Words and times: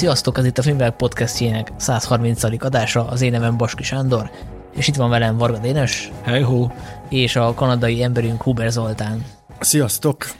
Sziasztok, 0.00 0.38
ez 0.38 0.44
itt 0.44 0.58
a 0.58 0.62
Filmvilág 0.62 0.96
podcastjének 0.96 1.72
130. 1.76 2.42
adása, 2.64 3.06
az 3.06 3.20
én 3.20 3.30
nevem 3.30 3.56
Baski 3.56 3.82
Sándor, 3.82 4.30
és 4.76 4.88
itt 4.88 4.94
van 4.94 5.10
velem 5.10 5.36
Varga 5.36 5.58
Dénes. 5.58 6.10
Hey 6.22 6.40
ho. 6.40 6.68
És 7.08 7.36
a 7.36 7.54
kanadai 7.54 8.02
emberünk 8.02 8.42
Huber 8.42 8.70
Zoltán. 8.70 9.24
Sziasztok! 9.58 10.30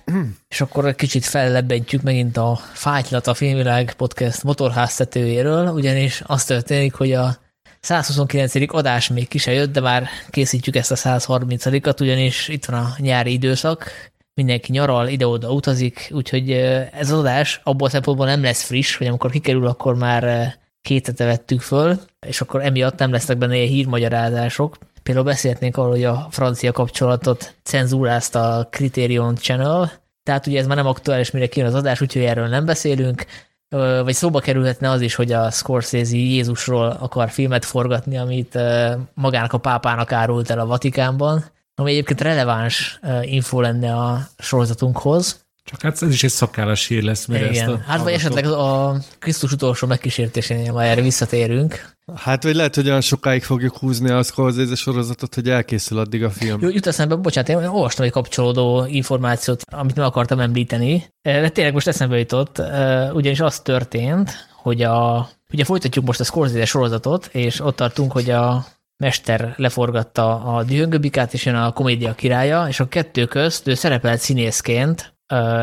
És 0.48 0.60
akkor 0.60 0.86
egy 0.86 0.94
kicsit 0.94 1.24
fellebbentjük 1.24 2.02
megint 2.02 2.36
a 2.36 2.60
fájtlat 2.72 3.26
a 3.26 3.34
Filmvilág 3.34 3.92
podcast 3.92 4.42
motorháztetőjéről, 4.42 5.68
ugyanis 5.68 6.22
az 6.26 6.44
történik, 6.44 6.94
hogy 6.94 7.12
a 7.12 7.36
129. 7.80 8.54
adás 8.74 9.08
még 9.08 9.28
ki 9.28 9.38
se 9.38 9.52
jött, 9.52 9.72
de 9.72 9.80
már 9.80 10.08
készítjük 10.30 10.76
ezt 10.76 10.90
a 10.90 10.96
130-at, 10.96 12.00
ugyanis 12.00 12.48
itt 12.48 12.64
van 12.64 12.80
a 12.80 12.94
nyári 12.98 13.32
időszak, 13.32 13.90
mindenki 14.40 14.72
nyaral, 14.72 15.08
ide-oda 15.08 15.52
utazik, 15.52 16.10
úgyhogy 16.12 16.50
ez 16.50 17.10
az 17.10 17.18
adás 17.18 17.60
abból 17.64 17.86
a 17.86 17.90
szempontból 17.90 18.26
nem 18.26 18.42
lesz 18.42 18.62
friss, 18.62 18.96
hogy 18.96 19.06
amikor 19.06 19.30
kikerül, 19.30 19.66
akkor 19.66 19.94
már 19.94 20.54
két 20.82 21.06
hete 21.06 21.24
vettük 21.24 21.60
föl, 21.60 22.00
és 22.26 22.40
akkor 22.40 22.62
emiatt 22.64 22.98
nem 22.98 23.12
lesznek 23.12 23.38
benne 23.38 23.56
ilyen 23.56 23.68
hírmagyarázások. 23.68 24.78
Például 25.02 25.26
beszélhetnénk 25.26 25.76
arról, 25.76 25.90
hogy 25.90 26.04
a 26.04 26.26
francia 26.30 26.72
kapcsolatot 26.72 27.54
cenzúrázta 27.62 28.56
a 28.56 28.66
Criterion 28.66 29.34
Channel, 29.34 29.92
tehát 30.22 30.46
ugye 30.46 30.58
ez 30.58 30.66
már 30.66 30.76
nem 30.76 30.86
aktuális, 30.86 31.30
mire 31.30 31.46
kijön 31.46 31.68
az 31.68 31.74
adás, 31.74 32.00
úgyhogy 32.00 32.22
erről 32.22 32.46
nem 32.46 32.64
beszélünk, 32.64 33.24
vagy 34.04 34.14
szóba 34.14 34.40
kerülhetne 34.40 34.90
az 34.90 35.00
is, 35.00 35.14
hogy 35.14 35.32
a 35.32 35.50
Scorsese 35.50 36.16
Jézusról 36.16 36.96
akar 37.00 37.30
filmet 37.30 37.64
forgatni, 37.64 38.18
amit 38.18 38.58
magának 39.14 39.52
a 39.52 39.58
pápának 39.58 40.12
árult 40.12 40.50
el 40.50 40.58
a 40.58 40.66
Vatikánban, 40.66 41.44
ami 41.74 41.90
egyébként 41.90 42.20
releváns 42.20 43.00
info 43.22 43.60
lenne 43.60 43.94
a 43.96 44.28
sorozatunkhoz. 44.38 45.48
Csak 45.64 45.82
hát 45.82 46.02
ez 46.02 46.12
is 46.12 46.22
egy 46.22 46.30
szakállas 46.30 46.86
hír 46.86 47.02
lesz, 47.02 47.26
mire 47.26 47.50
Igen. 47.50 47.68
ezt 47.68 47.80
a 47.80 47.82
Hát 47.86 48.02
vagy 48.02 48.12
esetleg 48.12 48.46
a 48.46 48.96
Krisztus 49.18 49.52
utolsó 49.52 49.86
megkísértésénél 49.86 50.72
majd 50.72 50.90
erre 50.90 51.00
visszatérünk. 51.00 51.94
Hát, 52.14 52.42
vagy 52.42 52.54
lehet, 52.54 52.74
hogy 52.74 52.88
olyan 52.88 53.00
sokáig 53.00 53.42
fogjuk 53.42 53.76
húzni 53.76 54.10
a 54.10 54.22
Scorsese 54.22 54.74
sorozatot, 54.74 55.34
hogy 55.34 55.48
elkészül 55.48 55.98
addig 55.98 56.24
a 56.24 56.30
film. 56.30 56.62
Jó, 56.62 56.68
jut 56.68 56.86
eszembe, 56.86 57.14
bocsánat, 57.14 57.48
én 57.48 57.56
olvastam 57.56 58.04
egy 58.04 58.10
kapcsolódó 58.10 58.84
információt, 58.88 59.62
amit 59.72 59.96
meg 59.96 60.06
akartam 60.06 60.40
említeni, 60.40 61.04
de 61.22 61.48
tényleg 61.48 61.72
most 61.72 61.88
eszembe 61.88 62.18
jutott, 62.18 62.58
ugyanis 63.12 63.40
az 63.40 63.60
történt, 63.60 64.30
hogy 64.62 64.82
a, 64.82 65.28
ugye 65.52 65.64
folytatjuk 65.64 66.04
most 66.04 66.20
a 66.20 66.24
Scorsese 66.24 66.64
sorozatot, 66.64 67.28
és 67.32 67.60
ott 67.60 67.76
tartunk, 67.76 68.12
hogy 68.12 68.30
a 68.30 68.66
mester 69.00 69.54
leforgatta 69.56 70.40
a 70.44 70.62
Dühöngöbikát, 70.62 71.32
és 71.32 71.44
jön 71.44 71.54
a 71.54 71.72
komédia 71.72 72.14
királya, 72.14 72.68
és 72.68 72.80
a 72.80 72.88
kettő 72.88 73.24
közt 73.24 73.66
ő 73.66 73.74
szerepelt 73.74 74.20
színészként 74.20 75.14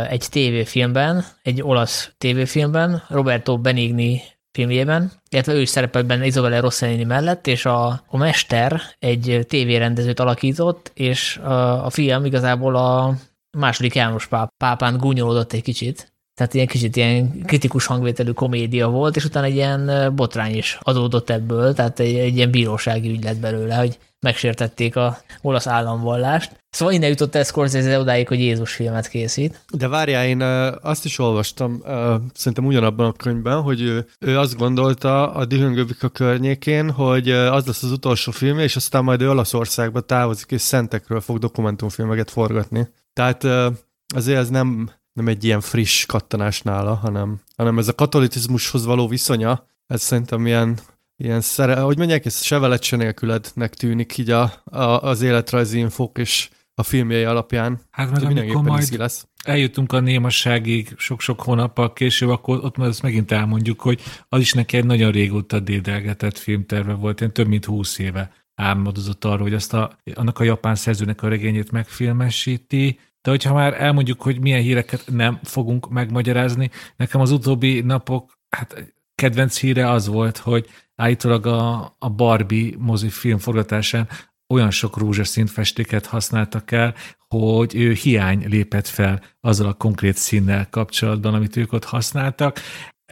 egy 0.10 0.26
tévéfilmben, 0.30 1.26
egy 1.42 1.62
olasz 1.62 2.12
tévéfilmben, 2.18 3.04
Roberto 3.08 3.58
Benigni 3.58 4.22
filmjében, 4.52 5.12
illetve 5.30 5.54
ő 5.54 5.62
is 5.62 5.70
szerepelt 5.70 6.06
benne 6.06 6.26
Isabella 6.26 6.60
Rossellini 6.60 7.04
mellett, 7.04 7.48
és 7.48 7.66
a, 7.66 7.88
a 8.08 8.18
mester 8.18 8.82
egy 9.00 9.46
tévérendezőt 9.48 10.20
alakított, 10.20 10.92
és 10.94 11.38
a, 11.38 11.86
a 11.86 11.90
film 11.90 12.26
igazából 12.26 12.76
a 12.76 13.14
második 13.58 13.96
János 13.96 14.28
páp, 14.28 14.50
pápán 14.58 14.98
gúnyolódott 14.98 15.54
egy 15.54 15.62
kicsit, 15.62 16.14
tehát 16.38 16.54
ilyen 16.54 16.68
kicsit 16.68 16.96
ilyen 16.96 17.42
kritikus 17.46 17.86
hangvételű 17.86 18.32
komédia 18.32 18.88
volt, 18.90 19.16
és 19.16 19.26
utána 19.26 19.46
egy 19.46 19.56
ilyen 19.56 20.12
botrány 20.16 20.56
is 20.56 20.78
adódott 20.82 21.30
ebből, 21.30 21.74
tehát 21.74 22.00
egy, 22.00 22.16
egy 22.16 22.36
ilyen 22.36 22.52
bírósági 22.52 23.10
ügy 23.10 23.24
lett 23.24 23.40
belőle, 23.40 23.76
hogy 23.76 23.98
megsértették 24.20 24.96
a 24.96 25.18
olasz 25.42 25.68
államvallást. 25.68 26.64
Szóval 26.70 26.94
innen 26.94 27.10
jutott 27.10 27.36
el 27.36 27.44
Scorsese 27.44 28.00
odáig, 28.00 28.28
hogy 28.28 28.40
Jézus 28.40 28.74
filmet 28.74 29.08
készít. 29.08 29.62
De 29.72 29.88
várjál, 29.88 30.26
én 30.26 30.42
azt 30.82 31.06
is 31.06 31.20
olvastam, 31.20 31.82
szerintem 32.34 32.66
ugyanabban 32.66 33.08
a 33.08 33.12
könyvben, 33.12 33.62
hogy 33.62 33.82
ő, 33.82 34.08
ő 34.20 34.38
azt 34.38 34.58
gondolta 34.58 35.32
a 35.32 35.46
Dühöngövika 35.46 36.10
környékén, 36.10 36.92
hogy 36.92 37.30
az 37.30 37.66
lesz 37.66 37.84
az 37.84 37.92
utolsó 37.92 38.32
film, 38.32 38.60
és 38.60 38.76
aztán 38.76 39.04
majd 39.04 39.22
ő 39.22 39.30
Olaszországba 39.30 40.02
távozik, 40.02 40.52
és 40.52 40.62
szentekről 40.62 41.22
fog 41.22 41.38
dokumentumfilmeket 41.38 42.32
forgatni. 42.32 42.88
Tehát 43.14 43.44
azért 44.16 44.40
ez 44.40 44.50
nem, 44.50 44.90
nem 45.18 45.28
egy 45.28 45.44
ilyen 45.44 45.62
friss 45.62 46.06
kattanás 46.06 46.62
nála, 46.62 46.94
hanem, 46.94 47.40
hanem 47.56 47.78
ez 47.78 47.88
a 47.88 47.96
katolicizmushoz 47.96 48.86
való 48.86 49.08
viszonya, 49.08 49.68
ez 49.88 50.02
szerintem 50.02 50.46
ilyen, 50.46 50.78
ilyen 51.16 51.42
szere, 51.42 51.80
hogy 51.80 51.98
mondják, 51.98 52.26
ez 52.26 52.42
sevelet 52.42 52.84
se 52.84 52.96
nélkülednek 52.96 53.74
tűnik 53.74 54.18
így 54.18 54.30
a, 54.30 54.54
a, 54.64 54.80
az 54.80 55.22
életrajzi 55.22 55.80
infók 55.80 56.18
és 56.18 56.50
a 56.74 56.84
filmjei 56.84 57.24
alapján. 57.24 57.80
Hát 57.92 58.12
meg 58.12 58.24
amikor 58.24 58.62
majd 58.62 58.98
lesz. 58.98 59.28
eljutunk 59.44 59.94
a 59.94 60.00
némasságig 60.00 60.94
sok-sok 60.98 61.42
hónappal 61.42 61.94
később, 61.94 62.30
akkor 62.30 62.64
ott 62.64 62.78
már 62.78 62.88
ezt 62.88 63.02
megint 63.02 63.32
elmondjuk, 63.32 63.82
hogy 63.82 64.02
az 64.30 64.40
is 64.40 64.54
neki 64.54 64.78
egy 64.78 64.86
nagyon 64.86 65.12
régóta 65.12 65.60
dédelgetett 65.60 66.38
filmterve 66.38 66.94
volt, 66.94 67.22
én 67.22 67.32
több 67.32 67.48
mint 67.48 67.66
húsz 67.66 67.98
éve 67.98 68.32
álmodozott 68.56 69.26
arról, 69.26 69.42
hogy 69.42 69.54
azt 69.54 69.74
a, 69.74 69.98
annak 70.14 70.40
a 70.40 70.44
japán 70.44 70.76
szerzőnek 70.76 71.22
a 71.22 71.28
regényét 71.28 71.72
megfilmesíti, 71.72 73.00
de 73.28 73.34
hogyha 73.34 73.54
már 73.54 73.82
elmondjuk, 73.82 74.22
hogy 74.22 74.40
milyen 74.40 74.62
híreket 74.62 75.04
nem 75.12 75.40
fogunk 75.44 75.90
megmagyarázni, 75.90 76.70
nekem 76.96 77.22
az 77.22 77.32
utóbbi 77.32 77.82
napok, 77.82 78.38
hát 78.50 78.94
kedvenc 79.16 79.60
híre 79.60 79.90
az 79.90 80.08
volt, 80.08 80.38
hogy 80.38 80.68
állítólag 80.96 81.46
a, 81.46 81.96
a 82.00 82.10
Barbie 82.10 82.76
mozifilm 82.78 83.38
forgatásán 83.38 84.08
olyan 84.54 84.72
sok 84.72 84.98
rózsaszín 84.98 85.46
festéket 85.46 86.06
használtak 86.06 86.72
el, 86.72 86.96
hogy 87.28 87.76
ő 87.76 87.92
hiány 87.92 88.46
lépett 88.48 88.88
fel 88.88 89.22
azzal 89.42 89.68
a 89.68 89.74
konkrét 89.74 90.16
színnel 90.16 90.70
kapcsolatban, 90.70 91.34
amit 91.34 91.56
ők 91.56 91.74
ott 91.74 91.86
használtak. 91.86 92.60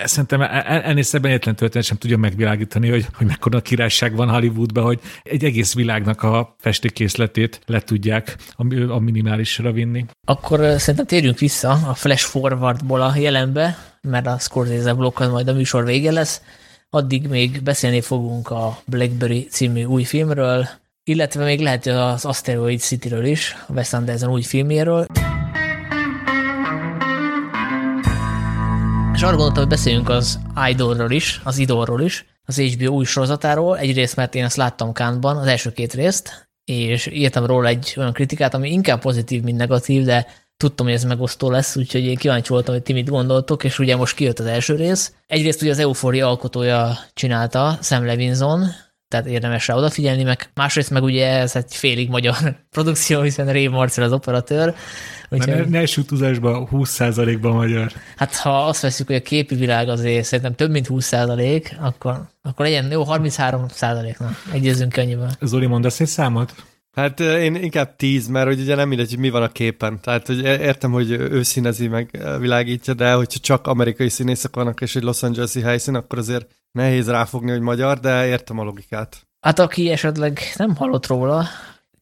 Szerintem 0.04 0.42
e- 0.42 0.64
e- 0.66 0.82
ennél 0.84 1.04
szebben 1.04 1.32
egyetlen 1.32 1.56
történet 1.56 1.88
sem 1.88 1.98
tudja 1.98 2.18
megvilágítani, 2.18 2.90
hogy, 2.90 3.06
hogy 3.14 3.28
mekkora 3.28 3.62
királyság 3.62 4.16
van 4.16 4.30
Hollywoodban, 4.30 4.84
hogy 4.84 5.00
egy 5.24 5.44
egész 5.44 5.74
világnak 5.74 6.24
a 6.24 6.56
festékészletét 6.60 7.62
le 7.66 7.80
tudják 7.80 8.36
a, 8.56 8.92
a 8.92 9.00
minimálisra 9.00 9.72
vinni. 9.72 10.06
Akkor 10.26 10.60
szerintem 10.60 11.06
térjünk 11.06 11.40
vissza 11.40 11.70
a 11.70 11.94
flash 11.94 12.26
forwardból 12.26 13.02
a 13.02 13.16
jelenbe, 13.18 13.78
mert 14.02 14.28
a 14.28 14.38
Scorsese 14.40 14.94
blokkon 14.94 15.30
majd 15.30 15.48
a 15.48 15.54
műsor 15.54 15.86
vége 15.86 16.12
lesz. 16.12 16.42
Addig 16.90 17.28
még 17.28 17.64
beszélni 17.64 18.02
fogunk 18.02 18.50
a 18.50 18.80
Blackberry 18.86 19.48
című 19.50 19.84
új 19.84 20.04
filmről, 20.04 20.68
illetve 21.04 21.44
még 21.44 21.60
lehet 21.60 21.86
az 21.86 22.26
Asteroid 22.26 22.80
City-ről 22.80 23.26
is, 23.26 23.56
a 23.68 23.74
Wes 23.74 23.94
Anderson 23.94 24.32
új 24.32 24.42
filmjéről. 24.42 25.06
És 29.16 29.22
arra 29.22 29.36
gondoltam, 29.36 29.64
hogy 29.64 29.72
beszéljünk 29.72 30.10
az 30.10 30.40
Idolról 30.68 31.12
is, 31.12 31.42
az 31.44 31.58
Idolról 31.58 32.02
is, 32.02 32.26
az 32.46 32.60
HBO 32.60 32.94
új 32.94 33.06
sorozatáról. 33.06 33.78
Egyrészt, 33.78 34.16
mert 34.16 34.36
én 34.36 34.44
azt 34.44 34.56
láttam 34.56 34.94
Kánban, 34.94 35.38
az 35.38 35.48
első 35.48 35.72
két 35.72 35.94
részt, 35.94 36.50
és 36.66 37.06
írtam 37.06 37.46
róla 37.46 37.68
egy 37.68 37.94
olyan 37.98 38.14
kritikát, 38.14 38.54
ami 38.54 38.72
inkább 38.72 39.02
pozitív, 39.02 39.44
mint 39.44 39.58
negatív, 39.58 40.04
de 40.04 40.28
tudtam, 40.58 40.86
hogy 40.86 40.96
ez 40.96 41.04
megosztó 41.04 41.50
lesz, 41.50 41.76
úgyhogy 41.76 42.06
én 42.06 42.16
kíváncsi 42.16 42.50
voltam, 42.50 42.74
hogy 42.74 42.84
ti 42.84 42.94
mit 42.94 43.10
gondoltok, 43.10 43.64
és 43.64 43.80
ugye 43.80 43.96
most 43.96 44.16
kijött 44.16 44.40
az 44.40 44.46
első 44.46 44.76
rész. 44.76 45.14
Egyrészt 45.28 45.62
ugye 45.62 45.72
az 45.72 45.80
Euphoria 45.80 46.28
alkotója 46.28 46.98
csinálta, 47.14 47.78
Sam 47.82 48.06
Levinson, 48.06 48.68
tehát 49.08 49.26
érdemes 49.26 49.68
rá 49.68 49.76
odafigyelni, 49.76 50.24
meg 50.24 50.50
másrészt 50.54 50.90
meg 50.90 51.04
ugye 51.04 51.28
ez 51.28 51.56
egy 51.56 51.76
félig 51.76 52.10
magyar 52.10 52.36
produkció, 52.76 53.22
hiszen 53.22 53.52
Ray 53.52 53.68
Marcel 53.68 54.04
az 54.04 54.12
operatőr. 54.12 54.76
Úgyhogy... 55.30 55.56
Ne, 55.56 55.66
ne 55.66 55.80
esünk 55.80 56.08
túlzásba, 56.08 56.68
20%-ban 56.72 57.54
magyar. 57.54 57.92
Hát 58.16 58.36
ha 58.36 58.66
azt 58.66 58.82
veszük, 58.82 59.08
hogy 59.08 59.16
a 59.16 59.22
képi 59.22 59.56
világ 59.56 59.90
azért 59.90 60.26
szerintem 60.26 60.56
több 60.56 60.72
mint 60.72 60.88
20%, 60.90 61.80
akkor, 61.80 62.22
akkor 62.42 62.66
legyen 62.66 62.92
jó 62.92 63.04
33%, 63.08 64.20
na, 64.20 64.30
egyezünk 64.52 64.92
ki 64.92 65.00
annyiban. 65.00 65.30
Zoli, 65.42 65.66
mondasz 65.66 66.00
egy 66.00 66.08
számot? 66.08 66.54
Hát 66.96 67.20
én 67.20 67.56
inkább 67.56 67.96
tíz, 67.96 68.28
mert 68.28 68.48
hogy 68.48 68.60
ugye 68.60 68.76
nem 68.76 68.88
mindegy, 68.88 69.10
hogy 69.10 69.20
mi 69.20 69.30
van 69.30 69.44
a 69.44 69.52
képen. 69.52 70.00
Tehát 70.02 70.28
hogy 70.28 70.44
értem, 70.44 70.92
hogy 70.92 71.12
ő 71.12 71.44
színezi 71.44 71.88
meg 71.88 72.20
világítja, 72.40 72.94
de 72.94 73.14
hogyha 73.14 73.40
csak 73.40 73.68
amerikai 73.68 74.10
színészek 74.10 74.56
vannak 74.56 74.82
és 74.82 74.96
egy 74.96 75.04
Los 75.04 75.24
Angeles-i 75.24 75.62
helyszín, 75.62 75.96
akkor 75.96 76.18
azért 76.18 76.48
nehéz 76.72 77.10
ráfogni, 77.10 77.52
hogy 77.52 77.60
magyar, 77.60 78.00
de 78.00 78.28
értem 78.28 78.60
a 78.60 78.64
logikát. 78.64 79.28
Hát 79.40 79.60
aki 79.60 79.90
esetleg 79.90 80.40
nem 80.56 80.76
hallott 80.76 81.08
róla, 81.08 81.46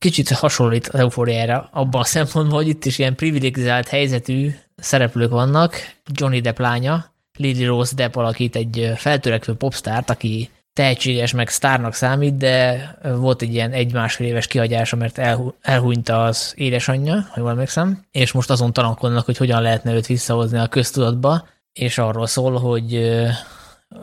kicsit 0.03 0.31
hasonlít 0.31 0.88
az 0.88 1.00
eufóriára 1.00 1.69
abban 1.71 2.01
a 2.01 2.05
szempontból, 2.05 2.57
hogy 2.57 2.67
itt 2.67 2.85
is 2.85 2.97
ilyen 3.00 3.15
privilegizált 3.15 3.88
helyzetű 3.88 4.55
szereplők 4.75 5.31
vannak. 5.31 5.75
Johnny 6.11 6.41
Depp 6.41 6.57
lánya, 6.57 7.05
Lily 7.38 7.65
Rose 7.65 7.95
Depp 7.95 8.15
alakít 8.15 8.55
egy 8.55 8.91
feltörekvő 8.95 9.53
popstárt, 9.53 10.09
aki 10.09 10.50
tehetséges, 10.73 11.31
meg 11.31 11.50
sztárnak 11.50 11.94
számít, 11.94 12.38
de 12.38 12.95
volt 13.17 13.41
egy 13.41 13.53
ilyen 13.53 13.71
egy-másfél 13.71 14.27
éves 14.27 14.47
kihagyása, 14.47 14.95
mert 14.95 15.19
elhunyta 15.61 16.23
az 16.23 16.53
édesanyja, 16.57 17.27
ha 17.31 17.39
jól 17.39 17.50
emlékszem, 17.50 18.05
és 18.11 18.31
most 18.31 18.50
azon 18.50 18.73
tanulkodnak, 18.73 19.25
hogy 19.25 19.38
hogyan 19.38 19.61
lehetne 19.61 19.94
őt 19.94 20.07
visszahozni 20.07 20.57
a 20.57 20.67
köztudatba, 20.67 21.47
és 21.73 21.97
arról 21.97 22.27
szól, 22.27 22.59
hogy 22.59 23.21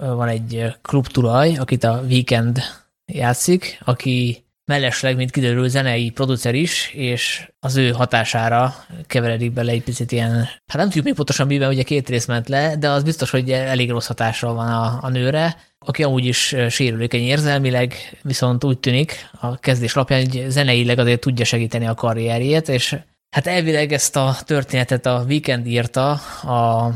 van 0.01 0.29
egy 0.29 0.75
klubtulaj, 0.83 1.57
akit 1.57 1.85
a 1.85 2.03
Weekend 2.09 2.61
játszik, 3.07 3.81
aki 3.85 4.45
mellesleg, 4.71 5.17
mint 5.17 5.31
kiderül, 5.31 5.69
zenei 5.69 6.11
producer 6.11 6.55
is, 6.55 6.91
és 6.95 7.49
az 7.61 7.77
ő 7.77 7.91
hatására 7.91 8.75
keveredik 9.07 9.53
bele 9.53 9.71
egy 9.73 9.83
picit 9.83 10.13
ilyen, 10.13 10.33
hát 10.67 10.77
nem 10.77 10.85
tudjuk 10.85 11.05
még 11.05 11.15
pontosan 11.15 11.47
miben, 11.47 11.69
ugye 11.69 11.83
két 11.83 12.09
rész 12.09 12.27
ment 12.27 12.49
le, 12.49 12.77
de 12.77 12.89
az 12.89 13.03
biztos, 13.03 13.31
hogy 13.31 13.51
elég 13.51 13.91
rossz 13.91 14.07
hatással 14.07 14.55
van 14.55 14.69
a, 14.69 14.99
a 15.03 15.09
nőre, 15.09 15.57
aki 15.79 16.03
amúgy 16.03 16.25
is 16.25 16.57
sérülékeny 16.69 17.23
érzelmileg, 17.23 18.19
viszont 18.23 18.65
úgy 18.65 18.79
tűnik 18.79 19.29
a 19.41 19.59
kezdés 19.59 19.95
alapján, 19.95 20.21
hogy 20.21 20.45
zeneileg 20.49 20.99
azért 20.99 21.21
tudja 21.21 21.45
segíteni 21.45 21.87
a 21.87 21.95
karrierjét, 21.95 22.69
és 22.69 22.97
hát 23.31 23.47
elvileg 23.47 23.93
ezt 23.93 24.17
a 24.17 24.37
történetet 24.45 25.07
a 25.07 25.25
Weekend 25.29 25.67
írta 25.67 26.11
a 26.43 26.93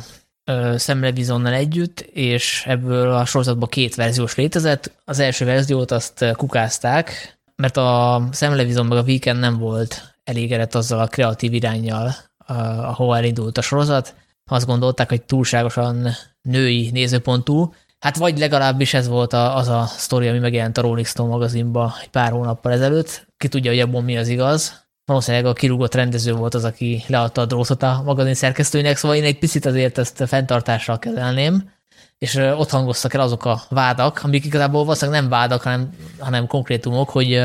Szemlevizonnal 0.76 1.52
együtt, 1.52 2.00
és 2.00 2.64
ebből 2.66 3.10
a 3.10 3.24
sorozatban 3.24 3.68
két 3.68 3.94
verziós 3.94 4.34
létezett. 4.34 4.90
Az 5.04 5.18
első 5.18 5.44
verziót 5.44 5.90
azt 5.90 6.24
kukázták, 6.36 7.33
mert 7.56 7.76
a 7.76 8.22
Szemlevizon 8.30 8.86
meg 8.86 8.98
a 8.98 9.02
Weekend 9.02 9.38
nem 9.38 9.58
volt 9.58 10.14
elégedett 10.24 10.74
azzal 10.74 11.00
a 11.00 11.06
kreatív 11.06 11.52
irányjal, 11.52 12.14
ahol 12.46 13.16
elindult 13.16 13.58
a 13.58 13.62
sorozat. 13.62 14.14
Azt 14.50 14.66
gondolták, 14.66 15.08
hogy 15.08 15.22
túlságosan 15.22 16.08
női 16.42 16.90
nézőpontú, 16.90 17.72
Hát 18.04 18.16
vagy 18.16 18.38
legalábbis 18.38 18.94
ez 18.94 19.08
volt 19.08 19.32
a, 19.32 19.56
az 19.56 19.68
a 19.68 19.84
sztori, 19.86 20.28
ami 20.28 20.38
megjelent 20.38 20.78
a 20.78 20.80
Rolling 20.80 21.06
Stone 21.06 21.28
magazinba 21.28 21.94
egy 22.00 22.08
pár 22.08 22.30
hónappal 22.30 22.72
ezelőtt. 22.72 23.26
Ki 23.36 23.48
tudja, 23.48 23.70
hogy 23.70 23.80
abban 23.80 24.04
mi 24.04 24.16
az 24.16 24.28
igaz. 24.28 24.86
Valószínűleg 25.04 25.46
a 25.46 25.52
kirúgott 25.52 25.94
rendező 25.94 26.32
volt 26.32 26.54
az, 26.54 26.64
aki 26.64 27.04
leadta 27.06 27.40
a 27.40 27.46
drótot 27.46 27.82
a 27.82 28.02
magazin 28.04 28.34
szerkesztőinek, 28.34 28.96
szóval 28.96 29.16
én 29.16 29.24
egy 29.24 29.38
picit 29.38 29.66
azért 29.66 29.98
ezt 29.98 30.24
fenntartással 30.26 30.98
kezelném, 30.98 31.70
és 32.18 32.34
ott 32.34 32.70
hangoztak 32.70 33.14
el 33.14 33.20
azok 33.20 33.44
a 33.44 33.62
vádak, 33.68 34.20
amik 34.22 34.44
igazából 34.44 34.84
valószínűleg 34.84 35.20
nem 35.20 35.30
vádak, 35.30 35.62
hanem, 35.62 35.96
hanem 36.18 36.46
konkrétumok, 36.46 37.10
hogy 37.10 37.42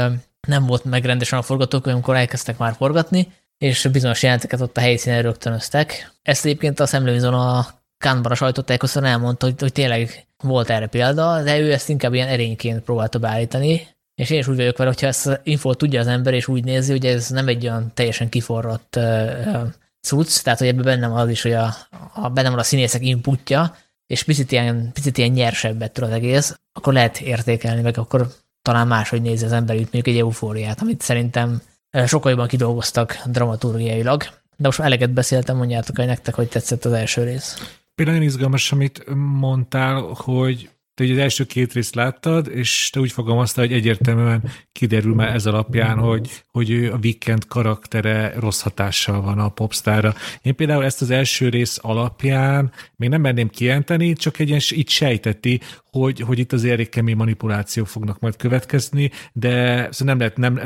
nem 0.48 0.66
volt 0.66 0.84
meg 0.84 1.06
rendesen 1.06 1.40
a 1.40 1.42
forgatókönyv, 1.42 1.96
amikor 1.96 2.16
elkezdtek 2.16 2.58
már 2.58 2.74
forgatni, 2.74 3.28
és 3.58 3.88
bizonyos 3.92 4.24
jelenteket 4.24 4.62
ott 4.62 4.78
a 4.78 4.82
helyszínen 4.82 5.22
rögtönöztek. 5.22 6.14
Ezt 6.22 6.46
egyébként 6.46 6.80
a 6.80 6.86
szemlővizon 6.86 7.34
a 7.34 7.68
Kánban 7.98 8.32
a 8.32 8.36
sajtótájékoztatón 8.36 9.10
elmondta, 9.10 9.46
hogy, 9.46 9.60
hogy 9.60 9.72
tényleg 9.72 10.28
volt 10.44 10.70
erre 10.70 10.88
példa, 10.88 11.44
de 11.44 11.60
ő 11.60 11.72
ezt 11.72 11.90
inkább 11.90 12.14
ilyen 12.14 12.28
erényként 12.28 12.84
próbálta 12.84 13.20
beállítani, 13.20 13.88
és 14.16 14.30
én 14.30 14.40
is 14.40 14.48
úgy 14.48 14.56
vagyok 14.56 14.78
vele, 14.78 14.90
hogyha 14.90 15.08
ezt 15.08 15.28
az 15.28 15.40
infót 15.44 15.78
tudja 15.78 16.00
az 16.00 16.08
ember, 16.08 16.34
és 16.34 16.48
úgy 16.48 16.64
nézi, 16.64 16.92
hogy 16.92 17.06
ez 17.06 17.30
nem 17.30 17.48
egy 17.48 17.64
olyan 17.64 17.92
teljesen 17.94 18.30
kiforrott 18.30 18.96
uh, 18.96 19.68
cucc, 20.02 20.44
tehát 20.44 20.60
hogy 20.60 20.68
ebben 20.68 20.84
benne 20.84 21.08
van 21.08 21.20
az 21.20 21.30
is, 21.30 21.42
hogy 21.42 21.54
a, 21.54 21.76
a, 22.14 22.30
benne 22.30 22.50
van 22.50 22.60
a 22.60 22.64
színészek 22.64 23.06
inputja, 23.06 23.76
és 24.10 24.24
picit 24.24 24.52
ilyen, 24.52 24.90
picit 24.94 25.18
ilyen 25.18 25.32
nyersebb 25.32 25.82
ettől 25.82 26.06
az 26.06 26.12
egész, 26.12 26.60
akkor 26.74 26.94
lehet 26.94 27.20
értékelni, 27.20 27.82
meg 27.82 27.98
akkor 27.98 28.28
talán 28.62 28.88
máshogy 28.88 29.22
nézi 29.22 29.46
az 29.46 29.52
ember, 29.52 29.76
mint 29.76 29.92
mondjuk 29.92 30.16
egy 30.16 30.22
eufóriát, 30.22 30.82
amit 30.82 31.02
szerintem 31.02 31.62
sokkal 32.06 32.32
jobban 32.32 32.48
kidolgoztak 32.48 33.22
dramaturgiailag. 33.26 34.24
De 34.58 34.68
most 34.68 34.80
eleget 34.80 35.14
beszéltem, 35.14 35.58
mondjátok, 35.58 35.96
hogy 35.96 36.06
nektek, 36.06 36.34
hogy 36.34 36.48
tetszett 36.48 36.86
az 36.86 36.92
első 36.92 37.24
rész. 37.24 37.78
Például 37.96 38.18
nagyon 38.18 38.34
izgalmas, 38.34 38.72
amit 38.72 39.04
mondtál, 39.16 40.02
hogy 40.02 40.70
te 41.00 41.06
ugye 41.06 41.14
az 41.14 41.20
első 41.20 41.44
két 41.44 41.74
részt 41.74 41.96
láttad, 41.96 42.48
és 42.48 42.90
te 42.90 43.00
úgy 43.00 43.12
fogalmaztál, 43.12 43.66
hogy 43.66 43.76
egyértelműen 43.76 44.44
kiderül 44.72 45.16
már 45.16 45.36
ez 45.36 45.46
alapján, 45.46 45.98
hogy, 45.98 46.44
hogy 46.52 46.70
ő 46.70 46.92
a 46.92 47.00
Weekend 47.04 47.48
karaktere 47.48 48.34
rossz 48.40 48.62
hatással 48.62 49.22
van 49.22 49.40
a 49.40 49.50
popstára. 49.50 50.14
Én 50.42 50.56
például 50.56 50.84
ezt 50.84 51.02
az 51.02 51.10
első 51.10 51.50
rész 51.50 51.80
alapján 51.82 52.72
még 52.96 53.10
nem 53.10 53.22
merném 53.22 53.50
kijelenteni, 53.50 54.14
csak 54.14 54.40
egy 54.40 54.48
ilyen 54.48 54.62
így 54.72 54.90
sejteti, 54.90 55.62
hogy, 55.92 56.20
hogy 56.20 56.40
itt 56.40 56.52
az 56.52 56.66
elég 56.66 56.90
kemény 56.90 57.16
manipulációk 57.16 57.88
fognak 57.88 58.20
majd 58.20 58.36
következni, 58.36 59.12
de 59.34 59.88
szóval 59.92 60.16
nem 60.16 60.18
lehet, 60.18 60.38
nem, 60.38 60.60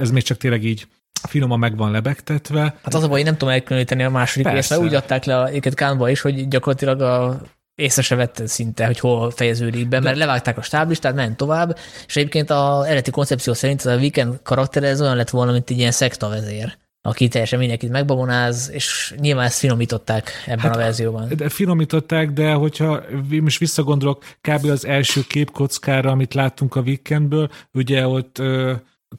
ez 0.00 0.10
még 0.10 0.22
csak 0.22 0.36
tényleg 0.36 0.64
így 0.64 0.86
finoman 1.28 1.58
meg 1.58 1.76
van 1.76 1.90
lebegtetve. 1.90 2.60
Hát 2.60 2.94
az 2.94 3.02
a 3.02 3.08
baj, 3.08 3.18
én 3.18 3.24
nem 3.24 3.36
tudom 3.36 3.54
elkülöníteni 3.54 4.02
a 4.02 4.10
második 4.10 4.48
részt, 4.48 4.70
mert 4.70 4.82
úgy 4.82 4.94
adták 4.94 5.24
le 5.24 5.50
őket 5.52 5.74
Kánba 5.74 6.10
is, 6.10 6.20
hogy 6.20 6.48
gyakorlatilag 6.48 7.00
a 7.00 7.42
észre 7.74 8.02
se 8.02 8.14
vette 8.14 8.46
szinte, 8.46 8.86
hogy 8.86 8.98
hol 8.98 9.30
fejeződik 9.30 9.88
be, 9.88 10.00
mert 10.00 10.16
levágták 10.16 10.58
a 10.58 10.62
stáblistát, 10.62 11.14
ment 11.14 11.36
tovább, 11.36 11.78
és 12.06 12.16
egyébként 12.16 12.50
a 12.50 12.84
eredeti 12.86 13.10
koncepció 13.10 13.52
szerint 13.52 13.80
az 13.80 13.86
a 13.86 13.96
Weekend 13.96 14.42
karakter 14.42 14.82
ez 14.82 15.00
olyan 15.00 15.16
lett 15.16 15.30
volna, 15.30 15.52
mint 15.52 15.70
egy 15.70 15.78
ilyen 15.78 15.90
szektavezér 15.90 16.80
aki 17.04 17.28
teljesen 17.28 17.58
mindenkit 17.58 17.90
megbabonáz, 17.90 18.70
és 18.72 19.14
nyilván 19.20 19.46
ezt 19.46 19.58
finomították 19.58 20.30
ebben 20.46 20.58
hát, 20.58 20.74
a 20.74 20.78
verzióban. 20.78 21.28
De 21.36 21.48
finomították, 21.48 22.30
de 22.30 22.52
hogyha 22.52 23.02
most 23.40 23.58
visszagondolok 23.58 24.24
kb. 24.40 24.64
az 24.64 24.86
első 24.86 25.20
képkockára, 25.28 26.10
amit 26.10 26.34
láttunk 26.34 26.74
a 26.74 26.80
Weekendből, 26.80 27.50
ugye 27.72 28.06
ott 28.06 28.42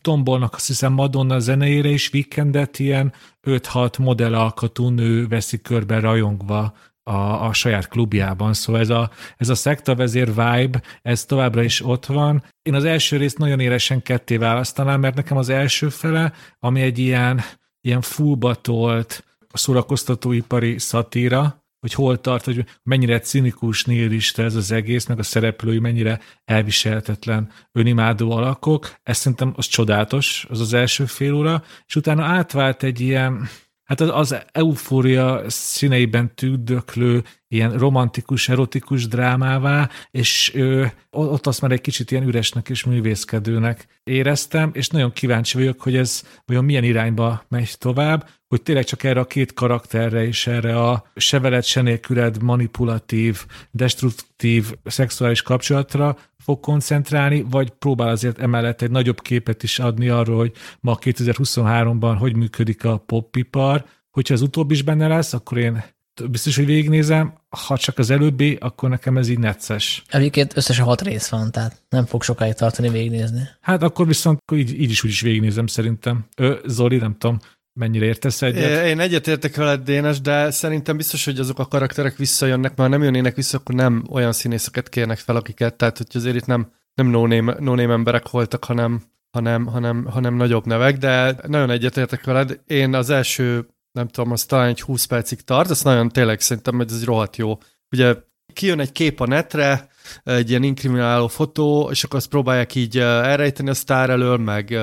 tombolnak 0.01 0.53
azt 0.53 0.67
hiszem 0.67 0.93
Madonna 0.93 1.39
zeneire 1.39 1.89
is 1.89 2.09
Weekendet 2.13 2.79
ilyen 2.79 3.13
5-6 3.47 3.99
modellalkatú 3.99 4.89
nő 4.89 5.27
veszi 5.27 5.61
körbe 5.61 5.99
rajongva 5.99 6.73
a, 7.03 7.45
a 7.45 7.53
saját 7.53 7.87
klubjában. 7.87 8.53
Szóval 8.53 8.81
ez 8.81 8.89
a, 8.89 9.11
ez 9.37 9.49
a 9.49 9.55
szektavezér 9.55 10.27
vibe, 10.27 10.81
ez 11.01 11.25
továbbra 11.25 11.63
is 11.63 11.85
ott 11.85 12.05
van. 12.05 12.43
Én 12.61 12.73
az 12.73 12.83
első 12.83 13.17
részt 13.17 13.37
nagyon 13.37 13.59
élesen 13.59 14.01
ketté 14.01 14.37
választanám, 14.37 14.99
mert 14.99 15.15
nekem 15.15 15.37
az 15.37 15.49
első 15.49 15.89
fele, 15.89 16.33
ami 16.59 16.81
egy 16.81 16.99
ilyen, 16.99 17.41
ilyen 17.81 18.01
fullbatolt, 18.01 19.23
szórakoztatóipari 19.53 20.79
szatíra, 20.79 21.63
hogy 21.79 21.93
hol 21.93 22.21
tart, 22.21 22.45
hogy 22.45 22.65
mennyire 22.83 23.19
cinikus, 23.19 23.83
nihilista 23.85 24.43
ez 24.43 24.55
az 24.55 24.71
egész, 24.71 25.05
meg 25.05 25.19
a 25.19 25.23
szereplői 25.23 25.79
mennyire 25.79 26.19
elviselhetetlen, 26.45 27.51
önimádó 27.71 28.31
alakok. 28.31 28.93
Ez 29.03 29.17
szerintem 29.17 29.53
az 29.55 29.65
csodálatos, 29.65 30.45
az 30.49 30.59
az 30.59 30.73
első 30.73 31.05
fél 31.05 31.33
óra, 31.33 31.63
és 31.85 31.95
utána 31.95 32.23
átvált 32.23 32.83
egy 32.83 32.99
ilyen, 32.99 33.47
hát 33.83 34.01
az, 34.01 34.09
az 34.13 34.35
eufória 34.51 35.43
színeiben 35.47 36.35
tüdöklő, 36.35 37.23
ilyen 37.47 37.77
romantikus, 37.77 38.49
erotikus 38.49 39.07
drámává, 39.07 39.89
és 40.11 40.51
ö, 40.53 40.85
ott 41.09 41.47
azt 41.47 41.61
már 41.61 41.71
egy 41.71 41.81
kicsit 41.81 42.11
ilyen 42.11 42.27
üresnek 42.27 42.69
és 42.69 42.83
művészkedőnek 42.83 43.87
éreztem, 44.03 44.69
és 44.73 44.87
nagyon 44.87 45.11
kíváncsi 45.11 45.57
vagyok, 45.57 45.81
hogy 45.81 45.95
ez 45.95 46.23
olyan 46.47 46.65
milyen 46.65 46.83
irányba 46.83 47.45
megy 47.49 47.75
tovább, 47.77 48.29
hogy 48.47 48.61
tényleg 48.61 48.83
csak 48.83 49.03
erre 49.03 49.19
a 49.19 49.25
két 49.25 49.53
karakterre 49.53 50.25
és 50.25 50.47
erre 50.47 50.79
a 50.79 51.03
se 51.15 51.39
veled, 51.39 52.41
manipulatív, 52.41 53.45
destruktív 53.71 54.73
szexuális 54.83 55.41
kapcsolatra 55.41 56.17
fog 56.43 56.59
koncentrálni, 56.59 57.45
vagy 57.49 57.69
próbál 57.69 58.09
azért 58.09 58.39
emellett 58.39 58.81
egy 58.81 58.91
nagyobb 58.91 59.21
képet 59.21 59.63
is 59.63 59.79
adni 59.79 60.09
arról, 60.09 60.37
hogy 60.37 60.51
ma 60.79 60.97
2023-ban 61.01 62.15
hogy 62.19 62.35
működik 62.35 62.85
a 62.85 62.97
popipar. 62.97 63.85
Hogyha 64.11 64.33
az 64.33 64.41
utóbbi 64.41 64.73
is 64.73 64.81
benne 64.81 65.07
lesz, 65.07 65.33
akkor 65.33 65.57
én 65.57 65.83
biztos, 66.29 66.55
hogy 66.55 66.65
végignézem, 66.65 67.33
ha 67.49 67.77
csak 67.77 67.97
az 67.97 68.09
előbbi, 68.09 68.57
akkor 68.61 68.89
nekem 68.89 69.17
ez 69.17 69.29
így 69.29 69.39
necces. 69.39 70.03
Egyébként 70.09 70.57
összesen 70.57 70.85
hat 70.85 71.01
rész 71.01 71.29
van, 71.29 71.51
tehát 71.51 71.81
nem 71.89 72.05
fog 72.05 72.23
sokáig 72.23 72.53
tartani 72.53 72.89
végignézni. 72.89 73.41
Hát 73.61 73.83
akkor 73.83 74.07
viszont 74.07 74.39
így, 74.53 74.81
így 74.81 74.89
is 74.89 75.03
úgy 75.03 75.09
is 75.09 75.21
végignézem 75.21 75.67
szerintem. 75.67 76.25
Ö, 76.35 76.55
Zoli, 76.65 76.97
nem 76.97 77.15
tudom, 77.17 77.39
mennyire 77.73 78.05
értesz 78.05 78.41
egyet? 78.41 78.85
Én 78.85 78.99
egyetértek 78.99 79.55
veled, 79.55 79.83
Dénes, 79.83 80.21
de 80.21 80.51
szerintem 80.51 80.97
biztos, 80.97 81.25
hogy 81.25 81.39
azok 81.39 81.59
a 81.59 81.65
karakterek 81.65 82.15
visszajönnek, 82.15 82.75
mert 82.75 82.89
ha 82.89 82.97
nem 82.97 83.03
jönnének 83.03 83.35
vissza, 83.35 83.57
akkor 83.57 83.75
nem 83.75 84.03
olyan 84.09 84.31
színészeket 84.31 84.89
kérnek 84.89 85.17
fel, 85.17 85.35
akiket, 85.35 85.75
tehát 85.75 85.97
hogy 85.97 86.07
azért 86.13 86.35
itt 86.35 86.45
nem, 86.45 86.71
nem 86.93 87.07
no-name, 87.07 87.55
no-name 87.59 87.93
emberek 87.93 88.29
voltak, 88.29 88.63
hanem, 88.63 89.01
hanem, 89.31 89.65
hanem, 89.65 90.05
hanem 90.05 90.35
nagyobb 90.35 90.65
nevek, 90.65 90.97
de 90.97 91.35
nagyon 91.47 91.69
egyetértek 91.69 92.23
veled. 92.23 92.59
Én 92.67 92.95
az 92.95 93.09
első, 93.09 93.67
nem 93.91 94.07
tudom, 94.07 94.31
az 94.31 94.45
talán 94.45 94.67
egy 94.67 94.81
20 94.81 95.05
percig 95.05 95.41
tart, 95.41 95.69
az 95.69 95.81
nagyon 95.81 96.09
tényleg 96.09 96.39
szerintem 96.39 96.79
ez 96.79 96.93
egy 96.99 97.05
rohadt 97.05 97.37
jó. 97.37 97.57
Ugye 97.91 98.15
kijön 98.53 98.79
egy 98.79 98.91
kép 98.91 99.19
a 99.19 99.27
netre, 99.27 99.87
egy 100.23 100.49
ilyen 100.49 100.63
inkrimináló 100.63 101.27
fotó, 101.27 101.89
és 101.91 102.03
akkor 102.03 102.19
azt 102.19 102.29
próbálják 102.29 102.75
így 102.75 102.97
elrejteni 102.99 103.69
a 103.69 103.73
sztár 103.73 104.09
elől, 104.09 104.37
meg 104.37 104.77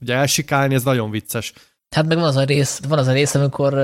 ugye 0.00 0.14
elsikálni, 0.14 0.74
ez 0.74 0.82
nagyon 0.82 1.10
vicces. 1.10 1.52
Hát 1.90 2.06
meg 2.06 2.16
van 2.16 2.26
az 2.26 2.36
a 2.36 2.44
rész, 2.44 2.80
van 2.88 2.98
az 2.98 3.06
a 3.06 3.12
rész, 3.12 3.34
amikor 3.34 3.74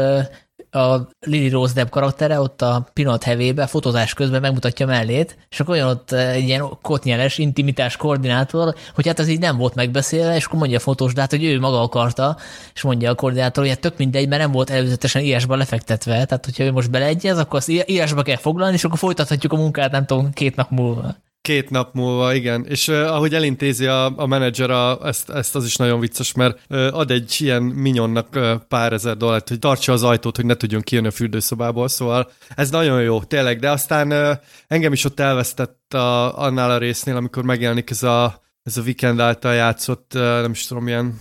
a 0.70 1.08
Lily 1.26 1.48
Rose 1.48 1.74
Depp 1.74 1.88
karaktere 1.88 2.40
ott 2.40 2.62
a 2.62 2.88
pillanat 2.92 3.22
hevébe 3.22 3.66
fotózás 3.66 4.14
közben 4.14 4.40
megmutatja 4.40 4.86
mellét, 4.86 5.36
és 5.48 5.60
akkor 5.60 5.74
olyan 5.74 5.88
ott 5.88 6.12
egy 6.12 6.44
ilyen 6.44 6.64
kotnyeles 6.82 7.38
intimitás 7.38 7.96
koordinátor, 7.96 8.74
hogy 8.94 9.06
hát 9.06 9.18
ez 9.18 9.28
így 9.28 9.38
nem 9.38 9.56
volt 9.56 9.74
megbeszélve, 9.74 10.36
és 10.36 10.44
akkor 10.44 10.58
mondja 10.58 10.76
a 10.76 10.80
fotós, 10.80 11.12
de 11.12 11.20
hát, 11.20 11.30
hogy 11.30 11.44
ő 11.44 11.60
maga 11.60 11.80
akarta, 11.80 12.36
és 12.74 12.82
mondja 12.82 13.10
a 13.10 13.14
koordinátor, 13.14 13.62
hogy 13.62 13.72
hát 13.72 13.80
tök 13.80 13.96
mindegy, 13.96 14.28
mert 14.28 14.42
nem 14.42 14.52
volt 14.52 14.70
előzetesen 14.70 15.22
írásba 15.22 15.56
lefektetve, 15.56 16.24
tehát 16.24 16.44
hogyha 16.44 16.64
ő 16.64 16.72
most 16.72 16.90
beleegyez, 16.90 17.38
akkor 17.38 17.58
azt 17.58 17.68
írásba 17.68 18.22
kell 18.22 18.36
foglalni, 18.36 18.74
és 18.74 18.84
akkor 18.84 18.98
folytathatjuk 18.98 19.52
a 19.52 19.56
munkát, 19.56 19.90
nem 19.90 20.06
tudom, 20.06 20.32
két 20.32 20.56
nap 20.56 20.70
múlva. 20.70 21.16
Két 21.42 21.70
nap 21.70 21.94
múlva, 21.94 22.34
igen. 22.34 22.66
És 22.66 22.88
uh, 22.88 22.96
ahogy 22.96 23.34
elintézi 23.34 23.86
a, 23.86 24.18
a 24.18 24.26
menedzser 24.26 24.70
a, 24.70 25.06
ezt, 25.06 25.30
ezt, 25.30 25.56
az 25.56 25.64
is 25.64 25.76
nagyon 25.76 26.00
vicces, 26.00 26.32
mert 26.32 26.60
uh, 26.68 26.88
ad 26.92 27.10
egy 27.10 27.36
ilyen 27.38 27.62
minyonnak 27.62 28.28
uh, 28.34 28.54
pár 28.68 28.92
ezer 28.92 29.16
dollárt, 29.16 29.48
hogy 29.48 29.58
tartsa 29.58 29.92
az 29.92 30.02
ajtót, 30.02 30.36
hogy 30.36 30.46
ne 30.46 30.54
tudjon 30.54 30.80
kijönni 30.80 31.06
a 31.06 31.10
fürdőszobából, 31.10 31.88
szóval 31.88 32.30
ez 32.54 32.70
nagyon 32.70 33.02
jó, 33.02 33.22
tényleg. 33.22 33.58
De 33.58 33.70
aztán 33.70 34.12
uh, 34.12 34.36
engem 34.68 34.92
is 34.92 35.04
ott 35.04 35.20
elvesztett 35.20 35.94
a, 35.94 36.38
annál 36.38 36.70
a 36.70 36.78
résznél, 36.78 37.16
amikor 37.16 37.42
megjelenik 37.42 37.90
ez 37.90 38.02
a, 38.02 38.42
ez 38.62 38.76
a 38.76 38.82
Weekend 38.82 39.20
által 39.20 39.54
játszott, 39.54 40.12
nem 40.12 40.50
is 40.50 40.66
tudom, 40.66 40.84
milyen 40.84 41.20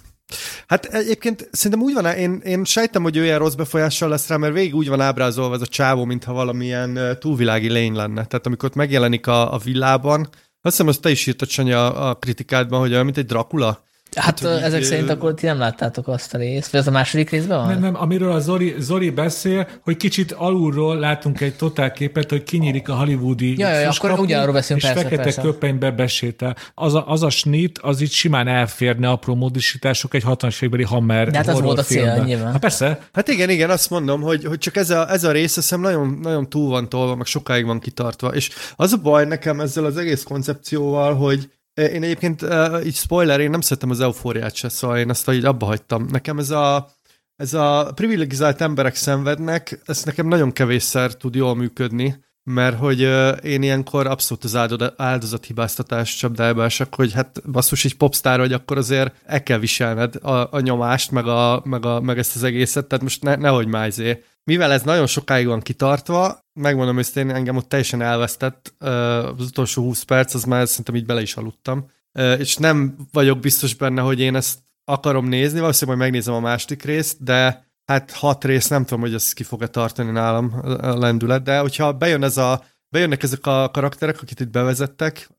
Hát 0.67 0.86
egyébként 0.86 1.50
szerintem 1.51 1.81
úgy 1.81 1.93
van, 1.93 2.05
én, 2.05 2.41
én 2.43 2.63
sejtem, 2.63 3.03
hogy 3.03 3.17
ő 3.17 3.24
ilyen 3.24 3.39
rossz 3.39 3.53
befolyással 3.53 4.09
lesz 4.09 4.27
rá, 4.27 4.38
mert 4.38 4.53
végig 4.53 4.75
úgy 4.75 4.89
van 4.89 5.01
ábrázolva 5.01 5.55
ez 5.55 5.62
a 5.62 5.67
csávó, 5.67 6.05
mintha 6.05 6.33
valamilyen 6.33 7.17
túlvilági 7.19 7.69
lény 7.69 7.93
lenne. 7.93 8.25
Tehát 8.25 8.45
amikor 8.45 8.69
ott 8.69 8.75
megjelenik 8.75 9.27
a, 9.27 9.53
a 9.53 9.57
villában, 9.57 10.29
azt 10.62 10.75
hiszem, 10.75 10.88
azt 10.88 11.01
te 11.01 11.09
is 11.09 11.27
írtad, 11.27 11.50
Sanyi, 11.50 11.71
a, 11.71 12.09
a 12.09 12.15
kritikádban, 12.15 12.79
hogy 12.79 12.91
olyan, 12.91 13.05
mint 13.05 13.17
egy 13.17 13.25
Dracula. 13.25 13.83
Hát, 14.15 14.39
hát 14.39 14.61
ezek 14.61 14.79
így, 14.79 14.85
szerint 14.85 15.09
akkor 15.09 15.33
ti 15.33 15.45
nem 15.45 15.57
láttátok 15.57 16.07
azt 16.07 16.33
a 16.33 16.37
részt, 16.37 16.71
vagy 16.71 16.79
az 16.79 16.87
a 16.87 16.91
második 16.91 17.29
részben 17.29 17.57
van? 17.57 17.67
Nem, 17.67 17.79
nem, 17.79 17.95
amiről 17.95 18.31
a 18.31 18.39
Zori, 18.39 18.75
Zori 18.79 19.09
beszél, 19.09 19.67
hogy 19.83 19.97
kicsit 19.97 20.31
alulról 20.31 20.99
látunk 20.99 21.41
egy 21.41 21.55
totál 21.55 21.91
képet, 21.91 22.29
hogy 22.29 22.43
kinyílik 22.43 22.89
a 22.89 22.95
hollywoodi 22.95 23.57
ja, 23.57 23.79
ja, 23.79 23.89
akkor 23.89 24.19
ugyanarról 24.19 24.53
beszélünk, 24.53 24.83
és 24.83 24.89
persze, 24.89 25.03
fekete 25.03 25.23
persze. 25.23 25.41
köpenybe 25.41 25.91
besétel. 25.91 26.55
Az 26.73 26.93
a, 26.93 27.07
az 27.07 27.23
a 27.23 27.29
snit, 27.29 27.77
az 27.77 28.01
itt 28.01 28.11
simán 28.11 28.47
elférne 28.47 29.09
apró 29.09 29.35
módosítások 29.35 30.13
egy 30.13 30.23
60 30.23 30.51
évbeli 30.61 30.83
Hammer 30.83 31.29
De 31.29 31.37
hát 31.37 31.47
az 31.47 31.61
volt 31.61 31.79
a 31.79 31.83
cél, 31.83 32.23
nyilván. 32.25 32.51
Hát 32.51 32.61
persze. 32.61 32.99
Hát 33.13 33.27
igen, 33.27 33.49
igen, 33.49 33.69
azt 33.69 33.89
mondom, 33.89 34.21
hogy, 34.21 34.45
hogy 34.45 34.57
csak 34.57 34.75
ez 34.75 34.89
a, 34.89 35.11
ez 35.11 35.23
a 35.23 35.31
rész, 35.31 35.57
azt 35.57 35.77
nagyon, 35.77 36.19
nagyon 36.21 36.49
túl 36.49 36.69
van 36.69 36.89
tolva, 36.89 37.15
meg 37.15 37.25
sokáig 37.25 37.65
van 37.65 37.79
kitartva. 37.79 38.27
És 38.27 38.49
az 38.75 38.93
a 38.93 38.97
baj 38.97 39.25
nekem 39.25 39.59
ezzel 39.59 39.85
az 39.85 39.97
egész 39.97 40.23
koncepcióval, 40.23 41.15
hogy 41.15 41.49
én 41.79 42.03
egyébként 42.03 42.45
így 42.86 42.95
spoiler, 42.95 43.39
én 43.39 43.50
nem 43.50 43.62
szeretem 43.62 43.89
az 43.89 44.00
eufóriát 44.00 44.55
se, 44.55 44.69
szóval 44.69 44.98
én 44.98 45.09
azt 45.09 45.31
így 45.31 45.45
abba 45.45 45.65
hagytam. 45.65 46.05
Nekem 46.12 46.39
ez 46.39 46.50
a, 46.50 46.89
ez 47.36 47.53
a 47.53 47.91
privilegizált 47.95 48.62
emberek 48.62 48.95
szenvednek, 48.95 49.81
ez 49.86 50.03
nekem 50.03 50.27
nagyon 50.27 50.51
kevésszer 50.51 51.13
tud 51.15 51.36
jól 51.36 51.55
működni, 51.55 52.24
mert 52.43 52.77
hogy 52.77 53.01
én 53.43 53.63
ilyenkor 53.63 54.07
abszolút 54.07 54.43
az 54.43 54.55
áldozathibáztatás 54.95 56.15
csapdájába 56.15 56.63
esek, 56.63 56.95
hogy 56.95 57.13
hát 57.13 57.51
basszus, 57.51 57.86
egy 57.86 57.98
popstar 57.98 58.39
vagy, 58.39 58.53
akkor 58.53 58.77
azért 58.77 59.13
el 59.25 59.43
kell 59.43 59.59
viselned 59.59 60.15
a, 60.15 60.48
a 60.51 60.59
nyomást, 60.59 61.12
meg, 61.12 61.27
a, 61.27 61.62
meg, 61.65 61.86
a, 61.86 62.01
meg 62.01 62.17
ezt 62.17 62.36
az 62.36 62.43
egészet, 62.43 62.86
tehát 62.86 63.03
most 63.03 63.24
ne, 63.24 63.36
nehogy 63.36 63.67
már 63.67 63.88
izé. 63.88 64.24
Mivel 64.49 64.71
ez 64.71 64.81
nagyon 64.81 65.07
sokáig 65.07 65.47
van 65.47 65.59
kitartva, 65.59 66.39
megmondom 66.53 66.97
őszintén, 66.97 67.35
engem 67.35 67.55
ott 67.55 67.69
teljesen 67.69 68.01
elvesztett 68.01 68.73
az 68.77 69.45
utolsó 69.45 69.83
20 69.83 70.03
perc, 70.03 70.33
az 70.33 70.43
már 70.43 70.67
szerintem 70.67 70.95
így 70.95 71.05
bele 71.05 71.21
is 71.21 71.35
aludtam. 71.35 71.89
És 72.37 72.55
nem 72.55 72.95
vagyok 73.11 73.39
biztos 73.39 73.73
benne, 73.73 74.01
hogy 74.01 74.19
én 74.19 74.35
ezt 74.35 74.59
akarom 74.83 75.27
nézni, 75.27 75.59
valószínűleg 75.59 75.99
majd 75.99 76.11
megnézem 76.11 76.35
a 76.35 76.47
másik 76.47 76.83
részt, 76.83 77.23
de 77.23 77.65
hát 77.85 78.11
hat 78.11 78.43
rész, 78.43 78.67
nem 78.67 78.83
tudom, 78.83 78.99
hogy 78.99 79.13
ez 79.13 79.33
ki 79.33 79.43
fog-e 79.43 79.67
tartani 79.67 80.11
nálam 80.11 80.59
a 80.63 80.97
lendület, 80.97 81.43
de 81.43 81.59
hogyha 81.59 81.93
bejön 81.93 82.23
ez 82.23 82.37
a, 82.37 82.63
bejönnek 82.89 83.23
ezek 83.23 83.45
a 83.45 83.69
karakterek, 83.71 84.21
akit 84.21 84.39
itt 84.39 84.51
bevezettek, 84.51 85.29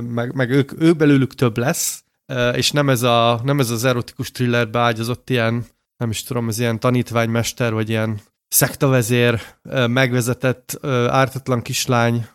meg, 0.00 0.34
meg 0.34 0.50
ők, 0.50 0.80
ők 0.80 0.96
belőlük 0.96 1.34
több 1.34 1.56
lesz, 1.56 2.04
és 2.54 2.70
nem 2.70 2.88
ez, 2.88 3.02
a, 3.02 3.40
nem 3.42 3.60
ez 3.60 3.70
az 3.70 3.84
erotikus 3.84 4.30
thriller 4.30 4.70
beágyazott 4.70 5.30
ilyen, 5.30 5.64
nem 5.96 6.10
is 6.10 6.22
tudom, 6.22 6.48
ez 6.48 6.58
ilyen 6.58 6.80
tanítványmester, 6.80 7.72
vagy 7.72 7.88
ilyen 7.88 8.20
szektavezér, 8.48 9.40
megvezetett 9.86 10.78
ártatlan 11.08 11.62
kislány 11.62 12.26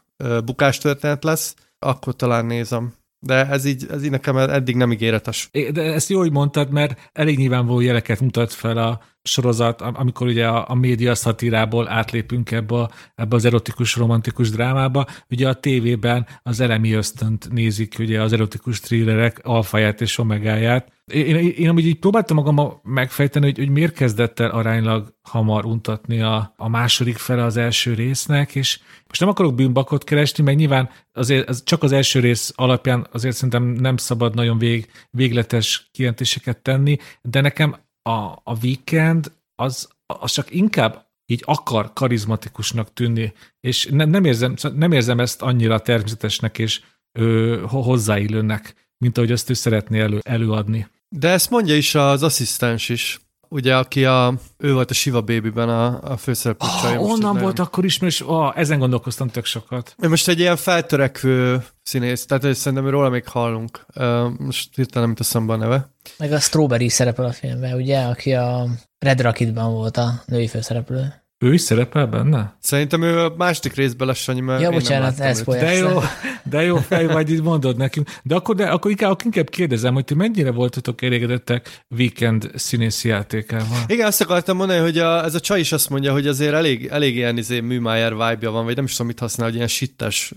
bukástörténet 0.46 1.24
lesz, 1.24 1.56
akkor 1.80 2.16
talán 2.16 2.46
nézem. 2.46 2.94
De 3.22 3.48
ez 3.48 3.66
így, 3.66 3.86
ez 3.90 4.04
így 4.04 4.10
nekem 4.10 4.38
eddig 4.38 4.76
nem 4.76 4.92
ígéretes. 4.92 5.50
De 5.72 5.82
ezt 5.82 6.10
jó, 6.10 6.20
hogy 6.20 6.32
mondtad, 6.32 6.72
mert 6.72 7.10
elég 7.14 7.38
nyilvánvaló 7.38 7.80
jeleket 7.80 8.20
mutat 8.20 8.54
fel 8.54 8.78
a 8.78 9.02
sorozat, 9.24 9.82
amikor 9.82 10.28
ugye 10.28 10.48
a, 10.48 10.70
a 10.70 10.76
média 10.76 11.16
szatírából 11.16 11.90
átlépünk 11.90 12.52
ebbe, 12.52 12.76
a, 12.76 12.90
ebbe 13.16 13.36
az 13.36 13.46
erotikus, 13.46 13.96
romantikus 13.96 14.50
drámába. 14.50 15.06
Ugye 15.30 15.48
a 15.48 15.54
tévében 15.54 16.28
az 16.44 16.60
elemi 16.60 16.92
ösztönt 16.92 17.50
nézik, 17.52 17.96
ugye 18.00 18.22
az 18.22 18.34
erotikus 18.34 18.80
thrillerek 18.80 19.40
alfaját 19.44 20.02
és 20.02 20.18
omegáját. 20.18 20.92
Én, 21.12 21.36
én, 21.36 21.50
én 21.50 21.70
amúgy 21.70 21.86
így 21.86 22.00
próbáltam 22.00 22.38
magam 22.38 22.80
megfejteni, 22.84 23.46
hogy, 23.46 23.58
hogy 23.58 23.70
miért 23.70 23.94
kezdett 23.94 24.40
el 24.40 24.50
aránylag 24.50 25.14
hamar 25.22 25.66
untatni 25.66 26.22
a, 26.22 26.54
a 26.58 26.70
második 26.70 27.18
fele 27.18 27.44
az 27.44 27.58
első 27.58 27.94
résznek, 27.94 28.56
és 28.56 28.80
most 29.08 29.20
nem 29.20 29.30
akarok 29.30 29.56
bűnbakot 29.56 30.04
keresni, 30.04 30.44
meg 30.44 30.56
nyilván 30.56 30.90
azért 31.14 31.50
az, 31.50 31.64
csak 31.64 31.84
az 31.84 31.92
első 31.92 32.20
rész 32.20 32.54
alapján 32.56 33.08
azért 33.12 33.36
szerintem 33.36 33.64
nem 33.64 33.98
szabad 33.98 34.36
nagyon 34.36 34.58
vég, 34.58 34.92
végletes 35.10 35.90
kijelentéseket 35.92 36.58
tenni, 36.58 36.98
de 37.22 37.42
nekem 37.42 37.76
a, 38.02 38.12
a 38.44 38.58
weekend 38.62 39.32
az, 39.56 39.90
az 40.06 40.32
csak 40.32 40.54
inkább 40.54 41.08
így 41.26 41.44
akar 41.46 41.94
karizmatikusnak 41.94 42.94
tűnni, 42.94 43.34
és 43.60 43.88
nem, 43.92 44.10
nem, 44.10 44.26
érzem, 44.26 44.54
nem 44.76 44.92
érzem 44.92 45.20
ezt 45.20 45.42
annyira 45.42 45.80
természetesnek 45.80 46.58
és 46.58 46.82
ö, 47.12 47.62
hozzáillőnek, 47.68 48.74
mint 48.98 49.18
ahogy 49.18 49.32
azt 49.32 49.50
ő 49.50 49.54
szeretné 49.54 50.00
elő, 50.00 50.20
előadni. 50.24 50.88
De 51.10 51.30
ezt 51.30 51.50
mondja 51.50 51.76
is 51.76 51.96
az 51.96 52.24
asszisztens 52.24 52.90
is 52.90 53.20
ugye, 53.50 53.78
aki 53.78 54.06
a, 54.06 54.34
ő 54.58 54.74
volt 54.74 54.90
a 54.90 54.94
Shiva 54.94 55.22
Baby-ben 55.22 55.70
a, 55.70 56.02
a 56.02 56.18
főszereplő 56.18 56.68
oh, 56.68 56.82
csaj. 56.82 56.98
Onnan 56.98 57.38
volt 57.38 57.60
akkor 57.60 57.86
ismerős, 57.86 58.22
oh, 58.22 58.58
ezen 58.58 58.80
gondolkoztam 58.80 59.28
tök 59.28 59.46
sokat. 59.46 59.96
Most 59.98 60.28
egy 60.28 60.40
ilyen 60.40 60.56
feltörekvő 60.56 61.66
színész, 61.84 62.26
tehát 62.26 62.56
szerintem 62.56 62.90
róla 62.90 63.10
még 63.10 63.28
hallunk. 63.28 63.86
Uh, 63.96 64.30
most 64.38 64.76
hirtelen 64.76 65.08
nem 65.08 65.18
teszem 65.18 65.50
a 65.50 65.56
neve. 65.56 65.94
Meg 66.18 66.32
a 66.32 66.40
Strawberry 66.40 66.90
szerepel 66.90 67.26
a 67.26 67.32
filmben, 67.32 67.74
ugye, 67.74 68.00
aki 68.02 68.34
a 68.34 68.68
Red 69.00 69.22
Rocketban 69.22 69.72
volt 69.72 69.98
a 69.98 70.24
női 70.26 70.48
főszereplő. 70.48 71.14
Ő 71.42 71.54
is 71.54 71.62
szerepel 71.62 72.08
benne? 72.08 72.58
Szerintem 72.60 73.02
ő 73.02 73.20
a 73.20 73.34
második 73.38 73.74
részben 73.74 74.08
lesz, 74.08 74.18
Sanyi, 74.18 74.40
mert 74.40 74.62
Ja, 74.62 74.70
bocsánat, 74.70 75.20
ez 75.20 75.44
De 75.44 75.74
jó, 75.74 76.00
de 76.44 76.62
jó 76.62 76.76
fej 76.78 77.06
vagy, 77.16 77.32
itt 77.32 77.44
mondod 77.44 77.78
nekünk. 77.78 78.10
De 78.24 78.36
akkor, 78.36 78.56
de, 78.56 78.66
akkor 78.66 78.92
inkább, 78.92 79.20
inkább 79.24 79.50
kérdezem, 79.50 79.94
hogy 79.94 80.06
ti 80.06 80.14
mennyire 80.14 80.52
voltatok 80.52 81.02
elégedettek 81.02 81.86
weekend 81.90 82.52
színészi 82.56 83.08
játékával? 83.08 83.84
Igen, 83.88 84.08
azt 84.08 84.22
akartam 84.22 84.58
mondani, 84.58 84.80
hogy 84.80 84.98
a, 84.98 85.24
ez 85.24 85.36
a 85.36 85.40
csaj 85.40 85.60
is 85.60 85.72
azt 85.72 85.90
mondja, 85.90 86.12
hogy 86.12 86.28
azért 86.28 86.54
elég, 86.54 86.88
elég 86.88 87.16
ilyen 87.16 87.38
izé, 87.38 87.60
Műmájer 87.60 88.12
vibe 88.12 88.50
van, 88.50 88.66
vagy 88.66 88.76
nem 88.76 88.86
is 88.86 88.92
tudom, 88.92 89.08
mit 89.08 89.20
használ, 89.20 89.48
hogy 89.48 89.56
ilyen 89.56 89.68
sittes. 89.68 90.34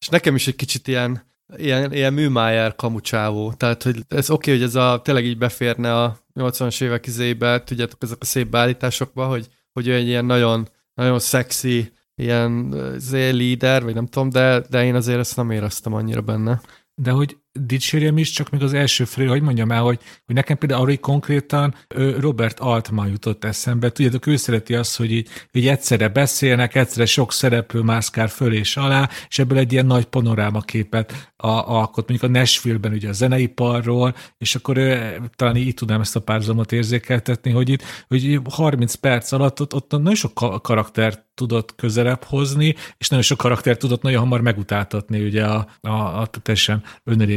És 0.00 0.08
nekem 0.08 0.34
is 0.34 0.46
egy 0.46 0.56
kicsit 0.56 0.88
ilyen, 0.88 1.32
ilyen, 1.56 1.92
ilyen 1.92 2.12
Műmájer 2.12 2.74
kamucsávó. 2.74 3.52
Tehát, 3.52 3.82
hogy 3.82 3.96
ez 4.08 4.30
oké, 4.30 4.50
okay, 4.50 4.60
hogy 4.60 4.68
ez 4.68 4.74
a, 4.74 5.00
tényleg 5.04 5.24
így 5.24 5.38
beférne 5.38 6.02
a 6.02 6.18
80-as 6.34 6.82
évek 6.82 7.06
izébe, 7.06 7.62
tudjátok, 7.62 8.02
ezek 8.02 8.18
a 8.20 8.24
szép 8.24 8.48
beállításokba, 8.48 9.26
hogy 9.26 9.48
hogy 9.74 9.86
ő 9.86 9.94
egy 9.94 10.06
ilyen 10.06 10.24
nagyon, 10.24 10.68
nagyon 10.94 11.18
szexi, 11.18 11.92
ilyen 12.14 12.68
líder, 13.10 13.82
vagy 13.82 13.94
nem 13.94 14.06
tudom, 14.06 14.30
de, 14.30 14.60
de 14.70 14.84
én 14.84 14.94
azért 14.94 15.18
ezt 15.18 15.36
nem 15.36 15.50
éreztem 15.50 15.92
annyira 15.92 16.20
benne. 16.20 16.60
De 16.94 17.10
hogy 17.10 17.38
dicsérjem 17.60 18.18
is, 18.18 18.30
csak 18.30 18.50
még 18.50 18.62
az 18.62 18.72
első 18.72 19.04
fré, 19.04 19.24
hogy 19.24 19.42
mondjam 19.42 19.70
el, 19.70 19.82
hogy, 19.82 19.98
hogy 20.26 20.34
nekem 20.34 20.58
például 20.58 20.82
arra 20.82 20.98
konkrétan 20.98 21.74
Robert 22.18 22.60
Altman 22.60 23.08
jutott 23.08 23.44
eszembe. 23.44 23.90
Tudjátok, 23.90 24.26
ő 24.26 24.36
szereti 24.36 24.74
azt, 24.74 24.96
hogy 24.96 25.12
így, 25.12 25.28
így 25.52 25.68
egyszerre 25.68 26.08
beszélnek, 26.08 26.74
egyszerre 26.74 27.06
sok 27.06 27.32
szereplő 27.32 27.80
mászkál 27.80 28.28
föl 28.28 28.52
és 28.52 28.76
alá, 28.76 29.08
és 29.28 29.38
ebből 29.38 29.58
egy 29.58 29.72
ilyen 29.72 29.86
nagy 29.86 30.04
panoráma 30.04 30.60
képet 30.60 31.32
a, 31.36 31.48
alkot, 31.48 32.08
mondjuk 32.08 32.30
a 32.30 32.38
Nashville-ben 32.38 32.92
ugye 32.92 33.08
a 33.08 33.12
zeneiparról, 33.12 34.14
és 34.38 34.54
akkor 34.54 34.76
ő, 34.76 35.20
talán 35.36 35.56
így 35.56 35.74
tudnám 35.74 36.00
ezt 36.00 36.16
a 36.16 36.20
párzamot 36.20 36.72
érzékeltetni, 36.72 37.50
hogy 37.50 37.68
itt 37.68 37.82
hogy 38.08 38.40
30 38.50 38.94
perc 38.94 39.32
alatt 39.32 39.60
ott, 39.60 39.74
ott 39.74 39.90
nagyon 39.90 40.14
sok 40.14 40.62
karaktert 40.62 41.24
tudott 41.34 41.74
közelebb 41.74 42.24
hozni, 42.24 42.74
és 42.98 43.08
nagyon 43.08 43.24
sok 43.24 43.38
karakter 43.38 43.76
tudott 43.76 44.02
nagyon 44.02 44.20
hamar 44.20 44.40
megutáltatni 44.40 45.24
ugye 45.24 45.44
a, 45.44 45.66
a, 45.80 46.20
a 46.20 46.26
teljesen 46.26 46.82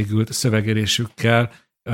önelégült 0.08 0.34
szövegelésükkel. 0.34 1.52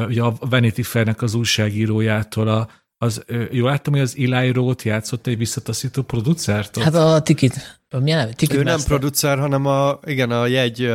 Ugye 0.07 0.21
a 0.21 0.33
Vanity 0.39 0.81
Fairnek 0.81 1.21
az 1.21 1.33
újságírójától 1.33 2.47
a, 2.47 2.67
az, 2.97 3.23
jól 3.51 3.69
láttam, 3.69 3.93
hogy 3.93 4.01
az 4.01 4.15
Eli 4.17 4.51
Roth 4.51 4.85
játszott 4.85 5.27
egy 5.27 5.37
visszataszító 5.37 6.01
producert? 6.01 6.77
Hát 6.77 6.95
a 6.95 7.21
Tikit. 7.21 7.79
Milyen 7.99 8.17
neve? 8.17 8.33
Ticket 8.33 8.57
ő 8.57 8.63
nem 8.63 8.79
producer, 8.85 9.39
hanem 9.39 9.65
a, 9.65 9.99
igen, 10.05 10.31
a 10.31 10.47
jegy, 10.47 10.91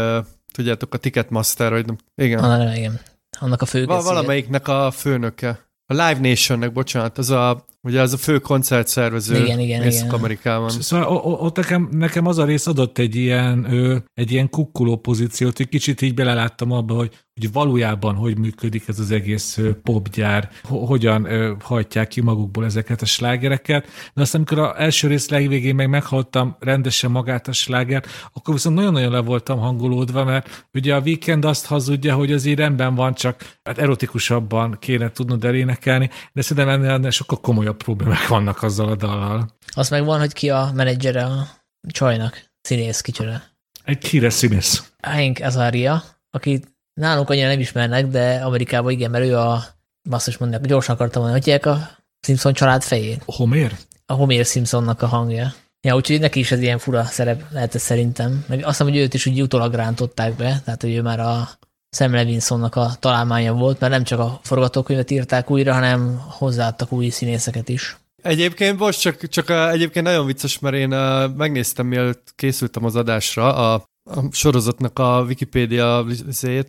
tudjátok, 0.52 0.94
a 0.94 0.96
Ticketmaster, 0.96 1.70
vagy 1.70 1.86
nem, 1.86 1.96
igen. 2.14 2.38
Ah, 2.38 2.76
igen. 2.76 3.00
Annak 3.40 3.62
a 3.62 3.66
fő. 3.66 3.84
Val- 3.84 4.04
valamelyiknek 4.04 4.68
a 4.68 4.90
főnöke. 4.90 5.66
A 5.86 5.92
Live 5.92 6.18
Nationnek, 6.20 6.72
bocsánat, 6.72 7.18
az 7.18 7.30
a, 7.30 7.66
ugye 7.82 8.00
az 8.00 8.12
a 8.12 8.16
fő 8.16 8.38
koncertszervező 8.38 9.36
igen, 9.44 9.58
igen, 9.60 9.86
igen. 9.86 10.10
Amerikában. 10.10 10.70
Szóval 10.70 11.06
ott 11.40 11.56
nekem, 11.56 11.88
nekem 11.90 12.26
az 12.26 12.38
a 12.38 12.44
rész 12.44 12.66
adott 12.66 12.98
egy 12.98 13.14
ilyen, 13.14 13.72
ö, 13.72 13.96
egy 14.14 14.32
ilyen 14.32 14.50
kukkuló 14.50 14.96
pozíciót, 14.96 15.56
hogy 15.56 15.68
kicsit 15.68 16.02
így 16.02 16.14
beleláttam 16.14 16.72
abba, 16.72 16.94
hogy, 16.94 17.24
hogy 17.40 17.52
valójában 17.52 18.14
hogy 18.14 18.38
működik 18.38 18.88
ez 18.88 18.98
az 18.98 19.10
egész 19.10 19.58
popgyár, 19.82 20.50
hogyan 20.62 21.24
ö, 21.24 21.52
hajtják 21.62 22.08
ki 22.08 22.20
magukból 22.20 22.64
ezeket 22.64 23.02
a 23.02 23.06
slágereket. 23.06 23.86
De 24.14 24.22
aztán, 24.22 24.42
amikor 24.46 24.64
az 24.64 24.74
első 24.76 25.08
rész 25.08 25.28
legvégén 25.28 25.74
meg 25.74 25.88
meghallottam 25.88 26.56
rendesen 26.60 27.10
magát 27.10 27.48
a 27.48 27.52
slágert, 27.52 28.08
akkor 28.32 28.54
viszont 28.54 28.76
nagyon-nagyon 28.76 29.12
le 29.12 29.20
voltam 29.20 29.58
hangolódva, 29.58 30.24
mert 30.24 30.68
ugye 30.74 30.94
a 30.94 31.00
Weekend 31.00 31.44
azt 31.44 31.66
hazudja, 31.66 32.14
hogy 32.14 32.32
az 32.32 32.44
így 32.44 32.58
rendben 32.58 32.94
van, 32.94 33.14
csak 33.14 33.58
hát 33.62 33.78
erotikusabban 33.78 34.76
kéne 34.80 35.10
tudnod 35.10 35.44
elénekelni, 35.44 36.10
de 36.32 36.42
szerintem 36.42 36.82
ennél 36.82 37.10
sokkal 37.10 37.40
komolyabb 37.40 37.67
problémák 37.72 38.26
vannak 38.28 38.62
azzal 38.62 38.88
a 38.88 38.96
dallal. 38.96 39.56
Az 39.74 39.88
meg 39.88 40.04
van, 40.04 40.18
hogy 40.18 40.32
ki 40.32 40.50
a 40.50 40.70
menedzsere 40.74 41.24
a 41.24 41.48
csajnak, 41.88 42.50
színész 42.60 43.00
kicsoda. 43.00 43.42
Egy 43.84 44.06
híres 44.06 44.32
színész. 44.32 44.92
Hank 45.02 45.40
Azaria, 45.40 46.02
aki 46.30 46.62
nálunk 47.00 47.30
annyira 47.30 47.48
nem 47.48 47.60
ismernek, 47.60 48.06
de 48.06 48.40
Amerikában 48.44 48.92
igen, 48.92 49.10
mert 49.10 49.24
ő 49.24 49.36
a, 49.36 49.64
azt 50.10 50.28
is 50.28 50.36
mondják, 50.36 50.60
gyorsan 50.60 50.94
akartam 50.94 51.22
mondani, 51.22 51.50
hogy 51.50 51.68
a 51.68 51.98
Simpson 52.26 52.52
család 52.52 52.82
fejét. 52.82 53.22
Homér? 53.26 53.76
A 54.06 54.12
Homér 54.12 54.44
Simpsonnak 54.44 55.02
a 55.02 55.06
hangja. 55.06 55.52
Ja, 55.80 55.94
úgyhogy 55.94 56.20
neki 56.20 56.38
is 56.38 56.52
ez 56.52 56.60
ilyen 56.60 56.78
fura 56.78 57.04
szerep 57.04 57.44
lehet 57.50 57.74
ez 57.74 57.82
szerintem. 57.82 58.44
Meg 58.48 58.58
azt 58.58 58.68
hiszem, 58.68 58.86
hogy 58.86 58.96
őt 58.96 59.14
is 59.14 59.26
úgy 59.26 59.42
utólag 59.42 59.74
rántották 59.74 60.34
be, 60.34 60.60
tehát 60.64 60.82
hogy 60.82 60.94
ő 60.94 61.02
már 61.02 61.20
a 61.20 61.48
Sam 61.90 62.12
Levinsonnak 62.12 62.74
a 62.74 62.90
találmánya 63.00 63.52
volt, 63.52 63.80
mert 63.80 63.92
nem 63.92 64.04
csak 64.04 64.18
a 64.18 64.40
forgatókönyvet 64.42 65.10
írták 65.10 65.50
újra, 65.50 65.72
hanem 65.72 66.22
hozzáadtak 66.28 66.92
új 66.92 67.08
színészeket 67.08 67.68
is. 67.68 67.96
Egyébként 68.22 68.78
most 68.78 69.00
csak, 69.00 69.28
csak 69.28 69.48
a, 69.48 69.70
egyébként 69.70 70.04
nagyon 70.04 70.26
vicces, 70.26 70.58
mert 70.58 70.76
én 70.76 70.92
uh, 70.92 71.34
megnéztem, 71.36 71.86
mielőtt 71.86 72.32
készültem 72.36 72.84
az 72.84 72.96
adásra 72.96 73.54
a, 73.54 73.74
a 74.10 74.22
sorozatnak 74.30 74.98
a 74.98 75.24
Wikipédia 75.26 76.04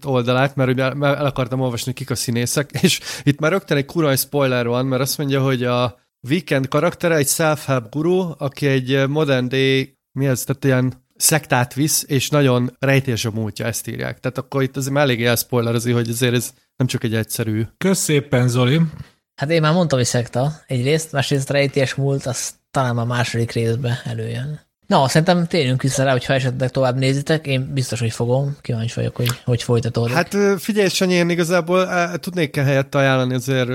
oldalát, 0.05 0.55
mert 0.55 0.69
ugye 0.69 0.83
el 0.83 1.25
akartam 1.25 1.59
olvasni, 1.59 1.93
kik 1.93 2.09
a 2.09 2.15
színészek, 2.15 2.71
és 2.81 2.99
itt 3.23 3.39
már 3.39 3.51
rögtön 3.51 3.77
egy 3.77 3.85
kuraj 3.85 4.15
spoiler 4.15 4.67
van, 4.67 4.85
mert 4.85 5.01
azt 5.01 5.17
mondja, 5.17 5.41
hogy 5.41 5.63
a 5.63 5.99
Weekend 6.27 6.67
karaktere 6.67 7.15
egy 7.15 7.27
self-help 7.27 7.89
guru, 7.89 8.31
aki 8.37 8.67
egy 8.67 9.07
modern 9.07 9.47
day, 9.47 9.97
mi 10.11 10.27
ez, 10.27 10.43
tehát 10.43 10.63
ilyen 10.63 11.07
szektát 11.19 11.73
visz, 11.73 12.03
és 12.07 12.29
nagyon 12.29 12.75
rejtés 12.79 13.25
a 13.25 13.31
múltja, 13.31 13.65
ezt 13.65 13.87
írják. 13.87 14.19
Tehát 14.19 14.37
akkor 14.37 14.63
itt 14.63 14.77
azért 14.77 14.95
eléggé 14.95 15.25
elspoilerezi, 15.25 15.91
hogy 15.91 16.09
azért 16.09 16.33
ez 16.33 16.53
nem 16.75 16.87
csak 16.87 17.03
egy 17.03 17.15
egyszerű. 17.15 17.63
Kösz 17.77 17.99
szépen, 17.99 18.47
Zoli. 18.47 18.81
Hát 19.35 19.49
én 19.49 19.61
már 19.61 19.73
mondtam, 19.73 19.97
hogy 19.97 20.07
szekta 20.07 20.61
egyrészt, 20.67 21.11
másrészt 21.11 21.49
rejtés 21.49 21.95
múlt, 21.95 22.25
az 22.25 22.53
talán 22.71 22.97
a 22.97 23.05
második 23.05 23.51
részbe 23.51 24.01
előjön. 24.05 24.59
Na, 24.87 25.07
szerintem 25.07 25.47
térjünk 25.47 25.81
vissza 25.81 26.03
rá, 26.03 26.11
hogyha 26.11 26.33
esetleg 26.33 26.71
tovább 26.71 26.97
nézitek, 26.97 27.47
én 27.47 27.73
biztos, 27.73 27.99
hogy 27.99 28.11
fogom, 28.11 28.57
kíváncsi 28.61 28.95
vagyok, 28.95 29.15
hogy 29.15 29.29
hogy 29.43 29.63
folytatódik. 29.63 30.13
Hát 30.13 30.35
figyelj, 30.57 30.87
Sanyi, 30.87 31.13
én 31.13 31.29
igazából 31.29 31.87
tudnék 32.19 32.57
-e 32.57 32.63
helyett 32.63 32.95
ajánlani 32.95 33.33
azért, 33.33 33.67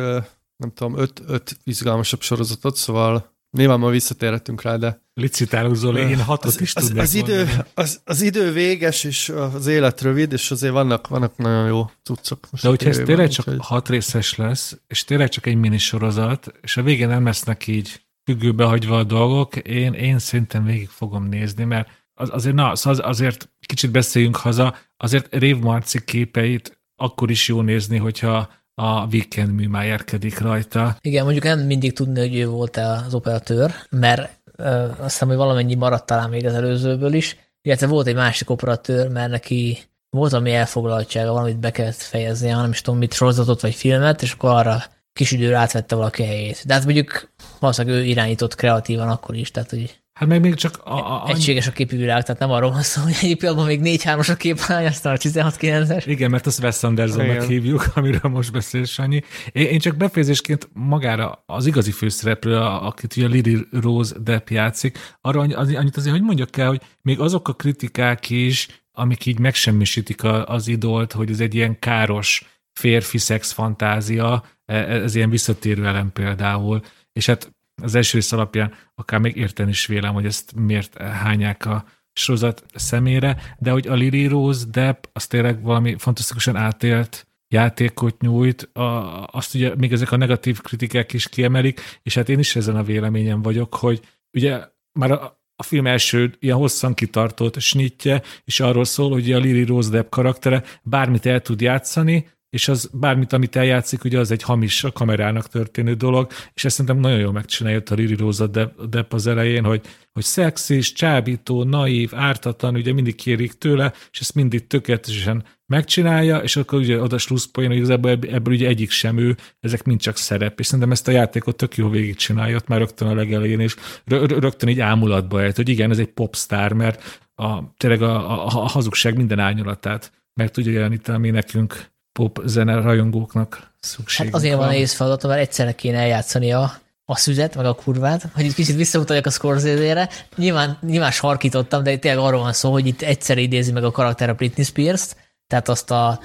nem 0.57 0.73
tudom, 0.75 0.99
öt, 0.99 1.23
öt 1.27 1.57
izgalmasabb 1.65 2.21
sorozatot, 2.21 2.77
szóval 2.77 3.34
Nyilván 3.55 3.79
ma 3.79 3.89
visszatérhetünk 3.89 4.63
rá, 4.63 4.77
de... 4.77 5.03
Licitálunk 5.15 5.75
Zoli, 5.75 6.01
én 6.01 6.23
hatot 6.23 6.45
az, 6.45 6.61
is 6.61 6.75
az, 6.75 6.85
tudnék 6.85 7.03
az, 7.03 7.15
idő, 7.15 7.49
az, 7.75 8.01
az, 8.05 8.23
idő 8.23 8.53
véges, 8.53 9.05
és 9.05 9.29
az 9.29 9.67
élet 9.67 10.01
rövid, 10.01 10.33
és 10.33 10.51
azért 10.51 10.73
vannak, 10.73 11.09
vannak 11.09 11.37
nagyon 11.37 11.67
jó 11.67 11.91
cuccok. 12.03 12.47
Most 12.51 12.63
de 12.63 12.69
hogyha 12.69 12.89
ez 12.89 13.01
tényleg 13.05 13.29
csak 13.29 13.49
úgy, 13.49 13.57
hat 13.59 13.89
részes 13.89 14.37
lesz, 14.37 14.79
és 14.87 15.05
tényleg 15.05 15.29
csak 15.29 15.47
egy 15.47 15.57
minisorozat, 15.57 16.53
és 16.61 16.77
a 16.77 16.83
végén 16.83 17.09
nem 17.09 17.25
lesznek 17.25 17.67
így 17.67 18.03
függőbe 18.25 18.65
hagyva 18.65 18.99
a 18.99 19.05
dolgok, 19.05 19.57
én, 19.57 19.93
én 19.93 20.19
szerintem 20.19 20.65
végig 20.65 20.89
fogom 20.89 21.29
nézni, 21.29 21.65
mert 21.65 21.89
az, 22.15 22.29
azért, 22.33 22.55
na, 22.55 22.77
szóval 22.77 23.05
azért 23.05 23.51
kicsit 23.67 23.91
beszéljünk 23.91 24.37
haza, 24.37 24.77
azért 24.97 25.35
Rév 25.35 25.59
Marci 25.59 26.05
képeit 26.05 26.79
akkor 26.97 27.31
is 27.31 27.49
jó 27.49 27.61
nézni, 27.61 27.97
hogyha 27.97 28.51
a 28.75 29.07
Weekend 29.07 29.52
mű 29.52 29.69
már 29.69 29.85
érkedik 29.85 30.38
rajta. 30.38 30.97
Igen, 31.00 31.25
mondjuk 31.25 31.45
nem 31.45 31.61
mindig 31.61 31.93
tudni, 31.93 32.21
hogy 32.21 32.37
ő 32.37 32.49
volt 32.49 32.76
-e 32.76 32.88
az 32.88 33.14
operatőr, 33.14 33.75
mert 33.90 34.40
ö, 34.57 34.64
azt 34.88 35.00
hiszem, 35.00 35.28
hogy 35.28 35.37
valamennyi 35.37 35.75
maradt 35.75 36.07
talán 36.07 36.31
még 36.31 36.47
az 36.47 36.54
előzőből 36.54 37.12
is, 37.12 37.37
illetve 37.62 37.87
volt 37.87 38.07
egy 38.07 38.14
másik 38.14 38.50
operatőr, 38.50 39.09
mert 39.09 39.31
neki 39.31 39.78
volt 40.11 40.33
ami 40.33 40.52
elfoglaltsága, 40.52 41.33
valamit 41.33 41.59
be 41.59 41.71
kellett 41.71 41.95
fejezni, 41.95 42.49
hanem 42.49 42.71
is 42.71 42.81
tudom, 42.81 42.99
mit 42.99 43.12
sorozatot 43.12 43.61
vagy 43.61 43.75
filmet, 43.75 44.23
és 44.23 44.33
akkor 44.33 44.50
arra 44.50 44.83
kis 45.12 45.31
időre 45.31 45.57
átvette 45.57 45.95
valaki 45.95 46.25
helyét. 46.25 46.66
De 46.66 46.75
hát 46.75 46.85
mondjuk 46.85 47.33
valószínűleg 47.61 47.99
ő 47.99 48.04
irányított 48.04 48.54
kreatívan 48.54 49.09
akkor 49.09 49.35
is, 49.35 49.50
tehát 49.50 49.71
hogy 49.71 50.02
Hát 50.14 50.28
meg 50.28 50.40
még 50.40 50.54
csak... 50.54 50.80
A, 50.85 51.25
a, 51.25 51.28
Egységes 51.28 51.66
a 51.66 51.73
képi 51.73 51.97
világ, 51.97 52.23
tehát 52.23 52.40
nem 52.40 52.50
arról 52.50 52.71
van 52.71 52.83
szó, 52.83 53.02
hogy 53.02 53.16
egyik 53.23 53.38
pillanatban 53.38 53.68
még 53.68 53.80
4 53.80 54.02
3 54.02 54.21
a 54.28 54.35
kép, 54.35 54.59
aztán 54.68 55.14
a 55.14 55.16
16-9-es. 55.16 56.02
Igen, 56.06 56.30
mert 56.30 56.47
azt 56.47 56.62
Wes 56.62 56.83
Andersonnak 56.83 57.42
hívjuk, 57.42 57.87
amiről 57.94 58.30
most 58.30 58.52
beszél 58.52 58.85
Sanyi. 58.85 59.22
Én, 59.53 59.66
én 59.66 59.79
csak 59.79 59.96
befejezésként 59.96 60.68
magára 60.72 61.42
az 61.46 61.66
igazi 61.66 61.90
főszereplő, 61.90 62.57
akit 62.57 63.16
ugye 63.16 63.27
Lily 63.27 63.66
Rose 63.70 64.14
Depp 64.18 64.48
játszik, 64.48 64.98
arra 65.20 65.40
annyit 65.40 65.96
azért, 65.96 66.14
hogy 66.14 66.24
mondjak 66.24 66.57
el, 66.57 66.68
hogy 66.68 66.81
még 67.03 67.20
azok 67.20 67.48
a 67.48 67.53
kritikák 67.53 68.31
is, 68.31 68.68
amik 68.92 69.27
így 69.27 69.38
megsemmisítik 69.38 70.24
az 70.44 70.68
idolt, 70.68 71.12
hogy 71.12 71.31
ez 71.31 71.40
egy 71.40 71.55
ilyen 71.55 71.79
káros 71.79 72.59
férfi 72.72 73.18
szex 73.18 73.53
fantázia, 73.53 74.44
e, 74.66 74.74
ez 74.74 75.14
ilyen 75.14 75.31
visszatérő 75.31 75.87
elem 75.87 76.12
például, 76.12 76.81
és 77.12 77.27
hát 77.27 77.55
az 77.83 77.95
első 77.95 78.19
rész 78.19 78.33
alapján 78.33 78.75
akár 78.95 79.21
még 79.21 79.37
érteni 79.37 79.71
is 79.71 79.87
vélem, 79.87 80.15
hogy 80.15 80.25
ezt 80.25 80.55
miért 80.55 80.99
hányák 80.99 81.67
a 81.67 81.85
sorozat 82.13 82.65
szemére, 82.75 83.37
de 83.59 83.71
hogy 83.71 83.87
a 83.87 83.95
Lily 83.95 84.27
Rose 84.27 84.65
Depp 84.71 85.05
az 85.13 85.27
tényleg 85.27 85.63
valami 85.63 85.95
fantasztikusan 85.99 86.57
átélt 86.57 87.27
játékot 87.49 88.21
nyújt, 88.21 88.63
a, 88.63 89.25
azt 89.27 89.55
ugye 89.55 89.75
még 89.77 89.93
ezek 89.93 90.13
a 90.13 90.17
negatív 90.17 90.61
kritikák 90.61 91.13
is 91.13 91.29
kiemelik, 91.29 91.81
és 92.03 92.15
hát 92.15 92.29
én 92.29 92.39
is 92.39 92.57
ezen 92.57 92.77
a 92.77 92.83
véleményem 92.83 93.43
vagyok, 93.43 93.75
hogy 93.75 94.01
ugye 94.33 94.61
már 94.93 95.11
a, 95.11 95.43
a 95.57 95.63
film 95.63 95.87
első 95.87 96.35
ilyen 96.39 96.57
hosszan 96.57 96.95
kitartott 96.95 97.61
snitje, 97.61 98.23
és 98.45 98.61
arról 98.61 98.85
szól, 98.85 99.11
hogy 99.11 99.33
a 99.33 99.39
Lily 99.39 99.65
Rose 99.65 99.91
Depp 99.91 100.11
karaktere 100.11 100.63
bármit 100.83 101.27
el 101.27 101.41
tud 101.41 101.61
játszani, 101.61 102.29
és 102.55 102.69
az 102.69 102.90
bármit, 102.93 103.33
amit 103.33 103.57
eljátszik, 103.57 104.05
ugye 104.05 104.19
az 104.19 104.31
egy 104.31 104.43
hamis 104.43 104.85
a 104.85 104.93
kamerának 104.93 105.49
történő 105.49 105.95
dolog, 105.95 106.31
és 106.55 106.64
ezt 106.64 106.77
szerintem 106.77 107.01
nagyon 107.01 107.19
jól 107.19 107.33
megcsinálja 107.33 107.83
a 107.90 107.95
Riri 107.95 108.14
Rosa 108.14 108.47
Depp 108.88 109.12
az 109.12 109.27
elején, 109.27 109.64
hogy, 109.64 109.81
hogy 110.12 110.23
szexis, 110.23 110.93
csábító, 110.93 111.64
naív, 111.64 112.11
ártatlan, 112.14 112.75
ugye 112.75 112.93
mindig 112.93 113.14
kérik 113.14 113.53
tőle, 113.53 113.93
és 114.11 114.21
ezt 114.21 114.35
mindig 114.35 114.67
tökéletesen 114.67 115.45
megcsinálja, 115.67 116.38
és 116.38 116.57
akkor 116.57 116.79
ugye 116.79 117.01
oda 117.01 117.19
slusszpoén, 117.19 117.69
hogy 117.69 117.77
igazából 117.77 118.11
ebből 118.11 118.55
ugye 118.55 118.67
egyik 118.67 118.90
sem 118.90 119.19
ő, 119.19 119.37
ezek 119.61 119.85
mind 119.85 120.01
csak 120.01 120.17
szerep, 120.17 120.61
és 120.61 120.67
szerintem 120.67 120.93
ezt 120.93 121.09
a 121.09 121.11
játékot 121.11 121.57
tök 121.57 121.77
jó 121.77 121.88
végigcsinálja, 121.88 122.57
ott 122.57 122.69
már 122.69 122.79
rögtön 122.79 123.09
a 123.09 123.14
legelején, 123.14 123.61
és 123.61 123.77
rögtön 124.05 124.69
így 124.69 124.81
ámulatba 124.81 125.43
ejt, 125.43 125.57
hogy 125.57 125.69
igen, 125.69 125.90
ez 125.90 125.99
egy 125.99 126.12
popstar, 126.12 126.73
mert 126.73 127.21
a, 127.35 127.75
tényleg 127.77 128.03
a, 128.03 128.31
a, 128.31 128.45
a 128.47 128.69
hazugság 128.69 129.17
minden 129.17 129.38
árnyalatát 129.38 130.12
meg 130.35 130.51
tudja 130.51 130.73
jeleníteni, 130.73 131.17
ami 131.17 131.31
nekünk 131.31 131.93
pop 132.14 132.40
zene 132.44 132.74
rajongóknak 132.74 133.72
szükség. 133.81 134.27
Hát 134.27 134.35
azért 134.35 134.57
van 134.57 134.66
nehéz 134.66 134.92
feladatom, 134.92 135.31
mert 135.31 135.42
egyszerre 135.42 135.72
kéne 135.72 135.98
eljátszani 135.98 136.53
a, 136.53 136.72
a 137.05 137.16
szüzet, 137.16 137.57
meg 137.57 137.66
a 137.66 137.74
kurvát, 137.74 138.29
hogy 138.35 138.44
egy 138.44 138.55
kicsit 138.55 138.77
visszautaljak 138.77 139.27
a 139.27 139.31
Scorsese-re. 139.31 140.09
Nyilván, 140.37 140.79
nyilván 140.81 141.11
sarkítottam, 141.11 141.83
de 141.83 141.96
tényleg 141.96 142.24
arról 142.24 142.40
van 142.40 142.53
szó, 142.53 142.72
hogy 142.72 142.87
itt 142.87 143.03
egyszerre 143.03 143.40
idézi 143.40 143.72
meg 143.72 143.85
a 143.85 143.90
karakter 143.90 144.29
a 144.29 144.35
Britney 144.35 144.64
Spears-t, 144.64 145.16
tehát 145.46 145.68
azt 145.68 145.90
a 145.90 146.20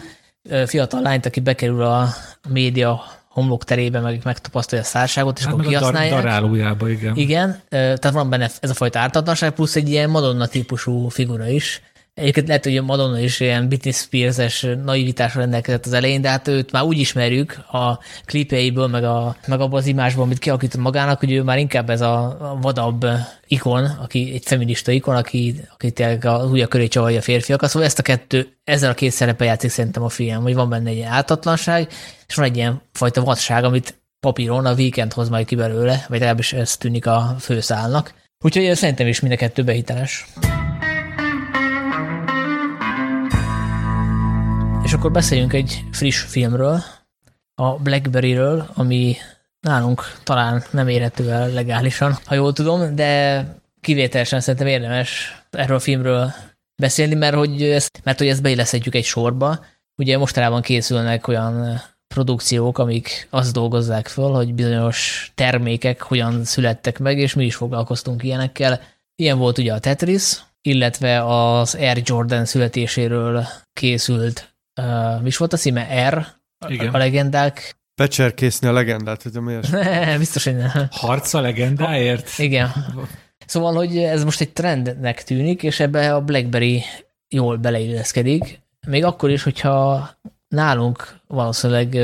fiatal 0.65 1.01
lányt, 1.01 1.25
aki 1.25 1.39
bekerül 1.39 1.81
a 1.83 2.09
média 2.49 3.03
homlok 3.29 3.63
terébe, 3.63 3.99
meg 3.99 4.21
megtapasztalja 4.23 4.83
a 4.83 4.87
szárságot, 4.87 5.37
és 5.37 5.43
hát 5.43 5.53
akkor 5.53 5.65
kihasználják. 5.65 6.13
Dar- 6.13 6.23
darálójába, 6.23 6.89
igen. 6.89 7.15
Igen, 7.15 7.61
tehát 7.69 8.11
van 8.11 8.29
benne 8.29 8.49
ez 8.59 8.69
a 8.69 8.73
fajta 8.73 8.99
ártatlanság, 8.99 9.51
plusz 9.51 9.75
egy 9.75 9.89
ilyen 9.89 10.09
Madonna 10.09 10.47
típusú 10.47 11.07
figura 11.07 11.47
is, 11.47 11.81
Egyébként 12.19 12.47
lehet, 12.47 12.63
hogy 12.63 12.77
a 12.77 12.81
Madonna 12.81 13.19
is 13.19 13.39
ilyen 13.39 13.67
Britney 13.67 13.91
Spears-es 13.91 14.67
naivitásra 14.83 15.39
rendelkezett 15.39 15.85
az 15.85 15.93
elején, 15.93 16.21
de 16.21 16.29
hát 16.29 16.47
őt 16.47 16.71
már 16.71 16.83
úgy 16.83 16.97
ismerjük 16.97 17.57
a 17.71 17.99
klipjeiből, 18.25 18.87
meg, 18.87 19.03
a, 19.03 19.35
meg 19.47 19.59
abban 19.59 19.79
az 19.79 19.85
imásban, 19.85 20.25
amit 20.25 20.39
kialakított 20.39 20.81
magának, 20.81 21.19
hogy 21.19 21.31
ő 21.31 21.43
már 21.43 21.57
inkább 21.57 21.89
ez 21.89 22.01
a 22.01 22.37
vadabb 22.61 23.05
ikon, 23.47 23.85
aki 23.85 24.31
egy 24.33 24.43
feminista 24.45 24.91
ikon, 24.91 25.15
aki, 25.15 25.55
aki 25.73 25.91
tényleg 25.91 26.25
a 26.25 26.47
újja 26.51 26.67
köré 26.67 26.87
csavarja 26.87 27.17
a 27.17 27.21
férfiakat. 27.21 27.69
Szóval 27.69 27.87
ezt 27.87 27.99
a 27.99 28.03
kettő, 28.03 28.47
ezzel 28.63 28.91
a 28.91 28.93
két 28.93 29.11
szerepe 29.11 29.45
játszik 29.45 29.69
szerintem 29.69 30.03
a 30.03 30.09
film, 30.09 30.41
hogy 30.41 30.53
van 30.53 30.69
benne 30.69 30.89
egy 30.89 31.01
áltatlanság, 31.01 31.87
és 32.27 32.35
van 32.35 32.45
egy 32.45 32.55
ilyen 32.55 32.81
fajta 32.91 33.23
vadság, 33.23 33.63
amit 33.63 34.01
papíron 34.19 34.65
a 34.65 34.73
weekend 34.73 35.13
hoz 35.13 35.29
majd 35.29 35.45
ki 35.45 35.55
belőle, 35.55 36.05
vagy 36.07 36.19
legalábbis 36.19 36.53
ez 36.53 36.77
tűnik 36.77 37.05
a 37.05 37.35
főszálnak. 37.39 38.13
Úgyhogy 38.43 38.75
szerintem 38.75 39.07
is 39.07 39.19
mind 39.19 39.33
a 39.33 39.37
kettő 39.37 39.63
behiteles. 39.63 40.25
És 44.89 44.95
akkor 44.95 45.11
beszéljünk 45.11 45.53
egy 45.53 45.83
friss 45.91 46.19
filmről, 46.19 46.83
a 47.55 47.75
Blackberry-ről, 47.75 48.69
ami 48.73 49.15
nálunk 49.59 50.01
talán 50.23 50.63
nem 50.71 50.87
érhető 50.87 51.31
el 51.31 51.49
legálisan, 51.49 52.17
ha 52.25 52.35
jól 52.35 52.53
tudom, 52.53 52.95
de 52.95 53.43
kivételesen 53.81 54.39
szerintem 54.39 54.67
érdemes 54.67 55.41
erről 55.49 55.75
a 55.75 55.79
filmről 55.79 56.31
beszélni, 56.75 57.15
mert 57.15 57.35
hogy 57.35 57.63
ezt, 57.63 58.01
mert 58.03 58.17
hogy 58.17 58.27
ezt 58.27 58.41
beilleszthetjük 58.41 58.95
egy 58.95 59.03
sorba. 59.03 59.65
Ugye 59.95 60.17
mostanában 60.17 60.61
készülnek 60.61 61.27
olyan 61.27 61.81
produkciók, 62.07 62.77
amik 62.77 63.27
azt 63.29 63.53
dolgozzák 63.53 64.07
föl, 64.07 64.31
hogy 64.31 64.53
bizonyos 64.53 65.31
termékek 65.35 66.01
hogyan 66.01 66.43
születtek 66.43 66.99
meg, 66.99 67.17
és 67.17 67.33
mi 67.33 67.45
is 67.45 67.55
foglalkoztunk 67.55 68.23
ilyenekkel. 68.23 68.81
Ilyen 69.15 69.37
volt 69.37 69.57
ugye 69.57 69.73
a 69.73 69.79
Tetris, 69.79 70.43
illetve 70.61 71.25
az 71.25 71.75
Air 71.75 72.01
Jordan 72.05 72.45
születéséről 72.45 73.47
készült 73.73 74.49
uh, 74.79 75.21
mi 75.21 75.27
is 75.27 75.37
volt 75.37 75.53
a 75.53 75.57
címe? 75.57 76.09
R, 76.09 76.27
Igen. 76.67 76.93
a 76.93 76.97
legendák. 76.97 77.77
Becserkészni 77.95 78.67
a 78.67 78.71
legendát, 78.71 79.23
hogy 79.23 79.41
miért? 79.41 79.69
Biztos, 80.17 80.43
hogy 80.43 80.55
nem. 80.55 80.87
Harc 80.91 81.33
a 81.33 81.41
legendáért? 81.41 82.37
Igen. 82.37 82.71
Szóval, 83.45 83.73
hogy 83.73 83.97
ez 83.97 84.23
most 84.23 84.41
egy 84.41 84.53
trendnek 84.53 85.23
tűnik, 85.23 85.63
és 85.63 85.79
ebbe 85.79 86.15
a 86.15 86.21
BlackBerry 86.21 86.83
jól 87.27 87.57
beleilleszkedik, 87.57 88.61
még 88.87 89.03
akkor 89.03 89.29
is, 89.29 89.43
hogyha 89.43 90.09
nálunk 90.47 91.19
valószínűleg 91.27 91.97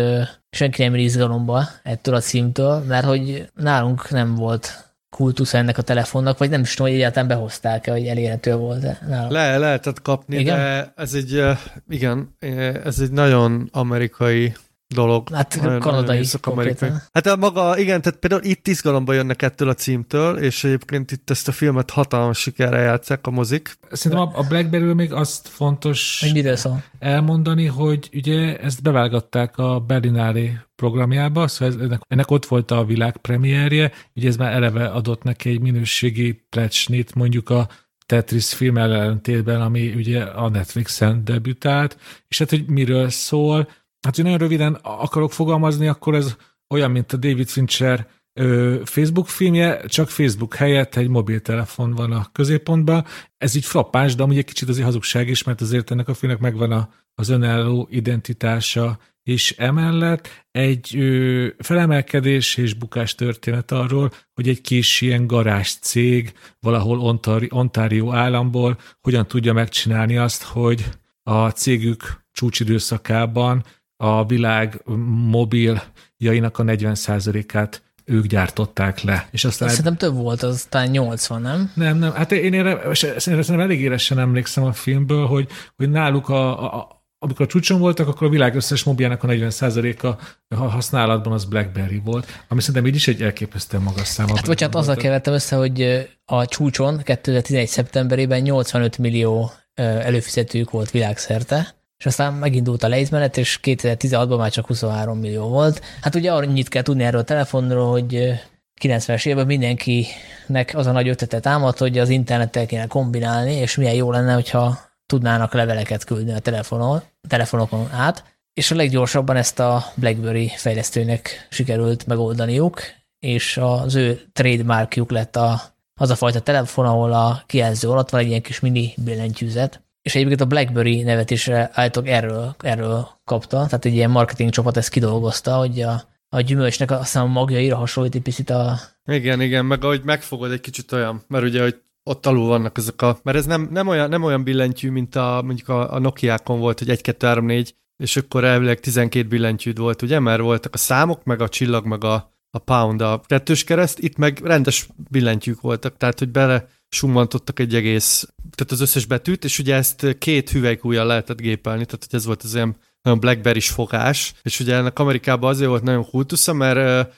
senki 0.49 0.83
nem 0.83 0.95
izgalomba 0.95 1.67
ettől 1.83 2.15
a 2.15 2.19
címtől, 2.19 2.79
mert 2.79 3.05
hogy 3.05 3.49
nálunk 3.55 4.09
nem 4.09 4.35
volt 4.35 4.84
kultusz 5.15 5.53
ennek 5.53 5.77
a 5.77 5.81
telefonnak, 5.81 6.37
vagy 6.37 6.49
nem 6.49 6.61
is 6.61 6.73
tudom, 6.73 6.91
hogy 6.91 6.99
egyáltalán 6.99 7.27
behozták-e, 7.27 7.91
hogy 7.91 8.05
elérhető 8.05 8.55
volt 8.55 8.83
-e 8.83 9.27
Le, 9.29 9.57
lehetett 9.57 10.01
kapni, 10.01 10.37
igen? 10.37 10.57
de 10.57 10.93
ez 10.95 11.13
egy, 11.13 11.43
igen, 11.87 12.35
ez 12.83 12.99
egy 12.99 13.11
nagyon 13.11 13.69
amerikai 13.71 14.53
dolog. 14.87 15.29
Hát 15.33 15.61
nagyon, 15.61 15.79
kanadai 15.79 16.25
nagyon 16.39 17.01
Hát 17.13 17.27
a 17.27 17.35
maga, 17.35 17.77
igen, 17.77 18.01
tehát 18.01 18.19
például 18.19 18.43
itt 18.43 18.67
izgalomba 18.67 19.13
jönnek 19.13 19.41
ettől 19.41 19.69
a 19.69 19.73
címtől, 19.73 20.37
és 20.37 20.63
egyébként 20.63 21.11
itt 21.11 21.29
ezt 21.29 21.47
a 21.47 21.51
filmet 21.51 21.89
hatalmas 21.89 22.39
sikerre 22.39 22.79
játszák 22.79 23.27
a 23.27 23.31
mozik. 23.31 23.77
Szerintem 23.91 24.29
a 24.33 24.43
blackberry 24.47 24.93
még 24.93 25.13
azt 25.13 25.47
fontos 25.47 26.19
hogy 26.21 26.71
elmondani, 26.99 27.65
hogy 27.65 28.09
ugye 28.13 28.57
ezt 28.57 28.81
bevágatták 28.81 29.57
a 29.57 29.79
Berlinálé 29.79 30.57
programjába, 30.75 31.47
szóval 31.47 31.81
ennek, 31.81 32.01
ennek 32.07 32.31
ott 32.31 32.45
volt 32.45 32.71
a 32.71 32.85
világ 32.85 33.17
premierje, 33.17 33.91
ugye 34.15 34.27
ez 34.27 34.37
már 34.37 34.53
eleve 34.53 34.85
adott 34.87 35.23
neki 35.23 35.49
egy 35.49 35.61
minőségi 35.61 36.45
plecsnit, 36.49 37.15
mondjuk 37.15 37.49
a 37.49 37.67
Tetris 38.05 38.53
film 38.53 38.77
ellentétben, 38.77 39.61
ami 39.61 39.93
ugye 39.93 40.21
a 40.23 40.49
Netflixen 40.49 41.23
debütált, 41.23 41.97
és 42.27 42.37
hát, 42.37 42.49
hogy 42.49 42.65
miről 42.67 43.09
szól, 43.09 43.67
Hát, 44.05 44.15
hogy 44.15 44.23
nagyon 44.23 44.39
röviden 44.39 44.73
akarok 44.81 45.31
fogalmazni, 45.31 45.87
akkor 45.87 46.15
ez 46.15 46.35
olyan, 46.69 46.91
mint 46.91 47.13
a 47.13 47.17
David 47.17 47.47
Fincher 47.47 48.07
ö, 48.33 48.79
Facebook 48.83 49.27
filmje, 49.27 49.85
csak 49.85 50.09
Facebook 50.09 50.55
helyett 50.55 50.95
egy 50.95 51.07
mobiltelefon 51.07 51.91
van 51.93 52.11
a 52.11 52.29
középpontban. 52.31 53.05
Ez 53.37 53.55
így 53.55 53.65
frappáns, 53.65 54.15
de 54.15 54.23
amúgy 54.23 54.37
egy 54.37 54.45
kicsit 54.45 54.69
azért 54.69 54.85
hazugság 54.85 55.29
is, 55.29 55.43
mert 55.43 55.61
azért 55.61 55.91
ennek 55.91 56.07
a 56.07 56.13
filmnek 56.13 56.41
megvan 56.41 56.71
a, 56.71 56.89
az 57.15 57.29
önálló 57.29 57.87
identitása, 57.91 58.99
és 59.25 59.55
emellett 59.57 60.45
egy 60.51 60.97
ö, 60.97 61.47
felemelkedés 61.57 62.57
és 62.57 62.73
bukás 62.73 63.15
történet 63.15 63.71
arról, 63.71 64.11
hogy 64.33 64.49
egy 64.49 64.61
kis 64.61 65.01
ilyen 65.01 65.27
garázs 65.27 65.73
cég 65.81 66.33
valahol 66.59 66.99
Ontario, 66.99 67.57
Ontario 67.57 68.13
államból 68.13 68.77
hogyan 69.01 69.27
tudja 69.27 69.53
megcsinálni 69.53 70.17
azt, 70.17 70.43
hogy 70.43 70.85
a 71.23 71.49
cégük 71.49 72.25
csúcsidőszakában 72.31 73.63
a 73.97 74.25
világ 74.25 74.81
mobiljainak 75.29 76.57
a 76.57 76.63
40%-át 76.63 77.83
ők 78.03 78.25
gyártották 78.25 79.01
le. 79.01 79.27
És 79.31 79.45
aztán 79.45 79.69
Szerintem 79.69 79.97
több 79.97 80.15
volt, 80.15 80.43
az 80.43 80.65
talán 80.69 80.89
80, 80.89 81.41
nem? 81.41 81.71
Nem, 81.73 81.97
nem. 81.97 82.13
Hát 82.13 82.31
én 82.31 82.53
erre 82.53 82.93
szerintem 82.93 83.59
elég 83.59 83.81
éresen 83.81 84.19
emlékszem 84.19 84.63
a 84.63 84.73
filmből, 84.73 85.25
hogy, 85.25 85.47
hogy 85.75 85.89
náluk 85.89 86.29
a, 86.29 86.73
a, 86.79 86.94
amikor 87.25 87.45
a 87.45 87.49
csúcson 87.49 87.79
voltak, 87.79 88.07
akkor 88.07 88.27
a 88.27 88.29
világ 88.29 88.55
összes 88.55 88.83
mobiljának 88.83 89.23
a 89.23 89.27
40%-a 89.27 90.55
használatban 90.55 91.33
az 91.33 91.45
BlackBerry 91.45 92.01
volt, 92.05 92.43
ami 92.47 92.61
szerintem 92.61 92.85
így 92.85 92.95
is 92.95 93.07
egy 93.07 93.21
elképesztően 93.21 93.83
magas 93.83 94.07
szám. 94.07 94.27
Hát 94.27 94.45
bocsánat, 94.45 94.75
azzal 94.75 94.95
kevertem 94.95 95.33
össze, 95.33 95.55
hogy 95.55 96.07
a 96.25 96.45
csúcson 96.45 97.01
2011. 97.03 97.67
szeptemberében 97.67 98.41
85 98.41 98.97
millió 98.97 99.51
előfizetőjük 99.75 100.71
volt 100.71 100.91
világszerte, 100.91 101.75
és 101.97 102.05
aztán 102.05 102.33
megindult 102.33 102.83
a 102.83 102.87
leizmenet, 102.87 103.37
és 103.37 103.59
2016-ban 103.63 104.37
már 104.37 104.51
csak 104.51 104.67
23 104.67 105.19
millió 105.19 105.47
volt. 105.47 105.81
Hát 106.01 106.15
ugye 106.15 106.31
annyit 106.31 106.67
kell 106.67 106.81
tudni 106.81 107.03
erről 107.03 107.21
a 107.21 107.23
telefonról, 107.23 107.91
hogy 107.91 108.33
90-es 108.81 109.25
években 109.25 109.45
mindenkinek 109.45 110.71
az 110.73 110.85
a 110.85 110.91
nagy 110.91 111.07
ötlete 111.07 111.39
támad, 111.39 111.77
hogy 111.77 111.97
az 111.97 112.09
internettel 112.09 112.65
kéne 112.65 112.87
kombinálni, 112.87 113.53
és 113.53 113.75
milyen 113.75 113.93
jó 113.93 114.11
lenne, 114.11 114.33
hogyha 114.33 114.79
tudnának 115.05 115.53
leveleket 115.53 116.03
küldni 116.03 116.31
a 116.31 116.39
telefonon, 116.39 117.01
telefonokon 117.27 117.91
át, 117.91 118.23
és 118.53 118.71
a 118.71 118.75
leggyorsabban 118.75 119.35
ezt 119.35 119.59
a 119.59 119.83
BlackBerry 119.95 120.51
fejlesztőnek 120.55 121.47
sikerült 121.49 122.07
megoldaniuk, 122.07 122.81
és 123.19 123.57
az 123.57 123.95
ő 123.95 124.21
trademarkjuk 124.33 125.11
lett 125.11 125.35
a, 125.35 125.61
az 125.99 126.09
a 126.09 126.15
fajta 126.15 126.39
telefon, 126.39 126.85
ahol 126.85 127.13
a 127.13 127.43
kijelző 127.45 127.89
alatt 127.89 128.09
van 128.09 128.21
egy 128.21 128.27
ilyen 128.27 128.41
kis 128.41 128.59
mini 128.59 128.93
billentyűzet, 128.97 129.83
és 130.01 130.15
egyébként 130.15 130.41
a 130.41 130.45
BlackBerry 130.45 131.01
nevet 131.03 131.31
is 131.31 131.47
állítok 131.49 132.07
erről, 132.07 132.55
erről 132.59 133.07
kapta, 133.23 133.65
tehát 133.65 133.85
egy 133.85 133.93
ilyen 133.93 134.09
marketing 134.09 134.49
csapat 134.49 134.77
ezt 134.77 134.89
kidolgozta, 134.89 135.55
hogy 135.55 135.81
a, 135.81 136.01
a 136.29 136.41
gyümölcsnek 136.41 136.91
aztán 136.91 137.23
a 137.23 137.27
magjaira 137.27 137.75
hasonlít 137.75 138.15
egy 138.15 138.21
picit 138.21 138.49
a... 138.49 138.79
Igen, 139.05 139.41
igen, 139.41 139.65
meg 139.65 139.83
ahogy 139.83 140.01
megfogod 140.03 140.51
egy 140.51 140.61
kicsit 140.61 140.91
olyan, 140.91 141.23
mert 141.27 141.43
ugye, 141.43 141.61
hogy 141.61 141.81
ott 142.09 142.25
alul 142.25 142.47
vannak 142.47 142.77
ezek 142.77 143.01
a... 143.01 143.19
Mert 143.23 143.37
ez 143.37 143.45
nem, 143.45 143.67
nem, 143.71 143.87
olyan, 143.87 144.09
nem 144.09 144.23
olyan 144.23 144.43
billentyű, 144.43 144.89
mint 144.89 145.15
a, 145.15 145.41
mondjuk 145.45 145.69
a, 145.69 145.93
a 145.93 145.99
Nokia-kon 145.99 146.59
volt, 146.59 146.79
hogy 146.79 146.89
1, 146.89 147.01
2, 147.01 147.27
3, 147.27 147.45
4, 147.45 147.75
és 147.97 148.17
akkor 148.17 148.43
elvileg 148.43 148.79
12 148.79 149.27
billentyűd 149.27 149.77
volt, 149.77 150.01
ugye? 150.01 150.19
Mert 150.19 150.41
voltak 150.41 150.73
a 150.73 150.77
számok, 150.77 151.23
meg 151.23 151.41
a 151.41 151.49
csillag, 151.49 151.85
meg 151.85 152.03
a, 152.03 152.31
a 152.49 152.57
pound, 152.57 153.01
a 153.01 153.21
kettős 153.25 153.63
kereszt, 153.63 153.99
itt 153.99 154.17
meg 154.17 154.39
rendes 154.43 154.87
billentyűk 155.09 155.61
voltak, 155.61 155.97
tehát 155.97 156.19
hogy 156.19 156.29
bele 156.29 156.67
summantottak 156.89 157.59
egy 157.59 157.75
egész, 157.75 158.27
tehát 158.55 158.71
az 158.71 158.81
összes 158.81 159.05
betűt, 159.05 159.43
és 159.43 159.59
ugye 159.59 159.75
ezt 159.75 160.17
két 160.17 160.49
hüvelykújjal 160.49 161.05
lehetett 161.05 161.41
gépelni, 161.41 161.85
tehát 161.85 162.05
hogy 162.09 162.19
ez 162.19 162.25
volt 162.25 162.43
az 162.43 162.55
olyan 162.55 162.75
nagyon 163.01 163.19
blackberry-s 163.19 163.69
fogás, 163.69 164.33
és 164.41 164.59
ugye 164.59 164.75
ennek 164.75 164.99
Amerikában 164.99 165.49
azért 165.49 165.69
volt 165.69 165.83
nagyon 165.83 166.09
kultusza, 166.09 166.53
mert 166.53 167.13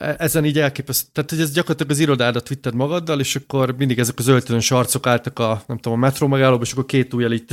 ezen 0.00 0.44
így 0.44 0.58
elképesztő. 0.58 1.08
Tehát, 1.12 1.30
hogy 1.30 1.40
ez 1.40 1.52
gyakorlatilag 1.52 1.92
az 1.92 1.98
irodádat 1.98 2.48
vitted 2.48 2.74
magaddal, 2.74 3.20
és 3.20 3.36
akkor 3.36 3.76
mindig 3.76 3.98
ezek 3.98 4.18
az 4.18 4.26
öltönös 4.26 4.70
arcok 4.70 5.06
álltak 5.06 5.38
a, 5.38 5.62
nem 5.66 5.78
tudom, 5.78 5.98
a 5.98 6.00
metró 6.00 6.26
megállóba, 6.26 6.62
és 6.62 6.72
akkor 6.72 6.86
két 6.86 7.14
ujjal 7.14 7.32
így 7.32 7.44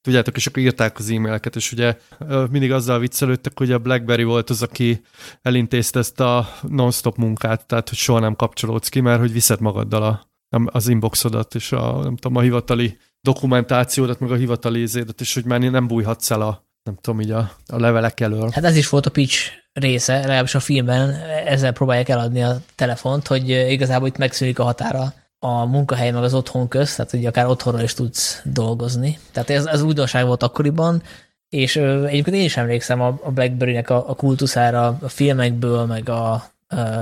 tudjátok, 0.00 0.36
és 0.36 0.46
akkor 0.46 0.62
írták 0.62 0.98
az 0.98 1.10
e-maileket, 1.10 1.56
és 1.56 1.72
ugye 1.72 1.98
mindig 2.50 2.72
azzal 2.72 2.98
viccelődtek, 2.98 3.58
hogy 3.58 3.72
a 3.72 3.78
BlackBerry 3.78 4.24
volt 4.24 4.50
az, 4.50 4.62
aki 4.62 5.02
elintézte 5.42 5.98
ezt 5.98 6.20
a 6.20 6.48
non-stop 6.68 7.16
munkát, 7.16 7.66
tehát 7.66 7.88
hogy 7.88 7.98
soha 7.98 8.18
nem 8.18 8.36
kapcsolódsz 8.36 8.88
ki, 8.88 9.00
mert 9.00 9.20
hogy 9.20 9.32
viszed 9.32 9.60
magaddal 9.60 10.02
a, 10.02 10.28
az 10.64 10.88
inboxodat, 10.88 11.54
és 11.54 11.72
a, 11.72 12.02
nem 12.02 12.16
tudom, 12.16 12.36
a 12.36 12.40
hivatali 12.40 12.98
dokumentációdat, 13.20 14.20
meg 14.20 14.30
a 14.30 14.36
hivatali 14.36 14.80
izédet, 14.80 15.20
és 15.20 15.34
hogy 15.34 15.44
már 15.44 15.60
nem 15.60 15.86
bújhatsz 15.86 16.30
el 16.30 16.40
a, 16.40 16.66
nem 16.82 16.98
tudom, 17.00 17.20
így 17.20 17.30
a, 17.30 17.56
a 17.66 17.78
levelek 17.78 18.20
elől. 18.20 18.50
Hát 18.52 18.64
ez 18.64 18.76
is 18.76 18.88
volt 18.88 19.06
a 19.06 19.10
pitch 19.10 19.62
része, 19.74 20.18
legalábbis 20.18 20.54
a 20.54 20.60
filmben 20.60 21.10
ezzel 21.46 21.72
próbálják 21.72 22.08
eladni 22.08 22.42
a 22.42 22.60
telefont, 22.74 23.26
hogy 23.26 23.48
igazából 23.48 24.08
itt 24.08 24.16
megszűnik 24.16 24.58
a 24.58 24.64
határa 24.64 25.12
a 25.38 25.64
munkahely 25.64 26.10
meg 26.10 26.22
az 26.22 26.34
otthon 26.34 26.68
közt, 26.68 26.96
tehát 26.96 27.10
hogy 27.10 27.26
akár 27.26 27.46
otthonról 27.46 27.82
is 27.82 27.94
tudsz 27.94 28.40
dolgozni. 28.44 29.18
Tehát 29.32 29.50
ez, 29.50 29.66
ez 29.66 29.82
újdonság 29.82 30.26
volt 30.26 30.42
akkoriban, 30.42 31.02
és 31.48 31.76
egyébként 31.76 32.36
én 32.36 32.44
is 32.44 32.56
emlékszem 32.56 33.00
a, 33.00 33.18
a 33.22 33.30
BlackBerry-nek 33.30 33.90
a, 33.90 34.08
a 34.08 34.14
kultuszára 34.14 34.98
a 35.00 35.08
filmekből, 35.08 35.84
meg 35.84 36.08
a 36.08 36.52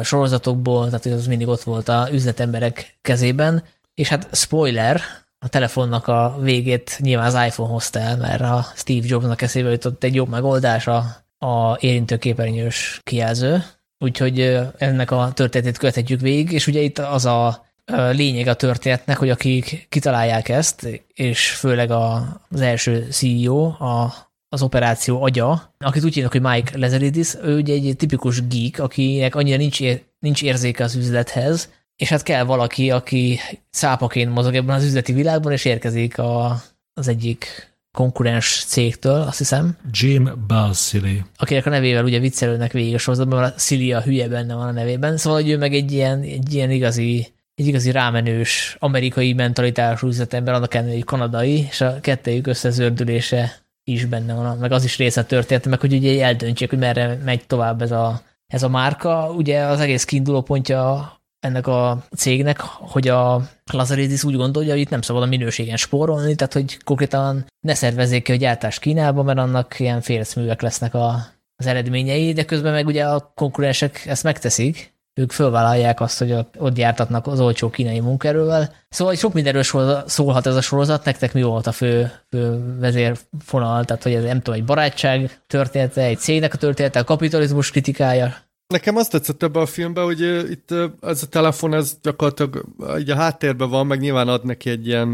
sorozatokból, 0.02 0.84
tehát 0.84 1.06
az 1.06 1.26
mindig 1.26 1.48
ott 1.48 1.62
volt 1.62 1.88
a 1.88 2.08
üzletemberek 2.12 2.98
kezében, 3.02 3.62
és 3.94 4.08
hát 4.08 4.28
spoiler, 4.32 5.00
a 5.38 5.48
telefonnak 5.48 6.08
a 6.08 6.36
végét 6.40 6.98
nyilván 7.00 7.26
az 7.26 7.46
iPhone 7.46 7.72
hozta 7.72 7.98
el, 7.98 8.16
mert 8.16 8.40
a 8.40 8.66
Steve 8.74 9.06
Jobsnak 9.06 9.42
eszébe 9.42 9.70
jutott 9.70 10.04
egy 10.04 10.14
jobb 10.14 10.28
megoldás 10.28 10.86
a, 10.86 11.21
a 11.42 11.76
érintőképernyős 11.80 13.00
kijelző, 13.02 13.64
úgyhogy 13.98 14.58
ennek 14.78 15.10
a 15.10 15.32
történetét 15.34 15.78
követhetjük 15.78 16.20
végig, 16.20 16.52
és 16.52 16.66
ugye 16.66 16.80
itt 16.80 16.98
az 16.98 17.24
a 17.24 17.66
lényeg 18.10 18.46
a 18.46 18.54
történetnek, 18.54 19.16
hogy 19.16 19.30
akik 19.30 19.86
kitalálják 19.88 20.48
ezt, 20.48 21.02
és 21.14 21.50
főleg 21.50 21.90
a, 21.90 22.40
az 22.48 22.60
első 22.60 23.06
CEO, 23.10 23.64
a 23.64 24.14
az 24.48 24.62
operáció 24.62 25.22
agya, 25.22 25.74
akit 25.78 26.04
úgy 26.04 26.14
hívnak, 26.14 26.32
hogy 26.32 26.40
Mike 26.40 26.78
Lezeridis, 26.78 27.34
ő 27.42 27.56
ugye 27.56 27.74
egy 27.74 27.94
tipikus 27.96 28.46
geek, 28.46 28.78
akinek 28.78 29.34
annyira 29.34 29.56
nincs, 29.56 29.80
ér, 29.80 30.02
nincs 30.18 30.42
érzéke 30.42 30.84
az 30.84 30.94
üzlethez, 30.94 31.70
és 31.96 32.08
hát 32.08 32.22
kell 32.22 32.44
valaki, 32.44 32.90
aki 32.90 33.40
szápaként 33.70 34.34
mozog 34.34 34.54
ebben 34.54 34.76
az 34.76 34.84
üzleti 34.84 35.12
világban, 35.12 35.52
és 35.52 35.64
érkezik 35.64 36.18
a, 36.18 36.62
az 36.94 37.08
egyik 37.08 37.71
konkurens 37.92 38.64
cégtől, 38.66 39.20
azt 39.20 39.38
hiszem. 39.38 39.76
Jim 39.90 40.44
Balsillie. 40.46 41.26
Akinek 41.36 41.66
a 41.66 41.70
nevével 41.70 42.04
ugye 42.04 42.18
viccelődnek 42.18 42.72
végig 42.72 42.94
a 42.94 42.98
sorozatban, 42.98 43.40
mert 43.40 43.56
a 43.56 43.58
Silly 43.58 43.92
a 43.92 44.00
hülye 44.00 44.28
benne 44.28 44.54
van 44.54 44.66
a 44.66 44.72
nevében. 44.72 45.16
Szóval, 45.16 45.40
hogy 45.40 45.50
ő 45.50 45.58
meg 45.58 45.74
egy 45.74 45.92
ilyen, 45.92 46.20
egy 46.20 46.54
ilyen 46.54 46.70
igazi 46.70 47.32
egy 47.54 47.66
igazi 47.66 47.90
rámenős 47.90 48.76
amerikai 48.78 49.32
mentalitású 49.32 50.06
üzletember, 50.06 50.54
annak 50.54 50.74
ellenére, 50.74 50.96
hogy 50.96 51.04
kanadai, 51.04 51.66
és 51.70 51.80
a 51.80 52.00
kettőjük 52.00 52.46
összezördülése 52.46 53.62
is 53.84 54.04
benne 54.04 54.34
van, 54.34 54.58
meg 54.58 54.72
az 54.72 54.84
is 54.84 54.96
része 54.96 55.20
a 55.20 55.24
történet, 55.24 55.66
meg 55.66 55.80
hogy 55.80 55.92
ugye 55.92 56.24
eldöntsék, 56.24 56.70
hogy 56.70 56.78
merre 56.78 57.18
megy 57.24 57.46
tovább 57.46 57.82
ez 57.82 57.90
a, 57.90 58.22
ez 58.46 58.62
a 58.62 58.68
márka. 58.68 59.32
Ugye 59.36 59.60
az 59.60 59.80
egész 59.80 60.04
kiinduló 60.04 60.42
pontja 60.42 61.12
ennek 61.42 61.66
a 61.66 62.04
cégnek, 62.16 62.60
hogy 62.60 63.08
a 63.08 63.42
Lazaridis 63.72 64.24
úgy 64.24 64.36
gondolja, 64.36 64.72
hogy 64.72 64.80
itt 64.80 64.90
nem 64.90 65.02
szabad 65.02 65.22
a 65.22 65.26
minőségen 65.26 65.76
spórolni, 65.76 66.34
tehát 66.34 66.52
hogy 66.52 66.82
konkrétan 66.84 67.46
ne 67.60 67.74
szervezzék 67.74 68.22
ki 68.22 68.32
a 68.32 68.36
gyártást 68.36 68.80
Kínába, 68.80 69.22
mert 69.22 69.38
annak 69.38 69.80
ilyen 69.80 70.00
félszművek 70.00 70.62
lesznek 70.62 70.94
a, 70.94 71.26
az 71.56 71.66
eredményei, 71.66 72.32
de 72.32 72.44
közben 72.44 72.72
meg 72.72 72.86
ugye 72.86 73.04
a 73.04 73.32
konkurensek 73.34 74.06
ezt 74.06 74.22
megteszik, 74.22 74.92
ők 75.14 75.32
fölvállalják 75.32 76.00
azt, 76.00 76.18
hogy 76.18 76.36
ott 76.58 76.78
jártatnak 76.78 77.26
az 77.26 77.40
olcsó 77.40 77.70
kínai 77.70 78.00
munkerővel. 78.00 78.74
Szóval 78.88 79.14
sok 79.14 79.32
mindenről 79.32 79.62
szólhat 80.06 80.46
ez 80.46 80.56
a 80.56 80.60
sorozat, 80.60 81.04
nektek 81.04 81.32
mi 81.32 81.42
volt 81.42 81.66
a 81.66 81.72
fő, 81.72 82.12
fő 82.30 82.76
vezérfonal, 82.78 83.84
tehát 83.84 84.02
hogy 84.02 84.14
ez 84.14 84.24
nem 84.24 84.40
tudom, 84.40 84.60
egy 84.60 84.64
barátság 84.64 85.40
története, 85.46 86.02
egy 86.02 86.18
cégnek 86.18 86.54
a 86.54 86.56
története, 86.56 86.98
a 86.98 87.04
kapitalizmus 87.04 87.70
kritikája. 87.70 88.34
Nekem 88.72 88.96
azt 88.96 89.10
tetszett 89.10 89.42
ebbe 89.42 89.60
a 89.60 89.66
filmbe, 89.66 90.00
hogy 90.00 90.20
itt 90.50 90.70
uh, 90.70 90.84
ez 91.00 91.22
a 91.22 91.26
telefon, 91.26 91.74
ez 91.74 91.98
gyakorlatilag 92.02 92.64
uh, 92.76 93.02
a 93.08 93.14
háttérben 93.14 93.70
van, 93.70 93.86
meg 93.86 94.00
nyilván 94.00 94.28
ad 94.28 94.44
neki 94.44 94.70
egy 94.70 94.86
ilyen, 94.86 95.08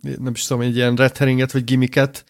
nem 0.00 0.32
is 0.32 0.44
tudom, 0.44 0.62
egy 0.62 0.76
ilyen 0.76 0.94
red 0.94 1.16
herringet, 1.16 1.52
vagy 1.52 1.64
gimiket, 1.64 2.24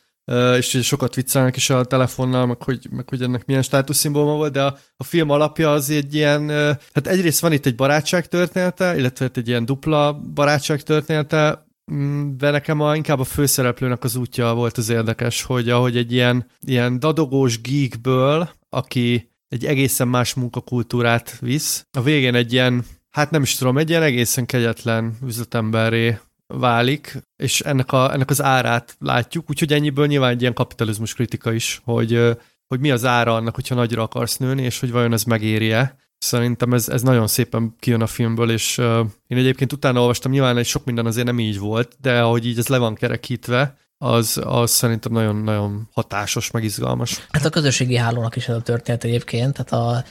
és 0.56 0.78
sokat 0.82 1.14
viccelnek 1.14 1.56
is 1.56 1.70
a 1.70 1.84
telefonnal, 1.84 2.46
meg 2.46 2.62
hogy, 2.62 2.86
meg 2.90 3.08
hogy 3.08 3.22
ennek 3.22 3.46
milyen 3.46 3.62
státuszszimbóluma 3.62 4.36
volt, 4.36 4.52
de 4.52 4.62
a, 4.62 4.78
a 4.96 5.04
film 5.04 5.30
alapja 5.30 5.72
az 5.72 5.90
egy 5.90 6.14
ilyen, 6.14 6.48
hát 6.92 7.06
egyrészt 7.06 7.40
van 7.40 7.52
itt 7.52 7.66
egy 7.66 7.74
barátság 7.74 8.28
története, 8.28 8.96
illetve 8.96 9.30
egy 9.34 9.48
ilyen 9.48 9.64
dupla 9.64 10.20
barátság 10.34 10.82
története, 10.82 11.66
mm, 11.92 12.36
de 12.36 12.50
nekem 12.50 12.80
a, 12.80 12.96
inkább 12.96 13.20
a 13.20 13.24
főszereplőnek 13.24 14.04
az 14.04 14.16
útja 14.16 14.54
volt 14.54 14.78
az 14.78 14.88
érdekes, 14.88 15.42
hogy 15.42 15.68
ahogy 15.68 15.96
egy 15.96 16.12
ilyen, 16.12 16.46
ilyen 16.60 16.98
dadogós 16.98 17.60
geekből, 17.60 18.50
aki 18.68 19.31
egy 19.52 19.64
egészen 19.64 20.08
más 20.08 20.34
munkakultúrát 20.34 21.38
visz, 21.40 21.86
a 21.90 22.02
végén 22.02 22.34
egy 22.34 22.52
ilyen, 22.52 22.84
hát 23.10 23.30
nem 23.30 23.42
is 23.42 23.54
tudom, 23.54 23.78
egy 23.78 23.90
ilyen 23.90 24.02
egészen 24.02 24.46
kegyetlen 24.46 25.16
üzletemberré 25.26 26.18
válik, 26.46 27.22
és 27.36 27.60
ennek, 27.60 27.92
a, 27.92 28.12
ennek 28.12 28.30
az 28.30 28.42
árát 28.42 28.96
látjuk, 28.98 29.50
úgyhogy 29.50 29.72
ennyiből 29.72 30.06
nyilván 30.06 30.30
egy 30.30 30.40
ilyen 30.40 30.54
kapitalizmus 30.54 31.14
kritika 31.14 31.52
is, 31.52 31.80
hogy, 31.84 32.36
hogy 32.66 32.80
mi 32.80 32.90
az 32.90 33.04
ára 33.04 33.34
annak, 33.34 33.54
hogyha 33.54 33.74
nagyra 33.74 34.02
akarsz 34.02 34.36
nőni, 34.36 34.62
és 34.62 34.80
hogy 34.80 34.90
vajon 34.90 35.12
ez 35.12 35.24
megéri-e. 35.24 35.96
Szerintem 36.18 36.72
ez, 36.72 36.88
ez 36.88 37.02
nagyon 37.02 37.26
szépen 37.26 37.74
kijön 37.78 38.02
a 38.02 38.06
filmből, 38.06 38.50
és 38.50 38.78
uh, 38.78 39.06
én 39.26 39.38
egyébként 39.38 39.72
utána 39.72 40.00
olvastam, 40.00 40.32
nyilván 40.32 40.56
egy 40.56 40.66
sok 40.66 40.84
minden 40.84 41.06
azért 41.06 41.26
nem 41.26 41.38
így 41.38 41.58
volt, 41.58 41.96
de 42.00 42.20
ahogy 42.20 42.46
így 42.46 42.58
ez 42.58 42.68
le 42.68 42.78
van 42.78 42.94
kerekítve, 42.94 43.76
az, 44.02 44.40
az 44.44 44.70
szerintem 44.70 45.12
nagyon-nagyon 45.12 45.88
hatásos, 45.92 46.50
meg 46.50 46.64
izgalmas. 46.64 47.26
Hát 47.30 47.44
a 47.44 47.50
közösségi 47.50 47.96
hálónak 47.96 48.36
is 48.36 48.48
ez 48.48 48.56
a 48.56 48.60
történet 48.60 49.04
egyébként, 49.04 49.64
tehát 49.64 49.72
a, 49.72 50.04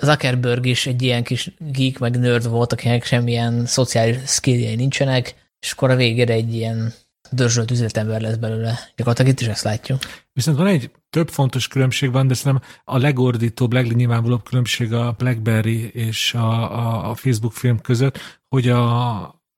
Zuckerberg 0.00 0.66
is 0.66 0.86
egy 0.86 1.02
ilyen 1.02 1.22
kis 1.22 1.54
geek 1.58 1.98
meg 1.98 2.18
nerd 2.18 2.48
volt, 2.48 2.72
akinek 2.72 3.04
semmilyen 3.04 3.66
szociális 3.66 4.16
skilljei 4.26 4.74
nincsenek, 4.74 5.34
és 5.60 5.72
akkor 5.72 5.90
a 5.90 5.96
végére 5.96 6.32
egy 6.32 6.54
ilyen 6.54 6.92
dörzsölt 7.30 7.70
üzletember 7.70 8.20
lesz 8.20 8.36
belőle. 8.36 8.78
Gyakorlatilag 8.96 9.32
itt 9.32 9.40
is 9.40 9.46
ezt 9.46 9.64
látjuk. 9.64 9.98
Viszont 10.32 10.56
van 10.56 10.66
egy 10.66 10.90
több 11.10 11.28
fontos 11.28 11.68
különbség 11.68 12.12
van, 12.12 12.26
de 12.26 12.34
szerintem 12.34 12.68
a 12.84 12.98
legordítóbb, 12.98 13.72
legnyilvánvalóbb 13.72 14.42
különbség 14.42 14.92
a 14.92 15.14
BlackBerry 15.18 15.88
és 15.88 16.34
a, 16.34 16.78
a, 16.78 17.10
a 17.10 17.14
Facebook 17.14 17.52
film 17.52 17.80
között, 17.80 18.18
hogy 18.48 18.68
a, 18.68 19.16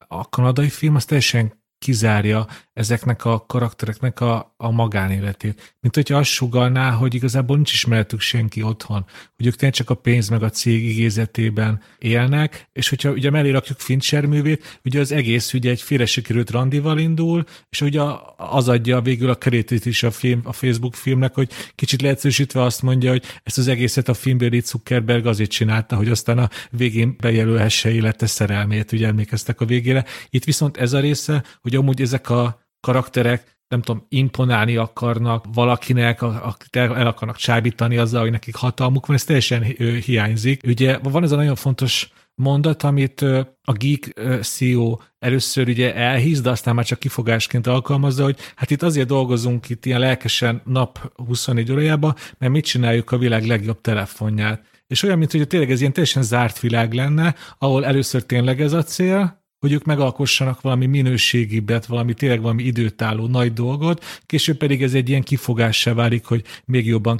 a 0.08 0.28
kanadai 0.28 0.68
film 0.68 0.94
az 0.94 1.04
teljesen 1.04 1.59
kizárja 1.80 2.46
ezeknek 2.72 3.24
a 3.24 3.44
karaktereknek 3.46 4.20
a, 4.20 4.54
a 4.56 4.70
magánéletét. 4.70 5.76
Mint 5.80 5.94
hogyha 5.94 6.16
azt 6.16 6.30
sugalná, 6.30 6.90
hogy 6.90 7.14
igazából 7.14 7.56
nincs 7.56 7.72
ismeretük 7.72 8.20
senki 8.20 8.62
otthon, 8.62 9.04
hogy 9.36 9.46
ők 9.46 9.54
tényleg 9.54 9.76
csak 9.76 9.90
a 9.90 9.94
pénz 9.94 10.28
meg 10.28 10.42
a 10.42 10.50
cég 10.50 10.84
igézetében 10.84 11.82
élnek, 11.98 12.68
és 12.72 12.88
hogyha 12.88 13.10
ugye 13.10 13.30
mellé 13.30 13.50
rakjuk 13.50 13.78
Fincher 13.78 14.26
művét, 14.26 14.80
ugye 14.84 15.00
az 15.00 15.12
egész 15.12 15.52
ugye 15.52 15.70
egy 15.70 15.82
félre 15.82 16.06
sikerült 16.06 16.50
randival 16.50 16.98
indul, 16.98 17.44
és 17.70 17.80
ugye 17.80 18.00
az 18.36 18.68
adja 18.68 19.00
végül 19.00 19.30
a 19.30 19.34
kerétét 19.34 19.86
is 19.86 20.02
a, 20.02 20.10
film, 20.10 20.40
a 20.44 20.52
Facebook 20.52 20.94
filmnek, 20.94 21.34
hogy 21.34 21.50
kicsit 21.74 22.02
leegyszerűsítve 22.02 22.62
azt 22.62 22.82
mondja, 22.82 23.10
hogy 23.10 23.24
ezt 23.42 23.58
az 23.58 23.68
egészet 23.68 24.08
a 24.08 24.14
filmbéli 24.14 24.60
Zuckerberg 24.60 25.26
azért 25.26 25.50
csinálta, 25.50 25.96
hogy 25.96 26.08
aztán 26.08 26.38
a 26.38 26.48
végén 26.70 27.16
bejelölhesse 27.20 27.90
élete 27.90 28.26
szerelmét, 28.26 28.92
ugye 28.92 29.06
emlékeztek 29.06 29.60
a 29.60 29.64
végére. 29.64 30.04
Itt 30.30 30.44
viszont 30.44 30.76
ez 30.76 30.92
a 30.92 31.00
része, 31.00 31.44
hogy 31.60 31.69
amúgy 31.76 32.00
ezek 32.00 32.30
a 32.30 32.60
karakterek 32.80 33.58
nem 33.68 33.82
tudom, 33.82 34.06
imponálni 34.08 34.76
akarnak 34.76 35.44
valakinek, 35.52 36.22
akit 36.22 36.76
el 36.76 37.06
akarnak 37.06 37.36
csábítani 37.36 37.96
azzal, 37.96 38.20
hogy 38.20 38.30
nekik 38.30 38.54
hatalmuk 38.54 39.06
van, 39.06 39.16
ez 39.16 39.24
teljesen 39.24 39.62
hiányzik. 40.04 40.62
Ugye 40.66 40.98
van 40.98 41.22
ez 41.22 41.32
a 41.32 41.36
nagyon 41.36 41.54
fontos 41.54 42.12
mondat, 42.34 42.82
amit 42.82 43.20
a 43.62 43.72
Geek 43.72 44.20
CEO 44.40 44.96
először 45.18 45.68
ugye 45.68 45.94
elhíz, 45.94 46.40
de 46.40 46.50
aztán 46.50 46.74
már 46.74 46.84
csak 46.84 46.98
kifogásként 46.98 47.66
alkalmazza, 47.66 48.24
hogy 48.24 48.36
hát 48.56 48.70
itt 48.70 48.82
azért 48.82 49.06
dolgozunk 49.06 49.68
itt 49.68 49.86
ilyen 49.86 50.00
lelkesen 50.00 50.62
nap 50.64 51.12
24 51.14 51.72
órájában, 51.72 52.14
mert 52.38 52.52
mit 52.52 52.64
csináljuk 52.64 53.10
a 53.10 53.18
világ 53.18 53.46
legjobb 53.46 53.80
telefonját. 53.80 54.62
És 54.86 55.02
olyan, 55.02 55.18
mint 55.18 55.32
hogy 55.32 55.46
tényleg 55.46 55.70
ez 55.70 55.80
ilyen 55.80 55.92
teljesen 55.92 56.22
zárt 56.22 56.60
világ 56.60 56.92
lenne, 56.92 57.34
ahol 57.58 57.84
először 57.84 58.22
tényleg 58.22 58.60
ez 58.60 58.72
a 58.72 58.82
cél, 58.82 59.39
hogy 59.60 59.72
ők 59.72 59.84
megalkossanak 59.84 60.60
valami 60.60 60.86
minőségibet, 60.86 61.86
valami 61.86 62.14
tényleg 62.14 62.40
valami 62.40 62.62
időtálló 62.62 63.26
nagy 63.26 63.52
dolgot, 63.52 64.04
később 64.26 64.56
pedig 64.56 64.82
ez 64.82 64.94
egy 64.94 65.08
ilyen 65.08 65.22
kifogássá 65.22 65.92
válik, 65.92 66.24
hogy 66.24 66.44
még 66.64 66.86
jobban 66.86 67.18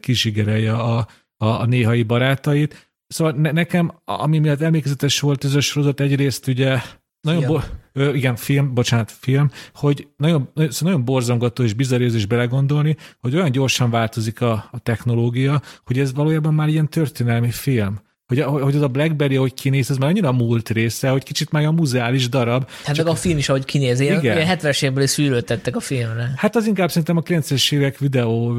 kizsigerelje 0.00 0.72
a, 0.72 0.98
a, 1.36 1.46
a 1.46 1.64
néhai 1.64 2.02
barátait. 2.02 2.90
Szóval 3.06 3.32
ne, 3.32 3.50
nekem, 3.50 3.92
ami 4.04 4.38
miatt 4.38 4.60
emlékezetes 4.60 5.20
volt 5.20 5.44
ez 5.44 5.54
a 5.54 5.60
sorozat, 5.60 6.00
egyrészt 6.00 6.46
ugye 6.46 6.78
nagyon, 7.20 7.46
bo- 7.46 7.70
ö, 7.92 8.14
igen, 8.14 8.36
film, 8.36 8.74
bocsánat, 8.74 9.10
film, 9.10 9.50
hogy 9.74 10.08
nagyon, 10.16 10.48
szóval 10.54 10.72
nagyon 10.80 11.04
borzongató 11.04 11.62
és 11.62 11.74
bizarr 11.74 12.00
érzés 12.00 12.26
belegondolni, 12.26 12.96
hogy 13.18 13.34
olyan 13.34 13.50
gyorsan 13.50 13.90
változik 13.90 14.40
a, 14.40 14.68
a 14.70 14.78
technológia, 14.78 15.62
hogy 15.84 15.98
ez 15.98 16.14
valójában 16.14 16.54
már 16.54 16.68
ilyen 16.68 16.88
történelmi 16.88 17.50
film 17.50 18.00
hogy, 18.30 18.62
hogy 18.62 18.76
az 18.76 18.82
a 18.82 18.88
Blackberry, 18.88 19.34
hogy 19.34 19.54
kinéz, 19.54 19.90
ez 19.90 19.96
már 19.96 20.08
annyira 20.08 20.32
múlt 20.32 20.68
része, 20.68 21.08
hogy 21.08 21.22
kicsit 21.22 21.50
már 21.50 21.64
a 21.64 21.72
muzeális 21.72 22.28
darab. 22.28 22.68
Hát 22.84 22.94
csak... 22.94 23.04
meg 23.04 23.14
a 23.14 23.16
film 23.16 23.38
is, 23.38 23.48
ahogy 23.48 23.64
kinéz, 23.64 24.00
ilyen, 24.00 24.22
ilyen 24.22 24.58
70-es 24.58 24.82
évekből 24.82 25.02
is 25.02 25.10
szűrőtettek 25.10 25.76
a 25.76 25.80
filmre. 25.80 26.32
Hát 26.36 26.56
az 26.56 26.66
inkább 26.66 26.88
szerintem 26.88 27.16
a 27.16 27.20
90-es 27.20 27.72
évek 27.72 27.98
videó 27.98 28.56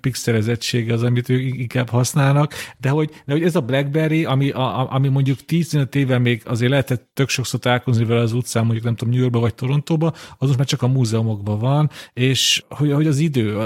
pixelezettsége 0.00 0.92
az, 0.92 1.02
amit 1.02 1.28
ők 1.28 1.58
inkább 1.58 1.88
használnak, 1.88 2.54
de 2.80 2.88
hogy, 2.88 3.10
de 3.24 3.32
hogy 3.32 3.42
ez 3.42 3.56
a 3.56 3.60
Blackberry, 3.60 4.24
ami, 4.24 4.50
a, 4.50 4.92
ami 4.92 5.08
mondjuk 5.08 5.44
15 5.44 5.94
éve 5.94 6.18
még 6.18 6.42
azért 6.44 6.70
lehetett 6.70 7.08
tök 7.14 7.28
sokszor 7.28 7.60
találkozni 7.60 8.04
vele 8.04 8.20
az 8.20 8.32
utcán, 8.32 8.64
mondjuk 8.64 8.84
nem 8.84 8.96
tudom, 8.96 9.12
New 9.12 9.22
Yorkba 9.22 9.40
vagy 9.40 9.54
Torontóba, 9.54 10.12
az 10.38 10.46
most 10.46 10.58
már 10.58 10.66
csak 10.66 10.82
a 10.82 10.88
múzeumokban 10.88 11.58
van, 11.58 11.90
és 12.12 12.62
hogy, 12.68 12.92
hogy 12.92 13.06
az 13.06 13.18
idő, 13.18 13.58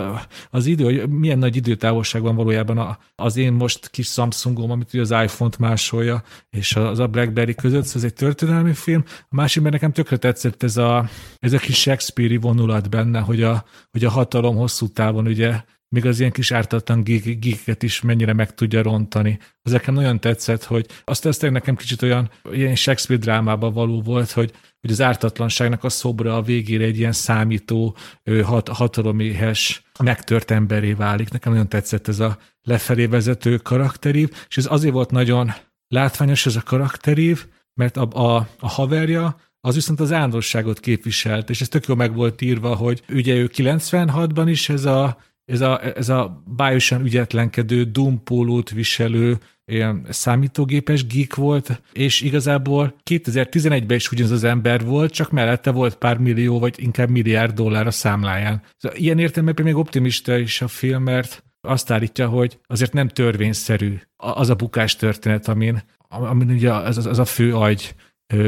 az 0.50 0.66
idő, 0.66 0.84
hogy 0.84 1.08
milyen 1.08 1.38
nagy 1.38 1.56
időtávolság 1.56 2.22
van 2.22 2.36
valójában 2.36 2.98
az 3.16 3.36
én 3.36 3.52
most 3.52 3.88
kis 3.88 4.06
Samsungom, 4.06 4.70
amit 4.70 4.94
ugye 4.94 5.02
az 5.02 5.10
iPhone 5.10 5.47
pont 5.48 5.70
másolja, 5.70 6.22
és 6.50 6.76
az 6.76 6.98
a 6.98 7.06
Blackberry 7.06 7.54
között, 7.54 7.84
szóval 7.84 8.02
ez 8.02 8.04
egy 8.04 8.14
történelmi 8.14 8.72
film. 8.72 9.04
A 9.20 9.34
másik, 9.34 9.62
mert 9.62 9.74
nekem 9.74 9.92
tökre 9.92 10.16
tetszett 10.16 10.62
ez 10.62 10.76
a, 10.76 11.08
ez 11.38 11.52
a 11.52 11.58
kis 11.58 11.80
Shakespeare-i 11.80 12.36
vonulat 12.36 12.90
benne, 12.90 13.20
hogy 13.20 13.42
a, 13.42 13.64
hogy 13.90 14.04
a 14.04 14.10
hatalom 14.10 14.56
hosszú 14.56 14.86
távon 14.86 15.26
ugye 15.26 15.62
még 15.88 16.06
az 16.06 16.18
ilyen 16.18 16.32
kis 16.32 16.50
ártatlan 16.52 17.02
geeket 17.02 17.82
is 17.82 18.00
mennyire 18.00 18.32
meg 18.32 18.54
tudja 18.54 18.82
rontani. 18.82 19.38
Az 19.62 19.72
nekem 19.72 19.94
nagyon 19.94 20.20
tetszett, 20.20 20.64
hogy 20.64 20.86
azt 21.04 21.26
ezt 21.26 21.50
nekem 21.50 21.76
kicsit 21.76 22.02
olyan 22.02 22.30
ilyen 22.52 22.74
Shakespeare 22.74 23.22
drámában 23.22 23.72
való 23.72 24.02
volt, 24.02 24.30
hogy, 24.30 24.52
hogy 24.80 24.90
az 24.90 25.00
ártatlanságnak 25.00 25.84
a 25.84 25.88
szobra 25.88 26.36
a 26.36 26.42
végére 26.42 26.84
egy 26.84 26.98
ilyen 26.98 27.12
számító, 27.12 27.96
hat, 28.42 28.68
hataloméhes, 28.68 29.82
megtört 30.04 30.50
emberé 30.50 30.92
válik. 30.92 31.30
Nekem 31.30 31.52
nagyon 31.52 31.68
tetszett 31.68 32.08
ez 32.08 32.20
a 32.20 32.38
lefelé 32.62 33.06
vezető 33.06 33.56
karakterív, 33.56 34.30
és 34.48 34.56
ez 34.56 34.66
azért 34.70 34.92
volt 34.92 35.10
nagyon 35.10 35.52
látványos 35.88 36.46
ez 36.46 36.56
a 36.56 36.62
karakterív, 36.62 37.46
mert 37.74 37.96
a, 37.96 38.08
a, 38.36 38.48
a 38.58 38.68
haverja 38.68 39.36
az 39.60 39.74
viszont 39.74 40.00
az 40.00 40.12
ándorságot 40.12 40.80
képviselt, 40.80 41.50
és 41.50 41.60
ez 41.60 41.68
tök 41.68 41.86
jó 41.86 41.94
meg 41.94 42.14
volt 42.14 42.40
írva, 42.40 42.74
hogy 42.74 43.02
ugye 43.08 43.34
ő 43.34 43.50
96-ban 43.54 44.44
is 44.46 44.68
ez 44.68 44.84
a 44.84 45.18
ez 45.48 45.60
a, 45.60 45.96
ez 45.96 46.08
a 46.08 46.42
bájosan 46.56 47.04
ügyetlenkedő, 47.04 47.84
dumpólót 47.84 48.70
viselő, 48.70 49.38
ilyen 49.64 50.06
számítógépes 50.08 51.06
geek 51.06 51.34
volt, 51.34 51.82
és 51.92 52.20
igazából 52.20 52.94
2011-ben 53.10 53.96
is 53.96 54.10
ugyanaz 54.10 54.32
az 54.32 54.44
ember 54.44 54.84
volt, 54.84 55.12
csak 55.12 55.30
mellette 55.30 55.70
volt 55.70 55.96
pár 55.96 56.18
millió, 56.18 56.58
vagy 56.58 56.74
inkább 56.76 57.08
milliárd 57.08 57.54
dollár 57.54 57.86
a 57.86 57.90
számláján. 57.90 58.62
Szóval 58.76 58.98
ilyen 58.98 59.18
értelemben 59.18 59.64
még 59.64 59.76
optimista 59.76 60.38
is 60.38 60.62
a 60.62 60.68
film, 60.68 61.02
mert 61.02 61.44
azt 61.60 61.90
állítja, 61.90 62.28
hogy 62.28 62.58
azért 62.66 62.92
nem 62.92 63.08
törvényszerű 63.08 63.98
az 64.16 64.50
a 64.50 64.54
bukás 64.54 64.96
történet, 64.96 65.48
amin, 65.48 65.82
amin 66.08 66.50
ugye 66.50 66.72
az, 66.72 67.06
az, 67.06 67.18
a 67.18 67.24
fő 67.24 67.54
agy 67.54 67.94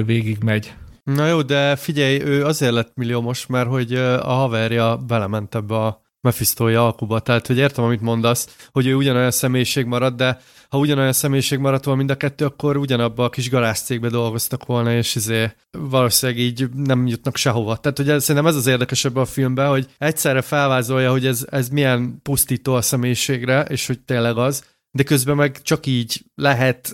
végigmegy. 0.04 0.74
Na 1.02 1.26
jó, 1.26 1.42
de 1.42 1.76
figyelj, 1.76 2.20
ő 2.20 2.44
azért 2.44 2.72
lett 2.72 2.92
milliómos, 2.94 3.46
mert 3.46 3.68
hogy 3.68 3.94
a 3.94 4.32
haverja 4.32 4.96
belement 4.96 5.54
ebbe 5.54 5.74
a 5.74 5.99
Mephistói 6.20 6.74
alkuba. 6.74 7.20
Tehát, 7.20 7.46
hogy 7.46 7.58
értem, 7.58 7.84
amit 7.84 8.00
mondasz, 8.00 8.56
hogy 8.72 8.86
ő 8.86 8.94
ugyanolyan 8.94 9.30
személyiség 9.30 9.84
marad, 9.84 10.14
de 10.14 10.40
ha 10.68 10.78
ugyanolyan 10.78 11.12
személyiség 11.12 11.58
maradt 11.58 11.84
volna 11.84 11.98
mind 11.98 12.10
a 12.10 12.16
kettő, 12.16 12.44
akkor 12.44 12.76
ugyanabba 12.76 13.24
a 13.24 13.28
kis 13.28 13.50
cégbe 13.72 14.08
dolgoztak 14.08 14.66
volna, 14.66 14.92
és 14.92 15.14
izé 15.14 15.50
valószínűleg 15.70 16.42
így 16.42 16.68
nem 16.74 17.06
jutnak 17.06 17.36
sehova. 17.36 17.76
Tehát, 17.76 17.96
hogy 17.96 18.20
szerintem 18.20 18.46
ez 18.46 18.56
az 18.56 18.66
érdekesebb 18.66 19.16
a 19.16 19.24
filmben, 19.24 19.68
hogy 19.68 19.86
egyszerre 19.98 20.42
felvázolja, 20.42 21.10
hogy 21.10 21.26
ez, 21.26 21.46
ez 21.50 21.68
milyen 21.68 22.20
pusztító 22.22 22.74
a 22.74 22.82
személyiségre, 22.82 23.62
és 23.62 23.86
hogy 23.86 24.00
tényleg 24.00 24.36
az, 24.36 24.64
de 24.90 25.02
közben 25.02 25.36
meg 25.36 25.62
csak 25.62 25.86
így 25.86 26.24
lehet 26.34 26.92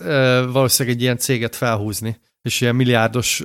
valószínűleg 0.52 0.96
egy 0.96 1.02
ilyen 1.02 1.18
céget 1.18 1.56
felhúzni, 1.56 2.18
és 2.42 2.60
ilyen 2.60 2.76
milliárdos 2.76 3.42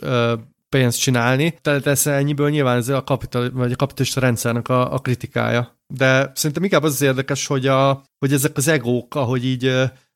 pénzt 0.71 0.99
csinálni. 0.99 1.57
Tehát 1.62 1.88
ez 1.88 2.07
ennyiből 2.07 2.49
nyilván 2.49 2.77
ez 2.77 2.89
a, 2.89 3.03
kapital, 3.03 3.51
vagy 3.53 3.71
a 3.71 3.75
kapitalista 3.75 4.19
rendszernek 4.19 4.67
a, 4.67 4.93
a 4.93 4.99
kritikája. 4.99 5.79
De 5.88 6.31
szerintem 6.36 6.63
inkább 6.63 6.84
az, 6.84 6.93
az 6.93 7.01
érdekes, 7.01 7.47
hogy, 7.47 7.67
a, 7.67 8.03
hogy 8.17 8.34
ezek 8.34 8.57
az 8.57 8.67
egók, 8.67 9.15
ahogy 9.15 9.45
így 9.45 9.65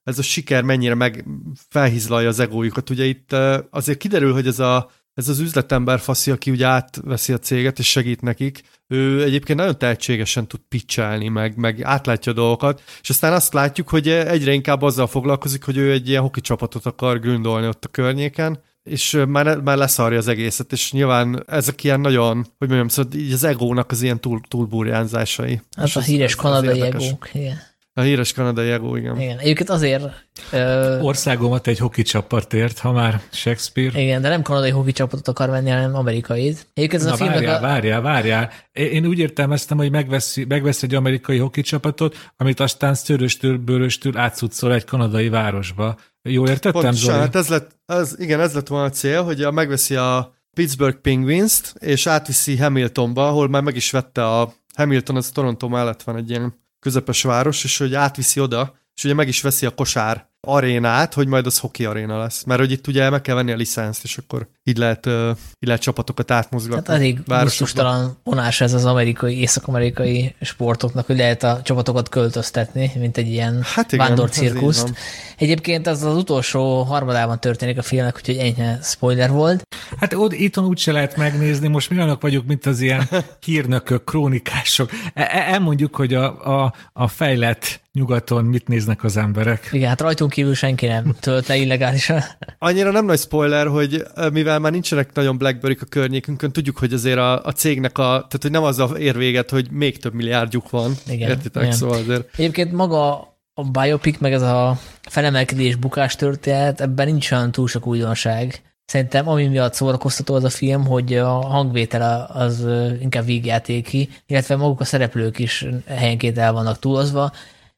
ez 0.03 0.19
a 0.19 0.21
siker 0.21 0.63
mennyire 0.63 0.95
meg 0.95 1.25
felhizlalja 1.69 2.27
az 2.27 2.39
egójukat. 2.39 2.89
Ugye 2.89 3.05
itt 3.05 3.35
azért 3.69 3.97
kiderül, 3.97 4.33
hogy 4.33 4.47
ez, 4.47 4.59
a, 4.59 4.91
ez 5.13 5.29
az 5.29 5.39
üzletember 5.39 5.99
faszi, 5.99 6.31
aki 6.31 6.51
ugye 6.51 6.65
átveszi 6.65 7.33
a 7.33 7.37
céget 7.37 7.79
és 7.79 7.89
segít 7.89 8.21
nekik, 8.21 8.61
ő 8.87 9.23
egyébként 9.23 9.59
nagyon 9.59 9.77
tehetségesen 9.77 10.47
tud 10.47 10.59
pitchelni, 10.69 11.27
meg, 11.27 11.57
meg 11.57 11.81
átlátja 11.83 12.31
a 12.31 12.35
dolgokat, 12.35 12.83
és 13.01 13.09
aztán 13.09 13.33
azt 13.33 13.53
látjuk, 13.53 13.89
hogy 13.89 14.09
egyre 14.09 14.51
inkább 14.51 14.81
azzal 14.81 15.07
foglalkozik, 15.07 15.63
hogy 15.63 15.77
ő 15.77 15.91
egy 15.91 16.09
ilyen 16.09 16.21
hoki 16.21 16.41
csapatot 16.41 16.85
akar 16.85 17.19
gründolni 17.19 17.67
ott 17.67 17.85
a 17.85 17.89
környéken, 17.89 18.59
és 18.89 19.23
már, 19.27 19.57
már 19.57 19.77
leszarja 19.77 20.17
az 20.17 20.27
egészet, 20.27 20.71
és 20.71 20.91
nyilván 20.91 21.43
ezek 21.47 21.83
ilyen 21.83 21.99
nagyon, 21.99 22.35
hogy 22.57 22.67
mondjam, 22.67 22.87
szóval 22.87 23.11
így 23.13 23.31
az 23.31 23.43
egónak 23.43 23.91
az 23.91 24.01
ilyen 24.01 24.19
túl, 24.19 24.41
túlburjánzásai. 24.47 25.61
Hát 25.77 25.87
és 25.87 25.95
a 25.95 26.01
híres 26.01 26.31
ez, 26.31 26.37
kanadai 26.37 26.81
egók, 26.81 27.29
igen. 27.33 27.57
A 27.97 28.01
híres 28.01 28.33
kanadai 28.33 28.69
egó, 28.69 28.95
igen. 28.95 29.21
Igen, 29.21 29.37
egyébként 29.37 29.69
azért... 29.69 30.03
Ö... 30.51 30.99
Országomat 30.99 31.67
egy 31.67 31.77
hoki 31.77 32.01
csapatért, 32.01 32.79
ha 32.79 32.91
már 32.91 33.21
Shakespeare. 33.31 34.01
Igen, 34.01 34.21
de 34.21 34.29
nem 34.29 34.41
kanadai 34.41 34.69
hoki 34.69 34.91
csapatot 34.91 35.27
akar 35.27 35.49
venni, 35.49 35.69
hanem 35.69 35.95
amerikai. 35.95 36.55
Egyébként 36.73 37.01
ez 37.01 37.07
Na, 37.07 37.13
a 37.13 37.15
filmnek 37.15 37.35
várjál, 37.35 37.57
a... 37.57 37.61
várjál, 37.61 38.01
várjál. 38.01 38.51
Én 38.71 39.05
úgy 39.05 39.19
értelmeztem, 39.19 39.77
hogy 39.77 39.91
megvesz, 39.91 40.37
megvesz 40.47 40.83
egy 40.83 40.95
amerikai 40.95 41.37
hoki 41.37 41.61
csapatot, 41.61 42.31
amit 42.37 42.59
aztán 42.59 42.93
szöröstől, 42.93 43.57
bőröstől 43.57 44.17
átszutszol 44.17 44.73
egy 44.73 44.85
kanadai 44.85 45.29
városba. 45.29 45.97
Jól 46.29 46.49
értettem, 46.49 46.81
Pontosan, 46.81 47.09
Zoli? 47.09 47.17
hát 47.17 47.35
ez 47.35 47.47
lett, 47.47 47.79
ez, 47.85 48.15
igen, 48.17 48.39
ez 48.39 48.53
lett 48.53 48.67
volna 48.67 48.85
a 48.85 48.89
cél, 48.89 49.23
hogy 49.23 49.43
a, 49.43 49.51
megveszi 49.51 49.95
a 49.95 50.35
Pittsburgh 50.53 50.97
Penguins-t, 50.97 51.73
és 51.79 52.07
átviszi 52.07 52.57
Hamiltonba, 52.57 53.27
ahol 53.27 53.49
már 53.49 53.61
meg 53.61 53.75
is 53.75 53.91
vette 53.91 54.25
a 54.27 54.53
Hamilton, 54.75 55.15
az 55.15 55.29
Toronto 55.29 55.67
mellett 55.67 56.03
van 56.03 56.15
egy 56.15 56.29
ilyen 56.29 56.53
közepes 56.79 57.21
város, 57.21 57.63
és 57.63 57.77
hogy 57.77 57.95
átviszi 57.95 58.39
oda, 58.39 58.77
és 58.95 59.03
ugye 59.03 59.13
meg 59.13 59.27
is 59.27 59.41
veszi 59.41 59.65
a 59.65 59.75
kosár 59.75 60.29
arénát, 60.45 61.13
hogy 61.13 61.27
majd 61.27 61.45
az 61.45 61.59
hoki 61.59 61.85
aréna 61.85 62.17
lesz. 62.17 62.43
Mert 62.43 62.59
hogy 62.59 62.71
itt 62.71 62.87
ugye 62.87 63.09
meg 63.09 63.21
kell 63.21 63.35
venni 63.35 63.51
a 63.51 63.55
licenszt, 63.55 64.03
és 64.03 64.17
akkor 64.17 64.47
így 64.63 64.77
lehet, 64.77 65.05
uh, 65.05 65.29
így 65.29 65.67
lehet 65.67 65.81
csapatokat 65.81 66.31
átmozgatni. 66.31 66.83
Hát 66.87 66.95
elég 66.99 67.19
gusztustalan 67.25 68.17
vonás 68.23 68.61
ez 68.61 68.73
az 68.73 68.85
amerikai, 68.85 69.39
észak-amerikai 69.39 70.35
sportoknak, 70.41 71.05
hogy 71.05 71.17
lehet 71.17 71.43
a 71.43 71.61
csapatokat 71.63 72.09
költöztetni, 72.09 72.91
mint 72.99 73.17
egy 73.17 73.27
ilyen 73.27 73.61
hát 73.63 73.91
igen, 73.91 74.07
vándorcirkuszt. 74.07 74.93
Egyébként 75.37 75.87
az 75.87 76.03
az 76.03 76.15
utolsó 76.15 76.83
harmadában 76.83 77.39
történik 77.39 77.77
a 77.77 77.81
filmnek, 77.81 78.15
úgyhogy 78.15 78.37
enyhe 78.37 78.79
spoiler 78.83 79.31
volt. 79.31 79.67
Hát 79.99 80.13
ott 80.13 80.33
itthon 80.33 80.65
úgyse 80.65 80.91
lehet 80.91 81.17
megnézni, 81.17 81.67
most 81.67 81.89
mi 81.89 81.95
olyanok 81.95 82.21
vagyunk, 82.21 82.47
mint 82.47 82.65
az 82.65 82.79
ilyen 82.79 83.07
hírnökök, 83.45 84.03
krónikások. 84.03 84.89
E, 85.13 85.21
e, 85.21 85.53
elmondjuk, 85.53 85.95
hogy 85.95 86.13
a, 86.13 86.63
a, 86.63 86.73
a 86.93 87.07
fejlett 87.07 87.83
nyugaton 87.95 88.45
mit 88.45 88.67
néznek 88.67 89.03
az 89.03 89.17
emberek. 89.17 89.69
Igen, 89.71 89.89
hát 89.89 90.01
rajtunk 90.01 90.34
kívül 90.35 90.53
senki 90.53 90.85
nem 90.85 91.15
tölt 91.19 91.47
le 91.47 91.55
illegálisan. 91.55 92.21
Annyira 92.59 92.91
nem 92.91 93.05
nagy 93.05 93.19
spoiler, 93.19 93.67
hogy 93.67 94.03
mivel 94.31 94.59
már 94.59 94.71
nincsenek 94.71 95.13
nagyon 95.13 95.37
blackberry 95.37 95.77
a 95.81 95.85
környékünkön, 95.89 96.51
tudjuk, 96.51 96.77
hogy 96.77 96.93
azért 96.93 97.17
a, 97.17 97.43
a 97.43 97.51
cégnek 97.51 97.97
a, 97.97 98.03
tehát 98.03 98.37
hogy 98.41 98.51
nem 98.51 98.63
az 98.63 98.79
a 98.79 98.89
ér 98.97 99.17
véget, 99.17 99.49
hogy 99.49 99.71
még 99.71 99.97
több 99.97 100.13
milliárdjuk 100.13 100.69
van. 100.69 100.93
Igen. 101.07 101.29
Értitek? 101.29 101.63
Igen. 101.63 101.75
Szóval 101.75 101.97
azért. 101.97 102.29
Egyébként 102.37 102.71
maga 102.71 103.11
a 103.53 103.63
biopic, 103.63 104.19
meg 104.19 104.33
ez 104.33 104.41
a 104.41 104.79
felemelkedés 105.01 105.75
bukás 105.75 106.15
történet, 106.15 106.81
ebben 106.81 107.05
nincs 107.05 107.31
olyan 107.31 107.51
túl 107.51 107.67
sok 107.67 107.87
újdonság. 107.87 108.61
Szerintem 108.85 109.27
ami 109.27 109.47
miatt 109.47 109.73
szórakoztató 109.73 110.35
az 110.35 110.43
a 110.43 110.49
film, 110.49 110.85
hogy 110.85 111.13
a 111.13 111.29
hangvétel 111.29 112.29
az 112.33 112.65
inkább 113.01 113.25
végjátéki, 113.25 114.09
illetve 114.27 114.55
maguk 114.55 114.79
a 114.79 114.85
szereplők 114.85 115.39
is 115.39 115.65
helyenként 115.87 116.37
el 116.37 116.53
vannak 116.53 116.79
túlozva. 116.79 117.31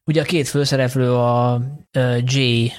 Ugye 0.08 0.22
a 0.22 0.26
két 0.26 0.48
főszereplő 0.48 1.14
a 1.14 1.62
Jay 2.24 2.72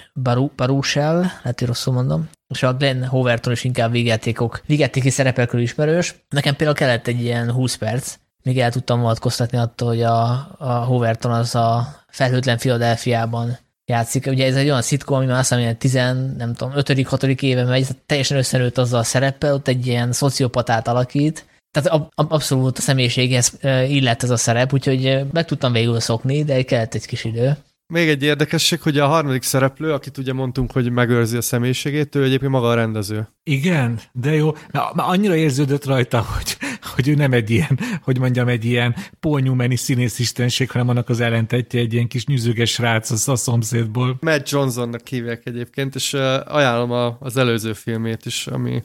Baruchel, 0.56 1.14
lehet, 1.14 1.58
hogy 1.58 1.68
rosszul 1.68 1.94
mondom, 1.94 2.28
és 2.48 2.62
a 2.62 2.74
Glenn 2.74 3.04
Hoverton 3.04 3.52
is 3.52 3.64
inkább 3.64 3.90
végjátékok, 3.90 4.62
végjátéki 4.66 5.10
szerepekről 5.10 5.60
ismerős. 5.60 6.14
Nekem 6.28 6.56
például 6.56 6.78
kellett 6.78 7.06
egy 7.06 7.20
ilyen 7.20 7.52
20 7.52 7.74
perc, 7.74 8.14
még 8.42 8.60
el 8.60 8.70
tudtam 8.70 9.00
vonatkoztatni 9.00 9.58
attól, 9.58 9.88
hogy 9.88 10.02
a, 10.02 10.48
a 10.58 10.72
Hoverton 10.72 11.32
az 11.32 11.54
a 11.54 11.86
felhőtlen 12.08 12.56
Philadelphiában 12.56 13.58
játszik. 13.84 14.26
Ugye 14.26 14.46
ez 14.46 14.56
egy 14.56 14.68
olyan 14.68 14.82
szitkom, 14.82 15.16
ami 15.16 15.26
már 15.26 15.38
azt 15.38 15.54
hiszem, 15.54 15.76
10, 15.76 15.92
nem 16.36 16.54
tudom, 16.54 16.76
5 16.76 17.06
6 17.06 17.22
éve 17.22 17.64
megy, 17.64 17.86
teljesen 18.06 18.36
összenőtt 18.36 18.78
azzal 18.78 19.00
a 19.00 19.04
szereppel, 19.04 19.54
ott 19.54 19.68
egy 19.68 19.86
ilyen 19.86 20.12
szociopatát 20.12 20.88
alakít, 20.88 21.46
tehát 21.70 21.88
ab, 21.88 22.30
abszolút 22.30 22.78
a 22.78 22.80
személyiséghez 22.80 23.58
illett 23.88 24.22
ez 24.22 24.30
a 24.30 24.36
szerep, 24.36 24.72
úgyhogy 24.72 25.20
meg 25.32 25.44
tudtam 25.44 25.72
végül 25.72 26.00
szokni, 26.00 26.44
de 26.44 26.62
kellett 26.62 26.94
egy 26.94 27.06
kis 27.06 27.24
idő. 27.24 27.56
Még 27.92 28.08
egy 28.08 28.22
érdekesség, 28.22 28.80
hogy 28.80 28.98
a 28.98 29.06
harmadik 29.06 29.42
szereplő, 29.42 29.92
akit 29.92 30.18
ugye 30.18 30.32
mondtunk, 30.32 30.72
hogy 30.72 30.90
megőrzi 30.90 31.36
a 31.36 31.40
személyiségét, 31.40 32.14
ő 32.14 32.24
egyébként 32.24 32.50
maga 32.50 32.68
a 32.68 32.74
rendező. 32.74 33.28
Igen, 33.42 34.00
de 34.12 34.34
jó. 34.34 34.52
Na, 34.70 34.88
annyira 34.88 35.36
érződött 35.36 35.84
rajta, 35.84 36.26
hogy, 36.36 36.56
hogy 36.94 37.08
ő 37.08 37.14
nem 37.14 37.32
egy 37.32 37.50
ilyen, 37.50 37.78
hogy 38.02 38.18
mondjam, 38.18 38.48
egy 38.48 38.64
ilyen 38.64 38.96
Paul 39.20 39.40
Newman-i 39.40 39.76
színészistenség, 39.76 40.70
hanem 40.70 40.88
annak 40.88 41.08
az 41.08 41.20
ellentetje 41.20 41.80
egy 41.80 41.92
ilyen 41.92 42.08
kis 42.08 42.26
nyűzőges 42.26 42.70
srác 42.70 43.10
az 43.10 43.28
a 43.28 43.36
szomszédból. 43.36 44.16
Matt 44.20 44.48
Johnsonnak 44.48 45.06
hívják 45.06 45.46
egyébként, 45.46 45.94
és 45.94 46.14
ajánlom 46.44 46.90
a, 46.90 47.16
az 47.20 47.36
előző 47.36 47.72
filmét 47.72 48.26
is, 48.26 48.46
ami 48.46 48.82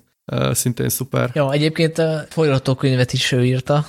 szintén 0.52 0.90
szuper. 0.90 1.30
Jó, 1.34 1.52
egyébként 1.52 1.98
a 1.98 2.26
folytatókönyvet 2.30 3.14
is 3.14 3.32
ő 3.32 3.46
írta, 3.46 3.86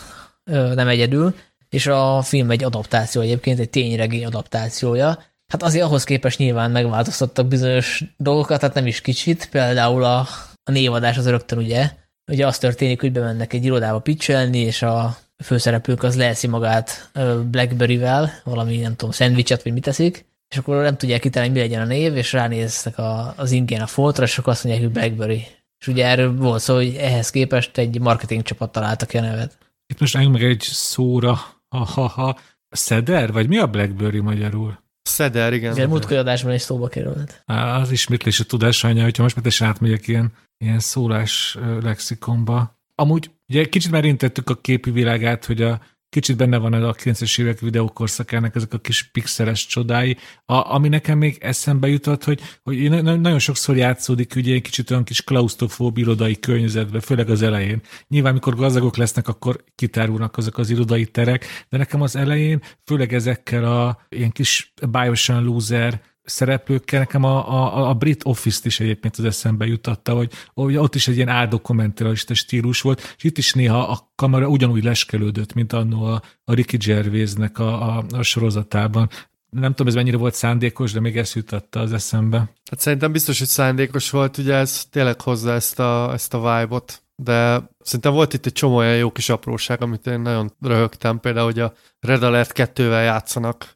nem 0.74 0.88
egyedül, 0.88 1.34
és 1.68 1.86
a 1.86 2.22
film 2.22 2.50
egy 2.50 2.64
adaptáció 2.64 3.22
egyébként, 3.22 3.58
egy 3.58 3.70
tényregény 3.70 4.24
adaptációja. 4.24 5.22
Hát 5.46 5.62
azért 5.62 5.84
ahhoz 5.84 6.04
képest 6.04 6.38
nyilván 6.38 6.70
megváltoztattak 6.70 7.46
bizonyos 7.46 8.04
dolgokat, 8.16 8.60
tehát 8.60 8.74
nem 8.74 8.86
is 8.86 9.00
kicsit, 9.00 9.48
például 9.50 10.04
a, 10.04 10.18
a 10.62 10.70
névadás 10.70 11.16
az 11.16 11.28
rögtön 11.28 11.58
ugye, 11.58 11.90
ugye 12.32 12.46
az 12.46 12.58
történik, 12.58 13.00
hogy 13.00 13.12
bemennek 13.12 13.52
egy 13.52 13.64
irodába 13.64 13.98
pitchelni, 13.98 14.58
és 14.58 14.82
a 14.82 15.16
főszereplők 15.44 16.02
az 16.02 16.16
leeszi 16.16 16.46
magát 16.46 17.10
Blackberry-vel, 17.50 18.30
valami 18.44 18.76
nem 18.76 18.96
tudom, 18.96 19.10
szendvicset, 19.10 19.62
vagy 19.62 19.72
mit 19.72 19.82
teszik, 19.82 20.24
és 20.48 20.56
akkor 20.56 20.82
nem 20.82 20.96
tudják 20.96 21.20
kitalálni, 21.20 21.54
mi 21.54 21.60
legyen 21.60 21.80
a 21.80 21.84
név, 21.84 22.16
és 22.16 22.32
ránéztek 22.32 22.98
a, 22.98 23.34
az 23.36 23.50
ingén 23.50 23.80
a 23.80 23.86
foltra, 23.86 24.24
és 24.24 24.38
akkor 24.38 24.52
azt 24.52 24.64
mondják, 24.64 24.84
hogy 24.84 24.94
Blackberry. 24.94 25.46
És 25.84 25.90
ugye 25.90 26.06
erről 26.06 26.36
volt 26.36 26.60
szó, 26.60 26.74
hogy 26.74 26.94
ehhez 26.94 27.30
képest 27.30 27.78
egy 27.78 28.00
marketing 28.00 28.42
csapat 28.42 28.72
találta 28.72 29.06
ki 29.06 29.16
a 29.16 29.20
nevet. 29.20 29.58
Itt 29.86 30.00
most 30.00 30.16
álljunk 30.16 30.34
meg 30.34 30.44
egy 30.44 30.60
szóra, 30.60 31.40
ha-ha-ha, 31.68 32.38
Szeder? 32.68 33.32
Vagy 33.32 33.48
mi 33.48 33.58
a 33.58 33.66
Blackberry 33.66 34.20
magyarul? 34.20 34.78
Szeder, 35.02 35.52
igen. 35.52 35.72
Igen, 35.72 35.88
múltkori 35.88 36.16
adásban 36.16 36.54
is 36.54 36.60
szóba 36.60 36.88
került. 36.88 37.42
Az 37.46 37.90
ismétlés 37.90 38.40
a 38.40 38.44
tudásánya, 38.44 39.02
hogyha 39.02 39.22
most 39.22 39.60
már 39.60 39.68
átmegyek 39.70 40.08
ilyen, 40.08 40.32
ilyen 40.64 40.78
szólás 40.78 41.58
lexikonba. 41.82 42.78
Amúgy 42.94 43.30
ugye 43.48 43.64
kicsit 43.64 43.90
már 43.90 44.04
érintettük 44.04 44.50
a 44.50 44.60
képi 44.60 44.90
világát, 44.90 45.44
hogy 45.44 45.62
a 45.62 45.80
kicsit 46.14 46.36
benne 46.36 46.58
van 46.58 46.72
a 46.72 46.92
90-es 46.92 47.40
évek 47.40 47.60
videókorszakának 47.60 48.54
ezek 48.54 48.72
a 48.72 48.78
kis 48.78 49.02
pixeles 49.02 49.66
csodái, 49.66 50.16
a, 50.44 50.74
ami 50.74 50.88
nekem 50.88 51.18
még 51.18 51.38
eszembe 51.40 51.88
jutott, 51.88 52.24
hogy, 52.24 52.40
hogy 52.62 52.90
nagyon 53.04 53.38
sokszor 53.38 53.76
játszódik 53.76 54.32
ugye 54.36 54.54
egy 54.54 54.62
kicsit 54.62 54.90
olyan 54.90 55.04
kis 55.04 55.22
klaustrofób 55.22 55.98
irodai 55.98 56.38
környezetben, 56.38 57.00
főleg 57.00 57.30
az 57.30 57.42
elején. 57.42 57.80
Nyilván, 58.08 58.30
amikor 58.30 58.54
gazdagok 58.54 58.96
lesznek, 58.96 59.28
akkor 59.28 59.64
kitárulnak 59.74 60.36
azok 60.36 60.58
az 60.58 60.70
irodai 60.70 61.06
terek, 61.06 61.46
de 61.68 61.76
nekem 61.76 62.00
az 62.00 62.16
elején, 62.16 62.62
főleg 62.84 63.12
ezekkel 63.12 63.64
a 63.64 63.98
ilyen 64.08 64.30
kis 64.30 64.72
Biosan 64.90 65.44
loser 65.44 66.02
szereplőkkel 66.24 66.98
nekem 66.98 67.24
a, 67.24 67.52
a, 67.52 67.88
a 67.88 67.94
brit 67.94 68.24
Office-t 68.24 68.64
is 68.64 68.80
egyébként 68.80 69.16
az 69.16 69.24
eszembe 69.24 69.66
jutatta, 69.66 70.14
hogy, 70.14 70.32
hogy 70.54 70.76
ott 70.76 70.94
is 70.94 71.08
egy 71.08 71.16
ilyen 71.16 71.28
áldokumentalista 71.28 72.34
stílus 72.34 72.80
volt, 72.80 73.14
és 73.16 73.24
itt 73.24 73.38
is 73.38 73.52
néha 73.52 73.78
a 73.78 74.12
kamera 74.14 74.48
ugyanúgy 74.48 74.84
leskelődött, 74.84 75.52
mint 75.52 75.72
annó 75.72 76.04
a, 76.04 76.22
a 76.44 76.54
Ricky 76.54 76.76
Gervaisnek 76.76 77.58
a, 77.58 77.96
a, 77.96 78.04
a 78.10 78.22
sorozatában. 78.22 79.08
Nem 79.50 79.70
tudom, 79.70 79.86
ez 79.86 79.94
mennyire 79.94 80.16
volt 80.16 80.34
szándékos, 80.34 80.92
de 80.92 81.00
még 81.00 81.16
ezt 81.16 81.34
jutatta 81.34 81.80
az 81.80 81.92
eszembe. 81.92 82.38
Hát 82.70 82.80
szerintem 82.80 83.12
biztos, 83.12 83.38
hogy 83.38 83.48
szándékos 83.48 84.10
volt, 84.10 84.38
ugye 84.38 84.54
ez 84.54 84.84
tényleg 84.90 85.20
hozza 85.20 85.52
ezt 85.52 85.78
a, 85.78 86.12
ezt 86.12 86.34
a 86.34 86.38
vibe-ot, 86.38 87.02
de 87.16 87.68
szerintem 87.80 88.12
volt 88.12 88.32
itt 88.32 88.46
egy 88.46 88.52
csomó 88.52 88.76
olyan 88.76 88.96
jó 88.96 89.12
kis 89.12 89.28
apróság, 89.28 89.82
amit 89.82 90.06
én 90.06 90.20
nagyon 90.20 90.52
röhögtem, 90.60 91.20
például, 91.20 91.44
hogy 91.44 91.58
a 91.58 91.72
Red 92.00 92.22
Alert 92.22 92.52
2-vel 92.54 93.04
játszanak, 93.04 93.73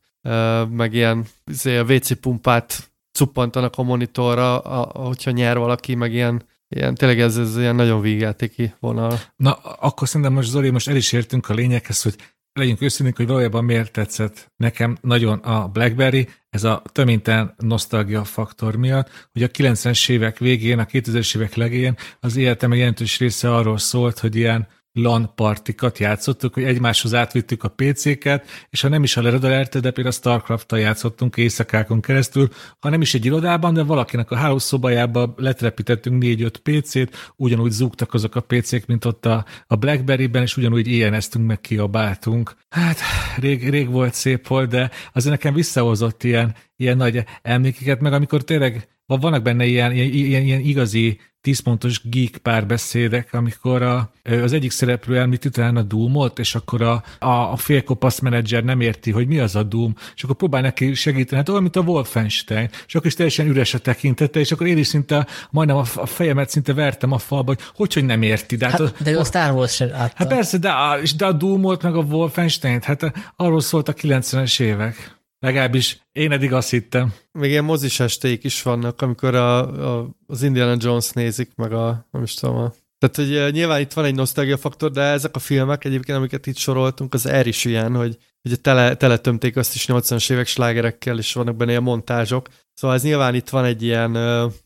meg 0.71 0.95
ilyen 0.95 1.25
izé, 1.51 1.77
a 1.77 1.85
WC 1.85 2.21
pumpát 2.21 2.91
cuppantanak 3.13 3.75
a 3.77 3.83
monitorra, 3.83 4.59
a, 4.59 5.05
hogyha 5.07 5.31
nyer 5.31 5.59
valaki, 5.59 5.95
meg 5.95 6.13
ilyen, 6.13 6.43
ilyen 6.69 6.95
tényleg 6.95 7.21
ez, 7.21 7.37
ez 7.37 7.59
ilyen 7.59 7.75
nagyon 7.75 8.01
vígjátéki 8.01 8.75
vonal. 8.81 9.21
Na, 9.37 9.53
akkor 9.53 10.09
szerintem 10.09 10.33
most 10.33 10.49
Zoli, 10.49 10.71
most 10.71 10.89
el 10.89 10.97
is 10.97 11.13
értünk 11.13 11.49
a 11.49 11.55
lényeghez, 11.55 12.03
hogy 12.03 12.15
legyünk 12.53 12.83
őszintén, 12.83 13.15
hogy 13.17 13.27
valójában 13.27 13.65
miért 13.65 13.93
tetszett 13.93 14.53
nekem 14.57 14.97
nagyon 15.01 15.39
a 15.39 15.69
BlackBerry, 15.69 16.29
ez 16.51 16.65
a 16.65 16.83
töménytelen 16.93 17.55
nosztalgia 17.57 18.25
faktor 18.25 18.77
miatt, 18.77 19.29
hogy 19.33 19.43
a 19.43 19.49
90-es 19.49 20.09
évek 20.11 20.39
végén, 20.39 20.79
a 20.79 20.85
2000-es 20.85 21.37
évek 21.37 21.55
legén 21.55 21.97
az 22.21 22.37
életem 22.37 22.75
jelentős 22.75 23.19
része 23.19 23.55
arról 23.55 23.79
szólt, 23.79 24.19
hogy 24.19 24.37
ilyen 24.37 24.69
LAN 24.93 25.33
partikat 25.35 25.99
játszottuk, 25.99 26.55
hogy 26.55 26.63
egymáshoz 26.63 27.15
átvittük 27.15 27.65
a 27.65 27.69
PC-ket, 27.69 28.47
és 28.71 28.81
ha 28.81 28.89
nem 28.89 29.03
is 29.03 29.17
a 29.17 29.21
Red 29.21 29.41
de 29.41 29.91
például 29.91 30.07
a 30.07 30.11
starcraft 30.11 30.73
játszottunk 30.73 31.37
éjszakákon 31.37 32.01
keresztül, 32.01 32.49
ha 32.79 32.89
nem 32.89 33.01
is 33.01 33.15
egy 33.15 33.25
irodában, 33.25 33.75
de 33.75 33.83
valakinek 33.83 34.31
a 34.31 34.37
hálószobájába 34.37 35.35
letrepítettünk 35.37 36.23
4-5 36.25 36.53
PC-t, 36.63 37.33
ugyanúgy 37.37 37.71
zúgtak 37.71 38.15
azok 38.15 38.35
a 38.35 38.41
PC-k, 38.41 38.87
mint 38.87 39.05
ott 39.05 39.27
a, 39.27 39.45
a 39.67 39.77
Blackberry-ben, 39.77 40.43
és 40.43 40.57
ugyanúgy 40.57 40.87
ilyeneztünk, 40.87 41.47
meg 41.47 41.61
kiabáltunk. 41.61 42.57
Hát 42.69 42.99
rég, 43.37 43.71
rég 43.71 43.91
volt, 43.91 44.15
szép 44.15 44.47
volt, 44.47 44.69
de 44.69 44.91
azért 45.13 45.35
nekem 45.35 45.55
visszahozott 45.55 46.25
ilyen, 46.25 46.55
ilyen 46.77 46.97
nagy 46.97 47.25
emlékeket, 47.43 48.01
meg 48.01 48.13
amikor 48.13 48.45
tényleg 48.45 48.89
vannak 49.07 49.43
benne 49.43 49.65
ilyen, 49.65 49.93
ilyen, 49.93 50.13
ilyen, 50.13 50.43
ilyen 50.43 50.61
igazi 50.61 51.19
tízpontos 51.41 52.09
geek 52.09 52.39
párbeszédek, 52.39 53.35
amikor 53.35 53.83
a, 53.83 54.11
az 54.43 54.53
egyik 54.53 54.71
szereplő 54.71 55.19
említ 55.19 55.45
utána 55.45 55.83
Doomot, 55.83 56.39
és 56.39 56.55
akkor 56.55 56.83
a, 56.83 57.03
a, 57.19 57.53
a 57.53 57.57
félkopasz 57.57 58.19
menedzser 58.19 58.65
nem 58.65 58.81
érti, 58.81 59.11
hogy 59.11 59.27
mi 59.27 59.39
az 59.39 59.57
a 59.57 59.63
Doom, 59.63 59.95
és 60.15 60.23
akkor 60.23 60.37
próbál 60.37 60.61
neki 60.61 60.95
segíteni, 60.95 61.37
hát 61.37 61.49
olyan, 61.49 61.63
mint 61.63 61.77
a 61.77 61.81
Wolfenstein, 61.81 62.69
és 62.87 62.95
akkor 62.95 63.07
is 63.07 63.15
teljesen 63.15 63.47
üres 63.47 63.75
a 63.75 63.79
tekintete, 63.79 64.41
és 64.41 64.53
akkor 64.53 64.67
én 64.67 64.79
is 64.79 64.87
szinte 64.87 65.27
majdnem 65.51 65.77
a, 65.77 65.85
a 65.95 66.07
fejemet 66.07 66.51
szinte 66.51 66.75
vertem 66.75 67.13
a 67.13 67.19
falba, 67.19 67.47
hogy 67.47 67.61
hogy, 67.75 67.93
hogy 67.93 68.05
nem 68.05 68.23
érti. 68.23 68.57
De, 68.57 68.69
hát, 68.69 68.81
hát, 68.81 69.03
de 69.03 69.11
ő 69.11 69.19
a 69.19 69.25
Star 69.25 69.55
Wars 69.55 69.75
sem 69.75 69.89
látta. 69.89 70.15
Hát 70.17 70.29
persze, 70.29 70.59
de 70.59 70.69
a, 70.69 70.99
de 71.17 71.27
a 71.27 71.33
Doomot 71.33 71.83
meg 71.83 71.97
a 71.97 72.01
Wolfenstein, 72.01 72.81
hát 72.83 73.13
arról 73.37 73.61
szólt 73.61 73.89
a 73.89 73.95
90-es 73.95 74.61
évek. 74.61 75.18
Legalábbis 75.39 75.99
én 76.13 76.33
eddig 76.33 76.53
azt 76.53 76.71
hittem. 76.71 77.13
Még 77.33 77.51
ilyen 77.51 77.65
mozis 77.65 78.01
esték 78.01 78.45
is 78.45 78.63
vannak, 78.63 79.03
amikor 79.03 79.35
a, 79.35 79.59
a, 79.99 80.09
az 80.27 80.43
Indiana 80.43 80.77
Jones 80.79 81.11
nézik, 81.11 81.51
meg 81.55 81.73
a, 81.73 82.07
nem 82.11 82.23
is 82.23 82.35
tudom, 82.35 82.57
a 82.57 82.73
tehát, 82.99 83.17
hogy 83.17 83.37
uh, 83.37 83.51
nyilván 83.51 83.81
itt 83.81 83.93
van 83.93 84.05
egy 84.05 84.15
nosztalgia 84.15 84.57
faktor, 84.57 84.91
de 84.91 85.01
ezek 85.01 85.37
a 85.37 85.39
filmek 85.39 85.85
egyébként, 85.85 86.19
amiket 86.19 86.47
itt 86.47 86.57
soroltunk, 86.57 87.15
az 87.15 87.27
er 87.27 87.47
is 87.47 87.65
ilyen, 87.65 87.95
hogy 87.95 88.17
ugye 88.45 88.57
tele, 88.57 88.95
teletömték 88.95 89.57
azt 89.57 89.75
is 89.75 89.87
80-as 89.89 90.31
évek 90.31 90.47
slágerekkel, 90.47 91.19
és 91.19 91.33
vannak 91.33 91.57
benne 91.57 91.71
ilyen 91.71 91.83
montázsok. 91.83 92.49
Szóval 92.75 92.97
ez 92.97 93.03
nyilván 93.03 93.35
itt 93.35 93.49
van 93.49 93.65
egy 93.65 93.83
ilyen 93.83 94.13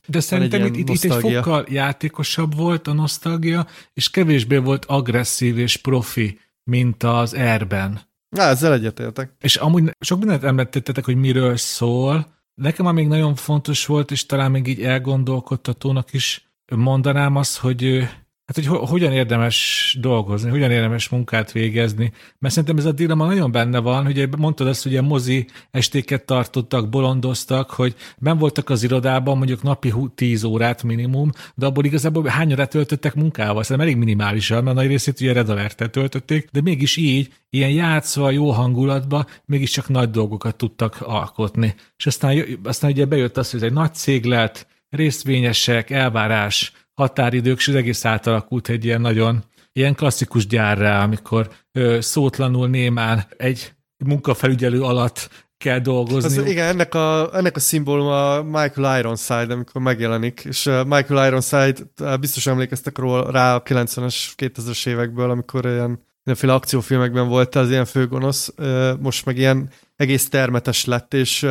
De 0.07 0.20
szerintem 0.20 0.62
egy 0.62 0.79
itt, 0.79 0.89
itt, 0.89 1.05
itt 1.05 1.12
egy 1.12 1.20
fokkal 1.20 1.66
játékosabb 1.68 2.57
volt 2.57 2.87
a 2.87 2.93
nosztalgia, 2.93 3.66
és 3.93 4.11
kevésbé 4.11 4.57
volt 4.57 4.85
agresszív 4.85 5.59
és 5.59 5.77
profi, 5.77 6.39
mint 6.64 7.03
az 7.03 7.35
erben. 7.35 8.01
Na, 8.33 8.43
ezzel 8.43 8.72
egyetértek. 8.72 9.33
És 9.41 9.57
amúgy 9.57 9.97
sok 10.01 10.18
mindent 10.18 10.45
említettetek, 10.45 11.05
hogy 11.05 11.16
miről 11.16 11.57
szól. 11.57 12.41
Nekem 12.55 12.95
még 12.95 13.07
nagyon 13.09 13.35
fontos 13.35 13.87
volt, 13.87 14.11
és 14.11 14.26
talán 14.26 14.51
még 14.51 14.66
így 14.66 14.83
elgondolkodtatónak 14.83 16.12
is 16.12 16.53
mondanám 16.76 17.37
azt, 17.37 17.59
hogy 17.59 18.09
Hát, 18.47 18.64
hogy 18.64 18.88
hogyan 18.88 19.12
érdemes 19.12 19.97
dolgozni, 20.01 20.51
hogyan 20.51 20.70
érdemes 20.70 21.09
munkát 21.09 21.53
végezni. 21.53 22.12
Mert 22.38 22.55
szerintem 22.55 22.78
ez 22.78 22.84
a 22.84 22.93
dilemma 22.93 23.26
nagyon 23.26 23.53
benne 23.53 23.78
van, 23.78 24.05
hogy 24.05 24.28
mondtad 24.38 24.66
azt, 24.66 24.82
hogy 24.82 24.97
a 24.97 25.03
mozi 25.03 25.47
estéket 25.70 26.24
tartottak, 26.24 26.88
bolondoztak, 26.88 27.70
hogy 27.70 27.95
ben 28.18 28.38
voltak 28.38 28.70
az 28.70 28.82
irodában 28.82 29.36
mondjuk 29.36 29.62
napi 29.62 29.93
10 30.14 30.45
órát 30.45 30.82
minimum, 30.82 31.30
de 31.55 31.66
abból 31.66 31.84
igazából 31.84 32.24
hány 32.24 32.53
órát 32.53 32.70
töltöttek 32.70 33.14
munkával? 33.14 33.62
Szerintem 33.62 33.86
elég 33.86 33.99
minimálisan, 33.99 34.64
mert 34.64 34.76
nagy 34.76 34.86
részét 34.86 35.20
ugye 35.20 35.32
Red 35.32 35.49
alert 35.49 35.90
töltötték, 35.90 36.49
de 36.53 36.61
mégis 36.61 36.97
így, 36.97 37.32
ilyen 37.51 37.70
játszva, 37.70 38.30
jó 38.30 38.51
hangulatba, 38.51 39.26
mégiscsak 39.45 39.88
nagy 39.88 40.11
dolgokat 40.11 40.57
tudtak 40.57 41.01
alkotni. 41.01 41.74
És 41.97 42.07
aztán, 42.07 42.45
aztán 42.64 42.90
ugye 42.90 43.05
bejött 43.05 43.36
az, 43.36 43.51
hogy 43.51 43.61
ez 43.61 43.66
egy 43.66 43.72
nagy 43.72 43.95
cég 43.95 44.24
lett, 44.24 44.66
részvényesek, 44.90 45.90
elvárás, 45.90 46.72
határidők, 46.95 47.59
és 47.59 47.68
az 47.68 47.74
egész 47.74 48.05
átalakult 48.05 48.68
egy 48.68 48.84
ilyen 48.84 49.01
nagyon 49.01 49.45
ilyen 49.72 49.95
klasszikus 49.95 50.47
gyárrá, 50.47 51.03
amikor 51.03 51.51
ö, 51.72 51.99
szótlanul 52.01 52.68
némán 52.68 53.26
egy 53.36 53.72
munkafelügyelő 54.05 54.82
alatt 54.82 55.28
kell 55.62 55.78
dolgozni. 55.78 56.38
Az, 56.38 56.47
igen, 56.47 56.66
ennek 56.66 56.95
a, 56.95 57.36
ennek 57.36 57.57
a 57.57 57.61
szimbóluma 57.61 58.43
Michael 58.43 58.99
Ironside, 58.99 59.53
amikor 59.53 59.82
megjelenik, 59.82 60.45
és 60.45 60.64
Michael 60.64 61.26
Ironside, 61.26 61.74
biztos 62.20 62.47
emlékeztek 62.47 62.99
róla 62.99 63.30
rá 63.30 63.55
a 63.55 63.62
90-es, 63.62 64.16
2000-es 64.36 64.86
évekből, 64.86 65.30
amikor 65.30 65.64
ilyen 65.64 66.05
mindenféle 66.24 66.55
akciófilmekben 66.55 67.28
volt 67.28 67.55
az 67.55 67.70
ilyen 67.70 67.84
főgonosz, 67.84 68.55
most 69.01 69.24
meg 69.24 69.36
ilyen 69.36 69.70
egész 69.97 70.28
termetes 70.28 70.84
lett, 70.84 71.14
és 71.14 71.47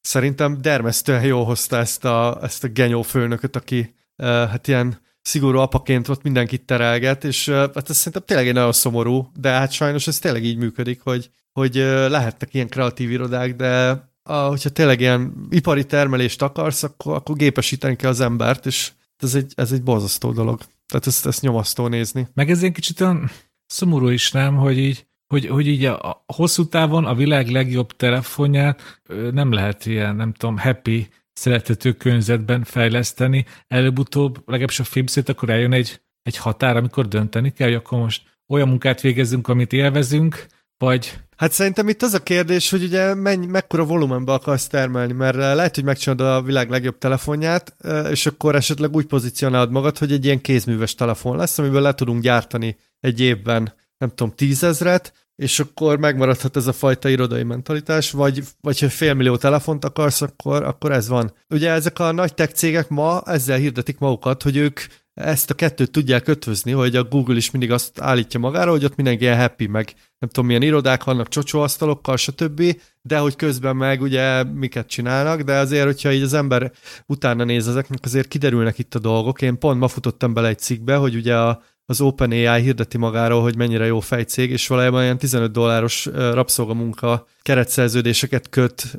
szerintem 0.00 0.60
dermesztően 0.60 1.24
jól 1.24 1.44
hozta 1.44 1.76
ezt 1.76 2.04
a, 2.04 2.38
ezt 2.42 2.64
a 2.64 2.68
genyó 2.68 3.02
főnököt, 3.02 3.56
aki 3.56 3.94
hát 4.22 4.68
ilyen 4.68 5.00
szigorú 5.22 5.58
apaként 5.58 6.08
ott 6.08 6.22
mindenkit 6.22 6.66
terelget, 6.66 7.24
és 7.24 7.48
hát 7.48 7.90
ez 7.90 7.96
szerintem 7.96 8.22
tényleg 8.26 8.48
egy 8.48 8.54
nagyon 8.54 8.72
szomorú, 8.72 9.30
de 9.40 9.50
hát 9.50 9.72
sajnos 9.72 10.06
ez 10.06 10.18
tényleg 10.18 10.44
így 10.44 10.56
működik, 10.56 11.00
hogy, 11.00 11.30
hogy 11.52 11.74
lehetnek 12.08 12.54
ilyen 12.54 12.68
kreatív 12.68 13.10
irodák, 13.10 13.56
de 13.56 13.90
a, 14.22 14.34
hogyha 14.34 14.68
tényleg 14.68 15.00
ilyen 15.00 15.46
ipari 15.50 15.84
termelést 15.84 16.42
akarsz, 16.42 16.82
akkor, 16.82 17.14
akkor 17.14 17.36
gépesíteni 17.36 17.96
kell 17.96 18.10
az 18.10 18.20
embert, 18.20 18.66
és 18.66 18.92
ez 19.16 19.34
egy, 19.34 19.52
ez 19.56 19.72
egy 19.72 19.82
borzasztó 19.82 20.32
dolog. 20.32 20.60
Tehát 20.86 21.06
ezt, 21.06 21.26
ezt 21.26 21.42
nyomasztó 21.42 21.86
nézni. 21.86 22.28
Meg 22.34 22.50
ez 22.50 22.62
egy 22.62 22.72
kicsit 22.72 23.00
olyan 23.00 23.30
szomorú 23.66 24.08
is 24.08 24.30
nem, 24.30 24.56
hogy 24.56 24.78
így, 24.78 25.06
hogy, 25.26 25.46
hogy 25.46 25.66
így 25.66 25.84
a, 25.84 26.02
a 26.02 26.24
hosszú 26.26 26.68
távon 26.68 27.04
a 27.04 27.14
világ 27.14 27.48
legjobb 27.48 27.96
telefonját 27.96 29.00
nem 29.32 29.52
lehet 29.52 29.86
ilyen, 29.86 30.16
nem 30.16 30.32
tudom, 30.32 30.58
happy 30.58 31.08
szeretető 31.32 31.92
környezetben 31.92 32.64
fejleszteni, 32.64 33.44
előbb-utóbb, 33.68 34.42
legalábbis 34.46 34.80
a 34.80 34.84
filmszét, 34.84 35.28
akkor 35.28 35.50
eljön 35.50 35.72
egy, 35.72 36.00
egy 36.22 36.36
határ, 36.36 36.76
amikor 36.76 37.08
dönteni 37.08 37.52
kell, 37.52 37.66
hogy 37.66 37.76
akkor 37.76 37.98
most 37.98 38.22
olyan 38.48 38.68
munkát 38.68 39.00
végezzünk, 39.00 39.48
amit 39.48 39.72
élvezünk, 39.72 40.46
vagy... 40.78 41.18
Hát 41.36 41.52
szerintem 41.52 41.88
itt 41.88 42.02
az 42.02 42.14
a 42.14 42.22
kérdés, 42.22 42.70
hogy 42.70 42.82
ugye 42.82 43.14
mennyi, 43.14 43.46
mekkora 43.46 43.84
volumenbe 43.84 44.32
akarsz 44.32 44.66
termelni, 44.66 45.12
mert 45.12 45.36
lehet, 45.36 45.74
hogy 45.74 45.84
megcsinálod 45.84 46.26
a 46.26 46.42
világ 46.42 46.70
legjobb 46.70 46.98
telefonját, 46.98 47.76
és 48.10 48.26
akkor 48.26 48.54
esetleg 48.54 48.94
úgy 48.94 49.06
pozícionálod 49.06 49.70
magad, 49.70 49.98
hogy 49.98 50.12
egy 50.12 50.24
ilyen 50.24 50.40
kézműves 50.40 50.94
telefon 50.94 51.36
lesz, 51.36 51.58
amiből 51.58 51.80
le 51.80 51.94
tudunk 51.94 52.22
gyártani 52.22 52.76
egy 53.00 53.20
évben, 53.20 53.74
nem 53.98 54.08
tudom, 54.08 54.34
tízezret, 54.34 55.21
és 55.36 55.60
akkor 55.60 55.98
megmaradhat 55.98 56.56
ez 56.56 56.66
a 56.66 56.72
fajta 56.72 57.08
irodai 57.08 57.42
mentalitás, 57.42 58.10
vagy, 58.10 58.42
vagy 58.60 58.80
ha 58.80 58.88
félmillió 58.88 59.36
telefont 59.36 59.84
akarsz, 59.84 60.22
akkor, 60.22 60.62
akkor 60.62 60.92
ez 60.92 61.08
van. 61.08 61.32
Ugye 61.48 61.70
ezek 61.70 61.98
a 61.98 62.12
nagy 62.12 62.34
tech 62.34 62.52
cégek 62.52 62.88
ma 62.88 63.22
ezzel 63.24 63.58
hirdetik 63.58 63.98
magukat, 63.98 64.42
hogy 64.42 64.56
ők 64.56 64.80
ezt 65.14 65.50
a 65.50 65.54
kettőt 65.54 65.90
tudják 65.90 66.28
ötvözni, 66.28 66.72
hogy 66.72 66.96
a 66.96 67.04
Google 67.04 67.36
is 67.36 67.50
mindig 67.50 67.70
azt 67.70 68.00
állítja 68.00 68.40
magára, 68.40 68.70
hogy 68.70 68.84
ott 68.84 68.96
mindenki 68.96 69.22
ilyen 69.22 69.38
happy, 69.38 69.66
meg 69.66 69.94
nem 70.18 70.30
tudom 70.30 70.46
milyen 70.46 70.62
irodák 70.62 71.04
vannak 71.04 71.28
csocsóasztalokkal, 71.28 72.16
stb., 72.16 72.62
de 73.02 73.18
hogy 73.18 73.36
közben 73.36 73.76
meg 73.76 74.00
ugye 74.00 74.42
miket 74.44 74.86
csinálnak, 74.86 75.40
de 75.40 75.56
azért, 75.56 75.84
hogyha 75.84 76.12
így 76.12 76.22
az 76.22 76.32
ember 76.32 76.72
utána 77.06 77.44
néz 77.44 77.68
ezeknek, 77.68 77.98
azért 78.02 78.28
kiderülnek 78.28 78.78
itt 78.78 78.94
a 78.94 78.98
dolgok. 78.98 79.42
Én 79.42 79.58
pont 79.58 79.78
ma 79.78 79.88
futottam 79.88 80.34
bele 80.34 80.48
egy 80.48 80.58
cikkbe, 80.58 80.96
hogy 80.96 81.14
ugye 81.14 81.36
a 81.36 81.62
az 81.86 82.00
OpenAI 82.00 82.62
hirdeti 82.62 82.98
magáról, 82.98 83.42
hogy 83.42 83.56
mennyire 83.56 83.86
jó 83.86 84.00
fejcég, 84.00 84.50
és 84.50 84.66
valójában 84.66 85.02
ilyen 85.02 85.18
15 85.18 85.52
dolláros 85.52 86.06
rabszolgamunka 86.14 87.26
keretszerződéseket 87.42 88.48
köt 88.48 88.98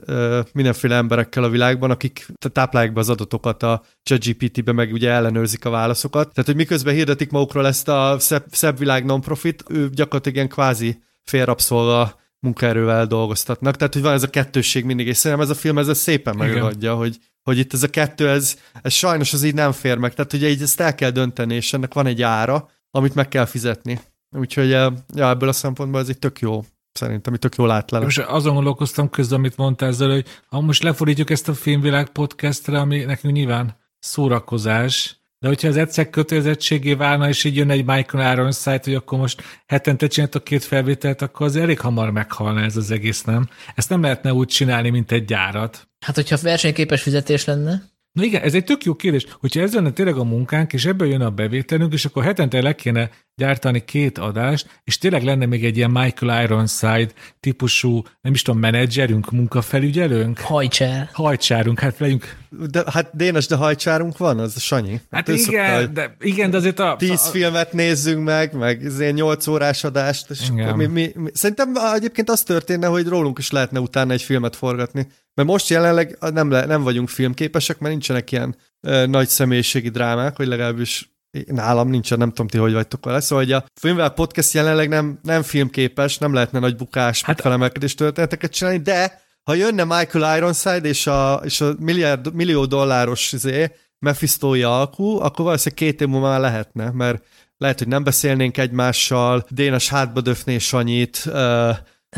mindenféle 0.54 0.96
emberekkel 0.96 1.44
a 1.44 1.50
világban, 1.50 1.92
akik 1.92 2.28
táplálják 2.52 2.94
be 2.94 3.00
az 3.00 3.10
adatokat 3.10 3.64
a 3.64 3.84
ChatGPT-be, 4.04 4.72
meg 4.72 4.94
ugye 4.94 5.10
ellenőrzik 5.10 5.66
a 5.66 5.70
válaszokat. 5.70 6.34
Tehát, 6.34 6.46
hogy 6.46 6.56
miközben 6.56 6.94
hirdetik 6.94 7.32
magukról 7.32 7.68
ezt 7.68 7.88
a 7.88 8.16
szebb, 8.20 8.46
szebb 8.52 8.78
világ 8.78 9.06
non-profit, 9.06 9.64
ő 9.70 9.90
gyakorlatilag 9.90 10.36
ilyen 10.36 10.50
kvázi 10.50 11.04
félrabszolga 11.24 12.22
munkaerővel 12.40 13.06
dolgoztatnak. 13.06 13.76
Tehát, 13.76 13.94
hogy 13.94 14.02
van 14.02 14.14
ez 14.14 14.24
a 14.24 14.30
kettősség 14.30 14.86
mindig, 14.86 15.08
és 15.08 15.18
szerintem 15.18 15.46
ez 15.46 15.58
a 15.58 15.60
film 15.60 15.78
ez 15.78 15.98
szépen 15.98 16.36
megadja, 16.36 16.96
hogy, 16.96 17.18
hogy 17.44 17.58
itt 17.58 17.74
ez 17.74 17.84
a 17.84 17.90
kettő, 17.90 18.30
ez, 18.30 18.56
ez 18.82 18.94
sajnos 18.94 19.34
az 19.34 19.44
így 19.44 19.54
nem 19.54 19.72
fér 19.72 19.98
meg. 19.98 20.14
Tehát 20.14 20.34
ugye 20.34 20.50
így 20.50 20.62
ezt 20.62 20.80
el 20.80 20.96
kell 20.96 21.10
dönteni, 21.10 21.56
és 21.56 21.74
ennek 21.74 21.94
van 21.94 22.06
egy 22.06 22.22
ára, 22.22 22.70
amit 22.96 23.16
meg 23.16 23.28
kell 23.28 23.46
fizetni. 23.46 24.00
Úgyhogy 24.38 24.70
ja, 24.70 24.94
ebből 25.16 25.50
a 25.50 25.54
szempontból 25.54 26.02
ez 26.02 26.10
egy 26.10 26.20
tök 26.20 26.40
jó 26.40 26.64
szerintem, 26.92 27.36
tök 27.36 27.56
jól 27.56 27.72
át 27.72 27.92
Most 27.92 28.20
azon 28.20 28.54
gondolkoztam 28.54 29.10
közben, 29.10 29.40
amit 29.40 29.58
mondtál 29.58 29.90
ezzel, 29.90 30.10
hogy 30.10 30.26
ha 30.48 30.62
most 30.62 30.84
lefordítjuk 30.84 31.30
ezt 31.30 31.50
a 31.50 31.54
Filmvilág 31.54 32.10
podcastre, 32.10 32.80
ami 32.80 33.04
nekünk 33.04 33.34
nyilván 33.34 33.76
szórakozás, 34.00 35.18
de 35.40 35.48
hogyha 35.48 35.68
ez 35.68 35.76
egyszer 35.76 36.10
kötelezettségé 36.10 36.94
válna, 36.94 37.28
és 37.28 37.44
így 37.44 37.56
jön 37.56 37.70
egy 37.70 37.86
Michael 37.86 38.34
Ironside, 38.34 38.82
hogy 38.84 38.96
akkor 38.96 39.20
most 39.20 39.42
hetente 39.66 40.08
csináltok 40.08 40.44
két 40.44 40.64
felvételt, 40.64 41.22
akkor 41.22 41.46
az 41.46 41.56
elég 41.56 41.80
hamar 41.80 42.12
meghalna 42.12 42.62
ez 42.62 42.78
az 42.78 42.92
egész, 42.92 43.24
nem? 43.24 43.50
Ezt 43.76 43.90
nem 43.90 44.02
lehetne 44.02 44.34
úgy 44.34 44.48
csinálni, 44.48 44.90
mint 44.90 45.12
egy 45.12 45.26
gyárat. 45.26 45.88
Hát, 46.00 46.16
hogyha 46.16 46.38
versenyképes 46.42 47.02
fizetés 47.02 47.46
lenne. 47.46 47.93
Na 48.14 48.24
igen, 48.24 48.42
ez 48.42 48.54
egy 48.54 48.64
tök 48.64 48.84
jó 48.84 48.96
kérdés. 48.96 49.26
Hogyha 49.40 49.62
ez 49.62 49.74
lenne 49.74 49.92
tényleg 49.92 50.16
a 50.16 50.24
munkánk, 50.24 50.74
és 50.74 50.86
ebből 50.86 51.08
jön 51.08 51.22
a 51.22 51.30
bevételünk, 51.30 51.94
és 51.94 52.06
akkor 52.06 52.24
hetente 52.24 52.62
le 52.62 52.76
kéne 52.76 53.10
gyártani 53.36 53.86
két 53.86 54.18
adást, 54.18 54.82
és 54.84 54.98
tényleg 54.98 55.24
lenne 55.24 55.46
még 55.46 55.66
egy 55.66 55.78
ilyen 55.78 55.92
Michael 55.92 56.44
Ironside 56.44 57.10
típusú, 57.40 58.02
nem 58.22 58.34
is 58.34 58.42
tudom, 58.42 58.60
menedzserünk, 58.60 59.32
munkafelügyelőnk? 59.32 60.40
Hajcsár. 60.40 61.10
Hajcsárunk, 61.14 61.80
hát 61.80 62.00
legyünk. 62.00 62.36
De, 62.50 62.84
hát 62.92 63.10
Dénes, 63.14 63.48
de 63.48 63.56
hajcsárunk 63.56 64.18
van, 64.18 64.40
az 64.40 64.54
a 64.56 64.60
Sanyi. 64.60 64.92
Hát, 64.92 65.28
hát 65.28 65.28
igen, 65.28 65.82
szokta, 65.82 65.94
de, 65.94 66.16
igen, 66.20 66.50
de 66.50 66.58
azért 66.58 66.80
a... 66.80 66.96
Tíz 66.98 67.26
a, 67.28 67.30
filmet 67.30 67.74
nézzünk 67.74 68.24
meg, 68.24 68.54
meg 68.54 68.82
ilyen 69.00 69.14
nyolc 69.14 69.48
órás 69.48 69.84
adást, 69.84 70.30
és 70.30 70.52
mi, 70.76 70.86
mi, 70.86 71.12
mi, 71.16 71.30
szerintem 71.34 71.74
egyébként 71.94 72.30
az 72.30 72.44
történne, 72.44 72.88
hogy 72.88 73.08
rólunk 73.08 73.38
is 73.38 73.52
lehetne 73.52 73.80
utána 73.80 74.14
egy 74.14 74.22
filmet 74.22 74.56
forgatni. 74.56 75.08
Mert 75.34 75.50
most 75.50 75.70
jelenleg 75.70 76.18
nem, 76.20 76.52
le, 76.52 76.66
nem 76.66 76.84
vagyunk 76.84 77.10
filmképesek, 77.10 77.80
mert 77.80 77.92
nincsenek 77.92 78.32
ilyen 78.32 78.56
ö, 78.82 79.06
nagy 79.06 79.28
személyiségi 79.28 79.90
drámák, 79.90 80.36
hogy 80.36 80.48
legalábbis 80.48 81.12
nálam 81.46 81.90
nincsen, 81.90 82.18
nem 82.18 82.30
tudom 82.30 82.48
ti, 82.48 82.58
hogy 82.58 82.74
vagytok 82.74 83.06
vele. 83.06 83.20
Szóval 83.20 83.44
hogy 83.44 83.54
a 83.54 83.66
Filmvel 83.80 84.10
Podcast 84.10 84.54
jelenleg 84.54 84.90
nem, 84.90 85.20
nem 85.22 85.42
filmképes, 85.42 86.18
nem 86.18 86.34
lehetne 86.34 86.60
nagy 86.60 86.76
bukás, 86.76 87.24
hát, 87.24 87.42
felemelkedés 87.42 87.96
történeteket 87.96 88.52
csinálni, 88.52 88.80
de 88.80 89.22
ha 89.44 89.54
jönne 89.54 89.84
Michael 89.84 90.38
Ironside 90.38 90.88
és 90.88 91.08
a, 91.08 91.42
és 91.44 91.62
a 91.62 91.74
milliárd, 91.80 92.34
millió 92.34 92.66
dolláros 92.66 93.32
izé, 93.32 93.72
Mephisto-i 94.00 94.64
alkú, 94.64 95.20
akkor 95.20 95.46
valószínűleg 95.46 95.84
két 95.84 96.02
év 96.02 96.08
múlva 96.08 96.30
már 96.30 96.40
lehetne, 96.40 96.92
mert 96.92 97.24
lehet, 97.58 97.80
hogy 97.80 97.88
nem 97.88 98.04
beszélnénk 98.04 98.58
egymással, 98.58 99.46
Dénes 99.50 99.90
hátba 99.90 100.22
döfné 100.22 100.58
Sanyit, 100.58 101.30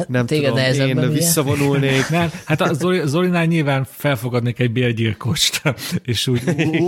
nem 0.08 0.26
Téged 0.26 0.54
tudom, 0.54 0.88
én 0.88 1.12
visszavonulnék. 1.12 2.10
Nem, 2.10 2.32
hát 2.46 2.62
a 2.62 2.74
Zoli, 2.74 3.02
Zolinál 3.06 3.46
nyilván 3.46 3.88
felfogadnék 3.90 4.60
egy 4.60 4.72
bérgyilkost, 4.72 5.62
és 6.12 6.28
úgy, 6.28 6.42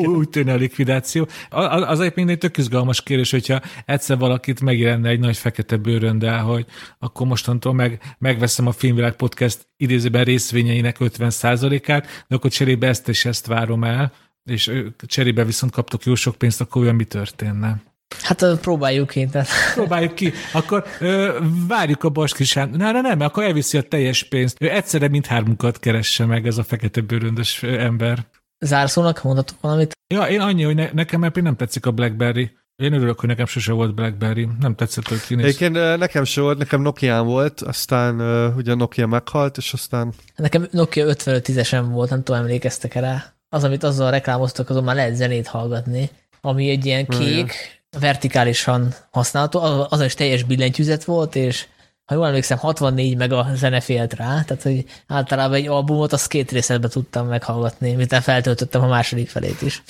úgy 0.06 0.30
tűnne 0.30 0.54
a 0.54 0.56
likvidáció. 0.56 1.28
Az 1.50 2.00
egyébként 2.00 2.30
egy 2.30 2.38
tök 2.38 2.58
izgalmas 2.58 3.04
kérdés, 3.04 3.32
hogyha 3.32 3.62
egyszer 3.86 4.18
valakit 4.18 4.62
megjelenne 4.62 5.10
egy 5.10 5.20
nagy 5.20 5.38
fekete 5.38 5.78
bőröndel, 5.78 6.44
hogy 6.44 6.66
akkor 7.00 7.28
mostantól 7.28 7.74
meg, 7.74 8.02
megveszem 8.20 8.68
a 8.68 8.72
Filmvilág 8.72 9.16
Podcast 9.16 9.68
idézőben 9.78 10.24
részvényeinek 10.24 10.96
50%-át, 11.00 12.26
de 12.28 12.36
akkor 12.36 12.52
cserébe 12.52 12.88
ezt 12.88 13.10
és 13.10 13.26
ezt 13.26 13.48
várom 13.48 13.84
el, 13.84 14.12
és 14.44 14.72
cserébe 15.06 15.44
viszont 15.44 15.72
kaptok 15.72 16.04
jó 16.04 16.16
sok 16.16 16.36
pénzt, 16.36 16.62
akkor 16.62 16.82
olyan 16.82 16.96
mi 16.96 17.04
történne? 17.04 17.82
Hát 18.22 18.46
próbáljuk 18.62 19.08
ki. 19.08 19.26
Tehát. 19.26 19.48
Próbáljuk 19.74 20.16
ki. 20.16 20.34
Akkor 20.54 20.86
ö, 21.00 21.40
várjuk 21.68 22.04
a 22.04 22.10
Baskisán. 22.10 22.70
Na, 22.70 22.92
na 22.92 23.02
nem, 23.02 23.20
akkor 23.20 23.44
elviszi 23.44 23.78
a 23.78 23.82
teljes 23.82 24.24
pénzt. 24.24 24.58
Ő 24.60 24.70
egyszerre 24.70 25.08
mindhármunkat 25.08 25.80
keresse 25.80 26.26
meg 26.26 26.48
ez 26.48 26.58
a 26.58 26.64
fekete 26.64 27.02
bőröndös 27.02 27.64
ember. 27.64 28.26
Zárszónak 28.60 29.24
mondatok 29.24 29.58
valamit? 29.62 29.92
Ja, 30.14 30.24
én 30.24 30.40
annyi, 30.40 30.64
hogy 30.64 30.76
ne, 30.76 30.90
nekem 30.94 31.20
mert 31.20 31.42
nem 31.42 31.56
tetszik 31.56 31.86
a 31.86 31.92
Blackberry. 31.92 32.52
Én 32.76 32.94
örülök, 32.94 33.20
hogy 33.20 33.30
nekem 33.30 33.46
sose 33.46 33.72
volt 33.72 33.96
Blackberry. 33.96 34.48
Nem 34.60 34.76
tetszett, 34.76 35.08
hogy 35.08 35.22
kinéz. 35.22 35.46
Egyébként 35.46 35.98
nekem 35.98 36.24
se 36.24 36.42
volt, 36.42 36.58
nekem 36.58 36.82
nokia 36.82 37.24
volt, 37.24 37.62
aztán 37.62 38.22
uh, 38.22 38.56
ugye 38.56 38.74
Nokia 38.74 39.08
meghalt, 39.08 39.58
és 39.58 39.74
aztán... 39.74 40.14
Nekem 40.36 40.68
Nokia 40.72 41.06
5510-esen 41.08 41.86
volt, 41.90 42.10
nem 42.10 42.24
tudom, 42.24 42.42
emlékeztek 42.42 42.96
-e 42.96 43.00
rá. 43.00 43.34
Az, 43.50 43.64
amit 43.64 43.84
azzal 43.84 44.12
reklámoztak, 44.12 44.70
azon 44.70 44.84
már 44.84 44.96
lehet 44.96 45.16
zenét 45.16 45.48
hallgatni, 45.48 46.10
ami 46.42 46.70
egy 46.70 46.86
ilyen 46.86 47.06
kék, 47.06 47.54
vertikálisan 48.00 48.94
használható, 49.12 49.86
az 49.90 50.02
is 50.02 50.14
teljes 50.14 50.44
billentyűzet 50.44 51.04
volt, 51.04 51.36
és 51.36 51.66
ha 52.06 52.16
jól 52.16 52.28
emlékszem, 52.28 52.58
64 52.58 53.18
meg 53.18 53.32
a 53.32 53.48
zene 53.56 53.80
félt 53.80 54.14
rá, 54.14 54.42
tehát 54.42 54.64
hogy 54.64 54.86
általában 55.08 55.58
egy 55.58 55.68
albumot 55.68 56.14
azt 56.14 56.28
két 56.28 56.52
részletben 56.52 56.90
tudtam 56.90 57.28
meghallgatni, 57.28 57.94
miután 57.94 58.22
feltöltöttem 58.22 58.82
a 58.82 58.88
második 58.88 59.30
felét 59.30 59.62
is. 59.62 59.84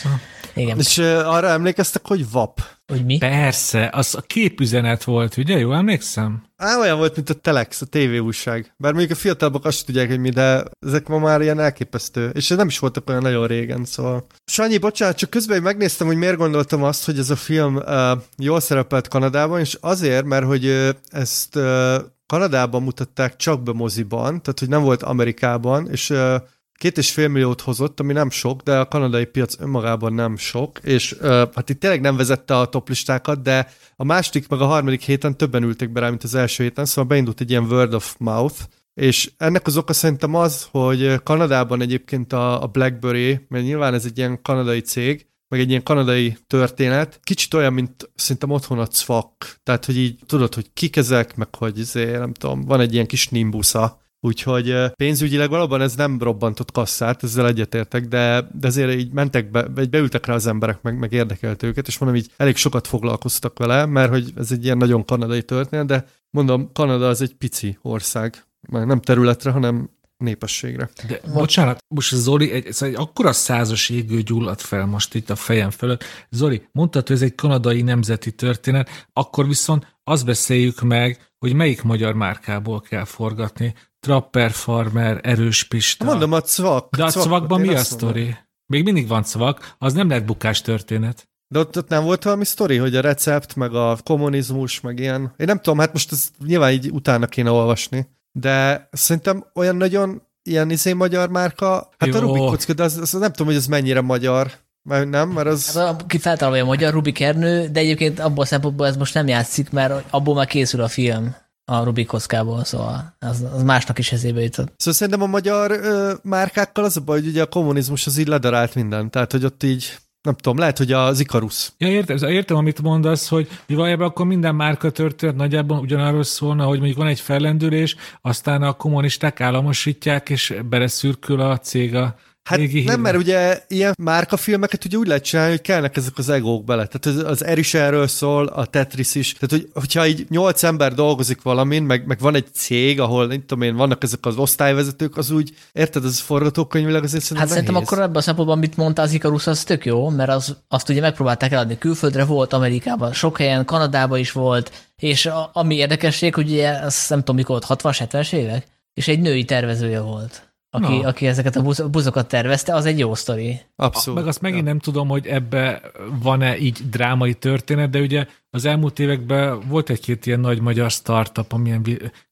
Igen. 0.54 0.78
És 0.78 0.98
arra 0.98 1.48
emlékeztek, 1.48 2.08
hogy 2.08 2.32
VAP? 2.32 2.62
Hogy 2.88 3.06
mi? 3.06 3.18
Persze, 3.18 3.90
az 3.94 4.16
a 4.16 4.22
képüzenet 4.22 5.04
volt, 5.04 5.38
ugye? 5.38 5.58
Jól 5.58 5.76
emlékszem? 5.76 6.44
Á, 6.58 6.80
olyan 6.80 6.98
volt, 6.98 7.16
mint 7.16 7.30
a 7.30 7.34
Telex, 7.34 7.82
a 7.82 7.86
tévéújság. 7.86 8.74
Bár 8.78 8.92
mondjuk 8.92 9.18
a 9.18 9.22
fiatalabbak 9.22 9.66
azt 9.66 9.86
tudják, 9.86 10.08
hogy 10.08 10.20
mi, 10.20 10.30
de 10.30 10.64
ezek 10.80 11.08
ma 11.08 11.18
már 11.18 11.42
ilyen 11.42 11.60
elképesztő. 11.60 12.30
És 12.34 12.48
nem 12.48 12.68
is 12.68 12.80
voltak 12.80 13.10
olyan 13.10 13.22
nagyon 13.22 13.48
régen, 13.48 13.86
szóval. 13.86 14.26
Sanyi, 14.46 14.78
bocsánat, 14.78 15.18
csak 15.18 15.30
közben 15.30 15.62
megnéztem, 15.62 16.08
hogy 16.08 16.16
miért 16.16 16.38
gondoltam 16.38 16.84
azt, 16.84 17.06
hogy 17.06 17.20
ez 17.20 17.30
a 17.30 17.36
film 17.36 17.76
uh, 17.76 18.12
jól 18.38 18.60
szerepelt 18.60 19.08
Kanadában, 19.08 19.60
és 19.60 19.78
azért, 19.82 20.26
mert 20.26 20.46
hogy 20.46 20.66
uh, 20.66 20.90
ezt 21.10 21.56
uh, 21.56 21.96
Kanadában 22.26 22.84
mutatták 22.84 23.36
csak 23.36 23.64
be 23.64 23.72
moziban, 23.72 24.42
tehát 24.42 24.60
hogy 24.60 24.70
nem 24.70 24.82
volt 24.82 25.04
Amerikában, 25.04 25.90
és 25.92 26.10
uh, 26.10 26.36
két 26.78 26.98
és 26.98 27.12
fél 27.12 27.28
milliót 27.28 27.62
hozott, 27.62 28.00
ami 28.00 28.14
nem 28.14 28.30
sok, 28.30 28.62
de 28.62 28.80
a 28.80 28.88
kanadai 28.88 29.26
piac 29.26 29.60
önmagában 29.60 30.14
nem 30.14 30.38
sok, 30.38 30.80
és 30.84 31.12
uh, 31.12 31.28
hát 31.30 31.70
itt 31.70 31.80
tényleg 31.80 32.02
nem 32.02 32.18
vezette 32.18 32.58
a 32.58 32.66
toplistákat, 32.66 33.42
de 33.42 33.72
a 33.96 34.04
második 34.04 34.48
meg 34.48 34.62
a 34.62 34.66
harmadik 34.66 35.02
héten 35.02 35.38
többen 35.38 35.64
ültek 35.64 35.92
be 35.92 36.00
rá, 36.00 36.10
mint 36.10 36.24
az 36.24 36.36
első 36.36 36.64
héten, 36.64 36.86
szóval 36.86 37.06
beindult 37.06 37.42
egy 37.42 37.50
ilyen 37.50 37.64
word 37.64 37.94
of 37.94 38.16
mouth, 38.20 38.60
és 38.94 39.32
ennek 39.38 39.68
az 39.68 39.78
oka 39.78 39.94
szerintem 39.94 40.36
az, 40.36 40.68
hogy 40.72 41.24
Kanadában 41.24 41.82
egyébként 41.82 42.34
a, 42.34 42.64
a 42.64 42.68
BlackBerry, 42.68 43.46
mert 43.50 43.64
nyilván 43.64 43.94
ez 43.94 44.06
egy 44.06 44.18
ilyen 44.18 44.42
kanadai 44.42 44.82
cég, 44.82 45.28
meg 45.48 45.60
egy 45.60 45.70
ilyen 45.70 45.84
kanadai 45.84 46.38
történet, 46.48 47.20
kicsit 47.24 47.54
olyan, 47.54 47.74
mint 47.74 48.12
szerintem 48.16 48.50
otthon 48.50 48.80
a 48.80 48.88
cvak. 48.88 49.60
Tehát, 49.64 49.86
hogy 49.86 49.98
így 49.98 50.20
tudod, 50.26 50.54
hogy 50.54 50.74
kik 50.74 50.96
ezek, 50.96 51.36
meg 51.36 51.56
hogy 51.56 51.80
izé, 51.80 52.12
nem 52.12 52.34
tudom, 52.34 52.62
van 52.62 52.80
egy 52.80 52.94
ilyen 52.94 53.06
kis 53.06 53.30
nimbusza, 53.30 54.02
Úgyhogy 54.20 54.76
pénzügyileg 54.96 55.50
valóban 55.50 55.82
ez 55.82 55.96
nem 55.96 56.20
robbantott 56.20 56.72
kasszát, 56.72 57.24
ezzel 57.24 57.48
egyetértek, 57.48 58.08
de, 58.08 58.48
de 58.60 58.68
azért 58.68 58.94
így 58.94 59.12
mentek 59.12 59.52
be, 59.52 59.68
vagy 59.76 59.90
beültek 59.90 60.26
rá 60.26 60.34
az 60.34 60.48
emberek, 60.48 60.82
meg, 60.82 60.98
meg 60.98 61.12
érdekelt 61.12 61.64
őket, 61.64 61.88
és 61.88 61.98
mondom, 61.98 62.18
így 62.18 62.32
elég 62.38 62.56
sokat 62.56 62.88
foglalkoztak 62.88 63.58
vele, 63.58 63.86
mert 63.86 64.10
hogy 64.10 64.32
ez 64.36 64.52
egy 64.52 64.64
ilyen 64.64 64.78
nagyon 64.78 65.06
kanadai 65.06 65.44
történet, 65.44 65.86
de 65.86 66.06
mondom, 66.30 66.72
Kanada 66.74 67.08
az 67.08 67.22
egy 67.22 67.34
pici 67.34 67.78
ország, 67.82 68.46
mert 68.70 68.86
nem 68.86 69.02
területre, 69.02 69.52
hanem 69.52 69.90
népességre. 70.18 70.90
De, 71.08 71.20
bocsánat, 71.34 71.84
most 71.88 72.16
Zoli, 72.16 72.52
egy, 72.52 72.68
egy 72.80 72.96
akkora 72.96 73.34
százas 73.34 73.90
égő 73.90 74.22
gyulladt 74.22 74.62
fel 74.62 74.86
most 74.86 75.16
itt 75.16 75.30
a 75.30 75.36
fejem 75.36 75.70
fölött. 75.70 76.04
Zoli, 76.30 76.68
mondtad, 76.72 77.08
hogy 77.08 77.16
ez 77.16 77.22
egy 77.22 77.36
kanadai 77.36 77.82
nemzeti 77.82 78.32
történet, 78.32 79.08
akkor 79.14 79.48
viszont 79.48 79.96
azt 80.04 80.26
beszéljük 80.26 80.82
meg, 80.82 81.32
hogy 81.40 81.54
melyik 81.54 81.82
magyar 81.82 82.14
márkából 82.14 82.82
kell 82.82 83.04
forgatni. 83.04 83.74
Trapper 84.08 84.52
Farmer, 84.52 85.20
Erős 85.24 85.64
Pista. 85.64 86.06
Mondom, 86.06 86.32
a 86.32 86.42
cvak. 86.42 86.96
De 86.96 87.04
a 87.04 87.10
cvak, 87.10 87.24
cvakban 87.24 87.62
mi 87.62 87.74
a 87.74 87.78
sztori? 87.78 88.36
Még 88.66 88.84
mindig 88.84 89.08
van 89.08 89.24
cvak, 89.24 89.76
az 89.78 89.94
nem 89.94 90.10
lehet 90.10 90.26
bukás 90.26 90.62
történet. 90.62 91.30
De 91.48 91.60
ott, 91.60 91.78
ott 91.78 91.90
nem 91.90 92.04
volt 92.04 92.24
valami 92.24 92.46
sztori, 92.46 92.78
hogy 92.78 92.96
a 92.96 93.02
recept, 93.02 93.56
meg 93.56 93.74
a 93.74 93.98
kommunizmus, 94.04 94.82
meg 94.82 95.00
ilyen. 95.00 95.34
Én 95.38 95.46
nem 95.46 95.58
tudom, 95.58 95.80
hát 95.80 95.94
most 95.94 96.12
ez 96.12 96.30
nyilván 96.46 96.72
így 96.72 96.90
utána 96.92 97.26
kéne 97.26 97.52
olvasni. 97.52 98.08
De 98.32 98.88
szerintem 98.92 99.46
olyan 99.54 99.76
nagyon 99.76 100.22
ilyen 100.44 100.70
izé 100.70 100.94
magyar 100.94 101.30
márka, 101.30 101.90
hát 101.98 102.10
Jó. 102.10 102.16
a 102.16 102.20
Rubik 102.20 102.42
kocka, 102.42 102.74
de 102.74 102.84
az, 102.84 102.98
az, 102.98 103.12
nem 103.12 103.32
tudom, 103.32 103.48
hogy 103.48 103.56
ez 103.56 103.68
mennyire 103.68 104.02
magyar. 104.02 104.52
Mert 104.84 105.10
nem, 105.10 105.30
mert 105.30 105.48
az... 105.48 105.74
Hát, 105.74 106.06
ki 106.06 106.18
feltalálja 106.18 106.64
a 106.64 106.68
magyar 106.68 106.94
Rubik 106.94 107.20
Ernő, 107.20 107.68
de 107.68 107.80
egyébként 107.80 108.20
abból 108.20 108.44
a 108.44 108.48
szempontból 108.48 108.88
ez 108.88 108.98
most 108.98 109.14
nem 109.14 109.28
játszik, 109.28 109.70
mert 109.70 110.04
abból 110.10 110.36
már 110.36 110.48
készül 110.48 110.82
a 110.82 110.88
film 110.88 111.36
a 111.72 111.84
Rubik 111.84 112.08
kockából, 112.08 112.64
szóval 112.64 113.16
az, 113.20 113.46
az 113.54 113.64
másnak 113.64 114.00
is 114.00 114.12
eszébe 114.12 114.42
jutott. 114.42 114.74
Szóval 114.78 114.94
szerintem 114.94 115.22
a 115.22 115.32
magyar 115.32 115.72
ö, 115.72 116.14
márkákkal 116.24 116.84
az 116.84 116.98
a 116.98 117.02
baj, 117.02 117.20
hogy 117.20 117.28
ugye 117.28 117.42
a 117.42 117.46
kommunizmus 117.46 118.06
az 118.06 118.18
így 118.18 118.28
ledarált 118.28 118.76
minden, 118.76 119.10
tehát 119.10 119.32
hogy 119.32 119.46
ott 119.46 119.64
így 119.64 119.98
nem 120.22 120.36
tudom, 120.36 120.58
lehet, 120.58 120.78
hogy 120.78 120.92
az 120.92 121.20
Ikarus. 121.20 121.72
Ja, 121.78 121.88
értem, 121.88 122.30
értem, 122.30 122.58
amit 122.58 122.82
mondasz, 122.82 123.28
hogy 123.28 123.48
valójában 123.68 124.08
akkor 124.08 124.26
minden 124.26 124.56
márka 124.56 124.90
történet 124.90 125.36
nagyjából 125.36 125.80
ugyanarról 125.80 126.24
szólna, 126.24 126.66
hogy 126.66 126.78
mondjuk 126.78 126.98
van 126.98 127.08
egy 127.08 127.20
fellendülés, 127.20 127.96
aztán 128.22 128.62
a 128.62 128.74
kommunisták 128.74 129.42
államosítják, 129.42 130.30
és 130.30 130.56
beleszürkül 130.70 131.42
a 131.42 131.58
cég 131.58 131.96
a 131.96 132.16
Hát 132.48 132.58
Régi 132.58 132.84
nem, 132.84 133.00
mert 133.00 133.18
ugye 133.18 133.62
ilyen 133.68 133.96
márkafilmeket 133.98 134.86
ugye 134.86 134.98
úgy 134.98 135.08
lehet 135.08 135.24
csinálni, 135.24 135.52
hogy 135.52 135.62
kellnek 135.62 135.98
ezek 135.98 136.18
az 136.18 136.30
egók 136.30 136.64
bele. 136.66 136.88
Tehát 136.88 137.20
az, 137.20 137.32
az 137.32 137.46
Eris 137.46 137.74
erről 137.74 138.08
szól, 138.08 138.46
a 138.46 138.66
Tetris 138.66 139.16
is. 139.16 139.34
Tehát, 139.34 139.50
hogy, 139.50 139.70
hogyha 139.84 140.08
így 140.08 140.26
nyolc 140.30 140.64
ember 140.64 140.94
dolgozik 140.94 141.42
valamin, 141.42 141.84
meg, 141.84 142.06
meg 142.06 142.20
van 142.20 142.36
egy 142.36 142.46
cég, 142.54 143.00
ahol, 143.00 143.28
nem 143.28 143.46
tudom 143.46 143.64
én, 143.64 143.76
vannak 143.76 144.04
ezek 144.04 144.26
az 144.26 144.38
osztályvezetők, 144.38 145.18
az 145.18 145.32
úgy, 145.32 145.54
érted, 145.74 146.06
az 146.06 146.20
forgatókönyvileg 146.20 147.04
azért 147.04 147.24
szerintem 147.24 147.48
Hát 147.48 147.56
nehéz. 147.56 147.66
szerintem 147.66 147.94
akkor 147.94 148.04
ebben 148.04 148.16
a 148.16 148.22
szempontban, 148.22 148.58
amit 148.58 148.78
mondta 148.78 149.02
az 149.02 149.14
Ikarus, 149.14 149.48
az 149.48 149.64
tök 149.64 149.86
jó, 149.86 150.10
mert 150.10 150.30
az, 150.30 150.58
azt 150.68 150.90
ugye 150.90 151.02
megpróbálták 151.02 151.52
eladni. 151.52 151.78
Külföldre 151.78 152.26
volt, 152.26 152.54
Amerikában, 152.54 153.14
sok 153.14 153.38
helyen, 153.38 153.66
Kanadában 153.66 154.20
is 154.20 154.32
volt, 154.32 154.72
és 154.96 155.26
a, 155.26 155.50
ami 155.54 155.76
érdekesség, 155.76 156.36
hogy 156.36 156.52
ugye, 156.52 156.70
azt 156.70 157.10
nem 157.10 157.20
tudom 157.20 157.36
mikor 157.36 157.62
volt, 157.68 157.82
60-70-es 157.82 158.34
évek, 158.34 158.68
és 158.94 159.08
egy 159.08 159.20
női 159.20 159.46
tervezője 159.46 160.00
volt 160.00 160.47
aki, 160.84 160.98
no. 160.98 161.08
aki 161.08 161.28
ezeket 161.28 161.56
a 161.56 161.88
buzokat 161.88 162.28
tervezte, 162.28 162.74
az 162.74 162.86
egy 162.86 163.00
jó 163.00 163.16
sztori. 163.16 163.60
Abszolút. 163.76 164.20
Meg 164.20 164.28
azt 164.28 164.42
megint 164.42 164.64
ja. 164.64 164.68
nem 164.68 164.80
tudom, 164.80 165.08
hogy 165.08 165.28
ebbe 165.28 165.82
van-e 166.22 166.58
így 166.58 166.80
drámai 166.90 167.34
történet, 167.34 167.90
de 167.90 168.00
ugye 168.00 168.26
az 168.50 168.66
elmúlt 168.66 169.00
években 169.00 169.60
volt 169.68 169.90
egy-két 169.90 170.26
ilyen 170.26 170.40
nagy 170.40 170.62
magyar 170.62 170.92
startup, 170.92 171.54
ami 171.54 171.68
ilyen, 171.68 171.84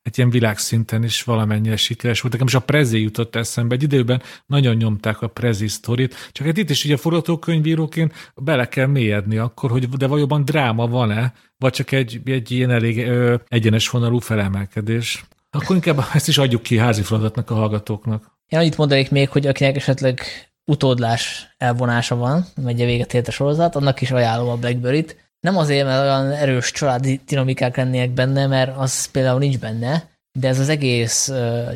egy 0.01 0.17
ilyen 0.17 0.29
világszinten 0.29 1.03
is 1.03 1.23
valamennyire 1.23 1.75
sikeres 1.75 2.21
volt. 2.21 2.33
Nekem 2.33 2.47
is 2.47 2.55
a 2.55 2.59
Prezi 2.59 3.01
jutott 3.01 3.35
eszembe. 3.35 3.75
Egy 3.75 3.83
időben 3.83 4.21
nagyon 4.45 4.75
nyomták 4.75 5.21
a 5.21 5.27
Prezi 5.27 5.67
sztorit, 5.67 6.29
csak 6.31 6.45
hát 6.45 6.57
itt 6.57 6.69
is 6.69 6.85
ugye 6.85 6.97
forgatókönyvíróként 6.97 8.31
bele 8.35 8.67
kell 8.67 8.87
mélyedni 8.87 9.37
akkor, 9.37 9.71
hogy 9.71 9.89
de 9.89 10.07
valójában 10.07 10.45
dráma 10.45 10.87
van-e, 10.87 11.33
vagy 11.57 11.73
csak 11.73 11.91
egy, 11.91 12.21
egy 12.25 12.51
ilyen 12.51 12.71
elég 12.71 13.07
ö, 13.07 13.35
egyenes 13.47 13.89
vonalú 13.89 14.19
felemelkedés. 14.19 15.25
Akkor 15.49 15.75
inkább 15.75 16.05
ezt 16.13 16.27
is 16.27 16.37
adjuk 16.37 16.61
ki 16.61 16.77
házi 16.77 17.01
feladatnak 17.01 17.49
a 17.49 17.53
hallgatóknak. 17.53 18.34
Én 18.47 18.59
annyit 18.59 18.77
mondanék 18.77 19.11
még, 19.11 19.29
hogy 19.29 19.47
akinek 19.47 19.75
esetleg 19.75 20.21
utódlás 20.65 21.55
elvonása 21.57 22.15
van, 22.15 22.45
megy 22.61 22.81
a 22.81 22.85
véget 22.85 23.13
ért 23.13 23.27
a 23.27 23.31
sorozat, 23.31 23.75
annak 23.75 24.01
is 24.01 24.11
ajánlom 24.11 24.49
a 24.49 24.55
Blackberry-t. 24.55 25.15
Nem 25.39 25.57
azért, 25.57 25.85
mert 25.85 26.01
olyan 26.01 26.31
erős 26.31 26.71
családi 26.71 27.21
dinamikák 27.27 27.77
lennének 27.77 28.09
benne, 28.09 28.47
mert 28.47 28.77
az 28.77 29.05
például 29.05 29.39
nincs 29.39 29.59
benne, 29.59 30.09
de 30.39 30.47
ez 30.47 30.59
az 30.59 30.69
egész 30.69 31.31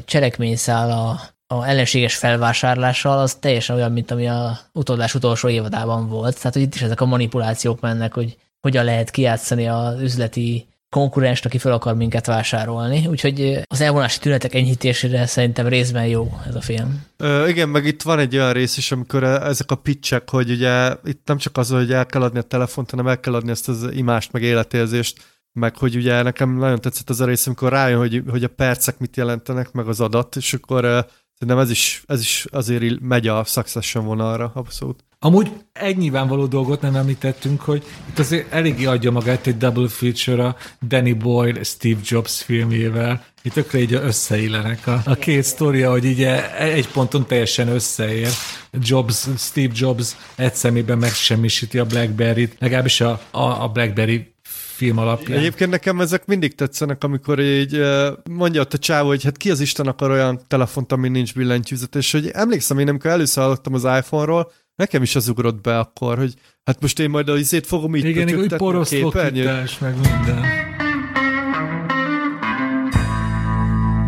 cselekményszál 0.05 0.91
a, 0.91 1.22
a 1.55 1.67
ellenséges 1.67 2.15
felvásárlással, 2.15 3.20
az 3.20 3.36
teljesen 3.36 3.76
olyan, 3.76 3.91
mint 3.91 4.11
ami 4.11 4.28
a 4.28 4.59
utódlás 4.74 5.15
utolsó 5.15 5.49
évadában 5.49 6.09
volt. 6.09 6.38
Tehát, 6.38 6.53
hogy 6.53 6.61
itt 6.61 6.76
is 6.76 6.82
ezek 6.82 7.01
a 7.01 7.05
manipulációk 7.05 7.80
mennek, 7.80 8.13
hogy 8.13 8.38
hogyan 8.61 8.84
lehet 8.84 9.09
kijátszani 9.09 9.67
az 9.67 10.01
üzleti 10.01 10.67
konkurenst, 10.89 11.45
aki 11.45 11.57
fel 11.57 11.71
akar 11.71 11.95
minket 11.95 12.25
vásárolni. 12.25 13.07
Úgyhogy 13.07 13.61
az 13.65 13.81
elvonási 13.81 14.19
tünetek 14.19 14.53
enyhítésére 14.53 15.25
szerintem 15.25 15.67
részben 15.67 16.05
jó 16.05 16.39
ez 16.47 16.55
a 16.55 16.61
film. 16.61 17.03
Ö, 17.17 17.47
igen, 17.47 17.69
meg 17.69 17.85
itt 17.85 18.01
van 18.01 18.19
egy 18.19 18.35
olyan 18.35 18.53
rész 18.53 18.77
is, 18.77 18.91
amikor 18.91 19.23
ezek 19.23 19.71
a 19.71 19.75
pitchek, 19.75 20.29
hogy 20.29 20.49
ugye 20.49 20.95
itt 21.03 21.27
nem 21.27 21.37
csak 21.37 21.57
az, 21.57 21.69
hogy 21.69 21.91
el 21.91 22.05
kell 22.05 22.21
adni 22.21 22.39
a 22.39 22.41
telefont, 22.41 22.89
hanem 22.89 23.07
el 23.07 23.19
kell 23.19 23.35
adni 23.35 23.51
ezt 23.51 23.69
az 23.69 23.87
imást, 23.91 24.31
meg 24.31 24.41
életérzést, 24.41 25.21
meg 25.59 25.77
hogy 25.77 25.95
ugye 25.95 26.21
nekem 26.21 26.57
nagyon 26.57 26.81
tetszett 26.81 27.09
az 27.09 27.21
a 27.21 27.25
rész, 27.25 27.47
amikor 27.47 27.71
rájön, 27.71 27.97
hogy, 27.97 28.23
hogy 28.29 28.43
a 28.43 28.47
percek 28.47 28.97
mit 28.97 29.17
jelentenek, 29.17 29.71
meg 29.71 29.87
az 29.87 29.99
adat, 29.99 30.35
és 30.35 30.53
akkor 30.53 31.07
szerintem 31.33 31.63
ez 31.63 31.69
is, 31.69 32.03
ez 32.05 32.19
is 32.19 32.45
azért 32.51 32.99
megy 32.99 33.27
a 33.27 33.43
Succession 33.43 34.05
vonalra, 34.05 34.51
abszolút. 34.55 35.03
Amúgy 35.22 35.51
egy 35.74 35.97
nyilvánvaló 35.97 36.45
dolgot 36.45 36.82
nem 36.82 36.95
említettünk, 36.95 37.61
hogy 37.61 37.84
itt 38.09 38.20
azért 38.20 38.53
eléggé 38.53 38.86
adja 38.86 39.11
magát 39.11 39.47
egy 39.47 39.57
double 39.57 39.88
feature 39.88 40.45
a 40.45 40.55
Danny 40.82 41.17
Boyle 41.17 41.63
Steve 41.63 41.99
Jobs 42.03 42.43
filmjével. 42.43 43.26
Itt 43.41 43.53
tökre 43.53 43.80
így 43.80 43.93
összeillenek 43.93 44.88
a, 44.88 45.01
a 45.05 45.15
két 45.15 45.43
sztoria, 45.43 45.91
hogy 45.91 46.05
így 46.05 46.24
e, 46.24 46.55
egy 46.57 46.88
ponton 46.88 47.26
teljesen 47.28 47.67
összeér. 47.67 48.30
Jobs, 48.72 49.28
Steve 49.38 49.74
Jobs 49.76 50.15
egy 50.36 50.53
szemében 50.53 50.97
megsemmisíti 50.97 51.80
a 51.80 51.86
Blackberry-t, 51.86 52.55
legalábbis 52.59 53.01
a, 53.01 53.22
a, 53.32 53.63
a 53.63 53.67
Blackberry 53.67 54.34
film 54.76 54.97
alapján. 54.97 55.39
Egyébként 55.39 55.70
nekem 55.70 56.01
ezek 56.01 56.26
mindig 56.26 56.55
tetszenek, 56.55 57.03
amikor 57.03 57.39
így 57.39 57.82
mondja 58.30 58.61
ott 58.61 58.74
a 58.74 58.78
csávó, 58.78 59.07
hogy 59.07 59.24
hát 59.24 59.38
ki 59.38 59.51
az 59.51 59.59
Isten 59.59 59.88
akar 59.88 60.11
olyan 60.11 60.41
telefont, 60.47 60.91
ami 60.91 61.09
nincs 61.09 61.34
billentyűzet, 61.34 61.95
és 61.95 62.11
hogy 62.11 62.30
emlékszem, 62.34 62.80
én 62.80 62.89
amikor 62.89 63.11
először 63.11 63.43
hallottam 63.43 63.74
az 63.74 63.84
iPhone-ról, 63.84 64.51
Nekem 64.80 65.01
is 65.01 65.15
az 65.15 65.27
ugrott 65.27 65.61
be 65.61 65.80
akkor, 65.80 66.17
hogy 66.17 66.34
hát 66.63 66.82
most 66.82 66.99
én 66.99 67.09
majd 67.09 67.30
a 67.30 67.38
izét 67.38 67.67
fogom 67.67 67.95
így 67.95 68.05
Igen, 68.05 68.39
úgy 68.39 68.55
poroszlokítás, 68.55 69.80
meg 69.80 69.93
minden. 69.93 70.45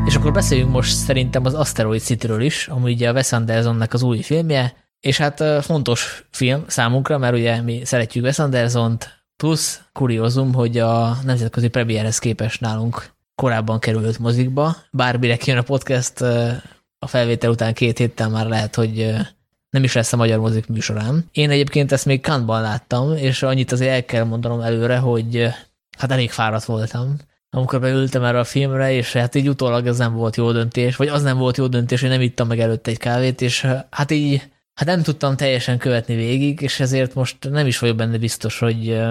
És 0.06 0.16
akkor 0.16 0.32
beszéljünk 0.32 0.72
most 0.72 0.96
szerintem 0.96 1.46
az 1.46 1.54
Asteroid 1.54 2.02
City-ről 2.02 2.42
is, 2.42 2.68
ami 2.68 2.92
ugye 2.92 3.10
a 3.10 3.14
Wes 3.14 3.32
Andersonnak 3.32 3.94
az 3.94 4.02
új 4.02 4.22
filmje, 4.22 4.74
és 5.00 5.18
hát 5.18 5.64
fontos 5.64 6.26
film 6.30 6.64
számunkra, 6.68 7.18
mert 7.18 7.36
ugye 7.36 7.62
mi 7.62 7.82
szeretjük 7.86 8.24
Wes 8.24 8.40
Anderson-t, 8.40 9.10
plusz 9.38 9.82
kuriózum, 9.94 10.54
hogy 10.54 10.78
a 10.78 11.18
nemzetközi 11.24 11.68
premierhez 11.68 12.20
képest 12.20 12.62
nálunk 12.62 13.14
korábban 13.36 13.80
került 13.80 14.20
mozikba, 14.20 14.76
bármire 14.92 15.38
kijön 15.38 15.60
a 15.60 15.64
podcast, 15.64 16.22
a 17.00 17.08
felvétel 17.08 17.50
után 17.50 17.74
két 17.74 17.98
héttel 17.98 18.30
már 18.30 18.48
lehet, 18.48 18.76
hogy 18.76 19.16
nem 19.72 19.84
is 19.84 19.94
lesz 19.94 20.14
a 20.14 20.18
magyar 20.18 20.40
mozik 20.40 20.68
műsorán. 20.68 21.26
Én 21.32 21.50
egyébként 21.50 21.92
ezt 21.92 22.06
még 22.06 22.22
Kantban 22.22 22.62
láttam, 22.62 23.16
és 23.16 23.44
annyit 23.44 23.72
azért 23.72 23.92
el 23.92 24.06
kell 24.06 24.24
mondanom 24.24 24.62
előre, 24.62 24.98
hogy 24.98 25.48
hát 25.98 26.12
elég 26.12 26.32
fáradt 26.32 26.66
voltam, 26.66 27.16
amikor 27.50 27.80
beültem 27.80 28.24
erre 28.24 28.40
a 28.40 28.44
filmre, 28.44 28.92
és 28.92 29.14
hát 29.14 29.36
így 29.36 29.50
utólag 29.50 29.88
ez 29.88 29.98
nem 29.98 30.14
volt 30.14 30.36
jó 30.36 30.52
döntés, 30.52 30.96
vagy 30.96 31.08
az 31.08 31.24
nem 31.24 31.38
volt 31.38 31.58
jó 31.58 31.68
döntés, 31.68 32.02
hogy 32.02 32.10
nem 32.10 32.22
ittam 32.22 32.48
meg 32.48 32.60
előtte 32.60 32.92
egy 32.92 32.98
kávét, 32.98 33.42
és 33.42 33.68
hát 33.90 34.12
így 34.12 34.50
hát 34.74 34.88
nem 34.88 35.02
tudtam 35.02 35.36
teljesen 35.36 35.78
követni 35.78 36.16
végig, 36.16 36.62
és 36.62 36.80
ezért 36.80 37.14
most 37.14 37.50
nem 37.50 37.68
is 37.68 37.80
vagyok 37.80 37.96
benne 37.96 38.18
biztos, 38.18 38.60
hogy, 38.60 39.02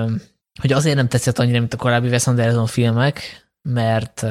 hogy 0.60 0.72
azért 0.72 0.96
nem 0.96 1.08
tetszett 1.08 1.38
annyira, 1.38 1.58
mint 1.58 1.74
a 1.74 1.76
korábbi 1.76 2.08
Wes 2.08 2.26
Anderson 2.26 2.66
filmek, 2.66 3.48
mert 3.62 4.26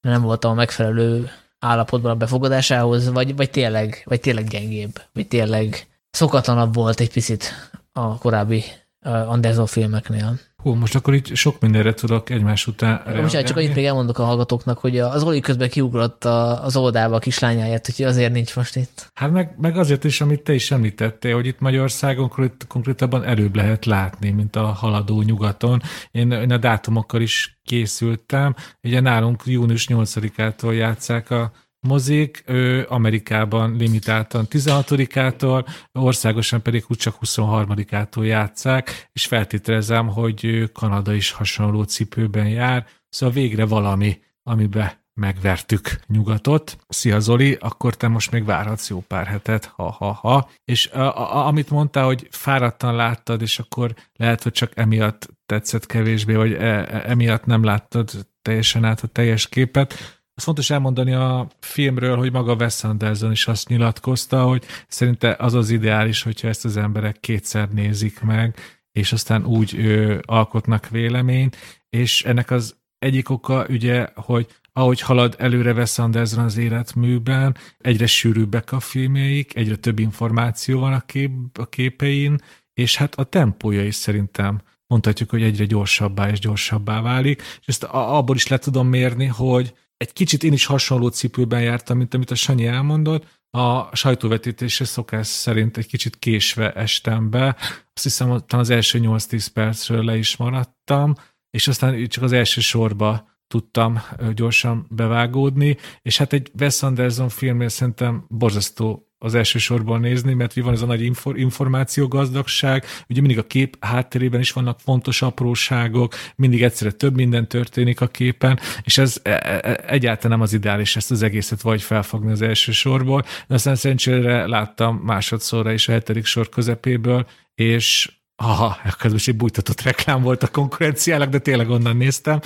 nem 0.00 0.22
voltam 0.22 0.50
a 0.50 0.54
megfelelő 0.54 1.30
állapotban 1.62 2.10
a 2.10 2.16
befogadásához, 2.16 3.10
vagy, 3.10 3.36
vagy, 3.36 3.50
tényleg, 3.50 4.02
vagy 4.04 4.20
tényleg 4.20 4.48
gyengébb, 4.48 5.00
vagy 5.12 5.28
tényleg 5.28 5.86
szokatlanabb 6.10 6.74
volt 6.74 7.00
egy 7.00 7.12
picit 7.12 7.70
a 7.92 8.18
korábbi 8.18 8.64
Anderson 9.02 9.66
filmeknél. 9.66 10.38
Hú, 10.56 10.74
most 10.74 10.94
akkor 10.94 11.14
itt 11.14 11.34
sok 11.34 11.60
mindenre 11.60 11.94
tudok 11.94 12.30
egymás 12.30 12.66
után 12.66 13.02
Most 13.20 13.44
csak 13.44 13.56
annyit 13.56 13.74
még 13.74 13.84
elmondok 13.84 14.18
a 14.18 14.24
hallgatóknak, 14.24 14.78
hogy 14.78 14.98
az 14.98 15.22
Oli 15.22 15.40
közben 15.40 15.68
kiugrott 15.68 16.24
az 16.24 16.76
oldába 16.76 17.14
a 17.14 17.18
kislányáját, 17.18 17.86
hogy 17.86 18.04
azért 18.04 18.32
nincs 18.32 18.56
most 18.56 18.76
itt. 18.76 19.10
Hát 19.14 19.30
meg, 19.30 19.54
meg 19.60 19.76
azért 19.76 20.04
is, 20.04 20.20
amit 20.20 20.42
te 20.42 20.54
is 20.54 20.70
említettél, 20.70 21.34
hogy 21.34 21.46
itt 21.46 21.60
Magyarországon 21.60 22.32
konkrétabban 22.68 23.24
előbb 23.24 23.56
lehet 23.56 23.84
látni, 23.84 24.30
mint 24.30 24.56
a 24.56 24.66
haladó 24.66 25.22
nyugaton. 25.22 25.82
Én, 26.10 26.30
én 26.30 26.52
a 26.52 26.56
dátumokkal 26.56 27.20
is 27.20 27.60
készültem. 27.64 28.54
Ugye 28.82 29.00
nálunk 29.00 29.42
június 29.44 29.86
8-ától 29.90 30.74
játszák 30.74 31.30
a 31.30 31.52
mozik, 31.82 32.42
ő 32.46 32.86
Amerikában 32.88 33.76
limitáltan 33.76 34.46
16-ától, 34.50 35.66
országosan 35.92 36.62
pedig 36.62 36.84
úgy 36.88 36.96
csak 36.96 37.16
23-ától 37.26 38.24
játszák, 38.24 39.08
és 39.12 39.26
feltételezem, 39.26 40.08
hogy 40.08 40.70
Kanada 40.72 41.14
is 41.14 41.30
hasonló 41.30 41.82
cipőben 41.82 42.48
jár, 42.48 42.86
szóval 43.08 43.34
végre 43.34 43.64
valami, 43.64 44.20
amibe 44.42 45.00
megvertük 45.14 46.00
nyugatot. 46.06 46.76
Szia 46.88 47.20
Zoli, 47.20 47.56
akkor 47.60 47.96
te 47.96 48.08
most 48.08 48.30
még 48.30 48.44
várhatsz 48.44 48.90
jó 48.90 49.00
pár 49.00 49.26
hetet, 49.26 49.64
ha-ha-ha. 49.64 50.50
És 50.64 50.86
a, 50.86 51.18
a, 51.18 51.46
amit 51.46 51.70
mondtál, 51.70 52.04
hogy 52.04 52.28
fáradtan 52.30 52.94
láttad, 52.94 53.42
és 53.42 53.58
akkor 53.58 53.94
lehet, 54.16 54.42
hogy 54.42 54.52
csak 54.52 54.72
emiatt 54.74 55.28
tetszett 55.46 55.86
kevésbé, 55.86 56.34
vagy 56.34 56.52
e, 56.52 56.58
e, 56.58 57.02
emiatt 57.06 57.44
nem 57.44 57.64
láttad 57.64 58.10
teljesen 58.42 58.84
át 58.84 59.00
a 59.00 59.06
teljes 59.06 59.48
képet, 59.48 60.21
fontos 60.42 60.70
elmondani 60.70 61.12
a 61.12 61.48
filmről, 61.60 62.16
hogy 62.16 62.32
maga 62.32 62.54
Wes 62.54 62.84
Anderson 62.84 63.30
is 63.30 63.46
azt 63.46 63.68
nyilatkozta, 63.68 64.42
hogy 64.42 64.64
szerinte 64.88 65.36
az 65.38 65.54
az 65.54 65.70
ideális, 65.70 66.22
hogyha 66.22 66.48
ezt 66.48 66.64
az 66.64 66.76
emberek 66.76 67.20
kétszer 67.20 67.68
nézik 67.68 68.20
meg, 68.20 68.56
és 68.92 69.12
aztán 69.12 69.46
úgy 69.46 69.76
ö, 69.78 70.18
alkotnak 70.22 70.88
véleményt, 70.88 71.56
és 71.90 72.22
ennek 72.24 72.50
az 72.50 72.76
egyik 72.98 73.30
oka 73.30 73.66
ugye, 73.68 74.08
hogy 74.14 74.46
ahogy 74.72 75.00
halad 75.00 75.34
előre 75.38 75.72
Wes 75.72 75.98
Anderson 75.98 76.44
az 76.44 76.56
életműben, 76.56 77.56
egyre 77.78 78.06
sűrűbbek 78.06 78.72
a 78.72 78.80
filmjeik, 78.80 79.56
egyre 79.56 79.76
több 79.76 79.98
információ 79.98 80.80
van 80.80 80.92
a, 80.92 81.00
kép, 81.00 81.30
a 81.58 81.66
képein, 81.66 82.38
és 82.74 82.96
hát 82.96 83.14
a 83.14 83.24
tempója 83.24 83.84
is 83.84 83.94
szerintem 83.94 84.60
mondhatjuk, 84.86 85.30
hogy 85.30 85.42
egyre 85.42 85.64
gyorsabbá 85.64 86.30
és 86.30 86.38
gyorsabbá 86.38 87.00
válik, 87.00 87.42
és 87.60 87.66
ezt 87.66 87.84
abból 87.84 88.36
is 88.36 88.46
le 88.46 88.58
tudom 88.58 88.88
mérni, 88.88 89.26
hogy 89.26 89.74
egy 90.02 90.12
kicsit 90.12 90.44
én 90.44 90.52
is 90.52 90.64
hasonló 90.66 91.08
cipőben 91.08 91.62
jártam, 91.62 91.96
mint 91.96 92.14
amit 92.14 92.30
a 92.30 92.34
Sanyi 92.34 92.66
elmondott, 92.66 93.40
a 93.50 93.96
sajtóvetítésre 93.96 94.84
szokás 94.84 95.26
szerint 95.26 95.76
egy 95.76 95.86
kicsit 95.86 96.18
késve 96.18 96.72
estem 96.72 97.30
be. 97.30 97.56
Azt 97.94 98.02
hiszem, 98.02 98.28
hogy 98.28 98.42
az 98.48 98.70
első 98.70 98.98
8-10 99.02 99.46
percről 99.52 100.04
le 100.04 100.16
is 100.16 100.36
maradtam, 100.36 101.14
és 101.50 101.68
aztán 101.68 102.06
csak 102.06 102.24
az 102.24 102.32
első 102.32 102.60
sorba 102.60 103.30
tudtam 103.46 104.02
gyorsan 104.34 104.86
bevágódni, 104.90 105.76
és 106.02 106.18
hát 106.18 106.32
egy 106.32 106.50
Wes 106.58 106.82
Anderson 106.82 107.28
filmnél 107.28 107.68
szerintem 107.68 108.24
borzasztó 108.28 109.11
az 109.22 109.34
első 109.34 109.58
sorban 109.58 110.00
nézni, 110.00 110.34
mert 110.34 110.54
van 110.54 110.72
ez 110.72 110.82
a 110.82 110.86
nagy 110.86 111.02
infor, 111.02 111.38
információgazdagság, 111.38 112.84
ugye 113.08 113.20
mindig 113.20 113.38
a 113.38 113.46
kép 113.46 113.76
hátterében 113.80 114.40
is 114.40 114.52
vannak 114.52 114.80
fontos 114.80 115.22
apróságok, 115.22 116.14
mindig 116.36 116.62
egyszerre 116.62 116.90
több 116.90 117.14
minden 117.14 117.48
történik 117.48 118.00
a 118.00 118.06
képen, 118.06 118.58
és 118.82 118.98
ez 118.98 119.20
e, 119.22 119.30
e, 119.30 119.60
e, 119.62 119.84
egyáltalán 119.86 120.36
nem 120.36 120.46
az 120.46 120.52
ideális 120.52 120.96
ezt 120.96 121.10
az 121.10 121.22
egészet 121.22 121.60
vagy 121.60 121.82
felfogni 121.82 122.30
az 122.30 122.42
első 122.42 122.72
sorból, 122.72 123.24
de 123.48 123.54
aztán 123.54 123.74
szerencsére 123.74 124.46
láttam 124.46 124.96
másodszorra 124.96 125.72
is 125.72 125.88
a 125.88 125.92
hetedik 125.92 126.24
sor 126.24 126.48
közepéből, 126.48 127.26
és 127.54 128.10
Aha, 128.36 128.78
ez 128.98 129.12
most 129.12 129.28
egy 129.28 129.36
bújtatott 129.36 129.80
reklám 129.80 130.22
volt 130.22 130.42
a 130.42 130.48
konkurenciának, 130.48 131.28
de 131.28 131.38
tényleg 131.38 131.70
onnan 131.70 131.96
néztem. 131.96 132.40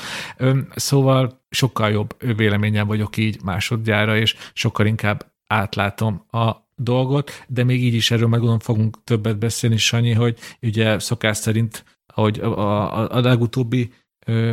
Szóval 0.74 1.44
sokkal 1.50 1.90
jobb 1.90 2.36
véleményem 2.36 2.86
vagyok 2.86 3.16
így 3.16 3.42
másodjára, 3.44 4.16
és 4.16 4.36
sokkal 4.52 4.86
inkább 4.86 5.26
átlátom 5.46 6.24
a 6.30 6.65
dolgot, 6.76 7.44
de 7.48 7.64
még 7.64 7.82
így 7.82 7.94
is 7.94 8.10
erről 8.10 8.28
meg 8.28 8.60
fogunk 8.60 9.04
többet 9.04 9.38
beszélni, 9.38 9.76
Sanyi, 9.76 10.12
hogy 10.12 10.38
ugye 10.62 10.98
szokás 10.98 11.36
szerint, 11.36 11.84
ahogy 12.06 12.40
a, 12.40 12.58
a, 12.58 13.16
a 13.16 13.20
legutóbbi 13.20 13.92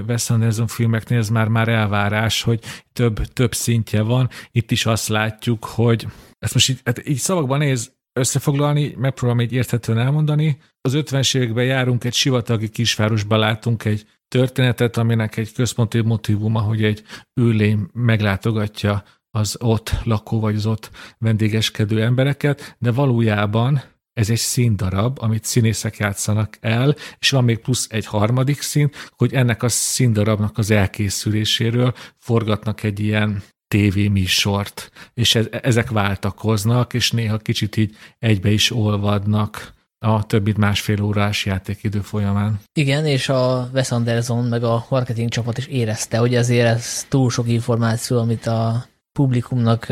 Wes 0.07 0.29
Anderson 0.29 0.67
filmeknél 0.67 1.17
ez 1.17 1.29
már, 1.29 1.47
már 1.47 1.67
elvárás, 1.67 2.41
hogy 2.41 2.59
több, 2.93 3.25
több 3.25 3.53
szintje 3.53 4.01
van. 4.01 4.29
Itt 4.51 4.71
is 4.71 4.85
azt 4.85 5.07
látjuk, 5.07 5.65
hogy 5.65 6.07
ezt 6.39 6.53
most 6.53 6.69
így, 6.69 6.81
hát 6.85 7.07
így 7.07 7.17
szavakban 7.17 7.57
néz 7.57 7.93
összefoglalni, 8.13 8.95
megpróbálom 8.97 9.43
így 9.43 9.53
érthetően 9.53 9.97
elmondani. 9.97 10.57
Az 10.81 10.93
50-es 10.95 11.35
években 11.35 11.65
járunk 11.65 12.03
egy 12.03 12.13
sivatagi 12.13 12.69
kisvárosba, 12.69 13.37
látunk 13.37 13.85
egy 13.85 14.05
történetet, 14.27 14.97
aminek 14.97 15.37
egy 15.37 15.53
központi 15.53 16.01
motivuma, 16.01 16.59
hogy 16.59 16.83
egy 16.83 17.03
űrlény 17.41 17.87
meglátogatja 17.93 19.03
az 19.37 19.57
ott 19.59 19.91
lakó 20.03 20.39
vagy 20.39 20.55
az 20.55 20.65
ott 20.65 20.91
vendégeskedő 21.17 22.03
embereket, 22.03 22.75
de 22.79 22.91
valójában 22.91 23.81
ez 24.13 24.29
egy 24.29 24.37
színdarab, 24.37 25.17
amit 25.21 25.43
színészek 25.43 25.97
játszanak 25.97 26.57
el, 26.61 26.95
és 27.19 27.29
van 27.29 27.43
még 27.43 27.57
plusz 27.59 27.87
egy 27.89 28.05
harmadik 28.05 28.61
szín, 28.61 28.91
hogy 29.09 29.33
ennek 29.33 29.63
a 29.63 29.69
színdarabnak 29.69 30.57
az 30.57 30.71
elkészüléséről 30.71 31.93
forgatnak 32.17 32.83
egy 32.83 32.99
ilyen 32.99 33.43
tévéműsort, 33.67 34.91
és 35.13 35.35
ez, 35.35 35.47
ezek 35.61 35.89
váltakoznak, 35.89 36.93
és 36.93 37.11
néha 37.11 37.37
kicsit 37.37 37.77
így 37.77 37.95
egybe 38.19 38.49
is 38.51 38.71
olvadnak 38.71 39.73
a 40.05 40.25
több 40.25 40.43
mint 40.43 40.57
másfél 40.57 41.01
órás 41.01 41.45
játékidő 41.45 41.99
folyamán. 41.99 42.59
Igen, 42.73 43.05
és 43.05 43.29
a 43.29 43.69
Wes 43.73 43.91
Anderson 43.91 44.45
meg 44.45 44.63
a 44.63 44.85
marketing 44.89 45.29
csapat 45.29 45.57
is 45.57 45.65
érezte, 45.65 46.17
hogy 46.17 46.35
azért 46.35 46.67
ez 46.67 47.05
túl 47.09 47.29
sok 47.29 47.47
információ, 47.47 48.19
amit 48.19 48.47
a 48.47 48.85
publikumnak 49.13 49.87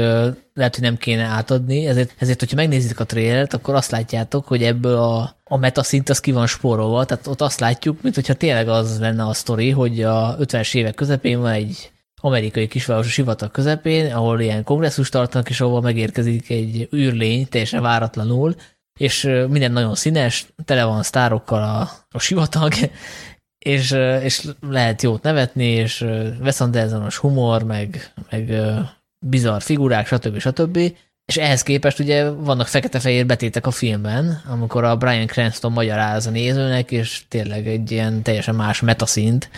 lehet, 0.54 0.76
hogy 0.76 0.82
nem 0.82 0.98
kéne 0.98 1.24
átadni, 1.24 1.88
ezért, 1.88 2.14
ezért 2.18 2.40
hogyha 2.40 2.56
megnézitek 2.56 3.00
a 3.00 3.06
trailert, 3.06 3.54
akkor 3.54 3.76
azt 3.76 3.92
látjátok, 3.92 4.48
hogy 4.48 4.64
ebből 4.64 4.96
a, 4.96 5.36
a 5.44 5.58
metaszint 5.58 6.10
az 6.10 6.20
ki 6.20 6.32
van 6.32 6.48
spórolva, 6.48 7.06
tehát 7.06 7.28
ott 7.28 7.42
azt 7.42 7.60
látjuk, 7.60 8.02
mint 8.02 8.16
hogyha 8.16 8.34
tényleg 8.34 8.68
az 8.68 9.00
lenne 9.00 9.24
a 9.24 9.34
sztori, 9.34 9.70
hogy 9.70 10.04
a 10.04 10.38
50-es 10.40 10.76
évek 10.76 10.96
közepén 10.96 11.40
van 11.40 11.52
egy 11.52 11.92
amerikai 12.22 12.68
kisváros 12.68 13.06
a 13.06 13.10
sivatag 13.10 13.52
közepén, 13.52 14.14
ahol 14.14 14.42
ilyen 14.42 14.64
kongresszus 14.64 15.10
tartanak, 15.10 15.50
és 15.50 15.62
ahol 15.62 15.82
megérkezik 15.82 16.50
egy 16.50 16.88
űrlény, 16.96 17.48
teljesen 17.48 17.82
váratlanul, 17.82 18.56
és 19.00 19.24
minden 19.50 19.72
nagyon 19.72 19.96
színes, 19.96 20.46
tele 20.66 20.84
van 20.84 21.04
sztárokkal 21.04 21.64
a, 21.64 21.90
a 22.10 22.20
sivatag, 22.20 22.74
és, 23.60 23.92
és 24.22 24.48
lehet 24.62 25.02
jót 25.02 25.24
nevetni, 25.24 25.66
és 25.66 26.02
Wes 26.42 27.18
humor, 27.18 27.64
meg, 27.64 28.14
meg 28.30 28.54
bizarr 29.26 29.62
figurák, 29.62 30.08
stb. 30.08 30.40
stb. 30.40 30.78
És 31.26 31.38
ehhez 31.38 31.64
képest 31.64 32.00
ugye 32.00 32.30
vannak 32.30 32.68
fekete-fehér 32.68 33.26
betétek 33.26 33.68
a 33.68 33.72
filmben, 33.72 34.42
amikor 34.48 34.84
a 34.84 34.98
Brian 34.98 35.28
Cranston 35.28 35.72
magyaráz 35.72 36.28
a 36.28 36.30
nézőnek, 36.30 36.92
és 36.92 37.24
tényleg 37.28 37.68
egy 37.68 37.92
ilyen 37.92 38.22
teljesen 38.22 38.56
más 38.56 38.80
metaszint, 38.80 39.50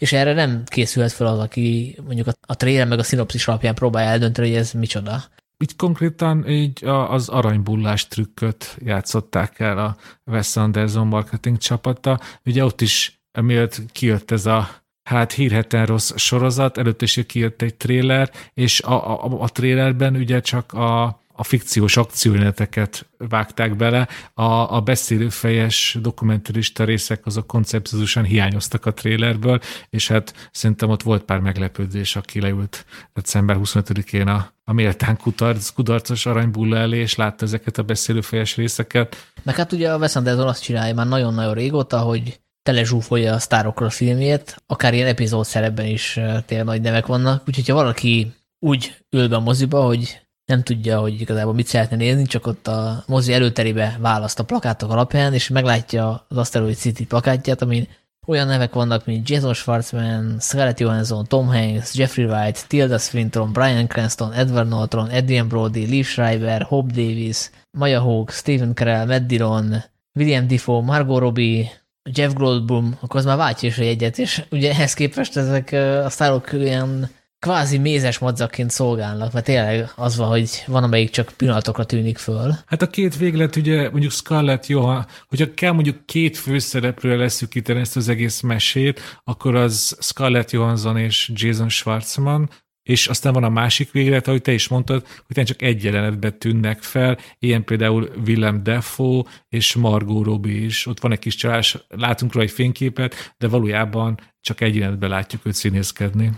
és 0.00 0.12
erre 0.12 0.32
nem 0.32 0.62
készülhet 0.66 1.12
fel 1.12 1.26
az, 1.26 1.38
aki 1.38 1.96
mondjuk 2.06 2.26
a, 2.26 2.32
a 2.46 2.56
trailer 2.56 2.86
meg 2.86 2.98
a 2.98 3.02
szinopszis 3.02 3.48
alapján 3.48 3.74
próbálja 3.74 4.10
eldönteni, 4.10 4.48
hogy 4.48 4.56
ez 4.56 4.72
micsoda. 4.72 5.22
Így 5.58 5.76
konkrétan 5.76 6.48
így 6.48 6.84
az 6.84 7.28
aranybullás 7.28 8.08
trükköt 8.08 8.76
játszották 8.84 9.60
el 9.60 9.78
a 9.78 9.96
Wes 10.24 10.56
Anderson 10.56 11.06
marketing 11.06 11.58
csapata. 11.58 12.20
Ugye 12.44 12.64
ott 12.64 12.80
is, 12.80 13.20
emiatt 13.32 13.80
kijött 13.92 14.30
ez 14.30 14.46
a 14.46 14.81
hát 15.02 15.32
hírheten 15.32 15.86
rossz 15.86 16.16
sorozat, 16.16 16.78
előtt 16.78 17.02
is 17.02 17.20
kijött 17.26 17.62
egy 17.62 17.74
tréler, 17.74 18.30
és 18.54 18.80
a, 18.80 19.24
a, 19.24 19.40
a 19.40 19.48
trélerben 19.48 20.16
ugye 20.16 20.40
csak 20.40 20.72
a, 20.72 21.22
a 21.32 21.44
fikciós 21.44 21.96
akciójöneteket 21.96 23.06
vágták 23.18 23.76
bele, 23.76 24.08
a, 24.34 24.74
a 24.74 24.80
beszélőfejes 24.80 25.98
dokumentarista 26.00 26.84
részek 26.84 27.26
azok 27.26 27.46
koncepciózusan 27.46 28.24
hiányoztak 28.24 28.86
a 28.86 28.94
trélerből, 28.94 29.60
és 29.90 30.08
hát 30.08 30.48
szerintem 30.52 30.90
ott 30.90 31.02
volt 31.02 31.22
pár 31.22 31.40
meglepődés, 31.40 32.16
aki 32.16 32.40
leült 32.40 32.84
december 33.14 33.56
25-én 33.60 34.28
a, 34.28 34.52
a 34.64 34.72
méltán 34.72 35.16
kudarc, 35.16 35.68
kudarcos 35.68 36.26
aranybulla 36.26 36.76
elé, 36.76 36.98
és 36.98 37.14
látta 37.14 37.44
ezeket 37.44 37.78
a 37.78 37.82
beszélőfejes 37.82 38.56
részeket. 38.56 39.16
Meg 39.42 39.56
hát 39.56 39.72
ugye 39.72 39.92
a 39.92 39.98
Wes 39.98 40.16
Anderson 40.16 40.48
azt 40.48 40.62
csinálja 40.62 40.94
már 40.94 41.08
nagyon-nagyon 41.08 41.54
régóta, 41.54 41.98
hogy 41.98 42.40
telezsúfolja 42.62 43.34
a 43.34 43.38
sztárokról 43.38 43.88
a 43.88 43.90
filmjét, 43.90 44.56
akár 44.66 44.94
ilyen 44.94 45.06
epizód 45.06 45.44
szerepben 45.44 45.86
is 45.86 46.20
tényleg 46.46 46.66
nagy 46.66 46.80
nevek 46.80 47.06
vannak, 47.06 47.42
úgyhogy 47.48 47.68
ha 47.68 47.74
valaki 47.74 48.32
úgy 48.58 48.96
ül 49.10 49.28
be 49.28 49.36
a 49.36 49.40
moziba, 49.40 49.84
hogy 49.84 50.20
nem 50.44 50.62
tudja, 50.62 51.00
hogy 51.00 51.20
igazából 51.20 51.54
mit 51.54 51.66
szeretne 51.66 51.96
nézni, 51.96 52.26
csak 52.26 52.46
ott 52.46 52.66
a 52.66 53.04
mozi 53.06 53.32
előterébe 53.32 53.96
választ 54.00 54.38
a 54.38 54.44
plakátok 54.44 54.90
alapján, 54.90 55.34
és 55.34 55.48
meglátja 55.48 56.26
az 56.28 56.36
Asteroid 56.36 56.76
City 56.76 57.06
plakátját, 57.06 57.62
amin 57.62 57.88
olyan 58.26 58.46
nevek 58.46 58.72
vannak, 58.72 59.06
mint 59.06 59.28
Jason 59.28 59.54
Schwartzman, 59.54 60.36
Scarlett 60.40 60.78
Johansson, 60.78 61.26
Tom 61.26 61.46
Hanks, 61.46 61.94
Jeffrey 61.94 62.24
Wright, 62.24 62.68
Tilda 62.68 62.98
Swinton, 62.98 63.52
Brian 63.52 63.86
Cranston, 63.86 64.32
Edward 64.32 64.68
Norton, 64.68 65.10
Adrian 65.10 65.48
Brody, 65.48 65.86
Lee 65.86 66.02
Schreiber, 66.02 66.62
Hope 66.62 66.92
Davis, 66.92 67.50
Maya 67.78 68.00
Hawke, 68.00 68.32
Stephen 68.32 68.74
Carell, 68.74 69.06
Matt 69.06 69.26
Dillon, 69.26 69.84
William 70.14 70.46
Defoe, 70.46 70.82
Margot 70.82 71.20
Robbie, 71.20 71.70
Jeff 72.10 72.32
Goldblum, 72.32 72.96
akkor 73.00 73.20
az 73.20 73.26
már 73.26 73.36
váltja 73.36 73.68
is 73.68 73.78
egyet, 73.78 74.18
és 74.18 74.42
ugye 74.50 74.70
ehhez 74.70 74.94
képest 74.94 75.36
ezek 75.36 75.72
a 76.04 76.10
sztárok 76.10 76.52
ilyen 76.52 77.10
kvázi 77.38 77.78
mézes 77.78 78.18
madzakként 78.18 78.70
szolgálnak, 78.70 79.32
mert 79.32 79.44
tényleg 79.44 79.92
az 79.96 80.16
van, 80.16 80.28
hogy 80.28 80.64
van, 80.66 80.82
amelyik 80.82 81.10
csak 81.10 81.32
pillanatokra 81.36 81.84
tűnik 81.84 82.18
föl. 82.18 82.54
Hát 82.66 82.82
a 82.82 82.86
két 82.86 83.16
véglet, 83.16 83.56
ugye 83.56 83.90
mondjuk 83.90 84.12
Scarlett 84.12 84.66
Johansson, 84.66 85.06
hogyha 85.28 85.54
kell 85.54 85.72
mondjuk 85.72 86.06
két 86.06 86.36
főszereplőre 86.36 87.16
leszűkíteni 87.16 87.80
ezt 87.80 87.96
az 87.96 88.08
egész 88.08 88.40
mesét, 88.40 89.00
akkor 89.24 89.54
az 89.54 89.96
Scarlett 90.00 90.50
Johansson 90.50 90.96
és 90.96 91.30
Jason 91.34 91.68
Schwartzman, 91.68 92.50
és 92.82 93.06
aztán 93.06 93.32
van 93.32 93.44
a 93.44 93.48
másik 93.48 93.90
véglet, 93.92 94.28
ahogy 94.28 94.42
te 94.42 94.52
is 94.52 94.68
mondtad, 94.68 95.06
hogy 95.26 95.44
csak 95.44 95.62
egy 95.62 95.84
jelenetben 95.84 96.38
tűnnek 96.38 96.82
fel, 96.82 97.18
ilyen 97.38 97.64
például 97.64 98.10
Willem 98.26 98.62
Dafoe 98.62 99.22
és 99.48 99.74
Margot 99.74 100.24
Robbie 100.24 100.64
is. 100.64 100.86
Ott 100.86 101.00
van 101.00 101.12
egy 101.12 101.18
kis 101.18 101.34
csalás, 101.34 101.78
látunk 101.88 102.32
róla 102.32 102.44
egy 102.44 102.52
fényképet, 102.52 103.34
de 103.38 103.48
valójában 103.48 104.20
csak 104.40 104.60
egy 104.60 104.74
jelenetben 104.74 105.10
látjuk 105.10 105.46
őt 105.46 105.54
színészkedni. 105.54 106.32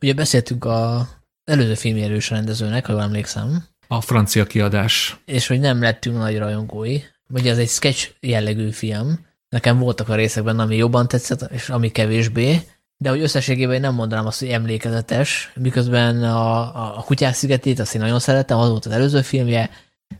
Ugye 0.00 0.14
beszéltünk 0.14 0.64
a 0.64 1.08
előző 1.44 1.74
filmjelős 1.74 2.30
rendezőnek, 2.30 2.86
ha 2.86 2.92
jól 2.92 3.02
emlékszem. 3.02 3.64
A 3.86 4.00
francia 4.00 4.44
kiadás. 4.44 5.16
És 5.24 5.46
hogy 5.46 5.60
nem 5.60 5.80
lettünk 5.80 6.16
nagy 6.16 6.38
rajongói. 6.38 7.00
Ugye 7.28 7.50
ez 7.50 7.58
egy 7.58 7.68
sketch 7.68 8.10
jellegű 8.20 8.70
film. 8.70 9.26
Nekem 9.48 9.78
voltak 9.78 10.08
a 10.08 10.14
részekben, 10.14 10.58
ami 10.58 10.76
jobban 10.76 11.08
tetszett, 11.08 11.50
és 11.50 11.68
ami 11.68 11.90
kevésbé 11.90 12.60
de 12.98 13.10
hogy 13.10 13.20
összességében 13.20 13.74
én 13.74 13.80
nem 13.80 13.94
mondanám 13.94 14.26
azt, 14.26 14.38
hogy 14.38 14.48
emlékezetes, 14.48 15.52
miközben 15.54 16.22
a, 16.22 16.58
a, 16.58 16.98
a 16.98 17.02
Kutyák 17.02 17.34
szigetét 17.34 17.78
azt 17.78 17.94
én 17.94 18.00
nagyon 18.00 18.18
szeretem, 18.18 18.58
az 18.58 18.68
volt 18.68 18.86
az 18.86 18.92
előző 18.92 19.22
filmje, 19.22 19.70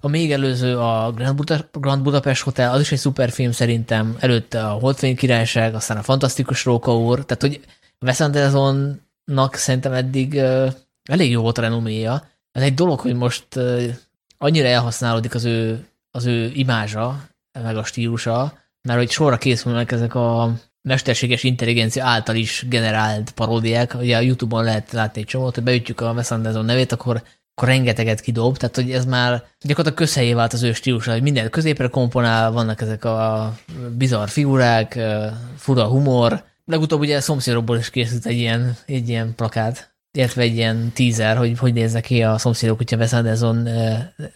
a 0.01 0.09
még 0.09 0.33
előző 0.33 0.79
a 0.79 1.13
Grand, 1.13 1.37
Buda, 1.37 1.69
Grand 1.73 2.03
Budapest 2.03 2.43
Hotel, 2.43 2.73
az 2.73 2.81
is 2.81 2.93
egy 2.93 2.99
szuper 2.99 3.31
film 3.31 3.53
szerintem, 3.53 4.17
előtte 4.19 4.67
a 4.67 4.73
Holdfény 4.73 5.17
Királyság, 5.17 5.75
aztán 5.75 5.97
a 5.97 6.03
Fantasztikus 6.03 6.65
Róka 6.65 6.97
úr, 6.97 7.25
tehát 7.25 7.43
hogy 7.43 7.61
Wes 8.01 8.21
Andersonnak 8.21 9.55
szerintem 9.55 9.93
eddig 9.93 10.33
uh, 10.33 10.73
elég 11.03 11.31
jó 11.31 11.43
volt 11.43 11.59
a 11.59 11.61
renoméja. 11.61 12.29
Ez 12.53 12.63
egy 12.63 12.75
dolog, 12.75 13.01
hogy 13.01 13.15
most 13.15 13.47
uh, 13.57 13.85
annyira 14.39 14.69
elhasználódik 14.69 15.35
az 15.35 15.45
ő, 15.45 15.87
az 16.11 16.27
ő 16.27 16.51
imázsa, 16.55 17.21
meg 17.63 17.77
a 17.77 17.85
stílusa, 17.85 18.59
mert 18.83 18.99
hogy 18.99 19.11
sorra 19.11 19.37
készülnek 19.37 19.93
ezek 19.93 20.15
a 20.15 20.53
mesterséges 20.87 21.43
intelligencia 21.43 22.05
által 22.05 22.35
is 22.35 22.65
generált 22.69 23.31
paródiák. 23.31 23.95
Ugye 23.95 24.17
a 24.17 24.21
YouTube-on 24.21 24.65
lehet 24.65 24.93
látni 24.93 25.21
egy 25.21 25.27
csomót, 25.27 25.55
hogy 25.55 25.65
beütjük 25.65 26.01
a 26.01 26.13
Wes 26.13 26.31
Anderson 26.31 26.65
nevét, 26.65 26.93
akkor, 26.93 27.23
akkor 27.55 27.69
rengeteget 27.69 28.21
kidob, 28.21 28.57
tehát 28.57 28.75
hogy 28.75 28.93
ez 28.93 29.05
már 29.05 29.31
gyakorlatilag 29.61 29.95
közhelyé 29.95 30.33
vált 30.33 30.53
az 30.53 30.63
ő 30.63 30.73
stílusa, 30.73 31.13
hogy 31.13 31.23
minden 31.23 31.51
középre 31.51 31.89
komponál, 31.89 32.51
vannak 32.51 32.81
ezek 32.81 33.05
a 33.05 33.53
bizarr 33.97 34.29
figurák, 34.29 34.99
fura 35.57 35.85
humor. 35.85 36.45
Legutóbb 36.65 37.01
ugye 37.01 37.17
a 37.17 37.21
szomszédokból 37.21 37.79
is 37.79 37.91
készült 37.91 38.27
egy 38.27 38.39
ilyen, 38.39 38.77
egy 38.87 39.09
ilyen 39.09 39.35
plakát, 39.35 39.95
illetve 40.19 40.43
egy 40.43 40.57
ilyen 40.57 40.93
teaser, 40.95 41.37
hogy 41.37 41.59
hogy 41.59 41.73
néznek 41.73 42.03
ki 42.03 42.23
a 42.23 42.39
szomszédok, 42.39 42.77
hogyha 42.77 42.97
Wes 42.97 43.13
Anderson 43.13 43.69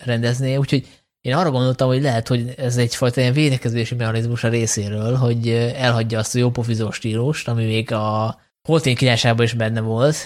rendezné, 0.05 0.57
úgyhogy 0.57 0.87
én 1.21 1.35
arra 1.35 1.51
gondoltam, 1.51 1.89
hogy 1.89 2.03
lehet, 2.03 2.29
hogy 2.29 2.55
ez 2.57 2.77
egyfajta 2.77 3.21
ilyen 3.21 3.33
védekezési 3.33 3.95
mechanizmus 3.95 4.45
a 4.45 4.49
részéről, 4.49 5.15
hogy 5.15 5.49
elhagyja 5.77 6.19
azt 6.19 6.35
a 6.35 6.39
jópofizó 6.39 6.91
stílust, 6.91 7.49
ami 7.49 7.65
még 7.65 7.93
a 7.93 8.39
Holtény 8.63 8.97
királyságban 8.97 9.45
is 9.45 9.53
benne 9.53 9.81
volt, 9.81 10.17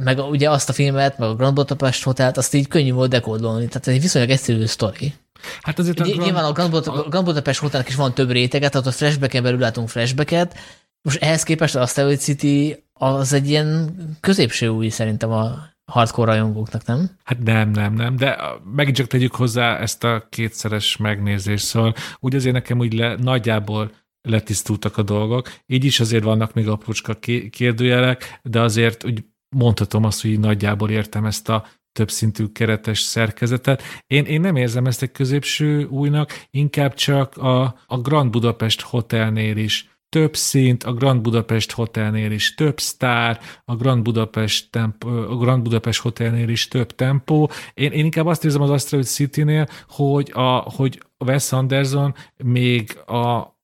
meg 0.00 0.18
ugye 0.18 0.50
azt 0.50 0.68
a 0.68 0.72
filmet, 0.72 1.18
meg 1.18 1.28
a 1.28 1.34
Grand 1.34 1.54
Budapest 1.54 2.02
Hotelt, 2.02 2.36
azt 2.36 2.54
így 2.54 2.68
könnyű 2.68 2.92
volt 2.92 3.10
dekódolni. 3.10 3.66
Tehát 3.66 3.88
ez 3.88 3.94
egy 3.94 4.00
viszonylag 4.00 4.30
egyszerű 4.30 4.64
sztori. 4.64 5.14
Hát 5.60 5.78
azért 5.78 6.00
a 6.00 6.02
Grand... 6.04 6.20
Nyilván 6.20 6.44
a 6.44 6.52
Grand, 6.52 6.70
Budapest, 6.70 7.06
a 7.06 7.08
Grand 7.08 7.24
Budapest 7.24 7.60
Hotelnek 7.60 7.88
is 7.88 7.94
van 7.94 8.14
több 8.14 8.30
réteget, 8.30 8.72
tehát 8.72 8.86
a 8.86 8.90
flashbacken 8.90 9.42
belül 9.42 9.58
látunk 9.58 9.88
flashbacket. 9.88 10.54
Most 11.02 11.22
ehhez 11.22 11.42
képest 11.42 11.74
a 11.76 11.80
Asteroid 11.80 12.18
City 12.18 12.84
az 12.92 13.32
egy 13.32 13.48
ilyen 13.48 13.94
középső 14.20 14.68
új 14.68 14.88
szerintem 14.88 15.30
a 15.30 15.76
hardcore 15.88 16.32
rajongóknak, 16.32 16.84
nem? 16.84 17.10
Hát 17.24 17.42
nem, 17.42 17.70
nem, 17.70 17.94
nem, 17.94 18.16
de 18.16 18.38
megint 18.74 18.96
csak 18.96 19.06
tegyük 19.06 19.34
hozzá 19.34 19.78
ezt 19.78 20.04
a 20.04 20.26
kétszeres 20.28 20.96
megnézést, 20.96 21.64
szóval 21.64 21.94
úgy 22.18 22.34
azért 22.34 22.54
nekem 22.54 22.78
úgy 22.78 22.92
le, 22.92 23.14
nagyjából 23.14 23.90
letisztultak 24.28 24.96
a 24.96 25.02
dolgok. 25.02 25.52
Így 25.66 25.84
is 25.84 26.00
azért 26.00 26.24
vannak 26.24 26.52
még 26.52 26.68
aprócska 26.68 27.14
kérdőjelek, 27.50 28.40
de 28.42 28.60
azért 28.60 29.04
úgy 29.04 29.24
mondhatom 29.56 30.04
azt, 30.04 30.22
hogy 30.22 30.40
nagyjából 30.40 30.90
értem 30.90 31.24
ezt 31.24 31.48
a 31.48 31.66
többszintű 31.92 32.46
keretes 32.46 33.00
szerkezetet. 33.00 33.82
Én, 34.06 34.24
én 34.24 34.40
nem 34.40 34.56
érzem 34.56 34.86
ezt 34.86 35.02
egy 35.02 35.12
középső 35.12 35.84
újnak, 35.84 36.46
inkább 36.50 36.94
csak 36.94 37.36
a, 37.36 37.62
a 37.86 37.98
Grand 37.98 38.30
Budapest 38.30 38.80
Hotelnél 38.80 39.56
is 39.56 39.97
több 40.08 40.36
szint, 40.36 40.84
a 40.84 40.92
Grand 40.92 41.20
Budapest 41.20 41.72
Hotelnél 41.72 42.30
is 42.30 42.54
több 42.54 42.80
sztár, 42.80 43.40
a 43.64 43.76
Grand 43.76 44.02
Budapest, 44.02 44.70
temp, 44.70 45.04
a 45.04 45.36
Grand 45.36 45.62
Budapest 45.62 46.00
Hotelnél 46.00 46.48
is 46.48 46.68
több 46.68 46.94
tempó. 46.94 47.50
Én, 47.74 47.92
én 47.92 48.04
inkább 48.04 48.26
azt 48.26 48.44
érzem 48.44 48.62
az 48.62 48.70
Asteroid 48.70 49.06
City-nél, 49.06 49.66
hogy 49.88 50.30
a, 50.34 50.56
hogy 50.76 51.02
Wes 51.18 51.52
Anderson 51.52 52.14
még 52.36 52.98
a 53.06 53.56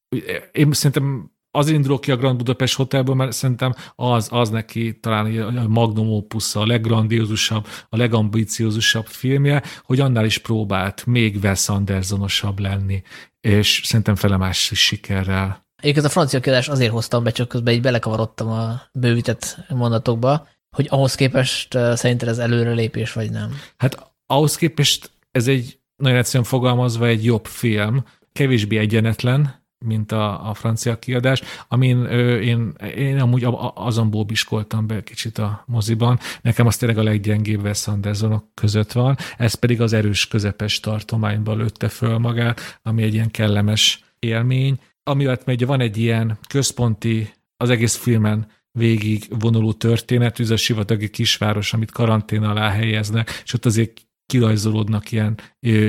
én 0.52 0.72
szerintem 0.72 1.32
az 1.50 1.68
indulok 1.68 2.00
ki 2.00 2.10
a 2.10 2.16
Grand 2.16 2.36
Budapest 2.36 2.76
Hotelből, 2.76 3.14
mert 3.14 3.32
szerintem 3.32 3.74
az, 3.94 4.28
az 4.30 4.50
neki 4.50 4.98
talán 5.00 5.56
a 5.56 5.68
magnum 5.68 6.10
opus, 6.12 6.54
a 6.54 6.66
leggrandiózusabb, 6.66 7.66
a 7.88 7.96
legambiciózusabb 7.96 9.06
filmje, 9.06 9.62
hogy 9.82 10.00
annál 10.00 10.24
is 10.24 10.38
próbált 10.38 11.06
még 11.06 11.36
Wes 11.42 11.68
Andersonosabb 11.68 12.58
lenni, 12.58 13.02
és 13.40 13.80
szerintem 13.84 14.14
felemás 14.14 14.70
sikerrel. 14.74 15.63
Egyébként 15.84 16.06
a 16.06 16.10
francia 16.10 16.40
kiadást 16.40 16.68
azért 16.68 16.92
hoztam 16.92 17.24
be, 17.24 17.30
csak 17.30 17.48
közben 17.48 17.74
így 17.74 17.80
belekavarodtam 17.80 18.48
a 18.48 18.82
bővített 18.92 19.56
mondatokba, 19.68 20.48
hogy 20.76 20.86
ahhoz 20.90 21.14
képest 21.14 21.78
szerinted 21.94 22.28
ez 22.28 22.38
előrelépés, 22.38 23.12
vagy 23.12 23.30
nem? 23.30 23.50
Hát 23.76 24.12
ahhoz 24.26 24.56
képest 24.56 25.10
ez 25.30 25.48
egy 25.48 25.78
nagyon 25.96 26.18
egyszerűen 26.18 26.44
fogalmazva 26.44 27.06
egy 27.06 27.24
jobb 27.24 27.46
film, 27.46 28.04
kevésbé 28.32 28.76
egyenetlen, 28.76 29.62
mint 29.78 30.12
a, 30.12 30.48
a 30.48 30.54
francia 30.54 30.98
kiadás, 30.98 31.42
amin 31.68 31.98
ö, 31.98 32.38
én, 32.38 32.72
én 32.96 33.20
amúgy 33.20 33.46
azon 33.74 34.10
bóbiskoltam 34.10 34.86
be 34.86 35.02
kicsit 35.02 35.38
a 35.38 35.64
moziban. 35.66 36.18
Nekem 36.42 36.66
az 36.66 36.76
tényleg 36.76 36.98
a 36.98 37.02
leggyengébb 37.02 37.62
Wes 37.62 37.86
Andersonok 37.86 38.44
között 38.54 38.92
van, 38.92 39.16
ez 39.36 39.54
pedig 39.54 39.80
az 39.80 39.92
erős 39.92 40.28
közepes 40.28 40.80
tartományban 40.80 41.56
lőtte 41.56 41.88
föl 41.88 42.18
magát, 42.18 42.78
ami 42.82 43.02
egy 43.02 43.14
ilyen 43.14 43.30
kellemes 43.30 44.04
élmény. 44.18 44.78
Amiatt 45.04 45.46
ugye 45.46 45.66
van 45.66 45.80
egy 45.80 45.96
ilyen 45.96 46.38
központi, 46.48 47.32
az 47.56 47.70
egész 47.70 47.96
filmen 47.96 48.46
végig 48.78 49.26
vonuló 49.28 49.72
történet, 49.72 50.40
ez 50.40 50.50
a 50.50 50.56
sivatagi 50.56 51.10
kisváros, 51.10 51.72
amit 51.72 51.90
karantén 51.90 52.42
alá 52.42 52.70
helyeznek, 52.70 53.42
és 53.44 53.52
ott 53.52 53.66
azért 53.66 54.06
kirajzolódnak 54.26 55.12
ilyen 55.12 55.38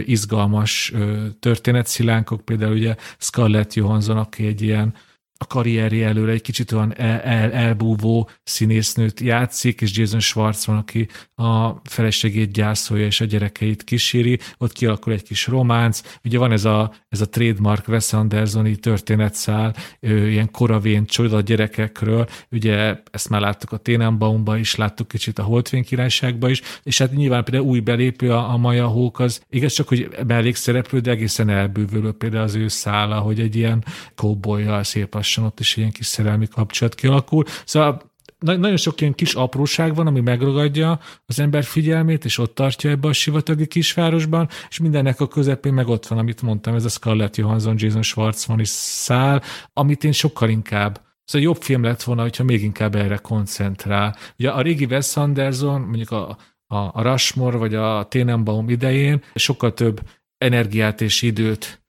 izgalmas 0.05 0.93
történetszilánkok, 1.39 2.45
például 2.45 2.73
ugye 2.73 2.95
Scarlett 3.17 3.73
Johansson, 3.73 4.17
aki 4.17 4.45
egy 4.45 4.61
ilyen 4.61 4.93
a 5.37 5.45
karrierje 5.47 6.07
előre 6.07 6.31
egy 6.31 6.41
kicsit 6.41 6.71
olyan 6.71 6.93
el, 6.97 7.19
el, 7.19 7.51
elbúvó 7.51 8.29
színésznőt 8.43 9.19
játszik, 9.19 9.81
és 9.81 9.97
Jason 9.97 10.19
Schwartz 10.19 10.65
van, 10.65 10.77
aki 10.77 11.07
a 11.35 11.81
feleségét 11.83 12.51
gyászolja, 12.51 13.05
és 13.05 13.21
a 13.21 13.25
gyerekeit 13.25 13.83
kíséri, 13.83 14.39
ott 14.57 14.71
kialakul 14.71 15.13
egy 15.13 15.23
kis 15.23 15.47
románc. 15.47 16.01
Ugye 16.23 16.37
van 16.37 16.51
ez 16.51 16.65
a, 16.65 16.93
ez 17.09 17.21
a 17.21 17.29
trademark 17.29 17.87
Wes 17.87 18.13
Andersoni 18.13 18.75
történetszál, 18.75 19.75
ilyen 19.99 20.51
koravén 20.51 21.05
csoda 21.05 21.41
gyerekekről, 21.41 22.27
ugye 22.51 23.01
ezt 23.11 23.29
már 23.29 23.41
láttuk 23.41 23.71
a 23.71 23.77
Ténenbaumban 23.77 24.57
is, 24.57 24.75
láttuk 24.75 25.07
kicsit 25.07 25.39
a 25.39 25.43
Holtvén 25.43 25.83
királyságban 25.83 26.49
is, 26.49 26.61
és 26.83 26.97
hát 26.97 27.11
nyilván 27.11 27.43
például 27.43 27.67
új 27.69 27.79
belépő 27.79 28.31
a, 28.31 28.53
a 28.53 28.57
Maja 28.57 28.87
Hók, 28.87 29.19
az 29.19 29.41
igaz 29.49 29.73
csak, 29.73 29.87
hogy 29.87 30.09
mellékszereplő, 30.27 30.99
de 30.99 31.11
egészen 31.11 31.49
elbűvölő 31.49 32.11
például 32.11 32.43
az 32.43 32.55
ő 32.55 32.67
szála, 32.67 33.19
hogy 33.19 33.39
egy 33.39 33.55
ilyen 33.55 33.85
kóbolyjal 34.15 34.83
szép 34.83 35.15
lassan 35.25 35.43
ott 35.43 35.59
is 35.59 35.77
ilyen 35.77 35.91
kis 35.91 36.05
szerelmi 36.05 36.47
kapcsolat 36.47 36.95
kialakul. 36.95 37.43
Szóval 37.65 38.13
nagyon 38.39 38.77
sok 38.77 39.01
ilyen 39.01 39.13
kis 39.13 39.33
apróság 39.33 39.95
van, 39.95 40.07
ami 40.07 40.19
megragadja 40.19 40.99
az 41.25 41.39
ember 41.39 41.63
figyelmét, 41.63 42.25
és 42.25 42.37
ott 42.37 42.55
tartja 42.55 42.89
ebbe 42.89 43.07
a 43.07 43.13
sivatagi 43.13 43.67
kisvárosban, 43.67 44.49
és 44.69 44.79
mindennek 44.79 45.19
a 45.19 45.27
közepén 45.27 45.73
meg 45.73 45.87
ott 45.87 46.07
van, 46.07 46.17
amit 46.17 46.41
mondtam, 46.41 46.75
ez 46.75 46.85
a 46.85 46.89
Scarlett 46.89 47.35
Johansson, 47.35 47.75
Jason 47.77 48.01
Schwartzman 48.01 48.59
is 48.59 48.67
szál, 48.69 49.41
amit 49.73 50.03
én 50.03 50.11
sokkal 50.11 50.49
inkább 50.49 51.03
Szóval 51.23 51.47
jobb 51.47 51.61
film 51.61 51.83
lett 51.83 52.03
volna, 52.03 52.21
hogyha 52.21 52.43
még 52.43 52.63
inkább 52.63 52.95
erre 52.95 53.17
koncentrál. 53.17 54.15
Ugye 54.39 54.49
a 54.49 54.61
régi 54.61 54.85
Wes 54.85 55.17
Anderson, 55.17 55.81
mondjuk 55.81 56.11
a, 56.11 56.37
a, 56.67 56.75
a 56.75 57.01
Rushmore 57.01 57.57
vagy 57.57 57.75
a 57.75 58.07
Tenenbaum 58.09 58.69
idején 58.69 59.23
sokkal 59.35 59.73
több 59.73 60.01
energiát 60.37 61.01
és 61.01 61.21
időt 61.21 61.84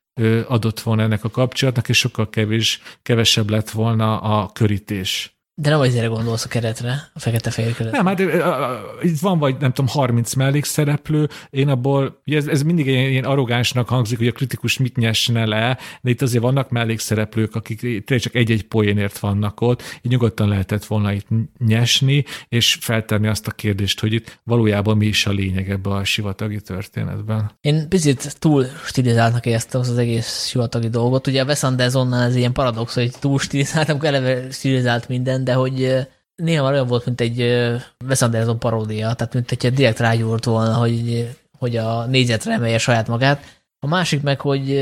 adott 0.47 0.81
volna 0.81 1.03
ennek 1.03 1.25
a 1.25 1.31
kapcsolatnak, 1.31 1.89
és 1.89 1.99
sokkal 1.99 2.31
kevés, 2.31 2.83
kevesebb 3.03 3.51
lett 3.51 3.71
volna 3.71 4.21
a 4.21 4.53
körítés. 4.53 5.36
De 5.59 5.71
nem 5.71 5.81
azért 5.81 6.09
gondolsz 6.09 6.45
a 6.45 6.49
keretre, 6.49 7.11
a 7.15 7.19
fekete-fehér 7.19 7.75
keretre. 7.75 8.03
Nem, 8.03 8.07
hát 8.07 8.21
itt 9.03 9.19
van 9.19 9.39
vagy, 9.39 9.57
nem 9.59 9.73
tudom, 9.73 9.91
30 9.91 10.35
mellékszereplő, 10.35 11.29
én 11.51 11.69
abból, 11.69 12.21
ugye 12.27 12.37
ez, 12.37 12.47
ez 12.47 12.63
mindig 12.63 12.87
ilyen, 12.87 13.11
ilyen 13.11 13.25
arrogánsnak 13.25 13.89
hangzik, 13.89 14.19
hogy 14.19 14.27
a 14.27 14.33
kritikus 14.33 14.79
mit 14.79 14.97
nyesne 14.97 15.47
le, 15.47 15.79
de 16.03 16.11
itt 16.11 16.23
azért 16.23 16.43
vannak 16.43 16.71
mellékszereplők, 16.71 17.55
akik 17.55 17.81
tényleg 17.81 18.21
csak 18.21 18.35
egy-egy 18.35 18.63
poénért 18.63 19.19
vannak 19.19 19.61
ott, 19.61 19.83
így 20.03 20.11
nyugodtan 20.11 20.49
lehetett 20.49 20.85
volna 20.85 21.13
itt 21.13 21.27
nyesni, 21.59 22.25
és 22.49 22.79
feltenni 22.81 23.27
azt 23.27 23.47
a 23.47 23.51
kérdést, 23.51 24.01
hogy 24.01 24.13
itt 24.13 24.41
valójában 24.45 24.97
mi 24.97 25.07
is 25.07 25.27
a 25.27 25.31
lényeg 25.31 25.71
ebbe 25.71 25.91
a 25.91 26.05
sivatagi 26.05 26.61
történetben. 26.61 27.51
Én 27.61 27.89
picit 27.89 28.39
túl 28.39 28.67
stilizáltnak 28.85 29.47
éreztem 29.47 29.81
az, 29.81 29.89
az 29.89 29.99
egész 29.99 30.47
sivatagi 30.47 30.89
dolgot. 30.89 31.27
Ugye 31.27 31.43
a 31.43 31.45
Wes 31.45 31.63
Andersonnál 31.63 32.23
ez 32.23 32.37
ilyen 32.37 32.53
paradox, 32.53 32.95
hogy 32.95 33.13
túl 33.21 33.39
stilizáltam, 33.39 33.99
eleve 34.01 34.51
stilizált 34.51 35.09
minden, 35.09 35.45
de 35.47 35.53
hogy 35.53 36.07
néha 36.35 36.63
már 36.63 36.73
olyan 36.73 36.87
volt, 36.87 37.05
mint 37.05 37.21
egy 37.21 37.41
Wes 38.07 38.23
Anderson 38.23 38.59
paródia, 38.59 39.15
tehát 39.15 39.35
mint 39.35 39.49
hogyha 39.49 39.71
direkt 39.71 39.99
rágyúrt 39.99 40.45
volna, 40.45 40.75
hogy, 40.75 41.29
hogy 41.59 41.77
a 41.77 42.07
négyzetre 42.07 42.53
emelje 42.53 42.79
saját 42.79 43.09
magát. 43.09 43.61
A 43.79 43.87
másik 43.87 44.23
meg, 44.23 44.41
hogy 44.41 44.77